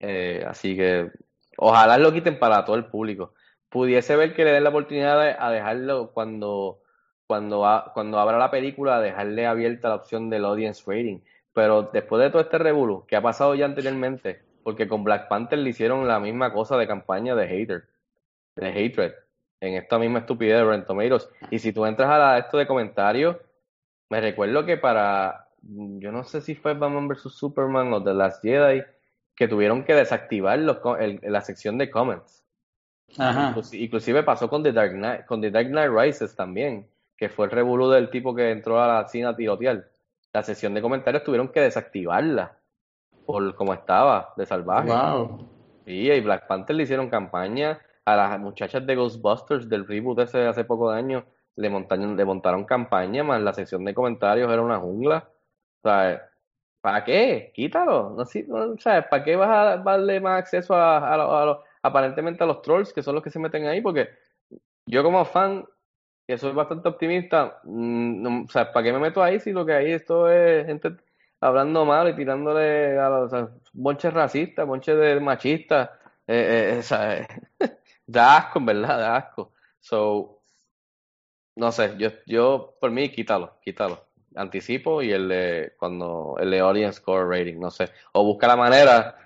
Eh, 0.00 0.44
así 0.48 0.76
que 0.76 1.10
ojalá 1.56 1.96
lo 1.98 2.12
quiten 2.12 2.38
para 2.40 2.64
todo 2.64 2.76
el 2.76 2.86
público. 2.86 3.34
Pudiese 3.68 4.16
ver 4.16 4.34
que 4.34 4.44
le 4.44 4.52
den 4.52 4.64
la 4.64 4.70
oportunidad 4.70 5.36
a 5.38 5.50
dejarlo 5.52 6.10
cuando 6.12 6.80
cuando, 7.28 7.62
cuando 7.92 8.18
abra 8.18 8.38
la 8.38 8.50
película, 8.50 9.00
dejarle 9.00 9.46
abierta 9.46 9.90
la 9.90 9.96
opción 9.96 10.30
del 10.30 10.46
audience 10.46 10.82
rating. 10.86 11.20
Pero 11.52 11.90
después 11.92 12.22
de 12.22 12.30
todo 12.30 12.40
este 12.42 12.58
revuelo 12.58 13.04
que 13.06 13.16
ha 13.16 13.22
pasado 13.22 13.54
ya 13.54 13.66
anteriormente, 13.66 14.40
porque 14.68 14.86
con 14.86 15.02
Black 15.02 15.28
Panther 15.28 15.58
le 15.58 15.70
hicieron 15.70 16.06
la 16.06 16.20
misma 16.20 16.52
cosa 16.52 16.76
de 16.76 16.86
campaña 16.86 17.34
de 17.34 17.48
hater, 17.48 17.88
de 18.54 18.68
hatred, 18.68 19.14
en 19.62 19.76
esta 19.76 19.98
misma 19.98 20.18
estupidez 20.18 20.58
de 20.58 20.64
Rotten 20.64 20.84
Tomatoes. 20.84 21.26
Y 21.50 21.58
si 21.58 21.72
tú 21.72 21.86
entras 21.86 22.10
a 22.10 22.18
la, 22.18 22.36
esto 22.36 22.58
de 22.58 22.66
comentarios, 22.66 23.38
me 24.10 24.20
recuerdo 24.20 24.66
que 24.66 24.76
para, 24.76 25.48
yo 25.62 26.12
no 26.12 26.22
sé 26.22 26.42
si 26.42 26.54
fue 26.54 26.74
Batman 26.74 27.08
vs. 27.08 27.32
Superman 27.32 27.94
o 27.94 28.04
The 28.04 28.12
Last 28.12 28.42
Jedi, 28.42 28.82
que 29.34 29.48
tuvieron 29.48 29.84
que 29.84 29.94
desactivar 29.94 30.58
los, 30.58 30.76
el, 31.00 31.18
la 31.22 31.40
sección 31.40 31.78
de 31.78 31.90
comments. 31.90 32.44
Ajá. 33.16 33.54
Inclusive 33.72 34.22
pasó 34.22 34.50
con 34.50 34.62
The 34.62 34.72
Dark 34.72 34.92
Knight, 34.92 35.24
con 35.24 35.40
The 35.40 35.50
Dark 35.50 35.68
Knight 35.68 35.90
Rises 35.90 36.36
también 36.36 36.86
que 37.16 37.30
fue 37.30 37.46
el 37.46 37.52
revolú 37.52 37.88
del 37.88 38.10
tipo 38.10 38.34
que 38.34 38.50
entró 38.50 38.82
a 38.82 38.86
la 38.86 39.08
cine 39.08 39.28
a 39.28 39.34
tirotear. 39.34 39.88
La 40.34 40.42
sesión 40.42 40.74
de 40.74 40.82
comentarios 40.82 41.24
tuvieron 41.24 41.48
que 41.48 41.62
desactivarla 41.62 42.58
por 43.28 43.54
como 43.56 43.74
estaba, 43.74 44.32
de 44.38 44.46
salvaje. 44.46 44.88
Wow. 44.88 45.46
Sí, 45.84 46.10
y 46.10 46.20
Black 46.22 46.46
Panther 46.46 46.74
le 46.74 46.84
hicieron 46.84 47.10
campaña 47.10 47.78
a 48.06 48.16
las 48.16 48.40
muchachas 48.40 48.86
de 48.86 48.96
Ghostbusters 48.96 49.68
del 49.68 49.86
reboot 49.86 50.20
ese 50.20 50.46
hace 50.46 50.64
poco 50.64 50.90
de 50.90 50.98
años, 50.98 51.24
le 51.54 51.68
montaron, 51.68 52.16
le 52.16 52.24
montaron 52.24 52.64
campaña, 52.64 53.22
más 53.22 53.42
la 53.42 53.52
sección 53.52 53.84
de 53.84 53.92
comentarios 53.92 54.50
era 54.50 54.62
una 54.62 54.78
jungla. 54.78 55.28
O 55.82 55.88
sea, 55.90 56.26
¿para 56.80 57.04
qué? 57.04 57.52
Quítalo. 57.54 58.16
No, 58.16 58.24
no, 58.66 58.76
¿Para 58.82 59.22
qué 59.22 59.36
vas 59.36 59.50
a 59.50 59.76
darle 59.76 60.20
más 60.20 60.38
acceso 60.38 60.74
a, 60.74 60.96
a, 60.96 61.14
a, 61.16 61.50
a, 61.50 61.60
aparentemente 61.82 62.42
a 62.44 62.46
los 62.46 62.62
trolls, 62.62 62.94
que 62.94 63.02
son 63.02 63.14
los 63.14 63.22
que 63.22 63.28
se 63.28 63.38
meten 63.38 63.66
ahí? 63.66 63.82
Porque 63.82 64.08
yo 64.86 65.02
como 65.02 65.22
fan 65.26 65.66
que 66.26 66.38
soy 66.38 66.52
bastante 66.52 66.88
optimista, 66.88 67.60
mm, 67.64 68.46
o 68.46 68.48
sea, 68.48 68.72
¿para 68.72 68.84
qué 68.84 68.92
me 68.94 69.00
meto 69.00 69.22
ahí 69.22 69.38
si 69.38 69.52
lo 69.52 69.66
que 69.66 69.74
hay 69.74 69.92
esto 69.92 70.30
es 70.30 70.64
gente 70.64 70.96
hablando 71.40 71.84
mal 71.84 72.08
y 72.08 72.16
tirándole 72.16 72.98
a 72.98 73.08
los 73.08 73.32
bonches 73.72 74.12
racistas, 74.12 74.66
bonches 74.66 74.96
de 74.98 75.20
machistas, 75.20 75.90
eh, 76.26 76.74
eh, 76.74 76.78
o 76.80 76.82
sea, 76.82 77.26
da 78.06 78.36
asco, 78.38 78.58
en 78.58 78.66
verdad, 78.66 78.98
da 78.98 79.16
asco. 79.16 79.52
So, 79.80 80.42
no 81.56 81.72
sé, 81.72 81.94
yo, 81.98 82.10
yo 82.26 82.76
por 82.80 82.90
mí, 82.90 83.10
quítalo, 83.10 83.58
quítalo. 83.62 84.06
anticipo 84.36 85.02
y 85.02 85.10
el 85.12 85.28
de 85.28 85.72
cuando 85.78 86.36
el 86.38 86.50
de 86.50 86.60
audience 86.60 86.98
score 87.00 87.26
rating, 87.28 87.58
no 87.58 87.70
sé. 87.70 87.90
O 88.12 88.24
busca 88.24 88.46
la 88.46 88.56
manera 88.56 89.16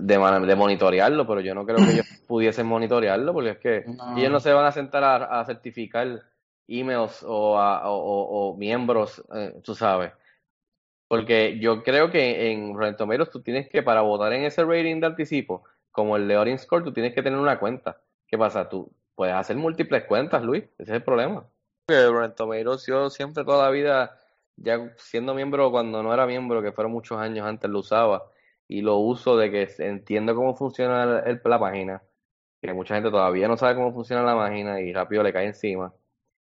de, 0.00 0.18
man- 0.18 0.46
de 0.46 0.54
monitorearlo, 0.56 1.26
pero 1.26 1.40
yo 1.40 1.54
no 1.54 1.66
creo 1.66 1.82
que 1.84 1.92
ellos 1.92 2.06
pudiesen 2.26 2.66
monitorearlo 2.66 3.32
porque 3.32 3.50
es 3.50 3.58
que 3.58 3.86
No. 3.86 4.04
ellos 4.14 4.30
no 4.30 4.40
se 4.40 4.52
van 4.52 4.66
a 4.66 4.72
sentar 4.72 5.02
a, 5.04 5.40
a 5.40 5.44
certificar 5.44 6.22
emails 6.68 7.24
o, 7.26 7.58
a- 7.58 7.90
o, 7.90 7.96
o- 7.96 8.50
o 8.52 8.56
miembros, 8.56 9.22
eh, 9.34 9.60
tú 9.64 9.74
sabes. 9.74 10.12
Porque 11.08 11.58
yo 11.60 11.82
creo 11.82 12.10
que 12.10 12.50
en 12.50 12.74
Rotten 12.74 12.96
Tomatoes 12.96 13.30
tú 13.30 13.40
tienes 13.40 13.68
que, 13.68 13.82
para 13.82 14.00
votar 14.00 14.32
en 14.32 14.44
ese 14.44 14.64
rating 14.64 15.00
de 15.00 15.06
anticipo, 15.06 15.64
como 15.92 16.16
el 16.16 16.26
de 16.26 16.58
Score, 16.58 16.84
tú 16.84 16.92
tienes 16.92 17.14
que 17.14 17.22
tener 17.22 17.38
una 17.38 17.58
cuenta. 17.58 18.00
¿Qué 18.26 18.36
pasa? 18.36 18.68
Tú 18.68 18.90
puedes 19.14 19.34
hacer 19.34 19.56
múltiples 19.56 20.04
cuentas, 20.04 20.42
Luis. 20.42 20.64
Ese 20.78 20.90
es 20.92 20.96
el 20.96 21.02
problema. 21.02 21.46
Rotten 21.88 22.34
Tomatoes, 22.34 22.86
yo 22.86 23.08
siempre 23.10 23.44
toda 23.44 23.64
la 23.64 23.70
vida, 23.70 24.18
ya 24.56 24.92
siendo 24.96 25.34
miembro 25.34 25.70
cuando 25.70 26.02
no 26.02 26.12
era 26.12 26.26
miembro, 26.26 26.60
que 26.60 26.72
fueron 26.72 26.92
muchos 26.92 27.18
años 27.18 27.46
antes, 27.46 27.70
lo 27.70 27.78
usaba. 27.78 28.30
Y 28.68 28.82
lo 28.82 28.96
uso 28.96 29.36
de 29.36 29.50
que 29.52 29.68
entiendo 29.78 30.34
cómo 30.34 30.56
funciona 30.56 31.20
el- 31.24 31.40
la 31.44 31.58
página. 31.60 32.02
Que 32.60 32.72
mucha 32.72 32.94
gente 32.94 33.10
todavía 33.10 33.46
no 33.46 33.56
sabe 33.56 33.76
cómo 33.76 33.92
funciona 33.92 34.22
la 34.22 34.34
página 34.34 34.80
y 34.80 34.92
rápido 34.92 35.22
le 35.22 35.32
cae 35.32 35.46
encima. 35.46 35.94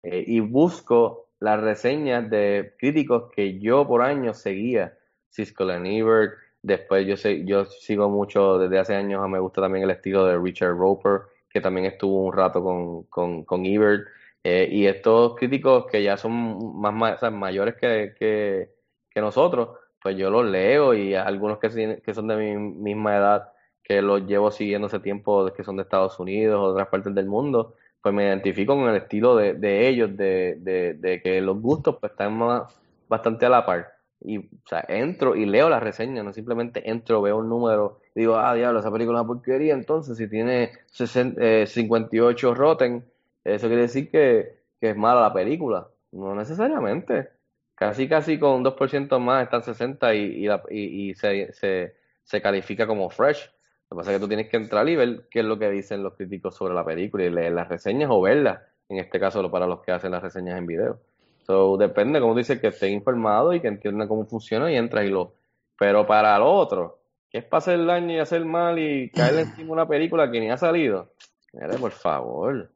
Eh, 0.03 0.25
y 0.27 0.41
busco 0.41 1.30
las 1.41 1.61
reseñas 1.61 2.29
de 2.31 2.75
críticos 2.79 3.31
que 3.35 3.59
yo 3.59 3.87
por 3.87 4.03
años 4.03 4.39
seguía. 4.39 4.97
And 5.37 5.87
Ebert, 5.87 6.35
después 6.63 7.07
yo 7.07 7.17
sé, 7.17 7.45
yo 7.45 7.65
sigo 7.65 8.09
mucho 8.09 8.59
desde 8.59 8.79
hace 8.79 8.95
años, 8.95 9.27
me 9.29 9.39
gusta 9.39 9.63
también 9.63 9.85
el 9.85 9.91
estilo 9.91 10.27
de 10.27 10.39
Richard 10.39 10.77
Roper, 10.77 11.23
que 11.49 11.61
también 11.61 11.87
estuvo 11.87 12.25
un 12.25 12.33
rato 12.33 12.63
con, 12.63 13.05
con, 13.05 13.45
con 13.45 13.65
Ebert. 13.65 14.07
Eh, 14.43 14.69
y 14.71 14.87
estos 14.87 15.37
críticos 15.37 15.87
que 15.91 16.03
ya 16.03 16.17
son 16.17 16.81
más, 16.81 17.21
sea, 17.21 17.31
mayores 17.31 17.75
que, 17.77 18.15
que, 18.19 18.71
que 19.11 19.21
nosotros, 19.21 19.79
pues 20.03 20.17
yo 20.17 20.31
los 20.31 20.47
leo 20.47 20.95
y 20.95 21.15
algunos 21.15 21.59
que, 21.59 22.01
que 22.03 22.15
son 22.15 22.29
de 22.29 22.37
mi 22.37 22.57
misma 22.57 23.17
edad, 23.17 23.53
que 23.83 24.01
los 24.03 24.27
llevo 24.27 24.51
siguiendo 24.51 24.87
hace 24.87 25.01
tiempo, 25.01 25.53
que 25.53 25.65
son 25.65 25.77
de 25.77 25.83
Estados 25.83 26.19
Unidos 26.19 26.59
o 26.61 26.73
otras 26.73 26.89
partes 26.89 27.15
del 27.15 27.27
mundo, 27.27 27.77
pues 28.03 28.15
me 28.15 28.25
identifico 28.25 28.75
con 28.77 28.89
el 28.89 28.97
estilo 28.97 29.37
de, 29.37 29.55
de 29.55 29.89
ellos, 29.89 30.17
de, 30.17 30.57
de, 30.99 31.21
que 31.23 31.41
los 31.41 31.61
gustos 31.61 31.97
pues 32.01 32.13
están 32.13 32.37
más, 32.39 32.63
bastante 33.09 33.47
a 33.47 33.49
la 33.51 33.67
par. 33.67 33.93
Y, 34.23 34.39
o 34.39 34.43
sea, 34.69 34.85
entro 34.89 35.35
y 35.35 35.47
leo 35.47 35.69
las 35.71 35.83
reseñas, 35.83 36.25
no 36.25 36.33
simplemente 36.33 36.91
entro, 36.91 37.23
veo 37.23 37.39
un 37.39 37.49
número 37.49 38.01
y 38.15 38.21
digo, 38.21 38.37
ah, 38.37 38.55
diablo, 38.55 38.81
esa 38.81 38.91
película 38.93 39.19
es 39.19 39.23
una 39.25 39.27
porquería, 39.35 39.73
entonces 39.75 40.19
si 40.19 40.29
tiene 40.29 40.73
60, 40.87 41.43
eh, 41.43 41.67
58 41.67 42.55
Rotten, 42.55 43.05
eso 43.45 43.67
quiere 43.69 43.83
decir 43.83 44.11
que, 44.11 44.59
que 44.81 44.91
es 44.91 44.97
mala 44.97 45.23
la 45.23 45.33
película. 45.33 45.89
No 46.13 46.35
necesariamente. 46.35 47.31
Casi, 47.75 48.09
casi 48.09 48.39
con 48.39 48.53
un 48.57 48.63
2% 48.63 49.19
más 49.19 49.45
están 49.45 49.63
60 49.63 50.15
y, 50.15 50.19
y, 50.21 50.47
la- 50.47 50.63
y- 50.71 51.11
y 51.11 51.15
se, 51.15 51.53
se, 51.55 51.95
se 52.25 52.43
califica 52.43 52.87
como 52.87 53.09
fresh. 53.11 53.51
Lo 53.91 53.97
que 53.97 54.01
pasa 54.03 54.13
es 54.13 54.19
que 54.19 54.21
tú 54.21 54.29
tienes 54.29 54.49
que 54.49 54.57
entrar 54.57 54.89
y 54.89 54.95
ver 54.95 55.27
qué 55.29 55.41
es 55.41 55.45
lo 55.45 55.59
que 55.59 55.69
dicen 55.69 56.05
los 56.05 56.15
críticos 56.15 56.55
sobre 56.55 56.75
la 56.75 56.85
película 56.85 57.25
y 57.25 57.31
leer 57.31 57.53
las 57.53 57.69
reseñas 57.69 58.09
o 58.13 58.21
verlas, 58.21 58.61
en 58.89 58.99
este 58.99 59.19
caso 59.19 59.51
para 59.51 59.67
los 59.67 59.81
que 59.81 59.91
hacen 59.91 60.13
las 60.13 60.23
reseñas 60.23 60.57
en 60.59 60.67
video. 60.67 61.01
So, 61.43 61.77
depende, 61.77 62.21
como 62.21 62.37
dice, 62.37 62.61
que 62.61 62.69
esté 62.69 62.89
informado 62.89 63.53
y 63.53 63.61
que 63.61 63.67
entienda 63.67 64.07
cómo 64.07 64.27
funciona 64.27 64.71
y 64.71 64.77
entra 64.77 65.05
y 65.05 65.11
lo. 65.11 65.35
Pero 65.77 66.07
para 66.07 66.39
lo 66.39 66.53
otro, 66.53 67.01
que 67.29 67.39
es 67.39 67.45
pasar 67.45 67.75
el 67.75 67.91
año 67.91 68.15
y 68.15 68.19
hacer 68.21 68.45
mal 68.45 68.79
y 68.79 69.11
caerle 69.11 69.41
encima 69.43 69.73
una 69.73 69.89
película 69.89 70.31
que 70.31 70.39
ni 70.39 70.51
ha 70.51 70.57
salido. 70.57 71.13
Mire, 71.53 71.77
por 71.79 71.91
favor. 71.91 72.71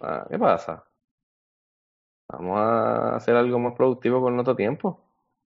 Ah, 0.00 0.24
¿qué 0.30 0.38
pasa? 0.38 0.84
Vamos 2.28 2.58
a 2.58 3.16
hacer 3.16 3.34
algo 3.34 3.58
más 3.58 3.74
productivo 3.74 4.20
con 4.20 4.34
nuestro 4.34 4.54
tiempo. 4.54 5.03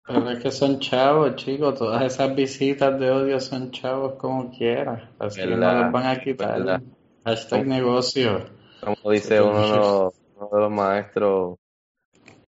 Pero 0.05 0.29
es 0.31 0.43
que 0.43 0.51
son 0.51 0.79
chavos, 0.79 1.35
chicos. 1.35 1.77
Todas 1.77 2.03
esas 2.03 2.35
visitas 2.35 2.99
de 2.99 3.11
odio 3.11 3.39
son 3.39 3.71
chavos 3.71 4.13
como 4.15 4.49
quiera. 4.51 5.11
Así 5.19 5.41
que 5.41 5.47
no 5.47 5.57
les 5.57 5.91
van 5.91 6.07
a 6.07 6.19
quitar. 6.19 6.57
¿Verdad? 6.59 6.81
Hashtag 7.25 7.67
negocio. 7.67 8.45
Como 8.81 9.11
dice 9.11 9.41
uno 9.41 9.61
de 9.61 9.77
los, 9.77 10.13
uno 10.35 10.49
de 10.51 10.59
los 10.59 10.71
maestros. 10.71 11.57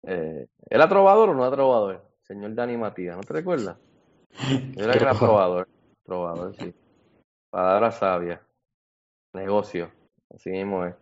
Eh, 0.02 0.46
¿Era 0.68 0.88
trovador 0.88 1.30
o 1.30 1.34
no 1.34 1.46
era 1.46 1.54
trovador? 1.54 2.02
Señor 2.22 2.54
Dani 2.54 2.76
Matías, 2.76 3.16
¿no 3.16 3.22
te 3.22 3.34
recuerdas? 3.34 3.76
Yo 4.76 4.84
era 4.84 4.94
que 4.94 5.04
era 5.04 5.14
trovador. 5.14 5.68
Trovador, 6.04 6.54
sí. 6.56 6.74
Palabra 7.50 7.90
sabia. 7.92 8.42
Negocio. 9.34 9.90
Así 10.34 10.50
mismo 10.50 10.84
es. 10.84 10.94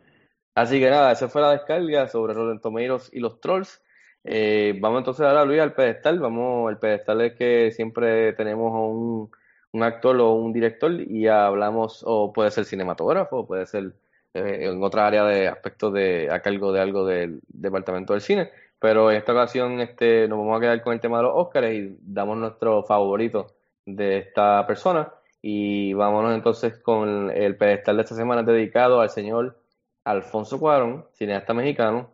Así 0.55 0.79
que 0.79 0.91
nada, 0.91 1.13
esa 1.13 1.29
fue 1.29 1.41
la 1.41 1.53
descarga 1.53 2.09
sobre 2.09 2.35
Rotten 2.35 2.61
Tomatoes 2.61 3.11
y 3.13 3.21
los 3.21 3.41
trolls. 3.41 3.83
Eh, 4.25 4.79
vamos 4.81 4.99
entonces 5.01 5.27
ahora, 5.27 5.45
Luis, 5.45 5.61
al 5.61 5.75
pedestal. 5.75 6.19
Vamos, 6.21 6.71
el 6.71 6.79
pedestal 6.79 7.21
es 7.23 7.35
que 7.35 7.71
siempre 7.73 8.33
tenemos 8.35 8.73
un, 8.73 9.31
un 9.73 9.83
actor 9.83 10.19
o 10.21 10.33
un 10.33 10.53
director 10.53 10.93
y 10.93 11.27
hablamos, 11.29 12.03
o 12.07 12.33
puede 12.33 12.51
ser 12.51 12.65
cinematógrafo, 12.65 13.47
puede 13.47 13.67
ser 13.67 13.95
eh, 14.35 14.69
en 14.69 14.83
otra 14.83 15.07
área 15.07 15.25
de 15.25 15.49
aspectos 15.49 15.93
de 15.93 16.31
a 16.31 16.41
cargo 16.41 16.73
de 16.73 16.81
algo 16.81 17.07
del 17.07 17.41
departamento 17.49 18.13
del 18.13 18.23
cine. 18.23 18.51
Pero 18.79 19.11
en 19.11 19.19
esta 19.19 19.33
ocasión 19.33 19.81
este, 19.81 20.27
nos 20.29 20.39
vamos 20.39 20.59
a 20.59 20.61
quedar 20.61 20.83
con 20.83 20.93
el 20.93 21.01
tema 21.01 21.19
de 21.19 21.25
los 21.25 21.33
Oscars 21.37 21.73
y 21.73 21.97
damos 22.01 22.37
nuestro 22.39 22.83
favorito 22.85 23.55
de 23.87 24.19
esta 24.19 24.67
persona. 24.67 25.13
Y 25.41 25.93
vámonos 25.95 26.35
entonces 26.35 26.79
con 26.79 27.31
el 27.31 27.57
pedestal 27.57 27.97
de 27.97 28.03
esta 28.03 28.15
semana 28.15 28.43
dedicado 28.43 29.01
al 29.01 29.11
señor 29.11 29.59
Alfonso 30.05 30.59
Cuarón, 30.59 31.07
cineasta 31.13 31.55
mexicano, 31.55 32.11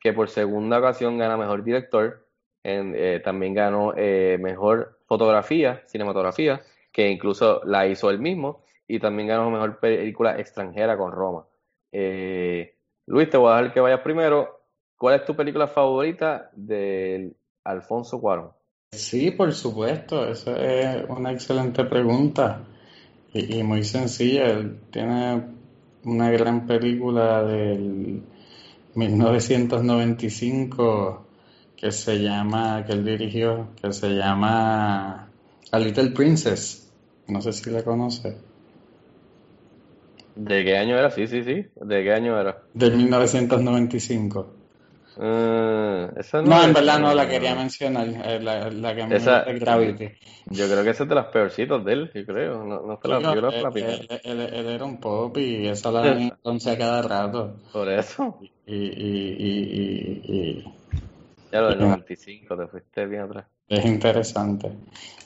que 0.00 0.12
por 0.12 0.28
segunda 0.28 0.78
ocasión 0.78 1.18
gana 1.18 1.36
mejor 1.36 1.64
director, 1.64 2.26
eh, 2.64 3.20
también 3.24 3.54
ganó 3.54 3.94
eh, 3.96 4.36
mejor 4.40 4.98
fotografía, 5.06 5.82
cinematografía, 5.86 6.60
que 6.92 7.08
incluso 7.08 7.62
la 7.64 7.86
hizo 7.86 8.10
él 8.10 8.18
mismo, 8.18 8.62
y 8.86 8.98
también 8.98 9.28
ganó 9.28 9.50
mejor 9.50 9.78
película 9.80 10.38
extranjera 10.38 10.96
con 10.96 11.12
Roma. 11.12 11.46
Eh, 11.92 12.74
Luis, 13.06 13.30
te 13.30 13.36
voy 13.36 13.52
a 13.52 13.56
dejar 13.56 13.72
que 13.72 13.80
vayas 13.80 14.00
primero. 14.00 14.60
¿Cuál 14.96 15.16
es 15.16 15.24
tu 15.24 15.34
película 15.34 15.66
favorita 15.66 16.50
de 16.54 17.32
Alfonso 17.64 18.20
Cuarón? 18.20 18.50
Sí, 18.92 19.30
por 19.30 19.52
supuesto. 19.52 20.26
Esa 20.28 20.56
es 20.56 21.08
una 21.08 21.32
excelente 21.32 21.84
pregunta. 21.84 22.64
Y, 23.32 23.58
y 23.58 23.62
muy 23.62 23.84
sencilla. 23.84 24.60
Tiene 24.90 25.42
una 26.04 26.30
gran 26.30 26.66
película 26.66 27.42
del 27.44 28.22
1995 28.98 31.24
que 31.76 31.92
se 31.92 32.18
llama, 32.18 32.84
que 32.86 32.92
él 32.92 33.04
dirigió, 33.04 33.68
que 33.80 33.92
se 33.92 34.10
llama 34.10 35.28
A 35.72 35.78
Little 35.78 36.10
Princess. 36.10 36.90
No 37.28 37.40
sé 37.42 37.52
si 37.52 37.70
la 37.70 37.82
conoce. 37.84 38.36
¿De 40.36 40.64
qué 40.64 40.76
año 40.76 40.96
era? 40.98 41.10
Sí, 41.10 41.26
sí, 41.26 41.42
sí. 41.42 41.64
¿De 41.76 42.04
qué 42.04 42.12
año 42.12 42.40
era? 42.40 42.56
Del 42.74 42.96
1995. 42.96 44.46
Eh, 45.20 46.08
esa 46.16 46.42
No, 46.42 46.62
en 46.62 46.68
es- 46.70 46.74
verdad 46.74 47.00
no 47.00 47.14
la 47.14 47.28
quería 47.28 47.54
mencionar. 47.54 48.06
eh, 48.08 48.40
La, 48.40 48.70
la 48.70 48.94
que 48.94 49.06
me 49.06 49.16
Esa- 49.16 49.44
Gravity. 49.44 50.08
Yo 50.50 50.66
creo 50.66 50.84
que 50.84 50.90
esa 50.90 51.02
es 51.02 51.08
de 51.08 51.14
las 51.14 51.26
peorcitas 51.26 51.84
de 51.84 51.92
él, 51.92 52.10
yo 52.14 52.24
creo. 52.24 52.64
No, 52.64 52.80
no 52.82 52.98
fue 52.98 53.10
la, 53.10 53.20
yo 53.20 53.52
fue 53.52 53.62
la 53.62 53.70
primera. 53.72 53.96
él- 53.96 54.20
él- 54.24 54.40
él 54.40 54.66
era 54.66 54.84
un 54.84 54.98
pop 54.98 55.36
y 55.38 55.66
esa 55.66 55.90
la 55.90 56.12
entonces 56.22 56.72
a 56.72 56.78
cada 56.78 57.02
rato. 57.02 57.56
Por 57.72 57.88
eso. 57.90 58.38
Y, 58.68 58.74
y, 58.74 59.36
y, 59.38 60.22
y, 60.28 60.38
y 60.38 60.64
Ya 61.50 61.60
lo 61.62 61.70
del 61.70 61.78
95, 61.78 62.56
te 62.56 62.66
fuiste 62.68 63.06
bien 63.06 63.22
atrás. 63.22 63.46
es 63.68 63.84
interesante. 63.84 64.70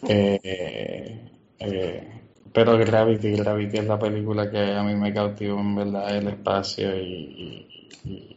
Eh, 0.09 1.20
eh, 1.59 2.09
pero 2.53 2.76
Gravity, 2.78 3.32
Gravity 3.36 3.78
es 3.78 3.86
la 3.86 3.99
película 3.99 4.51
que 4.51 4.59
a 4.74 4.82
mí 4.82 4.95
me 4.95 5.12
cautivó 5.12 5.61
en 5.61 5.74
verdad 5.74 6.16
el 6.16 6.28
espacio 6.28 6.97
y, 6.97 7.01
y- 7.03 7.88
y- 8.05 8.36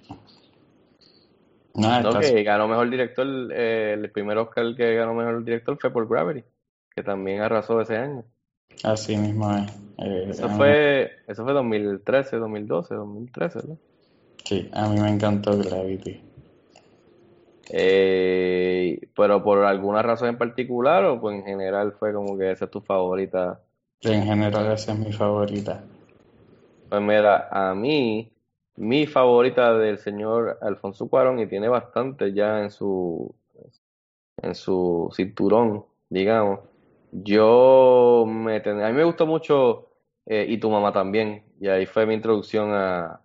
nada, 1.75 2.03
No, 2.03 2.19
que 2.19 2.43
ganó 2.43 2.67
mejor 2.67 2.89
director, 2.89 3.27
eh, 3.51 3.93
el 3.93 4.09
primer 4.11 4.37
Oscar 4.37 4.75
que 4.75 4.95
ganó 4.95 5.13
mejor 5.13 5.43
director 5.43 5.77
fue 5.79 5.91
por 5.91 6.07
Gravity, 6.07 6.43
que 6.95 7.03
también 7.03 7.41
arrasó 7.41 7.81
ese 7.81 7.97
año. 7.97 8.23
así 8.83 9.17
mismo 9.17 9.55
es. 9.57 9.71
Eh, 9.97 10.27
Eso 10.29 10.49
fue, 10.49 11.11
eso 11.27 11.43
fue 11.43 11.53
2013, 11.53 12.37
2012, 12.37 12.95
2013, 12.95 13.59
¿no? 13.67 13.77
Sí, 14.45 14.69
a 14.73 14.87
mí 14.87 14.99
me 14.99 15.09
encantó 15.09 15.57
Gravity. 15.57 16.21
Eh, 17.69 18.99
pero 19.15 19.43
por 19.43 19.65
alguna 19.65 20.01
razón 20.01 20.29
en 20.29 20.37
particular 20.37 21.03
o 21.05 21.19
pues 21.19 21.35
en 21.35 21.43
general 21.45 21.93
fue 21.93 22.13
como 22.13 22.37
que 22.37 22.51
esa 22.51 22.65
es 22.65 22.71
tu 22.71 22.81
favorita. 22.81 23.59
En 24.01 24.23
general 24.23 24.71
esa 24.71 24.93
es 24.93 24.99
mi 24.99 25.11
favorita. 25.11 25.83
Pues 26.89 27.01
mira, 27.01 27.49
a 27.51 27.73
mí, 27.73 28.31
mi 28.75 29.07
favorita 29.07 29.73
del 29.77 29.97
señor 29.97 30.59
Alfonso 30.61 31.07
Cuarón, 31.07 31.39
y 31.39 31.47
tiene 31.47 31.67
bastante 31.67 32.33
ya 32.33 32.61
en 32.61 32.69
su, 32.69 33.33
en 34.37 34.53
su 34.53 35.11
cinturón, 35.15 35.85
digamos. 36.09 36.59
Yo 37.11 38.25
me 38.27 38.57
a 38.57 38.89
mí 38.89 38.93
me 38.93 39.03
gustó 39.05 39.25
mucho 39.25 39.87
eh, 40.25 40.45
Y 40.49 40.57
tu 40.59 40.69
mamá 40.69 40.91
también, 40.91 41.43
y 41.59 41.67
ahí 41.67 41.85
fue 41.85 42.05
mi 42.05 42.13
introducción 42.13 42.71
a, 42.73 43.21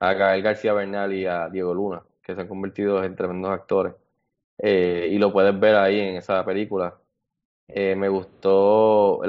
a 0.00 0.12
Gael 0.14 0.42
García 0.42 0.72
Bernal 0.72 1.12
y 1.14 1.26
a 1.26 1.48
Diego 1.48 1.74
Luna, 1.74 2.02
que 2.22 2.34
se 2.34 2.40
han 2.42 2.48
convertido 2.48 3.02
en 3.04 3.16
tremendos 3.16 3.50
actores. 3.52 3.94
eh, 4.58 5.08
y 5.10 5.18
lo 5.18 5.32
puedes 5.32 5.58
ver 5.58 5.76
ahí 5.76 6.00
en 6.00 6.16
esa 6.16 6.44
película. 6.44 6.96
Eh, 7.68 7.96
me 7.96 8.08
gustó, 8.08 9.22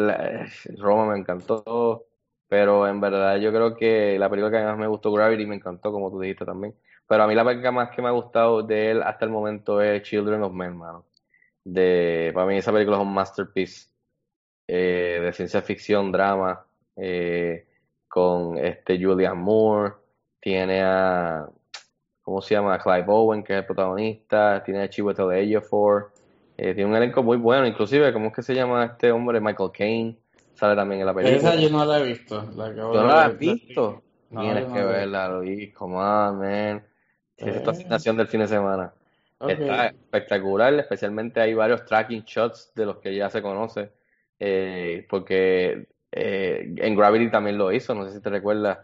Roma 0.77 1.13
me 1.13 1.19
encantó, 1.19 2.07
pero 2.47 2.87
en 2.87 2.99
verdad 3.01 3.37
yo 3.37 3.51
creo 3.51 3.75
que 3.75 4.17
la 4.19 4.29
película 4.29 4.51
que 4.51 4.65
más 4.65 4.77
me 4.77 4.87
gustó, 4.87 5.11
Gravity, 5.13 5.45
me 5.45 5.55
encantó, 5.55 5.91
como 5.91 6.11
tú 6.11 6.19
dijiste 6.19 6.45
también. 6.45 6.75
Pero 7.07 7.23
a 7.23 7.27
mí 7.27 7.35
la 7.35 7.45
película 7.45 7.71
más 7.71 7.89
que 7.91 8.01
me 8.01 8.07
ha 8.09 8.11
gustado 8.11 8.63
de 8.63 8.91
él 8.91 9.03
hasta 9.03 9.25
el 9.25 9.31
momento 9.31 9.81
es 9.81 10.01
Children 10.03 10.43
of 10.43 10.53
Men, 10.53 10.77
mano. 10.77 11.05
De, 11.63 12.31
para 12.33 12.47
mí 12.47 12.57
esa 12.57 12.71
película 12.73 12.97
es 12.97 13.03
un 13.03 13.13
masterpiece 13.13 13.89
eh, 14.67 15.19
de 15.23 15.33
ciencia 15.33 15.61
ficción, 15.61 16.11
drama, 16.11 16.65
con 18.07 18.57
este 18.57 18.97
Julianne 19.03 19.41
Moore, 19.41 19.93
tiene 20.45 20.79
a, 20.83 21.49
¿cómo 22.21 22.39
se 22.39 22.53
llama? 22.53 22.75
A 22.75 22.77
Clive 22.77 23.05
Owen, 23.07 23.43
que 23.43 23.53
es 23.53 23.59
el 23.61 23.65
protagonista, 23.65 24.61
tiene 24.63 24.83
a 24.83 24.87
Chiwetel 24.87 25.31
Ejiofor, 25.31 26.11
eh, 26.55 26.75
tiene 26.75 26.87
un 26.87 26.95
elenco 26.95 27.23
muy 27.23 27.37
bueno, 27.37 27.65
inclusive, 27.65 28.13
¿cómo 28.13 28.27
es 28.27 28.33
que 28.33 28.43
se 28.43 28.53
llama 28.53 28.85
este 28.85 29.11
hombre? 29.11 29.41
Michael 29.41 29.71
Caine, 29.75 30.15
sale 30.53 30.75
también 30.75 31.01
en 31.01 31.07
la 31.07 31.15
película. 31.15 31.49
Esa 31.49 31.59
yo 31.59 31.71
no 31.71 31.83
la 31.83 31.99
he 31.99 32.03
visto. 32.03 32.47
La 32.55 32.71
¿Tú 32.71 32.79
no 32.79 33.07
la 33.07 33.25
has 33.25 33.39
visto? 33.39 34.03
No, 34.29 34.41
Tienes 34.41 34.67
no 34.67 34.73
que 34.75 34.83
verla, 34.83 35.29
Luis, 35.29 35.73
come 35.73 35.95
on, 35.95 36.37
man. 36.37 36.85
Es 37.37 37.63
tu 37.63 37.69
Eh. 37.71 37.73
asignación 37.73 38.15
del 38.15 38.27
fin 38.27 38.41
de 38.41 38.47
semana. 38.47 38.93
Ok. 39.39 39.49
Está 39.49 39.87
espectacular, 39.87 40.75
especialmente 40.75 41.41
hay 41.41 41.55
varios 41.55 41.83
tracking 41.85 42.21
shots 42.23 42.71
de 42.75 42.85
los 42.85 42.97
que 42.97 43.15
ya 43.15 43.31
se 43.31 43.41
conoce, 43.41 43.89
eh, 44.39 45.07
porque 45.09 45.87
eh, 46.11 46.71
en 46.77 46.95
Gravity 46.95 47.31
también 47.31 47.57
lo 47.57 47.71
hizo, 47.71 47.95
no 47.95 48.05
sé 48.05 48.13
si 48.13 48.21
te 48.21 48.29
recuerdas, 48.29 48.77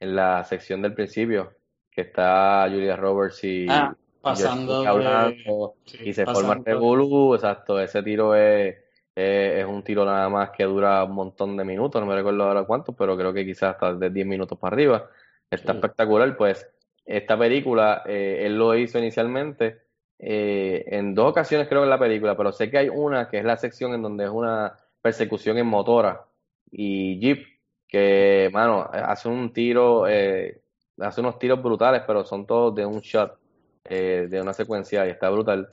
en 0.00 0.14
la 0.16 0.44
sección 0.44 0.82
del 0.82 0.94
principio, 0.94 1.52
que 1.90 2.02
está 2.02 2.66
Julia 2.70 2.96
Roberts 2.96 3.42
y, 3.44 3.66
Ah, 3.68 3.94
pasando 4.20 4.82
de- 4.98 5.72
sí, 5.84 5.98
y 6.04 6.12
se 6.12 6.26
forma 6.26 6.54
el 6.54 6.64
revolú, 6.64 7.34
exacto, 7.34 7.80
ese 7.80 8.02
tiro 8.02 8.34
es, 8.34 8.76
es, 9.14 9.54
es 9.60 9.64
un 9.66 9.82
tiro 9.82 10.04
nada 10.04 10.28
más 10.28 10.50
que 10.50 10.64
dura 10.64 11.02
un 11.04 11.12
montón 11.14 11.56
de 11.56 11.64
minutos, 11.64 12.00
no 12.00 12.06
me 12.06 12.14
recuerdo 12.14 12.44
ahora 12.44 12.64
cuántos, 12.64 12.94
pero 12.96 13.16
creo 13.16 13.32
que 13.32 13.44
quizás 13.46 13.74
hasta 13.74 13.94
de 13.94 14.10
10 14.10 14.26
minutos 14.26 14.58
para 14.58 14.74
arriba, 14.74 15.08
está 15.50 15.72
Sí. 15.72 15.78
espectacular, 15.78 16.36
pues 16.36 16.68
esta 17.04 17.38
película, 17.38 18.02
eh, 18.04 18.42
él 18.44 18.58
lo 18.58 18.74
hizo 18.74 18.98
inicialmente 18.98 19.78
eh, 20.18 20.82
en 20.88 21.14
dos 21.14 21.30
ocasiones 21.30 21.68
creo 21.68 21.82
que 21.82 21.84
en 21.84 21.90
la 21.90 21.98
película, 21.98 22.36
pero 22.36 22.50
sé 22.50 22.70
que 22.70 22.78
hay 22.78 22.88
una 22.88 23.28
que 23.28 23.38
es 23.38 23.44
la 23.44 23.56
sección 23.58 23.92
en 23.92 24.00
donde 24.02 24.24
es 24.24 24.30
una 24.30 24.72
persecución 25.02 25.58
en 25.58 25.66
motora 25.66 26.24
y 26.70 27.18
jeep, 27.20 27.46
que, 27.88 28.50
mano, 28.52 28.88
hace 28.92 29.28
un 29.28 29.52
tiro, 29.52 30.06
eh, 30.08 30.62
hace 30.98 31.20
unos 31.20 31.38
tiros 31.38 31.62
brutales, 31.62 32.02
pero 32.06 32.24
son 32.24 32.46
todos 32.46 32.74
de 32.74 32.86
un 32.86 33.00
shot, 33.00 33.38
eh, 33.84 34.26
de 34.30 34.40
una 34.40 34.52
secuencia 34.52 35.06
y 35.06 35.10
está 35.10 35.30
brutal. 35.30 35.68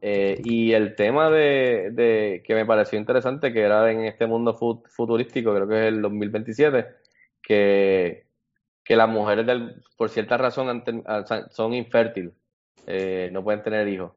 Eh, 0.00 0.40
y 0.44 0.72
el 0.72 0.94
tema 0.96 1.30
de, 1.30 2.42
que 2.44 2.54
me 2.54 2.66
pareció 2.66 2.98
interesante, 2.98 3.52
que 3.52 3.60
era 3.62 3.90
en 3.90 4.04
este 4.04 4.26
mundo 4.26 4.52
fu- 4.54 4.82
futurístico, 4.86 5.54
creo 5.54 5.66
que 5.68 5.74
es 5.88 5.94
el 5.94 6.02
2027, 6.02 6.86
que, 7.42 8.26
que 8.84 8.96
las 8.96 9.08
mujeres 9.08 9.46
por 9.96 10.10
cierta 10.10 10.36
razón 10.36 10.82
son 11.50 11.74
infértiles, 11.74 12.32
eh, 12.86 13.30
no 13.32 13.42
pueden 13.44 13.62
tener 13.62 13.88
hijos. 13.88 14.12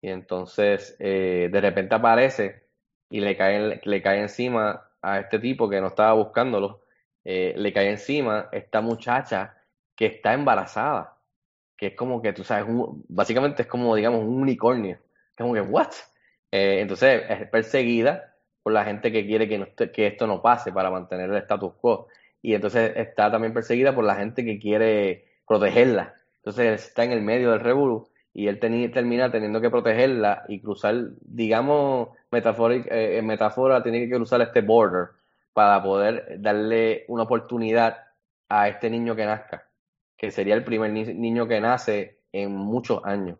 Y 0.00 0.08
entonces 0.08 0.96
eh, 0.98 1.48
de 1.50 1.60
repente 1.60 1.94
aparece 1.94 2.68
y 3.10 3.20
le 3.20 3.36
cae, 3.36 3.80
le 3.82 4.02
cae 4.02 4.20
encima 4.22 4.90
a 5.02 5.20
este 5.20 5.38
tipo 5.38 5.68
que 5.68 5.80
no 5.80 5.88
estaba 5.88 6.12
buscándolo, 6.14 6.82
eh, 7.28 7.54
le 7.56 7.72
cae 7.72 7.90
encima 7.90 8.48
esta 8.52 8.80
muchacha 8.80 9.56
que 9.96 10.06
está 10.06 10.32
embarazada, 10.32 11.18
que 11.76 11.88
es 11.88 11.96
como 11.96 12.22
que 12.22 12.32
tú 12.32 12.44
sabes, 12.44 12.66
básicamente 13.08 13.62
es 13.62 13.68
como 13.68 13.96
digamos 13.96 14.20
un 14.20 14.40
unicornio, 14.40 15.00
como 15.36 15.52
que 15.52 15.60
what? 15.60 15.90
Eh, 16.52 16.78
entonces 16.80 17.24
es 17.28 17.48
perseguida 17.48 18.36
por 18.62 18.72
la 18.72 18.84
gente 18.84 19.10
que 19.10 19.26
quiere 19.26 19.48
que, 19.48 19.58
no 19.58 19.66
que 19.92 20.06
esto 20.06 20.28
no 20.28 20.40
pase 20.40 20.70
para 20.72 20.88
mantener 20.88 21.28
el 21.30 21.36
status 21.38 21.74
quo. 21.80 22.06
Y 22.42 22.54
entonces 22.54 22.92
está 22.96 23.28
también 23.28 23.52
perseguida 23.52 23.92
por 23.92 24.04
la 24.04 24.14
gente 24.14 24.44
que 24.44 24.60
quiere 24.60 25.26
protegerla. 25.48 26.14
Entonces 26.36 26.86
está 26.86 27.02
en 27.02 27.10
el 27.10 27.22
medio 27.22 27.50
del 27.50 27.60
revolú 27.60 28.08
y 28.32 28.46
él 28.46 28.60
termina 28.60 29.32
teniendo 29.32 29.60
que 29.60 29.70
protegerla 29.70 30.44
y 30.46 30.60
cruzar, 30.60 30.94
digamos, 31.22 32.10
metafórica, 32.30 32.88
eh, 32.92 33.20
metáfora, 33.22 33.82
tiene 33.82 34.06
que 34.06 34.14
cruzar 34.14 34.40
este 34.42 34.60
border 34.60 35.15
para 35.56 35.82
poder 35.82 36.36
darle 36.42 37.06
una 37.08 37.24
oportunidad 37.24 37.98
a 38.50 38.68
este 38.68 38.90
niño 38.90 39.16
que 39.16 39.26
nazca, 39.26 39.68
que 40.18 40.30
sería 40.30 40.54
el 40.56 40.64
primer 40.64 40.92
ni- 40.92 41.14
niño 41.14 41.48
que 41.48 41.60
nace 41.62 42.20
en 42.32 42.52
muchos 42.56 43.02
años 43.06 43.38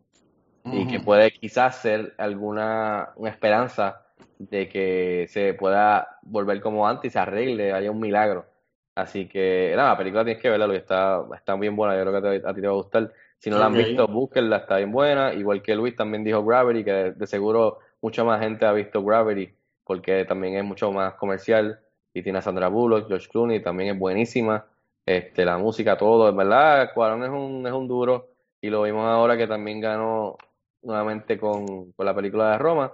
y 0.71 0.87
que 0.87 1.01
puede 1.01 1.31
quizás 1.33 1.77
ser 1.77 2.15
alguna 2.19 3.13
una 3.17 3.31
esperanza 3.31 4.07
de 4.39 4.69
que 4.69 5.27
se 5.31 5.55
pueda 5.55 6.19
volver 6.23 6.61
como 6.61 6.87
antes 6.89 7.11
y 7.11 7.13
se 7.13 7.19
arregle, 7.19 7.73
haya 7.73 7.91
un 7.91 8.01
milagro. 8.01 8.47
Así 8.95 9.29
que, 9.29 9.73
nada, 9.77 9.91
la 9.91 9.99
película 9.99 10.25
tienes 10.25 10.43
que 10.43 10.49
verla, 10.51 10.67
Luis, 10.67 10.81
está, 10.81 11.23
está 11.35 11.55
bien 11.57 11.77
buena, 11.77 11.97
yo 11.97 12.03
creo 12.11 12.23
que 12.23 12.41
te- 12.41 12.49
a 12.49 12.55
ti 12.55 12.61
te 12.61 12.67
va 12.67 12.73
a 12.75 12.77
gustar. 12.77 13.13
Si 13.39 13.51
no 13.51 13.59
la 13.59 13.67
han 13.67 13.77
visto, 13.77 14.07
búsquenla, 14.09 14.59
está 14.59 14.79
bien 14.79 14.93
buena. 14.93 15.35
Igual 15.35 15.63
que 15.63 15.75
Luis 15.77 15.95
también 15.97 16.25
dijo 16.25 16.45
Gravity, 16.45 16.85
que 16.85 16.93
de, 16.93 17.13
de 17.13 17.27
seguro 17.27 17.79
mucha 18.01 18.25
más 18.25 18.41
gente 18.41 18.65
ha 18.67 18.73
visto 18.73 19.03
Gravity, 19.05 19.55
porque 19.85 20.25
también 20.25 20.57
es 20.57 20.65
mucho 20.65 20.91
más 20.93 21.15
comercial. 21.15 21.81
Y 22.17 22.23
tiene 22.23 22.39
a 22.39 22.43
Sandra 22.43 22.69
Bullock, 22.69 23.09
George 23.09 23.29
Clooney, 23.29 23.61
también 23.61 23.95
es 23.95 23.99
buenísima. 23.99 24.65
Este, 25.05 25.45
la 25.45 25.59
música, 25.59 25.99
todo, 25.99 26.31
en 26.31 26.37
verdad, 26.37 26.95
Cuarón 26.95 27.23
es 27.23 27.29
un, 27.29 27.67
es 27.67 27.73
un 27.75 27.87
duro. 27.87 28.31
Y 28.59 28.71
lo 28.71 28.85
vimos 28.85 29.05
ahora 29.05 29.37
que 29.37 29.47
también 29.47 29.83
ganó 29.83 30.39
nuevamente 30.81 31.39
con, 31.39 31.93
con 31.93 32.07
la 32.07 32.15
película 32.15 32.53
de 32.53 32.59
Roma. 32.59 32.91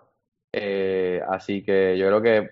Eh, 0.53 1.23
así 1.29 1.63
que 1.63 1.97
yo 1.97 2.09
creo 2.09 2.21
que 2.21 2.51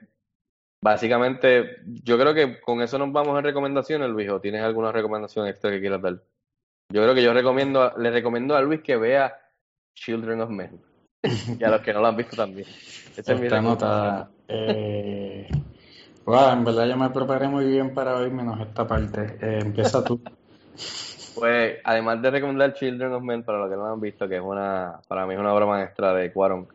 básicamente, 0.81 1.79
yo 2.05 2.17
creo 2.17 2.35
que 2.35 2.61
con 2.61 2.81
eso 2.83 2.99
nos 2.99 3.11
vamos 3.11 3.37
en 3.37 3.45
recomendaciones, 3.47 4.09
Luis, 4.09 4.31
o 4.31 4.41
tienes 4.41 4.63
alguna 4.63 4.93
recomendación 4.93 5.49
extra 5.49 5.73
que 5.73 5.81
quieras 5.81 6.01
dar. 6.01 6.23
Yo 6.93 7.03
creo 7.03 7.17
que 7.17 7.23
yo 7.25 7.35
recomiendo, 7.35 7.93
le 7.99 8.13
recomiendo 8.13 8.55
a 8.55 8.63
Luis 8.63 8.81
que 8.81 8.97
vea 8.97 9.37
Children 9.97 10.41
of 10.43 10.51
Men. 10.51 10.81
Y 11.59 11.65
a 11.65 11.71
los 11.71 11.81
que 11.81 11.93
no 11.93 12.01
lo 12.01 12.07
han 12.07 12.17
visto 12.17 12.37
también. 12.37 12.69
Esa 13.17 13.33
es 13.33 13.41
mi 13.41 13.49
recomendación. 13.49 14.31
Eh, 14.47 15.49
en 16.35 16.65
verdad 16.65 16.87
yo 16.87 16.97
me 16.97 17.11
preparé 17.11 17.49
muy 17.49 17.65
bien 17.67 17.93
para 17.93 18.17
hoy, 18.17 18.31
menos 18.31 18.61
esta 18.61 18.87
parte. 18.87 19.39
Eh, 19.41 19.61
empieza 19.63 20.03
tú. 20.05 20.21
Pues, 21.33 21.79
además 21.85 22.21
de 22.21 22.31
recomendar 22.31 22.75
Children 22.75 23.13
of 23.13 23.23
Men 23.23 23.45
para 23.45 23.59
los 23.59 23.71
que 23.71 23.77
no 23.77 23.87
lo 23.87 23.93
han 23.95 24.01
visto, 24.01 24.29
que 24.29 24.37
es 24.37 24.43
una, 24.43 25.01
para 25.09 25.27
mí 25.27 25.35
es 25.35 25.41
una 25.41 25.55
obra 25.55 25.65
maestra 25.65 26.13
de 26.13 26.33
Cuarón. 26.33 26.69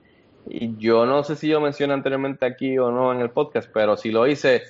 Y 0.48 0.78
yo 0.78 1.06
no 1.06 1.24
sé 1.24 1.36
si 1.36 1.50
yo 1.50 1.60
mencioné 1.62 1.94
anteriormente 1.94 2.46
aquí 2.48 2.80
o 2.80 2.90
no 2.90 3.14
en 3.14 3.20
el 3.20 3.30
podcast, 3.30 3.70
pero 3.72 3.96
si 3.96 4.12
lo 4.12 4.26
hice, 4.26 4.64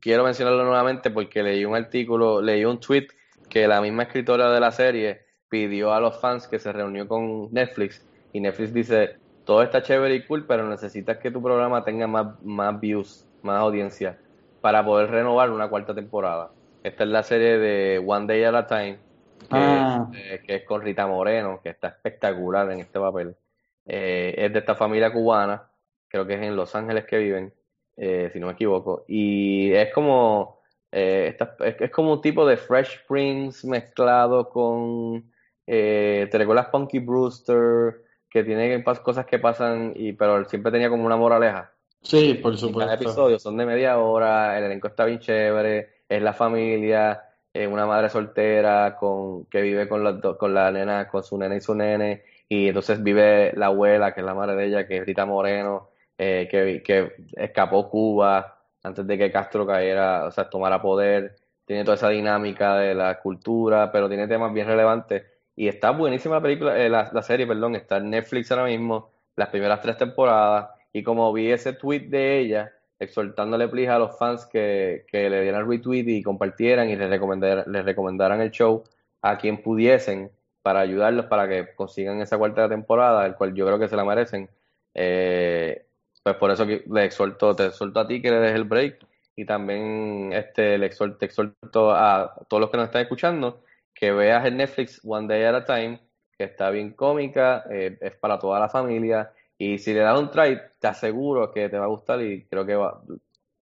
quiero 0.00 0.24
mencionarlo 0.24 0.64
nuevamente 0.64 1.10
porque 1.10 1.42
leí 1.42 1.64
un 1.64 1.74
artículo, 1.74 2.40
leí 2.40 2.64
un 2.64 2.80
tweet 2.80 3.08
que 3.50 3.66
la 3.68 3.82
misma 3.82 4.04
escritora 4.04 4.50
de 4.50 4.60
la 4.60 4.70
serie 4.70 5.26
pidió 5.50 5.92
a 5.92 6.00
los 6.00 6.18
fans 6.20 6.46
que 6.46 6.58
se 6.58 6.72
reunió 6.72 7.06
con 7.06 7.52
Netflix 7.52 8.02
y 8.32 8.40
Netflix 8.40 8.72
dice, 8.72 9.16
todo 9.44 9.62
está 9.62 9.82
chévere 9.82 10.14
y 10.14 10.24
cool, 10.24 10.46
pero 10.46 10.66
necesitas 10.66 11.18
que 11.18 11.30
tu 11.30 11.42
programa 11.42 11.84
tenga 11.84 12.06
más, 12.06 12.42
más 12.42 12.80
views, 12.80 13.26
más 13.42 13.58
audiencia 13.58 14.18
para 14.64 14.82
poder 14.82 15.10
renovar 15.10 15.50
una 15.50 15.68
cuarta 15.68 15.94
temporada. 15.94 16.50
Esta 16.82 17.04
es 17.04 17.10
la 17.10 17.22
serie 17.22 17.58
de 17.58 17.98
One 17.98 18.26
Day 18.26 18.44
at 18.44 18.54
a 18.54 18.66
Time, 18.66 18.98
que, 19.40 19.46
Ah. 19.50 20.08
es, 20.10 20.18
eh, 20.18 20.42
que 20.42 20.54
es 20.54 20.64
con 20.64 20.80
Rita 20.80 21.06
Moreno, 21.06 21.60
que 21.62 21.68
está 21.68 21.88
espectacular 21.88 22.70
en 22.72 22.80
este 22.80 22.98
papel. 22.98 23.36
Eh, 23.84 24.34
es 24.38 24.50
de 24.54 24.60
esta 24.60 24.74
familia 24.74 25.12
cubana, 25.12 25.68
creo 26.08 26.26
que 26.26 26.32
es 26.32 26.40
en 26.40 26.56
Los 26.56 26.74
Ángeles 26.74 27.04
que 27.04 27.18
viven, 27.18 27.52
eh, 27.98 28.30
si 28.32 28.40
no 28.40 28.46
me 28.46 28.54
equivoco. 28.54 29.04
Y 29.06 29.70
es 29.74 29.92
como, 29.92 30.62
eh, 30.90 31.26
esta- 31.28 31.56
es, 31.60 31.78
es 31.82 31.90
como 31.90 32.14
un 32.14 32.22
tipo 32.22 32.46
de 32.46 32.56
Fresh 32.56 33.04
Prince 33.06 33.68
mezclado 33.68 34.48
con, 34.48 35.30
eh, 35.66 36.26
¿te 36.30 36.38
recuerdas 36.38 36.68
Punky 36.68 37.00
Brewster? 37.00 38.02
Que 38.30 38.42
tiene 38.42 38.82
cosas 38.82 39.26
que 39.26 39.38
pasan, 39.38 39.92
y, 39.94 40.14
pero 40.14 40.42
siempre 40.46 40.72
tenía 40.72 40.88
como 40.88 41.04
una 41.04 41.16
moraleja. 41.18 41.70
Sí, 42.04 42.34
por 42.34 42.56
Y 42.62 42.74
cada 42.76 42.94
supuesto. 42.94 42.94
episodio 42.94 43.38
son 43.38 43.56
de 43.56 43.66
media 43.66 43.98
hora, 43.98 44.56
el 44.58 44.64
elenco 44.64 44.88
está 44.88 45.04
bien 45.06 45.18
chévere, 45.20 46.02
es 46.08 46.22
la 46.22 46.32
familia, 46.32 47.22
es 47.52 47.68
una 47.68 47.86
madre 47.86 48.08
soltera 48.10 48.96
con, 48.98 49.46
que 49.46 49.60
vive 49.62 49.88
con, 49.88 50.02
los 50.04 50.20
dos- 50.20 50.36
con 50.38 50.54
la 50.54 50.70
nena, 50.70 51.08
con 51.08 51.22
su 51.22 51.38
nena 51.38 51.56
y 51.56 51.60
su 51.60 51.74
nene, 51.74 52.22
y 52.48 52.68
entonces 52.68 53.02
vive 53.02 53.52
la 53.56 53.66
abuela, 53.66 54.14
que 54.14 54.20
es 54.20 54.26
la 54.26 54.34
madre 54.34 54.56
de 54.56 54.66
ella, 54.66 54.86
que 54.86 54.98
es 54.98 55.06
Rita 55.06 55.26
Moreno, 55.26 55.90
eh, 56.18 56.48
que, 56.50 56.82
que 56.82 57.12
escapó 57.36 57.88
Cuba 57.90 58.58
antes 58.82 59.06
de 59.06 59.18
que 59.18 59.30
Castro 59.32 59.66
cayera, 59.66 60.26
o 60.26 60.30
sea, 60.30 60.48
tomara 60.50 60.80
poder, 60.82 61.36
tiene 61.64 61.84
toda 61.84 61.96
esa 61.96 62.10
dinámica 62.10 62.76
de 62.76 62.94
la 62.94 63.18
cultura, 63.20 63.90
pero 63.92 64.08
tiene 64.08 64.28
temas 64.28 64.52
bien 64.52 64.66
relevantes, 64.66 65.24
y 65.56 65.68
está 65.68 65.90
buenísima 65.90 66.36
la 66.36 66.42
película, 66.42 66.78
eh, 66.78 66.88
la, 66.90 67.10
la 67.12 67.22
serie, 67.22 67.46
perdón, 67.46 67.76
está 67.76 67.96
en 67.98 68.10
Netflix 68.10 68.50
ahora 68.52 68.64
mismo, 68.66 69.10
las 69.36 69.48
primeras 69.48 69.80
tres 69.80 69.96
temporadas, 69.96 70.70
y 70.94 71.02
como 71.02 71.30
vi 71.32 71.50
ese 71.50 71.74
tweet 71.74 72.08
de 72.08 72.38
ella, 72.38 72.72
exhortándole 72.98 73.68
please 73.68 73.90
a 73.90 73.98
los 73.98 74.16
fans 74.16 74.46
que, 74.46 75.04
que 75.10 75.28
le 75.28 75.42
dieran 75.42 75.68
retweet 75.68 76.04
y 76.06 76.22
compartieran 76.22 76.88
y 76.88 76.96
les 76.96 77.10
recomendaran, 77.10 77.70
les 77.70 77.84
recomendaran 77.84 78.40
el 78.40 78.50
show 78.52 78.84
a 79.20 79.36
quien 79.36 79.60
pudiesen, 79.60 80.30
para 80.64 80.80
ayudarlos 80.80 81.26
para 81.26 81.46
que 81.46 81.74
consigan 81.74 82.22
esa 82.22 82.38
cuarta 82.38 82.70
temporada, 82.70 83.26
el 83.26 83.34
cual 83.34 83.54
yo 83.54 83.66
creo 83.66 83.78
que 83.78 83.88
se 83.88 83.96
la 83.96 84.04
merecen. 84.04 84.48
Eh, 84.94 85.84
pues 86.22 86.36
por 86.36 86.50
eso 86.50 86.64
le 86.64 87.04
exhorto, 87.04 87.54
te 87.54 87.66
exhorto 87.66 88.00
a 88.00 88.06
ti 88.06 88.22
que 88.22 88.30
le 88.30 88.38
des 88.38 88.54
el 88.54 88.64
break 88.64 89.06
y 89.36 89.44
también 89.44 90.32
este 90.32 90.78
le 90.78 90.86
exhorto, 90.86 91.18
te 91.18 91.26
exhorto 91.26 91.90
a 91.92 92.34
todos 92.48 92.62
los 92.62 92.70
que 92.70 92.78
nos 92.78 92.86
están 92.86 93.02
escuchando 93.02 93.62
que 93.92 94.10
veas 94.10 94.46
el 94.46 94.56
Netflix 94.56 95.02
One 95.04 95.28
Day 95.28 95.44
at 95.44 95.54
a 95.54 95.64
Time, 95.66 96.00
que 96.38 96.44
está 96.44 96.70
bien 96.70 96.94
cómica, 96.94 97.64
eh, 97.70 97.98
es 98.00 98.14
para 98.16 98.38
toda 98.38 98.58
la 98.58 98.70
familia 98.70 99.30
y 99.58 99.78
si 99.78 99.92
le 99.94 100.00
das 100.00 100.18
un 100.18 100.30
try, 100.30 100.58
te 100.80 100.86
aseguro 100.88 101.52
que 101.52 101.68
te 101.68 101.78
va 101.78 101.84
a 101.86 101.88
gustar 101.88 102.20
y 102.22 102.44
creo 102.46 102.66
que 102.66 102.74
va- 102.76 103.02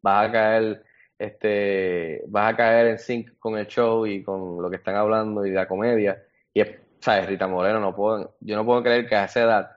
vas 0.02 0.28
a 0.28 0.32
caer 0.32 0.84
este 1.18 2.22
vas 2.28 2.52
a 2.54 2.56
caer 2.56 2.86
en 2.88 2.98
sync 2.98 3.38
con 3.38 3.58
el 3.58 3.66
show 3.66 4.06
y 4.06 4.22
con 4.22 4.62
lo 4.62 4.70
que 4.70 4.76
están 4.76 4.96
hablando 4.96 5.44
y 5.46 5.50
la 5.52 5.66
comedia 5.68 6.22
y 6.54 6.60
es, 6.60 6.78
sabes, 7.00 7.26
Rita 7.26 7.48
Moreno 7.48 7.80
no 7.80 7.94
puedo 7.94 8.36
yo 8.40 8.56
no 8.56 8.64
puedo 8.64 8.82
creer 8.82 9.08
que 9.08 9.16
a 9.16 9.24
esa 9.24 9.42
edad 9.42 9.70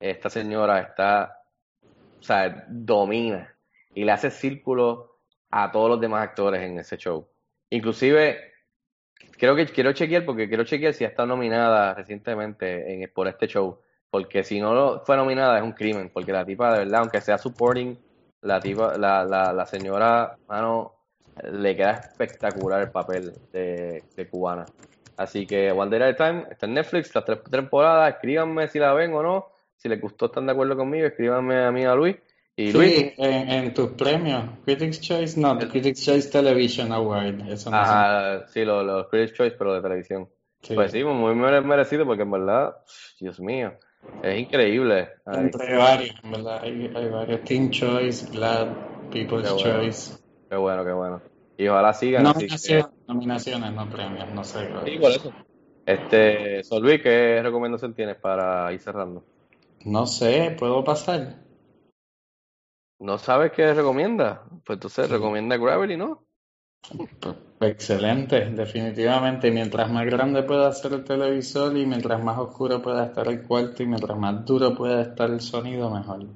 esta 0.00 0.30
señora 0.30 0.80
está 0.80 1.34
sea, 2.20 2.64
domina 2.68 3.54
y 3.94 4.04
le 4.04 4.12
hace 4.12 4.30
círculo 4.30 5.18
a 5.50 5.70
todos 5.72 5.90
los 5.90 6.00
demás 6.00 6.22
actores 6.24 6.62
en 6.62 6.78
ese 6.78 6.96
show. 6.96 7.26
Inclusive, 7.70 8.38
creo 9.38 9.56
que 9.56 9.66
quiero 9.66 9.92
chequear 9.92 10.24
porque 10.24 10.48
quiero 10.48 10.64
chequear 10.64 10.94
si 10.94 11.04
ha 11.04 11.08
estado 11.08 11.28
nominada 11.28 11.94
recientemente 11.94 12.92
en, 13.04 13.10
por 13.12 13.28
este 13.28 13.46
show, 13.48 13.80
porque 14.10 14.42
si 14.44 14.60
no 14.60 14.74
lo- 14.74 15.00
fue 15.00 15.16
nominada 15.16 15.58
es 15.58 15.62
un 15.64 15.72
crimen, 15.72 16.10
porque 16.12 16.32
la 16.32 16.44
tipa 16.44 16.72
de 16.72 16.78
verdad, 16.80 17.00
aunque 17.00 17.20
sea 17.20 17.38
supporting, 17.38 17.96
la 18.42 18.60
tipa, 18.60 18.96
la, 18.96 19.24
la, 19.24 19.52
la 19.52 19.66
señora, 19.66 20.36
mano, 20.48 20.94
le 21.52 21.76
queda 21.76 21.92
espectacular 21.92 22.80
el 22.82 22.90
papel 22.90 23.32
de, 23.52 24.04
de 24.16 24.28
cubana. 24.28 24.66
Así 25.16 25.46
que 25.46 25.72
One 25.72 25.90
Day 25.98 26.08
at 26.10 26.20
a 26.20 26.26
Time 26.30 26.46
está 26.50 26.66
en 26.66 26.74
Netflix, 26.74 27.14
las 27.14 27.24
tres 27.24 27.42
temporadas, 27.50 28.14
escríbanme 28.14 28.68
si 28.68 28.78
la 28.78 28.92
ven 28.92 29.12
o 29.14 29.22
no, 29.22 29.46
si 29.76 29.88
les 29.88 30.00
gustó, 30.00 30.26
están 30.26 30.46
de 30.46 30.52
acuerdo 30.52 30.76
conmigo, 30.76 31.06
escríbanme 31.06 31.64
a 31.64 31.70
mí 31.72 31.84
a 31.84 31.94
Luis. 31.94 32.16
Y 32.56 32.72
Luis, 32.72 32.92
Sí, 32.92 33.14
en, 33.18 33.50
en 33.50 33.74
tus 33.74 33.90
premios, 33.90 34.44
Critics 34.64 35.00
Choice, 35.00 35.40
no, 35.40 35.58
El- 35.60 35.68
Critics 35.68 36.04
Choice 36.04 36.30
Television 36.30 36.90
Award, 36.92 37.48
eso 37.50 37.70
no 37.70 37.76
ajá, 37.76 38.46
sí, 38.48 38.64
los, 38.64 38.84
los 38.84 39.06
Critics' 39.08 39.34
Choice, 39.36 39.56
pero 39.56 39.74
de 39.74 39.82
televisión. 39.82 40.28
Sí. 40.62 40.74
Pues 40.74 40.90
sí, 40.90 41.04
muy 41.04 41.34
mere- 41.36 41.60
merecido 41.60 42.04
porque 42.04 42.22
en 42.22 42.30
verdad, 42.32 42.76
Dios 43.20 43.38
mío, 43.38 43.74
es 44.22 44.40
increíble. 44.40 45.08
Ay, 45.26 45.38
Entre 45.40 45.76
varios, 45.76 46.14
en 46.22 46.30
verdad, 46.30 46.60
hay, 46.62 46.92
hay 46.94 47.08
varios. 47.08 47.44
Teen 47.44 47.70
Choice, 47.70 48.26
Glad, 48.30 48.68
People's 49.10 49.46
Qué 49.48 49.52
bueno. 49.54 49.80
Choice. 49.80 50.18
qué 50.48 50.56
bueno, 50.56 50.84
qué 50.84 50.92
bueno. 50.92 51.22
Y 51.56 51.68
ojalá 51.68 51.92
sigan 51.92 52.26
así 52.26 52.46
que- 52.46 52.54
Nominaciones, 52.54 52.86
nominaciones, 53.06 53.72
no 53.72 53.88
premios, 53.90 54.28
no 54.32 54.44
sé. 54.44 54.68
Sí, 54.84 54.98
por 54.98 55.10
eso. 55.10 55.32
Este, 55.86 56.62
Sol 56.64 56.82
Luis, 56.82 57.00
¿qué 57.02 57.40
recomendación 57.42 57.94
tienes 57.94 58.16
para 58.16 58.70
ir 58.72 58.80
cerrando? 58.80 59.24
No 59.84 60.06
sé, 60.06 60.54
¿puedo 60.58 60.84
pasar? 60.84 61.36
¿No 63.00 63.16
sabes 63.18 63.52
qué 63.52 63.72
recomienda? 63.72 64.44
Pues 64.64 64.76
entonces 64.76 65.06
Sí. 65.06 65.12
recomienda 65.12 65.56
Gravity, 65.56 65.96
¿no? 65.96 66.24
Excelente, 67.60 68.50
definitivamente. 68.50 69.50
Mientras 69.50 69.90
más 69.90 70.06
grande 70.06 70.42
pueda 70.42 70.72
ser 70.72 70.92
el 70.92 71.04
televisor 71.04 71.76
y 71.76 71.84
mientras 71.86 72.22
más 72.22 72.38
oscuro 72.38 72.80
pueda 72.80 73.06
estar 73.06 73.26
el 73.28 73.42
cuarto 73.42 73.82
y 73.82 73.86
mientras 73.86 74.16
más 74.16 74.44
duro 74.44 74.74
pueda 74.74 75.02
estar 75.02 75.28
el 75.30 75.40
sonido, 75.40 75.90
mejor. 75.90 76.26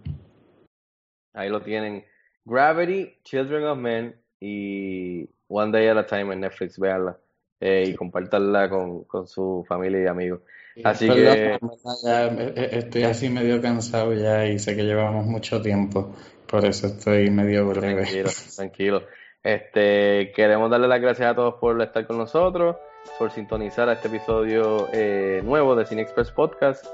Ahí 1.32 1.48
lo 1.48 1.62
tienen. 1.62 2.04
Gravity, 2.44 3.18
Children 3.22 3.64
of 3.64 3.78
Men 3.78 4.16
y 4.40 5.28
One 5.48 5.70
Day 5.72 5.88
at 5.88 5.96
a 5.96 6.06
Time 6.06 6.32
en 6.34 6.40
Netflix, 6.40 6.78
véanla. 6.78 7.16
Eh, 7.60 7.84
y 7.90 7.94
compártanla 7.94 8.68
con, 8.68 9.04
con 9.04 9.28
su 9.28 9.64
familia 9.68 10.02
y 10.02 10.06
amigos. 10.08 10.40
Así 10.82 11.06
Perdón, 11.06 11.36
que- 11.36 11.58
ya 12.02 12.26
eh, 12.26 12.52
eh, 12.56 12.68
estoy 12.72 13.04
así 13.04 13.28
medio 13.28 13.62
cansado 13.62 14.12
ya 14.14 14.46
y 14.46 14.58
sé 14.58 14.74
que 14.74 14.82
llevamos 14.82 15.26
mucho 15.26 15.62
tiempo, 15.62 16.12
por 16.48 16.64
eso 16.64 16.88
estoy 16.88 17.30
medio 17.30 17.68
breve. 17.68 18.02
Tranquilo, 18.02 18.30
tranquilo. 18.56 19.02
Este, 19.42 20.32
queremos 20.36 20.70
darle 20.70 20.86
las 20.88 21.00
gracias 21.00 21.30
a 21.30 21.34
todos 21.34 21.54
por 21.54 21.80
estar 21.82 22.06
con 22.06 22.18
nosotros, 22.18 22.76
por 23.18 23.30
sintonizar 23.32 23.88
a 23.88 23.94
este 23.94 24.08
episodio 24.08 24.88
eh, 24.92 25.40
nuevo 25.44 25.74
de 25.74 25.84
Cine 25.84 26.02
Express 26.02 26.30
Podcast. 26.30 26.86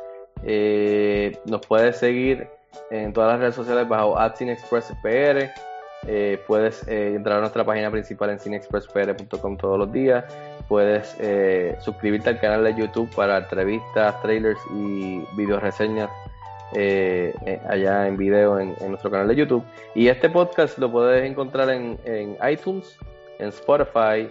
Eh, 0.44 1.38
nos 1.44 1.66
puedes 1.66 1.99
seguir 1.99 2.49
en 2.90 3.12
todas 3.12 3.32
las 3.32 3.40
redes 3.40 3.55
sociales 3.55 3.88
bajo 3.88 4.16
@cineexpresspr. 4.36 5.51
Eh, 6.07 6.40
puedes 6.46 6.86
eh, 6.86 7.14
entrar 7.14 7.38
a 7.38 7.40
nuestra 7.40 7.64
página 7.64 7.90
principal 7.90 8.30
en 8.30 8.38
cineexpresspr.com 8.38 9.57
todos 9.57 9.78
los 9.78 9.92
días. 9.92 10.24
Puedes 10.68 11.16
eh, 11.18 11.76
suscribirte 11.80 12.30
al 12.30 12.40
canal 12.40 12.64
de 12.64 12.74
YouTube 12.74 13.11
para 13.14 13.38
entrevistas, 13.38 14.20
trailers 14.22 14.61
y 14.74 15.24
video 15.36 15.59
reseñas 15.59 16.09
eh, 16.74 17.34
eh, 17.46 17.60
allá 17.68 18.06
en 18.06 18.16
video 18.16 18.58
en, 18.58 18.74
en 18.80 18.88
nuestro 18.90 19.10
canal 19.10 19.28
de 19.28 19.36
YouTube. 19.36 19.64
Y 19.94 20.08
este 20.08 20.28
podcast 20.28 20.78
lo 20.78 20.90
puedes 20.90 21.24
encontrar 21.28 21.70
en, 21.70 21.98
en 22.04 22.36
iTunes, 22.50 22.98
en 23.38 23.48
Spotify, 23.48 24.28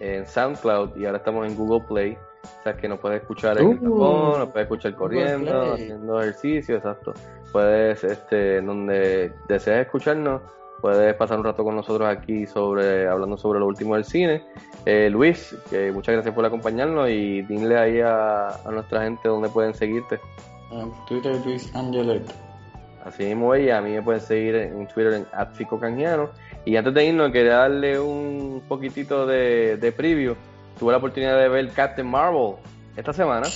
en 0.00 0.26
SoundCloud 0.26 0.96
y 0.96 1.06
ahora 1.06 1.18
estamos 1.18 1.46
en 1.46 1.56
Google 1.56 1.84
Play. 1.88 2.18
O 2.42 2.62
sea 2.64 2.76
que 2.76 2.88
nos 2.88 2.98
puedes 2.98 3.20
escuchar 3.20 3.58
en 3.58 3.70
el 3.70 3.78
Uh, 3.78 3.82
tapón, 3.82 4.38
nos 4.40 4.48
puedes 4.48 4.66
escuchar 4.66 4.94
corriendo, 4.96 5.72
haciendo 5.74 6.20
ejercicio, 6.20 6.76
exacto. 6.76 7.12
Puedes, 7.52 8.02
este, 8.02 8.60
donde 8.60 9.32
desees 9.46 9.86
escucharnos, 9.86 10.42
puedes 10.80 11.14
pasar 11.14 11.38
un 11.38 11.44
rato 11.44 11.62
con 11.62 11.76
nosotros 11.76 12.08
aquí 12.08 12.46
sobre 12.46 13.06
hablando 13.06 13.36
sobre 13.36 13.60
lo 13.60 13.66
último 13.66 13.94
del 13.94 14.04
cine. 14.04 14.42
Eh, 14.86 15.08
Luis, 15.10 15.56
que 15.70 15.92
muchas 15.92 16.14
gracias 16.14 16.34
por 16.34 16.44
acompañarnos 16.44 17.08
y 17.10 17.42
dile 17.42 17.78
ahí 17.78 18.00
a, 18.00 18.48
a 18.48 18.70
nuestra 18.72 19.02
gente 19.02 19.28
donde 19.28 19.48
pueden 19.48 19.74
seguirte. 19.74 20.18
En 20.72 20.90
Twitter 21.06 21.36
Luis 21.44 21.74
Angelet. 21.74 22.22
Así 23.04 23.24
mismo 23.24 23.54
ella, 23.54 23.78
a 23.78 23.82
mí 23.82 23.90
me 23.90 24.02
pueden 24.02 24.20
seguir 24.20 24.54
en 24.54 24.86
Twitter 24.86 25.14
en 25.14 25.26
@fico 25.54 25.78
canjiano. 25.78 26.30
Y 26.64 26.76
antes 26.76 26.94
de 26.94 27.04
irnos, 27.04 27.32
quería 27.32 27.56
darle 27.56 27.98
un 27.98 28.62
poquitito 28.68 29.26
de, 29.26 29.76
de 29.76 29.92
preview. 29.92 30.36
Tuve 30.78 30.92
la 30.92 30.98
oportunidad 30.98 31.38
de 31.38 31.48
ver 31.48 31.68
Captain 31.72 32.08
Marvel 32.08 32.54
esta 32.96 33.12
semana, 33.12 33.46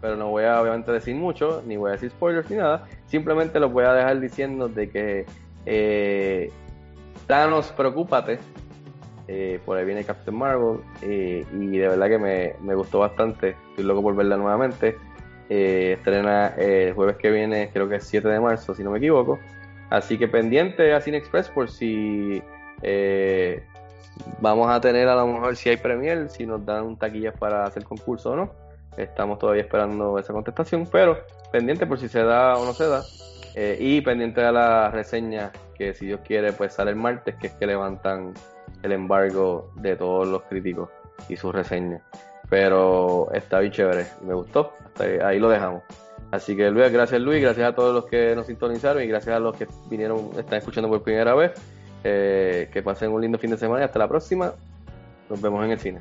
pero 0.00 0.16
no 0.16 0.28
voy 0.28 0.44
a 0.44 0.60
obviamente 0.60 0.92
decir 0.92 1.14
mucho, 1.14 1.62
ni 1.66 1.76
voy 1.76 1.90
a 1.90 1.92
decir 1.92 2.10
spoilers 2.10 2.50
ni 2.50 2.56
nada. 2.56 2.86
Simplemente 3.06 3.58
los 3.58 3.72
voy 3.72 3.84
a 3.84 3.92
dejar 3.92 4.20
diciendo 4.20 4.68
de 4.68 4.90
que 4.90 5.26
eh, 5.64 6.50
Thanos, 7.26 7.72
preocúpate. 7.72 8.38
Eh, 9.28 9.60
por 9.64 9.76
ahí 9.76 9.84
viene 9.84 10.04
Captain 10.04 10.36
Marvel 10.36 10.80
eh, 11.02 11.44
y 11.52 11.78
de 11.78 11.88
verdad 11.88 12.08
que 12.08 12.18
me, 12.18 12.54
me 12.60 12.74
gustó 12.74 13.00
bastante. 13.00 13.56
Estoy 13.70 13.84
loco 13.84 14.02
por 14.02 14.16
verla 14.16 14.36
nuevamente. 14.36 14.96
Eh, 15.48 15.94
estrena 15.98 16.54
eh, 16.56 16.88
el 16.88 16.94
jueves 16.94 17.16
que 17.16 17.30
viene, 17.30 17.70
creo 17.72 17.88
que 17.88 17.96
es 17.96 18.04
7 18.04 18.28
de 18.28 18.40
marzo, 18.40 18.74
si 18.74 18.82
no 18.82 18.90
me 18.90 18.98
equivoco. 18.98 19.38
Así 19.90 20.18
que 20.18 20.26
pendiente 20.26 20.92
a 20.92 21.00
Cine 21.00 21.18
Express 21.18 21.48
por 21.48 21.70
si 21.70 22.42
eh, 22.82 23.62
vamos 24.40 24.68
a 24.68 24.80
tener 24.80 25.08
a 25.08 25.14
lo 25.14 25.26
mejor 25.26 25.56
si 25.56 25.68
hay 25.68 25.76
premier, 25.76 26.28
si 26.28 26.46
nos 26.46 26.64
dan 26.64 26.96
taquillas 26.96 27.38
para 27.38 27.64
hacer 27.64 27.84
concurso 27.84 28.32
o 28.32 28.36
no. 28.36 28.50
Estamos 28.96 29.38
todavía 29.38 29.62
esperando 29.62 30.18
esa 30.18 30.32
contestación, 30.32 30.88
pero 30.90 31.18
pendiente 31.52 31.86
por 31.86 31.98
si 31.98 32.08
se 32.08 32.22
da 32.22 32.56
o 32.56 32.64
no 32.64 32.72
se 32.72 32.88
da. 32.88 33.02
Eh, 33.54 33.76
y 33.78 34.00
pendiente 34.00 34.42
a 34.42 34.52
la 34.52 34.90
reseña 34.90 35.50
que 35.76 35.94
si 35.94 36.06
Dios 36.06 36.20
quiere 36.24 36.52
pues 36.52 36.74
sale 36.74 36.90
el 36.90 36.96
martes, 36.96 37.36
que 37.36 37.48
es 37.48 37.52
que 37.54 37.66
levantan 37.66 38.34
el 38.82 38.92
embargo 38.92 39.70
de 39.76 39.96
todos 39.96 40.26
los 40.28 40.42
críticos 40.44 40.90
y 41.28 41.36
sus 41.36 41.54
reseñas. 41.54 42.02
Pero 42.48 43.28
está 43.32 43.58
bien 43.60 43.72
chévere, 43.72 44.06
me 44.22 44.34
gustó, 44.34 44.72
hasta 44.84 45.04
ahí, 45.04 45.18
ahí 45.18 45.38
lo 45.38 45.48
dejamos. 45.48 45.82
Así 46.30 46.56
que 46.56 46.70
Luis, 46.70 46.90
gracias 46.92 47.20
Luis, 47.20 47.40
gracias 47.40 47.68
a 47.68 47.74
todos 47.74 47.94
los 47.94 48.06
que 48.06 48.34
nos 48.34 48.46
sintonizaron 48.46 49.02
y 49.02 49.06
gracias 49.06 49.36
a 49.36 49.40
los 49.40 49.56
que 49.56 49.66
vinieron, 49.88 50.30
están 50.38 50.58
escuchando 50.58 50.88
por 50.88 51.02
primera 51.02 51.34
vez. 51.34 51.52
Eh, 52.08 52.68
que 52.72 52.82
pasen 52.82 53.10
un 53.10 53.20
lindo 53.20 53.36
fin 53.36 53.50
de 53.50 53.56
semana 53.56 53.82
y 53.82 53.84
hasta 53.84 53.98
la 53.98 54.06
próxima. 54.06 54.52
Nos 55.28 55.40
vemos 55.40 55.64
en 55.64 55.72
el 55.72 55.80
cine. 55.80 56.00